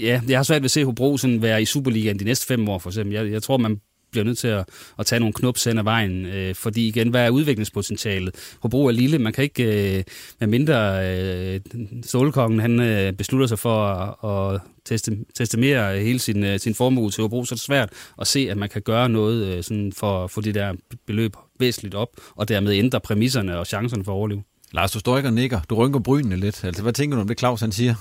ja, 0.00 0.20
jeg 0.28 0.38
har 0.38 0.42
svært 0.42 0.62
ved 0.62 0.66
at 0.66 0.70
se 0.70 0.84
Hobro 0.84 1.16
sådan 1.16 1.42
være 1.42 1.62
i 1.62 1.64
Superligaen 1.64 2.18
de 2.18 2.24
næste 2.24 2.46
fem 2.46 2.68
år 2.68 2.78
for 2.78 2.90
eksempel. 2.90 3.14
Jeg, 3.14 3.32
jeg 3.32 3.42
tror, 3.42 3.56
man 3.56 3.80
bliver 4.10 4.24
nødt 4.24 4.38
til 4.38 4.48
at, 4.48 4.68
at 4.98 5.06
tage 5.06 5.20
nogle 5.20 5.32
knups 5.32 5.64
hen 5.64 5.78
ad 5.78 5.82
vejen, 5.82 6.26
øh, 6.26 6.54
fordi 6.54 6.88
igen, 6.88 7.08
hvad 7.08 7.26
er 7.26 7.30
udviklingspotentialet? 7.30 8.56
Hobro 8.60 8.86
er 8.86 8.90
lille, 8.90 9.18
man 9.18 9.32
kan 9.32 9.44
ikke, 9.44 9.96
øh, 9.98 10.04
med 10.40 10.48
mindre 10.48 11.06
øh, 11.06 11.60
Solkongen, 12.02 12.60
han 12.60 12.80
øh, 12.80 13.12
beslutter 13.12 13.46
sig 13.46 13.58
for 13.58 13.86
at, 13.86 14.54
at 14.54 14.60
teste, 14.84 15.18
teste 15.34 15.58
mere 15.58 15.98
hele 15.98 16.18
sin, 16.18 16.44
øh, 16.44 16.58
sin 16.58 16.74
formue 16.74 17.10
til 17.10 17.22
Hobro, 17.22 17.44
så 17.44 17.54
er 17.54 17.56
det 17.56 17.62
svært 17.62 17.90
at 18.20 18.26
se, 18.26 18.48
at 18.50 18.56
man 18.56 18.68
kan 18.68 18.82
gøre 18.82 19.08
noget 19.08 19.46
øh, 19.46 19.62
sådan 19.62 19.92
for 19.92 20.24
at 20.24 20.30
få 20.30 20.40
det 20.40 20.54
der 20.54 20.74
beløb 21.06 21.36
væsentligt 21.60 21.94
op, 21.94 22.08
og 22.36 22.48
dermed 22.48 22.72
ændre 22.72 23.00
præmisserne 23.00 23.58
og 23.58 23.66
chancerne 23.66 24.04
for 24.04 24.12
at 24.12 24.16
overleve. 24.16 24.42
Lars, 24.72 24.90
du 24.90 24.98
står 24.98 25.16
ikke 25.16 25.28
og 25.28 25.32
nikker. 25.32 25.60
Du 25.70 25.74
rynker 25.74 26.00
brynene 26.00 26.36
lidt. 26.36 26.64
Altså, 26.64 26.82
hvad 26.82 26.92
tænker 26.92 27.16
du 27.16 27.20
om 27.20 27.28
det, 27.28 27.38
Claus 27.38 27.60
han 27.60 27.72
siger? 27.72 27.94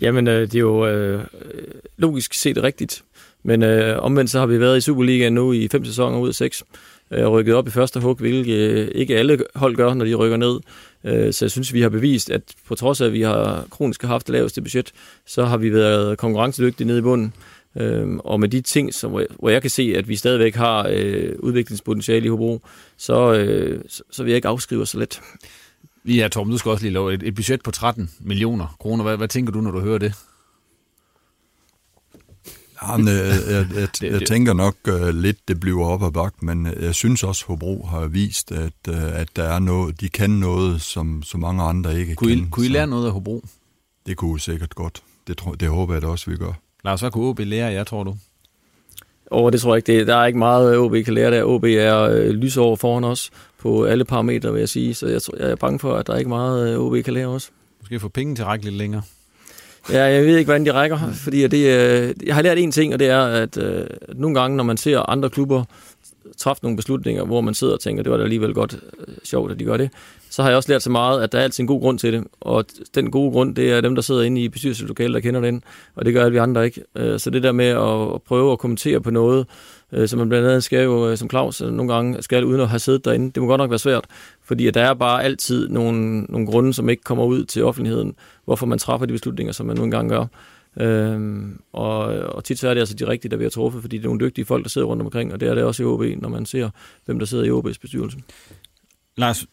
Jamen, 0.00 0.28
øh, 0.28 0.42
det 0.42 0.54
er 0.54 0.60
jo 0.60 0.86
øh, 0.86 1.24
logisk 1.96 2.34
set 2.34 2.62
rigtigt. 2.62 3.02
Men 3.42 3.62
øh, 3.62 4.02
omvendt 4.02 4.30
så 4.30 4.38
har 4.38 4.46
vi 4.46 4.60
været 4.60 4.78
i 4.78 4.80
Superligaen 4.80 5.32
nu 5.32 5.52
i 5.52 5.68
fem 5.68 5.84
sæsoner 5.84 6.18
ud 6.18 6.28
af 6.28 6.34
seks, 6.34 6.64
øh, 7.10 7.26
rykket 7.26 7.54
op 7.54 7.68
i 7.68 7.70
første 7.70 8.00
hug, 8.00 8.16
hvilket 8.16 8.56
øh, 8.56 8.88
ikke 8.94 9.18
alle 9.18 9.38
hold 9.54 9.76
gør, 9.76 9.94
når 9.94 10.04
de 10.04 10.14
rykker 10.14 10.36
ned. 10.36 10.60
Øh, 11.04 11.32
så 11.32 11.44
jeg 11.44 11.50
synes, 11.50 11.72
vi 11.72 11.80
har 11.80 11.88
bevist, 11.88 12.30
at 12.30 12.42
på 12.68 12.74
trods 12.74 13.00
af, 13.00 13.06
at 13.06 13.12
vi 13.12 13.22
har 13.22 13.66
kronisk 13.70 14.02
haft 14.02 14.26
det 14.26 14.32
laveste 14.32 14.62
budget, 14.62 14.92
så 15.26 15.44
har 15.44 15.56
vi 15.56 15.72
været 15.72 16.18
konkurrencedygtige 16.18 16.86
nede 16.86 16.98
i 16.98 17.02
bunden. 17.02 17.32
Øh, 17.76 18.16
og 18.18 18.40
med 18.40 18.48
de 18.48 18.60
ting, 18.60 18.94
som, 18.94 19.10
hvor 19.10 19.48
jeg 19.48 19.62
kan 19.62 19.70
se, 19.70 19.92
at 19.96 20.08
vi 20.08 20.16
stadigvæk 20.16 20.54
har 20.54 20.88
øh, 20.90 21.32
udviklingspotentiale 21.38 22.26
i 22.26 22.28
Hobro, 22.28 22.60
så, 22.96 23.34
øh, 23.34 23.82
så, 23.88 24.02
så 24.10 24.22
vil 24.22 24.30
jeg 24.30 24.36
ikke 24.36 24.48
afskrive 24.48 24.86
så 24.86 24.98
let. 24.98 25.20
Ja, 26.04 26.28
Torben, 26.28 26.50
du 26.50 26.58
skal 26.58 26.70
også 26.70 26.84
lige 26.84 26.92
love 26.92 27.14
et, 27.14 27.22
et 27.22 27.34
budget 27.34 27.62
på 27.62 27.70
13 27.70 28.10
millioner 28.20 28.76
kroner. 28.80 29.04
Hvad, 29.04 29.16
hvad 29.16 29.28
tænker 29.28 29.52
du, 29.52 29.60
når 29.60 29.70
du 29.70 29.80
hører 29.80 29.98
det? 29.98 30.14
Jamen, 32.82 33.08
jeg, 33.08 33.34
jeg, 33.48 33.66
jeg, 33.74 33.88
jeg 34.12 34.28
tænker 34.28 34.52
nok 34.52 34.76
uh, 34.88 35.08
lidt, 35.08 35.48
det 35.48 35.60
bliver 35.60 35.86
op 35.86 36.02
ad 36.02 36.10
bak, 36.10 36.42
men 36.42 36.66
jeg 36.80 36.94
synes 36.94 37.22
også, 37.22 37.44
Hobro 37.46 37.86
har 37.86 38.06
vist, 38.06 38.52
at, 38.52 38.72
uh, 38.88 39.20
at 39.20 39.28
der 39.36 39.44
er 39.44 39.58
noget, 39.58 40.00
de 40.00 40.08
kan 40.08 40.30
noget, 40.30 40.82
som 40.82 41.22
så 41.22 41.38
mange 41.38 41.62
andre 41.62 42.00
ikke 42.00 42.14
kunne 42.14 42.36
kan. 42.36 42.46
I, 42.46 42.48
kunne 42.50 42.66
I 42.66 42.68
lære 42.68 42.86
noget 42.86 43.06
af 43.06 43.12
Hobro? 43.12 43.44
Det 44.06 44.16
kunne 44.16 44.36
I 44.36 44.38
sikkert 44.38 44.74
godt. 44.74 45.02
Det, 45.26 45.36
tror, 45.38 45.54
det 45.54 45.68
håber 45.68 45.92
jeg 45.94 46.02
da 46.02 46.06
også, 46.06 46.30
vi 46.30 46.36
gør. 46.36 46.52
Lars, 46.86 47.00
hvad 47.00 47.10
kunne 47.10 47.28
OB 47.28 47.38
lære 47.38 47.72
jer, 47.72 47.84
tror 47.84 48.04
du? 48.04 48.16
Og 49.30 49.52
det 49.52 49.60
tror 49.60 49.74
jeg 49.74 49.76
ikke. 49.76 49.98
Det, 49.98 50.06
der 50.06 50.16
er 50.16 50.26
ikke 50.26 50.38
meget, 50.38 50.78
OB 50.78 50.94
kan 51.04 51.14
lære 51.14 51.30
der. 51.30 51.44
OB 51.44 51.64
er 51.64 52.00
øh, 52.00 52.28
lysår 52.28 52.76
foran 52.76 53.04
os 53.04 53.30
på 53.58 53.84
alle 53.84 54.04
parametre, 54.04 54.52
vil 54.52 54.58
jeg 54.58 54.68
sige. 54.68 54.94
Så 54.94 55.06
jeg, 55.06 55.22
tror, 55.22 55.36
jeg 55.38 55.50
er 55.50 55.56
bange 55.56 55.78
for, 55.78 55.94
at 55.94 56.06
der 56.06 56.12
er 56.12 56.18
ikke 56.18 56.28
meget, 56.28 56.78
OB 56.78 57.04
kan 57.04 57.14
lære 57.14 57.26
os. 57.26 57.50
Måske 57.80 58.00
få 58.00 58.08
penge 58.08 58.34
til 58.34 58.42
at 58.42 58.48
række 58.48 58.64
lidt 58.64 58.76
længere. 58.76 59.02
Ja, 59.92 60.04
jeg 60.04 60.24
ved 60.24 60.36
ikke, 60.36 60.46
hvordan 60.46 60.66
de 60.66 60.72
rækker, 60.72 60.98
fordi 61.12 61.46
det, 61.46 61.66
øh, 61.66 62.14
jeg 62.26 62.34
har 62.34 62.42
lært 62.42 62.58
en 62.58 62.72
ting, 62.72 62.92
og 62.92 62.98
det 62.98 63.08
er, 63.08 63.24
at 63.24 63.58
øh, 63.58 63.86
nogle 64.14 64.40
gange, 64.40 64.56
når 64.56 64.64
man 64.64 64.76
ser 64.76 65.10
andre 65.10 65.30
klubber 65.30 65.64
træffe 66.38 66.62
nogle 66.62 66.76
beslutninger, 66.76 67.24
hvor 67.24 67.40
man 67.40 67.54
sidder 67.54 67.72
og 67.72 67.80
tænker, 67.80 68.02
det 68.02 68.12
var 68.12 68.18
da 68.18 68.24
alligevel 68.24 68.54
godt 68.54 68.78
øh, 69.08 69.14
sjovt, 69.24 69.52
at 69.52 69.58
de 69.58 69.64
gør 69.64 69.76
det, 69.76 69.90
så 70.30 70.42
har 70.42 70.48
jeg 70.48 70.56
også 70.56 70.72
lært 70.72 70.82
så 70.82 70.90
meget, 70.90 71.22
at 71.22 71.32
der 71.32 71.38
er 71.38 71.42
altid 71.42 71.62
en 71.64 71.68
god 71.68 71.80
grund 71.80 71.98
til 71.98 72.12
det. 72.12 72.24
Og 72.40 72.64
den 72.94 73.10
gode 73.10 73.30
grund, 73.30 73.54
det 73.54 73.72
er 73.72 73.80
dem, 73.80 73.94
der 73.94 74.02
sidder 74.02 74.22
inde 74.22 74.40
i 74.40 74.48
bestyrelseslokalet, 74.48 75.14
der 75.14 75.20
kender 75.20 75.40
den, 75.40 75.62
og 75.94 76.04
det 76.04 76.14
gør 76.14 76.20
alle 76.20 76.32
vi 76.32 76.38
andre 76.38 76.64
ikke. 76.64 76.82
Øh, 76.96 77.20
så 77.20 77.30
det 77.30 77.42
der 77.42 77.52
med 77.52 77.66
at 77.66 78.22
prøve 78.22 78.52
at 78.52 78.58
kommentere 78.58 79.00
på 79.00 79.10
noget, 79.10 79.46
øh, 79.92 80.08
som 80.08 80.18
man 80.18 80.28
blandt 80.28 80.48
andet 80.48 80.64
skal 80.64 80.84
jo, 80.84 81.10
øh, 81.10 81.16
som 81.16 81.30
Claus 81.30 81.60
nogle 81.60 81.94
gange 81.94 82.22
skal, 82.22 82.44
uden 82.44 82.60
at 82.60 82.68
have 82.68 82.78
siddet 82.78 83.04
derinde, 83.04 83.30
det 83.30 83.42
må 83.42 83.48
godt 83.48 83.58
nok 83.58 83.70
være 83.70 83.78
svært, 83.78 84.04
fordi 84.44 84.70
der 84.70 84.82
er 84.82 84.94
bare 84.94 85.24
altid 85.24 85.68
nogle, 85.68 86.20
nogle 86.20 86.46
grunde, 86.46 86.74
som 86.74 86.88
ikke 86.88 87.02
kommer 87.02 87.24
ud 87.24 87.44
til 87.44 87.64
offentligheden, 87.64 88.14
hvorfor 88.44 88.66
man 88.66 88.78
træffer 88.78 89.06
de 89.06 89.12
beslutninger, 89.12 89.52
som 89.52 89.66
man 89.66 89.76
nogle 89.76 89.90
gange 89.90 90.10
gør. 90.10 90.26
Øhm, 90.80 91.60
og, 91.72 91.98
og 92.08 92.44
tit 92.44 92.58
så 92.58 92.68
er 92.68 92.74
det 92.74 92.80
altså 92.80 92.94
de 92.94 93.08
rigtige, 93.08 93.30
der 93.30 93.36
bliver 93.36 93.50
truffet, 93.50 93.82
fordi 93.82 93.96
det 93.96 94.04
er 94.04 94.08
nogle 94.08 94.26
dygtige 94.26 94.44
folk, 94.44 94.62
der 94.62 94.70
sidder 94.70 94.86
rundt 94.86 95.02
omkring, 95.02 95.32
og 95.32 95.40
det 95.40 95.48
er 95.48 95.54
det 95.54 95.64
også 95.64 95.82
i 95.82 95.86
OB, 95.86 96.02
når 96.16 96.28
man 96.28 96.46
ser, 96.46 96.70
hvem 97.04 97.18
der 97.18 97.26
sidder 97.26 97.44
i 97.44 97.50
OB's 97.50 97.78
bestyrelse. 97.80 98.18
Lars, 99.16 99.46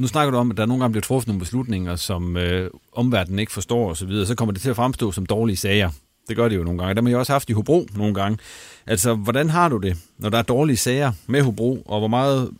nu 0.00 0.06
snakker 0.06 0.30
du 0.30 0.36
om, 0.36 0.50
at 0.50 0.56
der 0.56 0.66
nogle 0.66 0.82
gange 0.82 0.92
bliver 0.92 1.02
truffet 1.02 1.28
nogle 1.28 1.40
beslutninger, 1.40 1.96
som 1.96 2.36
øh, 2.36 2.70
omverdenen 2.92 3.38
ikke 3.38 3.52
forstår 3.52 3.90
osv., 3.90 4.10
så, 4.10 4.24
så 4.26 4.34
kommer 4.34 4.52
det 4.52 4.62
til 4.62 4.70
at 4.70 4.76
fremstå 4.76 5.12
som 5.12 5.26
dårlige 5.26 5.56
sager. 5.56 5.90
Det 6.28 6.36
gør 6.36 6.48
det 6.48 6.56
jo 6.56 6.64
nogle 6.64 6.78
gange. 6.78 6.94
Der 6.94 7.00
har 7.00 7.02
man 7.02 7.12
jo 7.12 7.18
også 7.18 7.32
haft 7.32 7.50
i 7.50 7.52
Hobro 7.52 7.86
nogle 7.94 8.14
gange. 8.14 8.38
Altså, 8.86 9.14
hvordan 9.14 9.50
har 9.50 9.68
du 9.68 9.76
det, 9.76 9.96
når 10.18 10.28
der 10.28 10.38
er 10.38 10.42
dårlige 10.42 10.76
sager 10.76 11.12
med 11.26 11.42
Hobro, 11.42 11.82
og 11.86 11.98
hvor 11.98 12.08
meget 12.08 12.50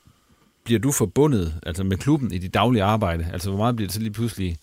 bliver 0.65 0.81
du 0.81 0.93
forbundet 0.93 1.55
altså 1.67 1.85
med 1.85 1.97
klubben 1.97 2.33
i 2.33 2.39
dit 2.39 2.55
daglige 2.55 2.83
arbejde? 2.83 3.27
Altså, 3.33 3.49
hvor 3.49 3.59
meget 3.59 3.77
bliver 3.77 3.87
det 3.89 3.95
så 3.95 4.01
lige 4.01 4.13
pludselig 4.13 4.57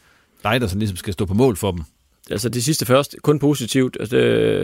dig, 0.43 0.61
der 0.61 0.67
sådan 0.67 0.79
ligesom 0.79 0.97
skal 0.97 1.13
stå 1.13 1.25
på 1.25 1.33
mål 1.33 1.55
for 1.55 1.71
dem? 1.71 1.83
Altså 2.31 2.49
det 2.49 2.63
sidste 2.63 2.85
først, 2.85 3.15
kun 3.21 3.39
positivt. 3.39 3.97
Altså, 3.99 4.17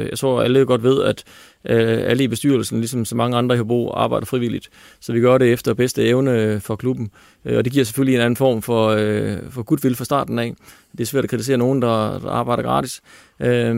jeg 0.09 0.17
tror, 0.17 0.41
alle 0.41 0.65
godt 0.65 0.83
ved, 0.83 1.03
at 1.03 1.23
øh, 1.65 2.03
alle 2.09 2.23
i 2.23 2.27
bestyrelsen, 2.27 2.79
ligesom 2.79 3.05
så 3.05 3.15
mange 3.15 3.37
andre 3.37 3.55
i 3.55 3.57
Hobro, 3.57 3.91
arbejder 3.93 4.25
frivilligt. 4.25 4.69
Så 4.99 5.13
vi 5.13 5.19
gør 5.19 5.37
det 5.37 5.53
efter 5.53 5.73
bedste 5.73 6.05
evne 6.05 6.59
for 6.59 6.75
klubben. 6.75 7.11
Øh, 7.45 7.57
og 7.57 7.65
det 7.65 7.73
giver 7.73 7.85
selvfølgelig 7.85 8.15
en 8.15 8.21
anden 8.21 8.37
form 8.37 8.61
for, 8.61 8.87
øh, 8.87 9.37
for 9.49 9.63
goodwill 9.63 9.95
fra 9.95 10.05
starten 10.05 10.39
af. 10.39 10.55
Det 10.91 10.99
er 10.99 11.05
svært 11.05 11.23
at 11.23 11.29
kritisere 11.29 11.57
nogen, 11.57 11.81
der, 11.81 12.19
der 12.19 12.29
arbejder 12.29 12.63
gratis. 12.63 13.01
Øh, 13.39 13.75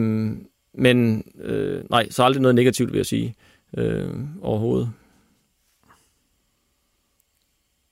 men 0.77 1.23
øh, 1.43 1.83
nej, 1.89 2.09
så 2.09 2.23
aldrig 2.23 2.41
noget 2.41 2.55
negativt, 2.55 2.91
vil 2.91 2.97
jeg 2.97 3.05
sige, 3.05 3.35
øh, 3.77 4.09
overhovedet. 4.41 4.89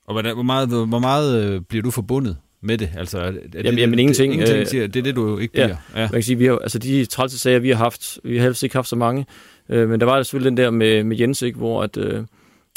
Og 0.06 0.22
hvor 0.22 0.44
meget, 0.44 0.70
hvor 0.70 1.00
meget 1.00 1.44
øh, 1.44 1.62
bliver 1.62 1.84
du 1.84 1.92
forbundet 1.92 2.38
med 2.64 2.78
det? 2.78 2.90
Altså, 2.98 3.18
er 3.18 3.32
det, 3.32 3.66
jamen, 3.66 3.80
jamen 3.80 4.00
ingenting. 4.00 4.34
ingenting 4.34 4.60
øh, 4.60 4.68
siger, 4.68 4.88
det 4.88 5.00
er 5.00 5.04
det, 5.04 5.16
du 5.16 5.38
ikke 5.38 5.52
bliver. 5.52 5.68
Ja, 5.68 5.76
ja. 5.96 6.02
Man 6.02 6.10
kan 6.10 6.24
sige, 6.24 6.38
vi 6.38 6.46
har, 6.46 6.58
altså 6.58 6.80
de 6.80 7.06
trælse 7.06 7.40
sager, 7.40 7.60
vi 7.60 7.70
har 7.70 7.78
haft, 7.78 8.20
vi 8.24 8.38
har 8.38 8.44
helst 8.44 8.64
ikke 8.64 8.76
haft 8.76 8.88
så 8.88 8.96
mange, 8.96 9.26
øh, 9.70 9.90
men 9.90 10.00
der 10.00 10.06
var 10.06 10.24
selvfølgelig 10.24 10.50
den 10.50 10.58
der 10.58 10.70
med, 10.70 11.04
med 11.04 11.18
Jens, 11.18 11.42
ikke, 11.42 11.58
hvor 11.58 11.84
at, 11.84 11.98
øh, 11.98 12.24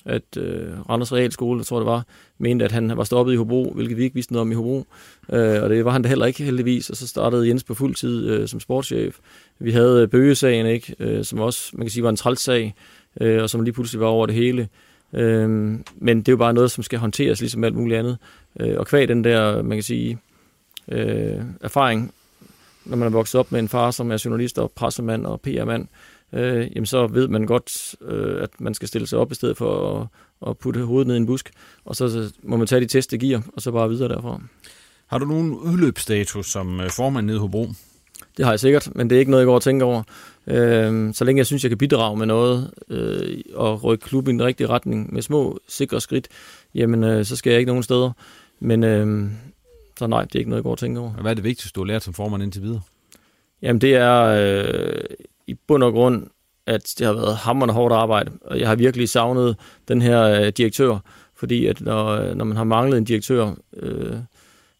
at 0.06 0.36
øh, 0.38 0.80
Randers 0.90 1.12
Realskole, 1.12 1.58
jeg 1.58 1.66
tror 1.66 1.78
det 1.78 1.86
var, 1.86 2.06
mente, 2.38 2.64
at 2.64 2.72
han 2.72 2.96
var 2.96 3.04
stoppet 3.04 3.32
i 3.32 3.36
Hobro, 3.36 3.72
hvilket 3.74 3.96
vi 3.96 4.02
ikke 4.02 4.14
vidste 4.14 4.32
noget 4.32 4.40
om 4.40 4.52
i 4.52 4.54
Hobro. 4.54 4.86
Øh, 5.32 5.62
og 5.62 5.70
det 5.70 5.84
var 5.84 5.90
han 5.90 6.02
da 6.02 6.08
heller 6.08 6.26
ikke 6.26 6.42
heldigvis, 6.42 6.90
og 6.90 6.96
så 6.96 7.08
startede 7.08 7.48
Jens 7.48 7.64
på 7.64 7.74
fuld 7.74 7.94
tid 7.94 8.28
øh, 8.28 8.48
som 8.48 8.60
sportschef. 8.60 9.16
Vi 9.58 9.70
havde 9.70 10.02
øh, 10.02 10.08
Bøgesagen, 10.08 10.66
ikke, 10.66 10.94
øh, 10.98 11.24
som 11.24 11.38
også, 11.38 11.70
man 11.74 11.86
kan 11.86 11.90
sige, 11.90 12.02
var 12.02 12.10
en 12.10 12.16
træls 12.16 12.40
sag, 12.40 12.74
øh, 13.20 13.42
og 13.42 13.50
som 13.50 13.62
lige 13.62 13.74
pludselig 13.74 14.00
var 14.00 14.06
over 14.06 14.26
det 14.26 14.34
hele. 14.34 14.68
Øh, 15.12 15.48
men 15.96 16.18
det 16.18 16.28
er 16.28 16.32
jo 16.32 16.36
bare 16.36 16.54
noget, 16.54 16.70
som 16.70 16.84
skal 16.84 16.98
håndteres 16.98 17.40
ligesom 17.40 17.64
alt 17.64 17.74
muligt 17.74 17.98
andet. 17.98 18.18
Øh, 18.60 18.78
og 18.78 18.86
kvæg 18.86 19.08
den 19.08 19.24
der, 19.24 19.62
man 19.62 19.76
kan 19.76 19.82
sige, 19.82 20.18
øh, 20.88 21.42
erfaring, 21.60 22.14
når 22.84 22.96
man 22.96 23.06
er 23.06 23.12
vokset 23.12 23.38
op 23.38 23.52
med 23.52 23.60
en 23.60 23.68
far, 23.68 23.90
som 23.90 24.12
er 24.12 24.22
journalist 24.24 24.58
og 24.58 24.72
pressemand 24.74 25.26
og 25.26 25.40
PR-mand, 25.40 25.88
øh, 26.32 26.68
jamen 26.74 26.86
så 26.86 27.06
ved 27.06 27.28
man 27.28 27.46
godt, 27.46 27.94
øh, 28.00 28.42
at 28.42 28.50
man 28.58 28.74
skal 28.74 28.88
stille 28.88 29.06
sig 29.06 29.18
op 29.18 29.32
i 29.32 29.34
stedet 29.34 29.56
for 29.56 30.00
at, 30.00 30.06
at 30.50 30.58
putte 30.58 30.80
hovedet 30.80 31.06
ned 31.06 31.14
i 31.14 31.18
en 31.18 31.26
busk, 31.26 31.50
og 31.84 31.96
så, 31.96 32.32
må 32.42 32.56
man 32.56 32.66
tage 32.66 32.80
de 32.80 32.86
test, 32.86 33.10
det 33.10 33.20
giver, 33.20 33.40
og 33.52 33.62
så 33.62 33.72
bare 33.72 33.88
videre 33.88 34.08
derfra. 34.08 34.40
Har 35.06 35.18
du 35.18 35.26
nogen 35.26 35.54
udløbsstatus 35.54 36.46
som 36.46 36.80
øh, 36.80 36.90
formand 36.90 37.26
nede 37.26 37.36
i 37.36 37.40
Hobro? 37.40 37.68
Det 38.36 38.44
har 38.44 38.52
jeg 38.52 38.60
sikkert, 38.60 38.88
men 38.94 39.10
det 39.10 39.16
er 39.16 39.20
ikke 39.20 39.30
noget, 39.30 39.40
jeg 39.40 39.46
går 39.46 39.54
og 39.54 39.62
tænker 39.62 39.86
over. 39.86 40.02
Øh, 40.46 41.14
så 41.14 41.24
længe 41.24 41.38
jeg 41.38 41.46
synes, 41.46 41.64
jeg 41.64 41.70
kan 41.70 41.78
bidrage 41.78 42.16
med 42.16 42.26
noget 42.26 42.70
øh, 42.88 43.38
og 43.54 43.84
rykke 43.84 44.04
klubben 44.04 44.36
i 44.36 44.38
den 44.38 44.46
rigtige 44.46 44.66
retning 44.66 45.14
med 45.14 45.22
små, 45.22 45.58
sikre 45.68 46.00
skridt, 46.00 46.28
jamen 46.74 47.04
øh, 47.04 47.24
så 47.24 47.36
skal 47.36 47.50
jeg 47.50 47.58
ikke 47.58 47.70
nogen 47.70 47.82
steder. 47.82 48.12
Men 48.60 48.84
øh, 48.84 49.30
så 49.98 50.06
nej, 50.06 50.24
det 50.24 50.34
er 50.34 50.38
ikke 50.38 50.50
noget, 50.50 50.60
jeg 50.60 50.64
går 50.64 50.70
og 50.70 50.78
tænker 50.78 51.00
over. 51.00 51.10
Hvad 51.10 51.30
er 51.30 51.34
det 51.34 51.44
vigtigste, 51.44 51.74
du 51.74 51.80
har 51.80 51.86
lært 51.86 52.02
som 52.02 52.14
formand 52.14 52.42
indtil 52.42 52.62
videre? 52.62 52.80
Jamen 53.62 53.80
det 53.80 53.94
er 53.94 54.22
øh, 54.22 55.04
i 55.46 55.54
bund 55.54 55.82
og 55.82 55.92
grund, 55.92 56.26
at 56.66 56.94
det 56.98 57.06
har 57.06 57.14
været 57.14 57.36
hammerende 57.36 57.74
hårdt 57.74 57.94
arbejde, 57.94 58.32
og 58.40 58.60
jeg 58.60 58.68
har 58.68 58.76
virkelig 58.76 59.08
savnet 59.08 59.56
den 59.88 60.02
her 60.02 60.22
øh, 60.22 60.48
direktør, 60.48 60.98
fordi 61.36 61.66
at 61.66 61.80
når, 61.80 62.34
når 62.34 62.44
man 62.44 62.56
har 62.56 62.64
manglet 62.64 62.98
en 62.98 63.04
direktør, 63.04 63.54
øh, 63.76 64.16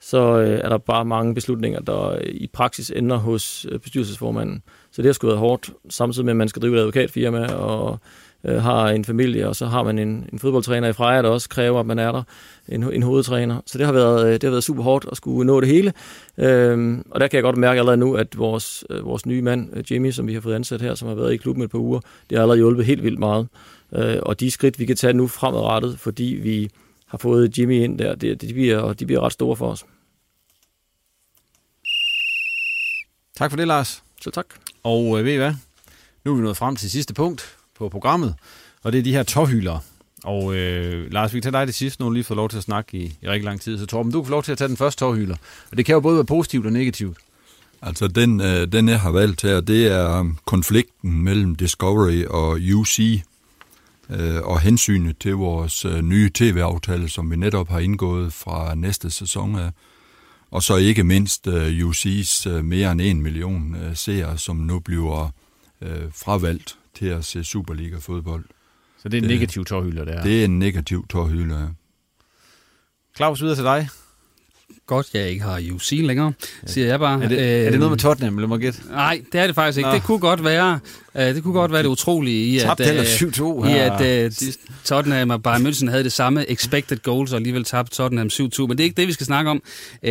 så 0.00 0.38
øh, 0.38 0.60
er 0.64 0.68
der 0.68 0.78
bare 0.78 1.04
mange 1.04 1.34
beslutninger, 1.34 1.80
der 1.80 2.08
øh, 2.08 2.20
i 2.24 2.46
praksis 2.46 2.90
ender 2.90 3.16
hos 3.16 3.66
øh, 3.70 3.78
bestyrelsesformanden. 3.78 4.62
Så 4.96 5.02
det 5.02 5.08
har 5.08 5.12
sgu 5.12 5.26
været 5.26 5.38
hårdt, 5.38 5.70
samtidig 5.88 6.24
med, 6.24 6.32
at 6.32 6.36
man 6.36 6.48
skal 6.48 6.62
drive 6.62 6.76
et 6.76 6.80
advokatfirma 6.80 7.46
og 7.46 7.98
øh, 8.44 8.62
har 8.62 8.88
en 8.88 9.04
familie, 9.04 9.48
og 9.48 9.56
så 9.56 9.66
har 9.66 9.82
man 9.82 9.98
en, 9.98 10.28
en 10.32 10.38
fodboldtræner 10.38 10.88
i 10.88 10.92
Freja, 10.92 11.22
der 11.22 11.28
også 11.28 11.48
kræver, 11.48 11.80
at 11.80 11.86
man 11.86 11.98
er 11.98 12.12
der, 12.12 12.22
en, 12.68 12.92
en 12.92 13.02
hovedtræner. 13.02 13.60
Så 13.66 13.78
det 13.78 13.86
har, 13.86 13.92
været, 13.92 14.26
øh, 14.26 14.32
det 14.32 14.42
har 14.42 14.50
været 14.50 14.64
super 14.64 14.82
hårdt 14.82 15.06
at 15.10 15.16
skulle 15.16 15.46
nå 15.46 15.60
det 15.60 15.68
hele. 15.68 15.92
Øhm, 16.38 17.06
og 17.10 17.20
der 17.20 17.28
kan 17.28 17.36
jeg 17.36 17.42
godt 17.42 17.56
mærke 17.56 17.78
allerede 17.78 17.96
nu, 17.96 18.14
at 18.14 18.38
vores, 18.38 18.84
øh, 18.90 19.04
vores 19.04 19.26
nye 19.26 19.42
mand, 19.42 19.76
øh, 19.76 19.92
Jimmy, 19.92 20.10
som 20.10 20.26
vi 20.26 20.34
har 20.34 20.40
fået 20.40 20.54
ansat 20.54 20.82
her, 20.82 20.94
som 20.94 21.08
har 21.08 21.14
været 21.14 21.32
i 21.32 21.36
klubben 21.36 21.64
et 21.64 21.70
par 21.70 21.78
uger, 21.78 22.00
det 22.30 22.38
har 22.38 22.42
allerede 22.42 22.58
hjulpet 22.58 22.86
helt 22.86 23.02
vildt 23.02 23.18
meget. 23.18 23.48
Øh, 23.94 24.18
og 24.22 24.40
de 24.40 24.50
skridt, 24.50 24.78
vi 24.78 24.86
kan 24.86 24.96
tage 24.96 25.12
nu 25.12 25.26
fremadrettet, 25.26 26.00
fordi 26.00 26.38
vi 26.42 26.70
har 27.06 27.18
fået 27.18 27.58
Jimmy 27.58 27.82
ind 27.82 27.98
der, 27.98 28.14
det, 28.14 28.40
de, 28.40 28.52
bliver, 28.52 28.92
de 28.92 29.06
bliver 29.06 29.20
ret 29.20 29.32
store 29.32 29.56
for 29.56 29.70
os. 29.70 29.84
Tak 33.36 33.50
for 33.50 33.56
det, 33.56 33.66
Lars. 33.66 34.02
Så 34.20 34.30
tak. 34.30 34.46
Og 34.86 35.18
øh, 35.18 35.24
ved 35.24 35.32
I 35.32 35.36
hvad? 35.36 35.54
Nu 36.24 36.32
er 36.32 36.36
vi 36.36 36.42
nået 36.42 36.56
frem 36.56 36.76
til 36.76 36.90
sidste 36.90 37.14
punkt 37.14 37.56
på 37.78 37.88
programmet, 37.88 38.34
og 38.82 38.92
det 38.92 38.98
er 38.98 39.02
de 39.02 39.12
her 39.12 39.22
tårhylere. 39.22 39.80
Og 40.24 40.56
øh, 40.56 41.12
Lars, 41.12 41.34
vi 41.34 41.40
kan 41.40 41.42
tage 41.42 41.60
dig 41.60 41.66
det 41.66 41.74
sidste, 41.74 42.02
nu 42.02 42.10
lige 42.10 42.24
fået 42.24 42.36
lov 42.36 42.48
til 42.48 42.56
at 42.56 42.62
snakke 42.62 42.98
i, 42.98 43.18
i 43.22 43.28
rigtig 43.28 43.44
lang 43.44 43.60
tid. 43.60 43.78
Så 43.78 43.86
Torben, 43.86 44.12
du 44.12 44.20
kan 44.20 44.26
få 44.26 44.30
lov 44.30 44.42
til 44.42 44.52
at 44.52 44.58
tage 44.58 44.68
den 44.68 44.76
første 44.76 44.98
tårhyler. 44.98 45.36
Og 45.70 45.76
det 45.76 45.86
kan 45.86 45.92
jo 45.92 46.00
både 46.00 46.16
være 46.16 46.24
positivt 46.24 46.66
og 46.66 46.72
negativt. 46.72 47.16
Altså 47.82 48.08
den, 48.08 48.40
øh, 48.40 48.72
den 48.72 48.88
jeg 48.88 49.00
har 49.00 49.10
valgt 49.10 49.42
her, 49.42 49.60
det 49.60 49.86
er 49.86 50.20
um, 50.20 50.38
konflikten 50.44 51.22
mellem 51.22 51.54
Discovery 51.54 52.24
og 52.24 52.58
UC, 52.74 53.22
øh, 54.10 54.42
og 54.42 54.60
hensynet 54.60 55.18
til 55.18 55.34
vores 55.34 55.84
øh, 55.84 56.02
nye 56.02 56.30
tv-aftale, 56.34 57.08
som 57.08 57.30
vi 57.30 57.36
netop 57.36 57.68
har 57.68 57.78
indgået 57.78 58.32
fra 58.32 58.74
næste 58.74 59.10
sæson 59.10 59.54
af. 59.54 59.70
Og 60.50 60.62
så 60.62 60.76
ikke 60.76 61.04
mindst 61.04 61.46
øh, 61.46 61.88
UC's 61.88 62.48
øh, 62.48 62.64
mere 62.64 62.92
end 62.92 63.00
en 63.00 63.22
million 63.22 63.74
øh, 63.76 63.96
seere, 63.96 64.38
som 64.38 64.56
nu 64.56 64.78
bliver 64.80 65.30
øh, 65.80 66.12
fravalgt 66.12 66.78
til 66.94 67.06
at 67.06 67.24
se 67.24 67.44
Superliga-fodbold. 67.44 68.44
Så 69.02 69.08
det 69.08 69.14
er 69.18 69.22
en 69.22 69.28
Det- 69.28 69.34
negativ 69.38 69.64
tårhylder, 69.64 70.04
det 70.04 70.14
er. 70.14 70.22
Det 70.22 70.40
er 70.40 70.44
en 70.44 70.58
negativ 70.58 71.06
tårhylde, 71.08 71.54
ja. 71.58 71.66
Claus, 73.16 73.42
videre 73.42 73.56
til 73.56 73.64
dig. 73.64 73.88
Godt, 74.86 75.06
jeg 75.14 75.30
ikke 75.30 75.42
har 75.42 75.62
UC 75.72 75.92
længere, 75.92 76.32
siger 76.66 76.86
jeg 76.86 76.98
bare. 76.98 77.24
Er 77.24 77.28
det, 77.28 77.66
er 77.66 77.70
det 77.70 77.78
noget 77.78 77.90
med 77.90 77.98
Tottenham, 77.98 78.36
eller 78.36 78.48
må 78.48 78.56
gætte? 78.56 78.78
Nej, 78.90 79.20
det 79.32 79.40
er 79.40 79.46
det 79.46 79.54
faktisk 79.54 79.78
ikke. 79.78 79.88
Nå. 79.88 79.94
Det 79.94 80.02
kunne 80.02 80.18
godt 80.18 80.44
være, 80.44 80.78
uh, 81.14 81.20
det 81.20 81.42
kunne 81.42 81.54
godt 81.54 81.72
være 81.72 81.82
det 81.82 81.88
utrolige 81.88 82.46
i, 82.46 82.58
at, 82.58 82.80
øh, 82.80 83.04
7-2 83.04 83.68
i 83.68 83.72
at 83.72 84.34
sidst. 84.34 84.60
Tottenham 84.84 85.30
og 85.30 85.42
Bayern 85.42 85.66
München 85.66 85.90
havde 85.90 86.04
det 86.04 86.12
samme 86.12 86.50
expected 86.50 86.96
goals, 86.96 87.32
og 87.32 87.36
alligevel 87.36 87.64
tabte 87.64 87.96
Tottenham 87.96 88.26
7-2. 88.32 88.66
Men 88.66 88.70
det 88.70 88.80
er 88.80 88.84
ikke 88.84 89.00
det, 89.00 89.08
vi 89.08 89.12
skal 89.12 89.26
snakke 89.26 89.50
om. 89.50 89.62
Uh, 90.02 90.08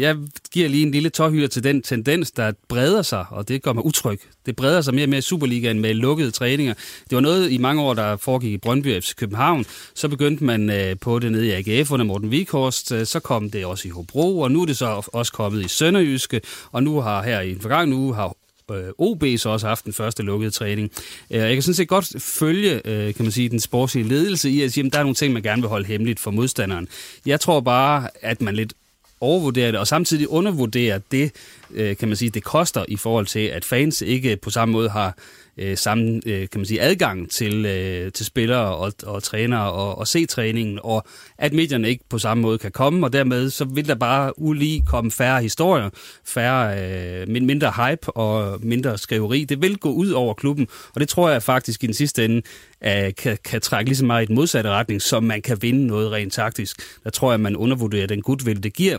jeg 0.00 0.16
giver 0.52 0.68
lige 0.68 0.82
en 0.82 0.92
lille 0.92 1.08
tårhylder 1.08 1.48
til 1.48 1.64
den 1.64 1.82
tendens, 1.82 2.30
der 2.30 2.52
breder 2.68 3.02
sig, 3.02 3.24
og 3.30 3.48
det 3.48 3.62
gør 3.62 3.72
mig 3.72 3.84
utryg. 3.84 4.20
Det 4.46 4.56
breder 4.56 4.80
sig 4.80 4.94
mere 4.94 5.04
og 5.04 5.08
mere 5.08 5.18
i 5.18 5.22
Superligaen 5.22 5.80
med 5.80 5.94
lukkede 5.94 6.30
træninger. 6.30 6.74
Det 7.10 7.14
var 7.14 7.20
noget 7.20 7.50
i 7.50 7.58
mange 7.58 7.82
år, 7.82 7.94
der 7.94 8.16
foregik 8.16 8.52
i 8.52 8.58
Brøndby 8.58 9.00
FC 9.00 9.14
København. 9.14 9.64
Så 9.94 10.08
begyndte 10.08 10.44
man 10.44 10.70
uh, 10.70 10.98
på 11.00 11.18
det 11.18 11.32
nede 11.32 11.46
i 11.46 11.50
AGF 11.50 11.90
under 11.90 12.04
Morten 12.06 12.30
Vikhorst. 12.30 12.92
Uh, 12.92 13.04
så 13.04 13.20
kom 13.20 13.50
det 13.50 13.66
også 13.66 13.88
i 13.88 13.90
Hobro, 13.90 14.11
og 14.14 14.50
nu 14.50 14.62
er 14.62 14.66
det 14.66 14.76
så 14.76 15.08
også 15.12 15.32
kommet 15.32 15.64
i 15.64 15.68
Sønderjyske. 15.68 16.40
Og 16.72 16.82
nu 16.82 17.00
har 17.00 17.22
her 17.22 17.40
i 17.40 17.50
en 17.50 17.60
forgangen 17.60 17.98
uge 17.98 18.14
har 18.14 18.36
øh, 18.70 18.88
OB 18.98 19.24
så 19.36 19.48
også 19.48 19.66
haft 19.66 19.84
den 19.84 19.92
første 19.92 20.22
lukkede 20.22 20.50
træning. 20.50 20.90
Øh, 21.30 21.40
jeg 21.40 21.54
kan 21.54 21.62
sådan 21.62 21.74
set 21.74 21.88
godt 21.88 22.22
følge, 22.22 22.80
øh, 22.84 23.14
kan 23.14 23.24
man 23.24 23.32
sige, 23.32 23.48
den 23.48 23.60
sportslige 23.60 24.08
ledelse 24.08 24.50
i 24.50 24.62
at 24.62 24.72
sige, 24.72 24.86
at 24.86 24.92
der 24.92 24.98
er 24.98 25.02
nogle 25.02 25.14
ting, 25.14 25.32
man 25.32 25.42
gerne 25.42 25.62
vil 25.62 25.68
holde 25.68 25.86
hemmeligt 25.86 26.20
for 26.20 26.30
modstanderen. 26.30 26.88
Jeg 27.26 27.40
tror 27.40 27.60
bare, 27.60 28.08
at 28.22 28.42
man 28.42 28.54
lidt 28.54 28.72
overvurderer 29.20 29.70
det, 29.70 29.80
og 29.80 29.86
samtidig 29.86 30.28
undervurderer 30.28 31.00
det, 31.12 31.32
kan 31.74 32.08
man 32.08 32.16
sige, 32.16 32.30
det 32.30 32.44
koster 32.44 32.84
i 32.88 32.96
forhold 32.96 33.26
til, 33.26 33.40
at 33.40 33.64
fans 33.64 34.02
ikke 34.02 34.36
på 34.36 34.50
samme 34.50 34.72
måde 34.72 34.88
har 34.88 35.16
øh, 35.58 35.76
samme 35.76 36.20
øh, 36.26 36.48
kan 36.48 36.60
man 36.60 36.66
sige, 36.66 36.80
adgang 36.80 37.30
til, 37.30 37.66
øh, 37.66 38.12
til 38.12 38.26
spillere 38.26 38.76
og, 38.76 38.92
og 39.06 39.22
trænere 39.22 39.72
og, 39.72 39.98
og 39.98 40.08
se 40.08 40.26
træningen, 40.26 40.78
og 40.82 41.06
at 41.38 41.52
medierne 41.52 41.88
ikke 41.88 42.04
på 42.08 42.18
samme 42.18 42.42
måde 42.42 42.58
kan 42.58 42.72
komme, 42.72 43.06
og 43.06 43.12
dermed 43.12 43.50
så 43.50 43.64
vil 43.64 43.88
der 43.88 43.94
bare 43.94 44.38
ulige 44.38 44.82
komme 44.86 45.10
færre 45.10 45.42
historier, 45.42 45.90
færre, 46.24 46.78
øh, 47.20 47.28
mindre 47.28 47.72
hype 47.76 48.10
og 48.10 48.58
mindre 48.62 48.98
skriveri. 48.98 49.44
Det 49.44 49.62
vil 49.62 49.78
gå 49.78 49.90
ud 49.92 50.10
over 50.10 50.34
klubben, 50.34 50.68
og 50.94 51.00
det 51.00 51.08
tror 51.08 51.30
jeg 51.30 51.42
faktisk 51.42 51.84
i 51.84 51.86
den 51.86 51.94
sidste 51.94 52.24
ende 52.24 52.42
øh, 52.84 53.14
kan, 53.18 53.38
kan 53.44 53.60
trække 53.60 53.88
lige 53.88 53.96
så 53.96 54.04
meget 54.04 54.22
i 54.22 54.26
den 54.26 54.34
modsatte 54.34 54.70
retning, 54.70 55.02
som 55.02 55.24
man 55.24 55.42
kan 55.42 55.58
vinde 55.62 55.86
noget 55.86 56.12
rent 56.12 56.32
taktisk. 56.32 56.76
Der 57.04 57.10
tror 57.10 57.32
jeg, 57.32 57.40
man 57.40 57.56
undervurderer 57.56 58.06
den 58.06 58.22
goodwill, 58.22 58.62
det 58.62 58.74
giver, 58.74 58.98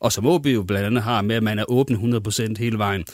og 0.00 0.12
som 0.12 0.26
OB 0.26 0.46
jo 0.46 0.62
blandt 0.62 0.86
andet 0.86 1.02
har 1.02 1.22
med, 1.22 1.36
at 1.36 1.42
man 1.42 1.58
er 1.58 1.64
åben 1.70 2.14
100% 2.26 2.54
hele 2.58 2.78
vejen. 2.78 3.04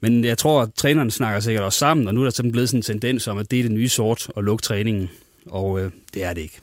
Men 0.00 0.24
jeg 0.24 0.38
tror, 0.38 0.62
at 0.62 0.74
trænerne 0.74 1.10
snakker 1.10 1.40
sikkert 1.40 1.64
også 1.64 1.78
sammen, 1.78 2.08
og 2.08 2.14
nu 2.14 2.20
er 2.20 2.24
der 2.24 2.30
sådan 2.30 2.52
blevet 2.52 2.68
sådan 2.68 2.78
en 2.78 2.82
tendens 2.82 3.28
om, 3.28 3.38
at 3.38 3.50
det 3.50 3.58
er 3.58 3.62
det 3.62 3.72
nye 3.72 3.88
sort 3.88 4.30
at 4.36 4.44
lukke 4.44 4.62
træningen. 4.62 5.10
Og 5.46 5.80
øh, 5.80 5.90
det 6.14 6.24
er 6.24 6.32
det 6.32 6.40
ikke. 6.40 6.60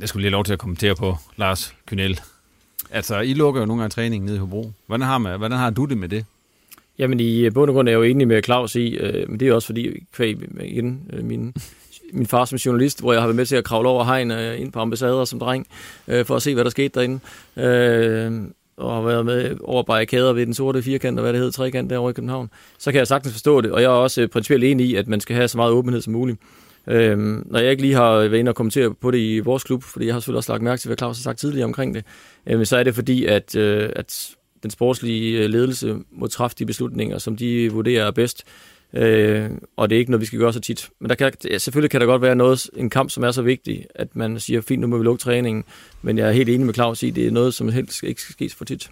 Jeg 0.00 0.08
skulle 0.08 0.20
lige 0.20 0.30
have 0.30 0.36
lov 0.36 0.44
til 0.44 0.52
at 0.52 0.58
kommentere 0.58 0.94
på 0.94 1.16
Lars 1.36 1.74
Kynel. 1.86 2.20
Altså, 2.90 3.20
I 3.20 3.34
lukker 3.34 3.60
jo 3.60 3.66
nogle 3.66 3.82
gange 3.82 3.92
træningen 3.92 4.26
nede 4.26 4.36
i 4.36 4.38
Hobro. 4.38 4.72
Hvordan 4.86 5.06
har, 5.06 5.18
man, 5.18 5.38
hvordan 5.38 5.58
har 5.58 5.70
du 5.70 5.84
det 5.84 5.98
med 5.98 6.08
det? 6.08 6.24
Jamen 6.98 7.20
i 7.20 7.50
bund 7.50 7.70
og 7.70 7.74
grund 7.74 7.88
er 7.88 7.92
jeg 7.92 7.98
jo 7.98 8.02
enig 8.02 8.28
med 8.28 8.42
Claus 8.42 8.74
i, 8.74 8.88
øh, 8.88 9.30
men 9.30 9.40
det 9.40 9.48
er 9.48 9.54
også 9.54 9.66
fordi, 9.66 10.04
kvæg 10.12 10.38
igen, 10.60 11.02
øh, 11.12 11.24
min, 11.24 11.54
min 12.12 12.26
far 12.26 12.44
som 12.44 12.56
journalist, 12.56 13.00
hvor 13.00 13.12
jeg 13.12 13.22
har 13.22 13.26
været 13.26 13.36
med 13.36 13.46
til 13.46 13.56
at 13.56 13.64
kravle 13.64 13.88
over 13.88 14.04
hegn 14.04 14.30
øh, 14.30 14.60
ind 14.60 14.72
på 14.72 14.80
ambassader 14.80 15.24
som 15.24 15.38
dreng, 15.38 15.66
øh, 16.08 16.24
for 16.26 16.36
at 16.36 16.42
se, 16.42 16.54
hvad 16.54 16.64
der 16.64 16.70
skete 16.70 16.88
derinde. 16.88 17.20
Øh, 17.56 18.42
og 18.80 18.94
har 18.94 19.02
været 19.02 19.26
med 19.26 19.56
over 19.64 19.82
barrikader 19.82 20.32
ved 20.32 20.46
den 20.46 20.54
sorte 20.54 20.82
firkant, 20.82 21.18
og 21.18 21.22
hvad 21.22 21.32
det 21.32 21.38
hedder, 21.38 21.52
trekant 21.52 21.90
derovre 21.90 22.10
i 22.10 22.12
København, 22.12 22.50
så 22.78 22.92
kan 22.92 22.98
jeg 22.98 23.06
sagtens 23.06 23.34
forstå 23.34 23.60
det, 23.60 23.72
og 23.72 23.82
jeg 23.82 23.86
er 23.86 23.94
også 23.94 24.22
øh, 24.22 24.28
principielt 24.28 24.64
enig 24.64 24.86
i, 24.86 24.94
at 24.94 25.08
man 25.08 25.20
skal 25.20 25.36
have 25.36 25.48
så 25.48 25.56
meget 25.56 25.72
åbenhed 25.72 26.00
som 26.00 26.12
muligt. 26.12 26.38
Øhm, 26.86 27.46
når 27.46 27.58
jeg 27.58 27.70
ikke 27.70 27.82
lige 27.82 27.94
har 27.94 28.14
været 28.16 28.34
inde 28.34 28.48
og 28.48 28.54
kommentere 28.54 28.94
på 28.94 29.10
det 29.10 29.18
i 29.18 29.38
vores 29.38 29.64
klub, 29.64 29.82
fordi 29.82 30.06
jeg 30.06 30.14
har 30.14 30.20
selvfølgelig 30.20 30.36
også 30.36 30.52
lagt 30.52 30.62
mærke 30.62 30.80
til, 30.80 30.88
hvad 30.88 30.96
Claus 30.96 31.18
har 31.18 31.22
sagt 31.22 31.38
tidligere 31.38 31.64
omkring 31.64 31.94
det, 31.94 32.04
øhm, 32.46 32.64
så 32.64 32.76
er 32.76 32.82
det 32.82 32.94
fordi, 32.94 33.24
at, 33.24 33.56
øh, 33.56 33.90
at 33.96 34.36
den 34.62 34.70
sportslige 34.70 35.38
øh, 35.38 35.50
ledelse 35.50 35.96
må 36.12 36.26
træffe 36.26 36.56
de 36.58 36.66
beslutninger, 36.66 37.18
som 37.18 37.36
de 37.36 37.72
vurderer 37.72 38.06
er 38.06 38.10
bedst. 38.10 38.44
Øh, 38.94 39.50
og 39.76 39.90
det 39.90 39.96
er 39.96 39.98
ikke 39.98 40.10
noget, 40.10 40.20
vi 40.20 40.26
skal 40.26 40.38
gøre 40.38 40.52
så 40.52 40.60
tit. 40.60 40.90
Men 40.98 41.08
der 41.08 41.14
kan, 41.14 41.32
selvfølgelig 41.58 41.90
kan 41.90 42.00
der 42.00 42.06
godt 42.06 42.22
være 42.22 42.34
noget, 42.34 42.70
en 42.76 42.90
kamp, 42.90 43.10
som 43.10 43.24
er 43.24 43.30
så 43.30 43.42
vigtig, 43.42 43.86
at 43.94 44.16
man 44.16 44.40
siger, 44.40 44.60
fint, 44.60 44.80
nu 44.80 44.86
må 44.86 44.98
vi 44.98 45.04
lukke 45.04 45.22
træningen. 45.22 45.64
Men 46.02 46.18
jeg 46.18 46.28
er 46.28 46.32
helt 46.32 46.48
enig 46.48 46.66
med 46.66 46.74
Claus 46.74 47.02
i, 47.02 47.08
at 47.08 47.16
det 47.16 47.26
er 47.26 47.30
noget, 47.30 47.54
som 47.54 47.68
helst 47.68 48.02
ikke 48.02 48.22
skal 48.22 48.32
ske 48.32 48.56
for 48.56 48.64
tit. 48.64 48.90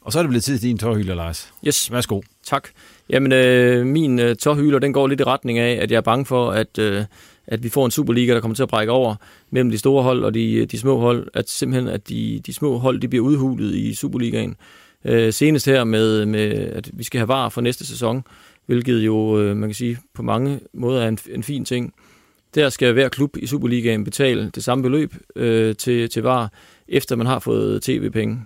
Og 0.00 0.12
så 0.12 0.18
er 0.18 0.22
det 0.22 0.28
blevet 0.28 0.44
tid 0.44 0.58
til 0.58 0.68
din 0.68 0.78
tårhylder, 0.78 1.14
Lars. 1.14 1.52
Yes. 1.66 1.92
Værsgo. 1.92 2.20
Tak. 2.44 2.68
Jamen, 3.10 3.32
øh, 3.32 3.86
min 3.86 4.18
øh, 4.18 4.36
tårhyler, 4.36 4.78
den 4.78 4.92
går 4.92 5.06
lidt 5.06 5.20
i 5.20 5.24
retning 5.24 5.58
af, 5.58 5.78
at 5.82 5.90
jeg 5.90 5.96
er 5.96 6.00
bange 6.00 6.26
for, 6.26 6.50
at, 6.50 6.78
øh, 6.78 7.04
at 7.46 7.62
vi 7.62 7.68
får 7.68 7.84
en 7.84 7.90
Superliga, 7.90 8.34
der 8.34 8.40
kommer 8.40 8.54
til 8.54 8.62
at 8.62 8.68
brække 8.68 8.92
over 8.92 9.14
mellem 9.50 9.70
de 9.70 9.78
store 9.78 10.02
hold 10.02 10.24
og 10.24 10.34
de, 10.34 10.66
de 10.66 10.78
små 10.78 10.98
hold. 10.98 11.28
At 11.34 11.50
simpelthen, 11.50 11.88
at 11.94 12.08
de, 12.08 12.40
de 12.46 12.52
små 12.52 12.78
hold, 12.78 13.00
de 13.00 13.08
bliver 13.08 13.24
udhulet 13.24 13.74
i 13.74 13.94
Superligaen. 13.94 14.56
Øh, 15.04 15.32
senest 15.32 15.66
her 15.66 15.84
med, 15.84 16.26
med, 16.26 16.50
at 16.50 16.90
vi 16.92 17.04
skal 17.04 17.18
have 17.18 17.28
var 17.28 17.48
for 17.48 17.60
næste 17.60 17.86
sæson, 17.86 18.24
hvilket 18.66 18.98
jo, 18.98 19.40
øh, 19.40 19.56
man 19.56 19.68
kan 19.68 19.74
sige, 19.74 19.98
på 20.14 20.22
mange 20.22 20.60
måder 20.72 21.02
er 21.02 21.08
en, 21.08 21.18
en 21.30 21.42
fin 21.42 21.64
ting. 21.64 21.94
Der 22.54 22.68
skal 22.68 22.92
hver 22.92 23.08
klub 23.08 23.36
i 23.36 23.46
Superligaen 23.46 24.04
betale 24.04 24.50
det 24.54 24.64
samme 24.64 24.82
beløb 24.82 25.14
øh, 25.36 25.76
til, 25.76 26.10
til 26.10 26.22
var, 26.22 26.52
efter 26.88 27.16
man 27.16 27.26
har 27.26 27.38
fået 27.38 27.82
tv-penge. 27.82 28.40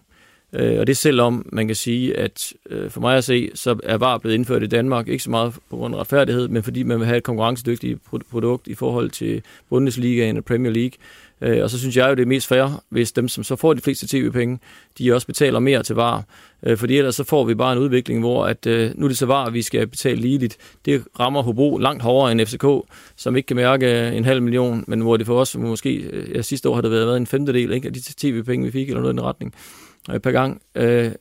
Øh, 0.52 0.80
og 0.80 0.86
det 0.86 0.93
er 0.93 0.97
selvom 0.97 1.47
man 1.52 1.66
kan 1.66 1.76
sige, 1.76 2.16
at 2.16 2.52
øh, 2.70 2.90
for 2.90 3.01
mig 3.01 3.16
at 3.16 3.24
se, 3.24 3.51
så 3.55 3.76
er 3.82 3.97
VAR 3.97 4.18
blevet 4.18 4.34
indført 4.34 4.62
i 4.62 4.66
Danmark, 4.66 5.09
ikke 5.09 5.24
så 5.24 5.30
meget 5.30 5.55
på 5.70 5.76
grund 5.76 5.94
af 5.94 5.98
retfærdighed, 5.98 6.48
men 6.48 6.62
fordi 6.62 6.82
man 6.82 6.98
vil 6.98 7.06
have 7.06 7.16
et 7.16 7.22
konkurrencedygtigt 7.22 7.98
produkt 8.30 8.66
i 8.66 8.74
forhold 8.74 9.10
til 9.10 9.43
Bundesligaen 9.68 10.36
og 10.36 10.44
Premier 10.44 10.72
League. 10.72 10.93
Øh, 11.41 11.63
og 11.63 11.71
så 11.71 11.79
synes 11.79 11.97
jeg 11.97 12.09
jo, 12.09 12.15
det 12.15 12.23
er 12.23 12.27
mest 12.27 12.47
fair, 12.47 12.83
hvis 12.89 13.13
dem, 13.13 13.29
som 13.29 13.45
så 13.45 13.57
får 13.57 13.75
de 13.75 13.81
fleste 13.81 14.07
tv-penge, 14.07 14.59
de 14.99 15.15
også 15.15 15.27
betaler 15.27 15.59
mere 15.59 15.83
til 15.83 15.97
VAR. 15.97 16.25
Øh, 16.63 16.77
fordi 16.77 16.99
ellers 16.99 17.15
så 17.15 17.25
får 17.25 17.45
vi 17.45 17.55
bare 17.55 17.73
en 17.73 17.79
udvikling, 17.79 18.21
hvor 18.21 18.47
at, 18.47 18.67
øh, 18.67 18.91
nu 18.95 19.05
er 19.05 19.09
det 19.09 19.19
så 19.19 19.27
VAR, 19.27 19.51
vi 19.51 19.63
skal 19.63 19.87
betale 19.87 20.21
ligeligt. 20.21 20.57
Det 20.85 21.05
rammer 21.21 21.43
Hobro 21.43 21.79
langt 21.79 22.03
hårdere 22.03 22.33
end 22.33 22.47
FCK, 22.47 22.67
som 23.17 23.37
ikke 23.37 23.47
kan 23.47 23.57
mærke 23.57 24.07
øh, 24.07 24.17
en 24.17 24.25
halv 24.25 24.43
million, 24.43 24.85
men 24.87 25.01
hvor 25.01 25.17
det 25.17 25.27
for 25.27 25.41
os 25.41 25.57
måske, 25.57 25.95
øh, 25.95 26.37
ja, 26.37 26.43
sidste 26.43 26.69
år 26.69 26.75
har 26.75 26.83
det 26.83 26.91
været, 26.91 27.07
været 27.07 27.17
en 27.17 27.27
femtedel 27.27 27.73
ikke, 27.73 27.87
af 27.89 27.95
de 27.95 28.01
tv-penge, 28.01 28.67
vi 28.67 28.73
fik, 28.73 28.89
eller 28.89 29.01
noget 29.01 29.15
i 29.15 29.17
den 29.17 29.25
retning 29.25 29.55
øh, 30.11 30.21
per 30.21 30.31
gang. 30.31 30.63
Øh, 30.75 31.13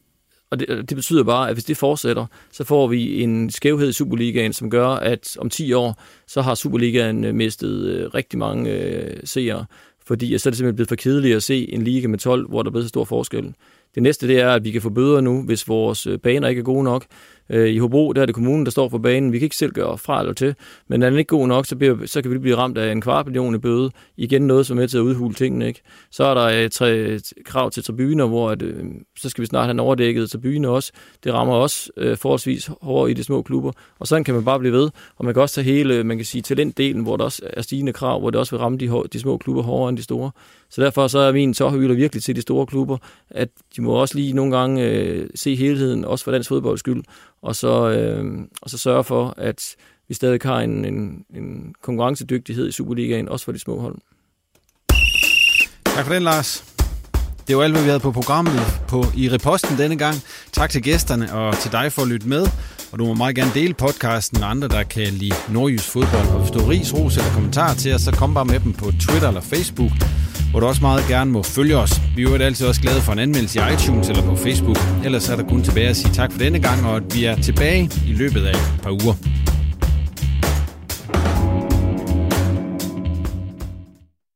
og 0.52 0.60
det, 0.60 0.90
det 0.90 0.96
betyder 0.96 1.24
bare, 1.24 1.50
at 1.50 1.56
hvis 1.56 1.64
det 1.64 1.78
fortsætter, 1.78 2.26
så 2.52 2.64
får 2.64 2.88
vi 2.88 3.22
en 3.22 3.50
skævhed 3.50 3.90
i 3.90 3.94
Superligaen, 3.94 4.54
som 4.54 4.70
gør, 4.70 4.88
at 4.88 5.38
om 5.40 5.50
10 5.50 5.74
år, 5.74 6.02
så 6.28 6.42
har 6.42 6.56
Superligaen 6.56 7.24
øh, 7.24 7.36
mistet 7.36 7.86
øh, 7.86 8.14
rigtig 8.14 8.40
mange 8.40 8.72
øh, 8.72 9.18
seere, 9.24 9.66
fordi 10.08 10.38
så 10.38 10.50
er 10.50 10.52
det 10.52 10.58
simpelthen 10.58 10.76
blevet 10.76 10.90
for 10.90 10.96
kedeligt 10.96 11.36
at 11.36 11.44
se 11.44 11.74
en 11.74 11.82
liga 11.82 12.08
med 12.08 12.20
12, 12.20 12.50
hvor 12.50 12.64
der 12.64 12.70
er 12.70 12.72
blevet 12.72 12.86
så 12.86 12.90
stor 12.90 13.04
forskel. 13.04 13.54
Det 13.96 14.04
næste 14.04 14.28
det 14.28 14.40
er, 14.42 14.50
at 14.50 14.64
vi 14.64 14.72
kan 14.72 14.82
få 14.82 14.90
bøder 14.90 15.22
nu, 15.22 15.44
hvis 15.44 15.68
vores 15.68 16.08
øh, 16.08 16.20
baner 16.20 16.48
ikke 16.48 16.60
er 16.60 16.64
gode 16.64 16.84
nok, 16.84 17.06
Øh, 17.50 17.70
I 17.70 17.78
Hobro, 17.78 18.14
der 18.14 18.22
er 18.22 18.26
det 18.26 18.36
kommunen, 18.36 18.66
der 18.66 18.72
står 18.72 18.90
for 18.90 18.98
banen. 18.98 19.32
Vi 19.32 19.40
kan 19.40 19.46
ikke 19.46 19.56
selv 19.56 19.72
gøre 19.72 19.98
fra 19.98 20.20
eller 20.20 20.34
til, 20.34 20.56
men 20.88 21.02
er 21.02 21.10
den 21.10 21.20
ikke 21.20 21.30
god 21.30 21.48
nok, 21.48 21.66
så, 21.66 21.76
bliver, 21.76 22.06
så 22.06 22.22
kan 22.22 22.32
vi 22.32 22.38
blive 22.38 22.56
ramt 22.56 22.78
af 22.78 22.92
en 22.92 23.02
kvart 23.02 23.26
million 23.26 23.56
i 23.56 23.58
bøde. 23.58 23.92
Igen 24.18 24.42
noget, 24.42 24.66
som 24.66 24.78
er 24.78 24.82
med 24.82 24.88
til 24.88 24.98
at 24.98 25.02
udhule 25.02 25.34
tingene. 25.34 25.68
Ikke? 25.68 25.82
Så 26.12 26.24
er 26.24 26.34
der 26.34 26.64
øh, 26.64 26.70
tre, 26.70 27.20
krav 27.46 27.72
til 27.72 27.84
tribuner, 27.84 28.28
hvor 28.28 28.50
at, 28.50 28.62
øh, 28.62 28.86
så 29.18 29.30
skal 29.30 29.42
vi 29.42 29.46
snart 29.46 29.64
have 29.64 29.72
en 29.72 29.80
overdækket 29.80 30.30
tribune 30.30 30.70
også. 30.70 30.92
Det 31.24 31.34
rammer 31.34 31.54
også 31.54 31.92
øh, 31.98 32.18
forholdsvis 32.18 32.70
hårdt 32.82 33.12
i 33.12 33.14
de 33.14 33.24
små 33.24 33.42
klubber, 33.42 33.72
og 34.00 34.08
sådan 34.08 34.24
kan 34.24 34.34
man 34.34 34.46
bare 34.46 34.60
blive 34.60 34.74
ved. 34.74 34.90
Og 35.18 35.26
man 35.26 35.34
kan 35.34 35.42
også 35.42 35.56
tage 35.56 35.66
hele, 35.66 36.04
man 36.04 36.18
kan 36.18 36.26
sige, 36.26 36.42
talentdelen, 36.42 37.04
hvor 37.04 37.18
der 37.18 37.24
også 37.24 37.42
er 37.44 37.62
stigende 37.62 37.94
krav, 37.94 38.20
hvor 38.20 38.30
det 38.30 38.40
også 38.40 38.52
vil 38.52 38.60
ramme 38.60 38.78
de, 38.78 39.04
de 39.14 39.20
små 39.20 39.38
klubber 39.38 39.64
hårdere 39.64 39.90
end 39.90 39.98
de 39.98 40.04
store. 40.04 40.32
Så 40.70 40.82
derfor 40.82 41.08
så 41.08 41.20
er 41.20 41.32
min 41.32 41.54
tårhøjler 41.54 41.96
virkelig 41.96 42.24
til 42.24 42.36
de 42.36 42.42
store 42.42 42.66
klubber, 42.66 42.98
at 43.30 43.50
de 43.76 43.82
må 43.82 43.92
også 43.92 44.16
lige 44.16 44.34
nogle 44.34 44.58
gange 44.58 44.90
øh, 44.90 45.30
se 45.36 45.56
helheden, 45.56 46.06
også 46.06 46.24
for 46.26 46.32
dansk 46.32 46.50
fodbolds 46.50 46.80
skyld, 46.80 47.04
og 47.46 47.56
så, 47.56 47.90
øh, 47.90 48.48
og 48.62 48.70
så 48.70 48.78
sørge 48.78 49.04
for, 49.04 49.34
at 49.38 49.76
vi 50.08 50.14
stadig 50.14 50.40
har 50.44 50.60
en, 50.60 50.86
en, 50.86 51.26
en 51.36 51.76
konkurrencedygtighed 51.82 52.68
i 52.68 52.72
Superligaen, 52.72 53.30
også 53.30 53.46
for 53.46 53.52
de 53.52 53.60
små 53.60 53.80
hold. 53.80 53.98
Tak 55.86 56.06
for 56.06 56.14
den, 56.14 56.24
Lars. 56.24 56.75
Det 57.48 57.58
var 57.58 57.64
alt, 57.64 57.74
hvad 57.74 57.82
vi 57.82 57.88
havde 57.88 58.00
på 58.00 58.12
programmet 58.12 58.60
på, 58.88 59.06
i 59.16 59.30
reposten 59.30 59.78
denne 59.78 59.98
gang. 59.98 60.16
Tak 60.52 60.70
til 60.70 60.82
gæsterne 60.82 61.34
og 61.34 61.58
til 61.58 61.72
dig 61.72 61.92
for 61.92 62.02
at 62.02 62.08
lytte 62.08 62.28
med. 62.28 62.48
Og 62.92 63.00
du 63.00 63.06
må 63.06 63.14
meget 63.14 63.36
gerne 63.36 63.52
dele 63.54 63.74
podcasten 63.74 64.40
med 64.40 64.48
andre, 64.48 64.68
der 64.68 64.84
kan 64.84 65.08
lide 65.08 65.36
nordjysk 65.50 65.92
fodbold. 65.92 66.28
Og 66.28 66.40
hvis 66.40 66.52
du 66.52 66.60
har 66.60 66.70
ris, 66.70 66.94
ros 66.94 67.18
eller 67.18 67.32
kommentarer 67.34 67.76
til 67.76 67.94
os, 67.96 68.02
så 68.02 68.12
kom 68.12 68.34
bare 68.34 68.46
med 68.46 68.60
dem 68.60 68.74
på 68.74 68.92
Twitter 69.00 69.28
eller 69.28 69.42
Facebook, 69.42 69.92
hvor 70.52 70.60
du 70.60 70.66
også 70.66 70.82
meget 70.82 71.06
gerne 71.08 71.32
må 71.32 71.44
følge 71.44 71.78
os. 71.78 71.92
Vi 72.16 72.24
er 72.24 72.30
jo 72.30 72.36
altid 72.36 72.68
også 72.68 72.82
glade 72.82 73.02
for 73.02 73.14
en 73.14 73.20
anmeldelse 73.20 73.60
i 73.60 73.74
iTunes 73.74 74.10
eller 74.10 74.24
på 74.24 74.36
Facebook. 74.36 74.78
Ellers 75.06 75.30
er 75.30 75.36
der 75.36 75.44
kun 75.44 75.64
tilbage 75.64 75.88
at 75.88 75.98
sige 75.98 76.14
tak 76.14 76.32
for 76.32 76.40
denne 76.40 76.60
gang, 76.60 76.86
og 76.86 76.96
at 76.96 77.16
vi 77.16 77.26
er 77.26 77.42
tilbage 77.42 77.92
i 78.08 78.14
løbet 78.14 78.46
af 78.46 78.52
et 78.52 78.82
par 78.84 78.92
uger. 78.92 79.14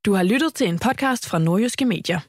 Du 0.06 0.14
har 0.14 0.24
lyttet 0.24 0.54
til 0.54 0.68
en 0.68 0.80
podcast 0.80 1.30
fra 1.30 1.40
Nordjyske 1.40 1.86
Medier. 1.86 2.20